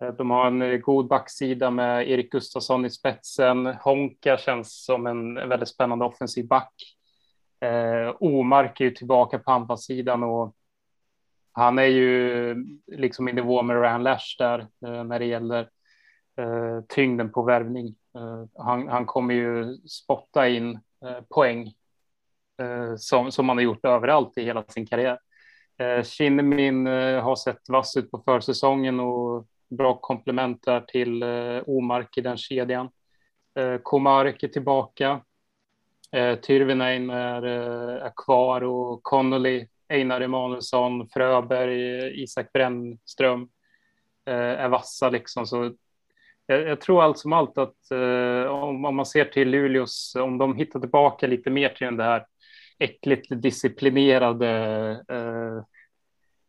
Eh, 0.00 0.12
de 0.12 0.30
har 0.30 0.46
en 0.46 0.62
eh, 0.62 0.78
god 0.78 1.08
backsida 1.08 1.70
med 1.70 2.08
Erik 2.08 2.32
Gustafsson 2.32 2.84
i 2.84 2.90
spetsen. 2.90 3.66
Honka 3.66 4.38
känns 4.38 4.84
som 4.84 5.06
en 5.06 5.34
väldigt 5.34 5.68
spännande 5.68 6.04
offensiv 6.04 6.46
back. 6.46 6.72
Eh, 7.60 8.16
Omark 8.20 8.80
är 8.80 8.84
ju 8.84 8.90
tillbaka 8.90 9.38
på 9.38 9.50
anfallssidan 9.50 10.22
och 10.22 10.54
han 11.52 11.78
är 11.78 11.84
ju 11.84 12.54
liksom 12.86 13.28
i 13.28 13.32
nivå 13.32 13.62
med 13.62 13.80
Ryan 13.82 14.02
Lash 14.02 14.36
där 14.38 14.58
eh, 14.58 15.04
när 15.04 15.18
det 15.18 15.24
gäller 15.24 15.68
eh, 16.36 16.80
tyngden 16.88 17.32
på 17.32 17.42
värvning. 17.42 17.86
Eh, 18.14 18.64
han, 18.64 18.88
han 18.88 19.06
kommer 19.06 19.34
ju 19.34 19.76
spotta 19.76 20.48
in 20.48 20.80
eh, 21.04 21.20
poäng 21.28 21.74
eh, 22.62 22.96
som, 22.96 23.32
som 23.32 23.46
man 23.46 23.56
har 23.56 23.64
gjort 23.64 23.84
överallt 23.84 24.38
i 24.38 24.44
hela 24.44 24.64
sin 24.68 24.86
karriär. 24.86 25.18
Eh, 25.78 26.02
Kinnemin 26.02 26.86
har 27.22 27.36
sett 27.36 27.68
vass 27.68 27.96
ut 27.96 28.10
på 28.10 28.18
försäsongen 28.18 29.00
och 29.00 29.46
bra 29.70 29.98
komplement 30.00 30.62
där 30.62 30.80
till 30.80 31.22
eh, 31.22 31.62
Omark 31.66 32.18
i 32.18 32.20
den 32.20 32.36
kedjan. 32.36 32.88
Eh, 33.54 33.76
Komarek 33.82 34.42
är 34.42 34.48
tillbaka. 34.48 35.20
Eh, 36.12 36.34
Tyrvinen 36.34 37.10
är, 37.10 37.42
eh, 37.46 38.06
är 38.06 38.12
kvar 38.16 38.62
och 38.62 39.02
Connolly 39.02 39.66
Einar 39.88 40.20
Emanuelsson, 40.20 41.08
Fröberg, 41.08 41.98
eh, 41.98 42.22
Isak 42.22 42.52
Brännström 42.52 43.48
eh, 44.26 44.34
är 44.34 44.68
vassa 44.68 45.10
liksom. 45.10 45.46
Så 45.46 45.72
jag, 46.46 46.68
jag, 46.68 46.80
tror 46.80 47.02
allt 47.02 47.18
som 47.18 47.32
allt 47.32 47.58
att 47.58 47.90
eh, 47.90 48.44
om, 48.44 48.84
om, 48.84 48.96
man 48.96 49.06
ser 49.06 49.24
till 49.24 49.50
Luleås, 49.50 50.16
om 50.20 50.38
de 50.38 50.56
hittar 50.56 50.80
tillbaka 50.80 51.26
lite 51.26 51.50
mer 51.50 51.68
till 51.68 51.86
den 51.86 52.00
här 52.00 52.26
äckligt 52.78 53.26
disciplinerade 53.30 54.50
eh, 55.08 55.64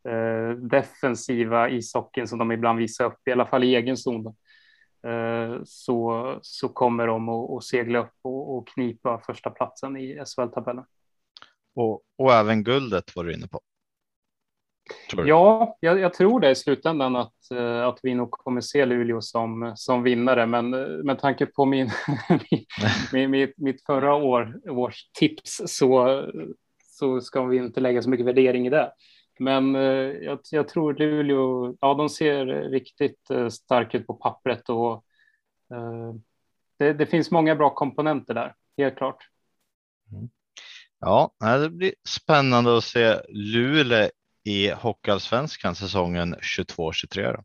eh, 0.10 0.56
defensiva 0.56 1.70
ishockeyn 1.70 2.28
som 2.28 2.40
de 2.40 2.52
ibland 2.52 2.80
visar 2.80 3.06
upp, 3.06 3.28
i 3.28 3.32
alla 3.32 3.46
fall 3.46 3.64
i 3.64 3.76
egen 3.76 3.98
zon, 3.98 4.26
eh, 5.08 5.62
så, 5.66 6.40
så 6.42 6.70
kommer 6.70 7.08
de 7.08 7.30
att, 7.30 7.64
segla 7.64 8.00
upp 8.00 8.16
och, 8.22 8.58
och 8.58 8.68
knipa 8.68 9.22
första 9.26 9.50
platsen 9.50 9.98
i 9.98 10.24
SHL-tabellen. 10.26 10.86
Och, 11.76 12.02
och 12.18 12.34
även 12.34 12.64
guldet 12.64 13.16
var 13.16 13.24
du 13.24 13.34
inne 13.34 13.48
på. 13.48 13.62
Ja, 15.16 15.78
jag, 15.80 16.00
jag, 16.00 16.14
tror 16.14 16.40
det 16.40 16.52
i 16.52 16.56
slutändan 16.56 17.16
att, 17.16 17.52
eh, 17.54 17.88
att 17.88 18.00
vi 18.04 18.16
nog 18.16 18.32
kommer 18.32 18.62
se 18.62 18.86
Luleå 18.86 19.22
som, 19.22 19.74
som 19.76 20.04
vinnare, 20.04 20.46
men 20.46 20.70
med 21.06 21.20
tanke 21.20 21.46
på 21.46 21.66
min, 21.72 21.90
min, 23.14 23.32
mitt, 23.32 23.58
mitt 23.58 23.86
förra 23.86 24.16
år, 24.16 24.70
års 24.70 25.12
tips 25.20 25.62
så, 25.66 26.24
så 26.80 27.22
ska 27.22 27.44
vi 27.44 27.58
inte 27.58 27.80
lägga 27.80 28.02
så 28.02 28.10
mycket 28.10 28.26
värdering 28.26 28.68
i 28.68 28.70
det. 28.70 28.92
Men 29.40 29.76
eh, 29.76 29.82
jag, 30.22 30.40
jag 30.52 30.68
tror 30.68 30.94
Luleå, 30.94 31.76
ja, 31.82 31.94
de 31.94 32.10
ser 32.10 32.46
riktigt 32.46 33.28
starka 33.52 33.98
ut 33.98 34.08
på 34.08 34.14
pappret 34.14 34.70
och 34.70 35.06
uh, 35.74 36.14
det, 36.78 36.94
det, 36.94 37.06
finns 37.06 37.32
många 37.32 37.56
bra 37.56 37.70
komponenter 37.70 38.34
där, 38.34 38.56
helt 38.78 38.98
klart. 38.98 39.30
Mm. 40.12 40.30
Ja, 41.00 41.34
det 41.40 41.70
blir 41.70 41.94
spännande 42.08 42.78
att 42.78 42.84
se 42.84 43.22
Luleå 43.30 44.10
i 44.44 44.72
Hockeyallsvenskan 44.72 45.76
säsongen 45.76 46.36
22-23. 46.36 47.44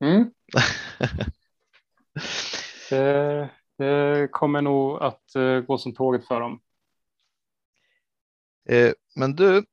Mm. 0.00 0.30
det, 2.90 3.50
det, 3.78 4.28
kommer 4.32 4.62
nog 4.62 5.02
att 5.02 5.24
gå 5.66 5.78
som 5.78 5.94
tåget 5.94 6.26
för 6.26 6.40
dem. 6.40 6.60
Eh, 8.68 8.92
men 9.16 9.36
du, 9.36 9.64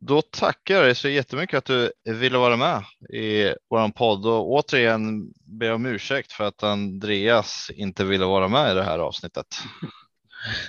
då 0.00 0.22
tackar 0.22 0.74
jag 0.74 0.84
dig 0.84 0.94
så 0.94 1.08
jättemycket 1.08 1.58
att 1.58 1.64
du 1.64 1.92
ville 2.04 2.38
vara 2.38 2.56
med 2.56 2.82
i 3.12 3.54
vår 3.70 3.88
podd 3.88 4.26
och 4.26 4.50
återigen 4.50 5.32
ber 5.44 5.72
om 5.72 5.86
ursäkt 5.86 6.32
för 6.32 6.44
att 6.44 6.62
Andreas 6.62 7.70
inte 7.74 8.04
ville 8.04 8.24
vara 8.24 8.48
med 8.48 8.70
i 8.72 8.74
det 8.74 8.82
här 8.82 8.98
avsnittet. 8.98 9.46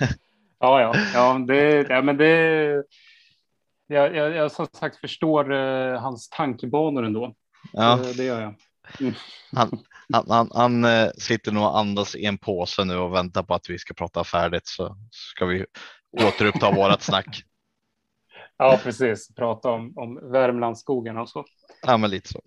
ja, 0.60 0.80
ja, 0.80 0.94
ja, 1.14 1.44
det, 1.48 1.86
ja 1.88 2.02
men 2.02 2.16
det, 2.16 2.84
jag, 3.86 4.16
jag, 4.16 4.34
jag 4.34 4.52
som 4.52 4.66
sagt 4.66 4.96
förstår 4.96 5.52
uh, 5.52 6.00
hans 6.00 6.28
tankebanor 6.28 7.04
ändå. 7.04 7.34
Ja. 7.72 7.96
Det, 7.96 8.12
det 8.12 8.24
gör 8.24 8.40
jag. 8.40 8.54
Mm. 9.00 9.14
Han, 9.52 9.84
han, 10.12 10.24
han, 10.28 10.50
han 10.54 10.84
uh, 10.84 11.10
sitter 11.18 11.52
nog 11.52 11.64
och 11.64 11.78
andas 11.78 12.14
i 12.16 12.24
en 12.24 12.38
påse 12.38 12.84
nu 12.84 12.96
och 12.96 13.14
väntar 13.14 13.42
på 13.42 13.54
att 13.54 13.70
vi 13.70 13.78
ska 13.78 13.94
prata 13.94 14.24
färdigt 14.24 14.66
så 14.66 14.96
ska 15.10 15.46
vi 15.46 15.66
återuppta 16.20 16.70
vårat 16.70 17.02
snack. 17.02 17.44
Ja, 18.62 18.80
precis. 18.82 19.34
Prata 19.34 19.70
om, 19.70 19.92
om 19.96 20.30
Värmlandsskogen 20.32 21.18
och 21.18 21.28
så. 21.28 21.44
Ja, 21.82 21.96
men 21.96 22.10
lite 22.10 22.28
så. 22.28 22.42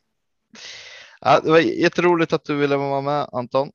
Ja, 1.22 1.40
det 1.40 1.52
var 1.52 1.60
jätteroligt 1.60 2.34
att 2.34 2.46
du 2.46 2.56
ville 2.56 2.78
vara 2.78 3.02
med 3.02 3.30
Anton. 3.32 3.72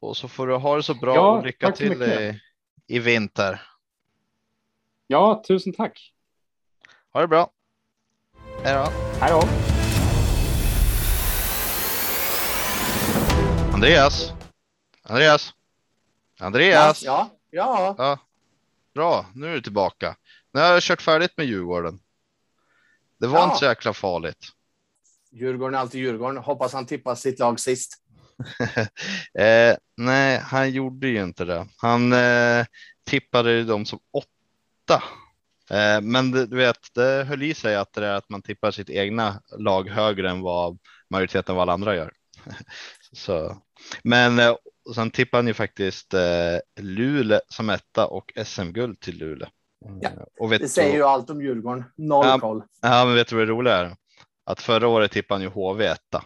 Och 0.00 0.16
så 0.16 0.28
får 0.28 0.46
du 0.46 0.56
ha 0.56 0.76
det 0.76 0.82
så 0.82 0.94
bra 0.94 1.14
ja, 1.14 1.30
och 1.30 1.46
lycka 1.46 1.72
till 1.72 2.02
i, 2.02 2.40
i 2.86 2.98
vinter. 2.98 3.62
Ja, 5.06 5.42
tusen 5.48 5.72
tack. 5.72 6.12
Ha 7.12 7.20
det 7.20 7.28
bra. 7.28 7.50
Hej 8.62 8.74
då. 8.74 8.92
Hej 9.20 9.30
då. 9.32 9.42
Andreas. 13.74 14.32
Andreas. 15.02 15.54
Andreas. 16.40 17.02
Ja, 17.02 17.30
ja. 17.50 17.94
ja. 17.98 18.18
Bra, 18.94 19.26
nu 19.34 19.46
är 19.48 19.52
du 19.52 19.60
tillbaka. 19.60 20.16
Nu 20.56 20.62
har 20.62 20.68
jag 20.68 20.82
kört 20.82 21.02
färdigt 21.02 21.36
med 21.36 21.46
Djurgården. 21.46 21.98
Det 23.20 23.26
var 23.26 23.38
ja. 23.38 23.44
inte 23.44 23.56
så 23.56 23.64
jäkla 23.64 23.92
farligt. 23.92 24.48
Djurgården 25.30 25.74
är 25.74 25.78
alltid 25.78 26.00
Djurgården. 26.00 26.36
Hoppas 26.36 26.72
han 26.72 26.86
tippar 26.86 27.14
sitt 27.14 27.38
lag 27.38 27.60
sist. 27.60 27.96
eh, 29.38 29.76
nej, 29.96 30.38
han 30.38 30.70
gjorde 30.70 31.08
ju 31.08 31.22
inte 31.22 31.44
det. 31.44 31.68
Han 31.76 32.12
eh, 32.12 32.66
tippade 33.04 33.64
dem 33.64 33.86
som 33.86 33.98
åtta 34.12 35.02
Eh, 35.70 36.00
men 36.00 36.30
du 36.30 36.56
vet, 36.56 36.94
det 36.94 37.24
höll 37.28 37.42
i 37.42 37.54
sig 37.54 37.76
att 37.76 37.92
det 37.92 38.06
är 38.06 38.14
att 38.14 38.28
man 38.28 38.42
tippar 38.42 38.70
sitt 38.70 38.90
egna 38.90 39.42
lag 39.58 39.88
högre 39.88 40.30
än 40.30 40.40
vad 40.40 40.78
majoriteten 41.10 41.54
av 41.54 41.60
alla 41.60 41.72
andra 41.72 41.96
gör. 41.96 42.12
Så, 43.12 43.62
men 44.02 44.38
eh, 44.38 44.54
sen 44.94 45.10
tippar 45.10 45.38
han 45.38 45.46
ju 45.46 45.54
faktiskt 45.54 46.14
eh, 46.14 46.58
Luleå 46.80 47.40
som 47.48 47.70
etta 47.70 48.06
och 48.06 48.32
SM-guld 48.44 49.00
till 49.00 49.18
Luleå. 49.18 49.48
Ja, 50.00 50.10
och 50.40 50.52
vet 50.52 50.60
det 50.60 50.68
säger 50.68 50.94
ju 50.94 51.02
allt 51.02 51.30
om 51.30 51.42
Djurgården. 51.42 51.84
Noll 51.96 52.26
ja, 52.26 52.38
koll. 52.38 52.62
Ja, 52.82 53.04
men 53.04 53.14
vet 53.14 53.28
du 53.28 53.36
vad 53.36 53.46
det 53.46 53.52
roliga 53.52 53.74
är? 53.74 53.96
Att 54.46 54.62
förra 54.62 54.88
året 54.88 55.12
tippade 55.12 55.34
han 55.34 55.42
ju 55.42 55.48
HV 55.48 55.86
etta. 55.86 56.24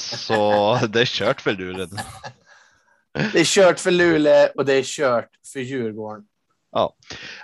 Så 0.00 0.78
det 0.88 1.00
är 1.00 1.06
kört 1.06 1.40
för 1.40 1.52
Luleå. 1.52 1.86
Det 3.32 3.40
är 3.40 3.44
kört 3.44 3.80
för 3.80 3.90
Luleå 3.90 4.48
och 4.56 4.64
det 4.64 4.74
är 4.74 4.82
kört 4.82 5.30
för 5.52 5.60
Djurgården. 5.60 6.26
Ja, 6.70 6.96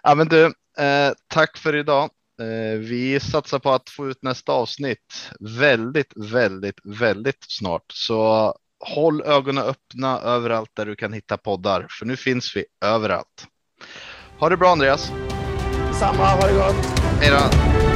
ja 0.03 0.15
men 0.15 0.29
du, 0.29 0.53
Eh, 0.81 1.13
tack 1.27 1.57
för 1.57 1.77
idag. 1.77 2.11
Eh, 2.41 2.79
vi 2.79 3.21
satsar 3.21 3.59
på 3.59 3.71
att 3.71 3.91
få 3.91 4.09
ut 4.09 4.23
nästa 4.23 4.53
avsnitt 4.53 5.31
väldigt, 5.41 6.13
väldigt, 6.17 6.81
väldigt 6.85 7.45
snart. 7.49 7.85
Så 7.93 8.55
håll 8.81 9.23
ögonen 9.23 9.65
öppna 9.65 10.21
överallt 10.21 10.71
där 10.75 10.87
du 10.87 10.97
kan 10.97 11.13
hitta 11.13 11.37
poddar, 11.37 11.87
för 11.91 12.07
nu 12.07 12.17
finns 12.17 12.57
vi 12.57 12.65
överallt. 12.85 13.47
Ha 14.39 14.49
det 14.49 14.57
bra 14.57 14.73
Andreas. 14.73 15.13
Detsamma, 16.01 16.25
ha 16.25 16.47
det 16.47 16.53
gott! 16.53 17.01
Hej 17.21 17.31
då! 17.31 17.90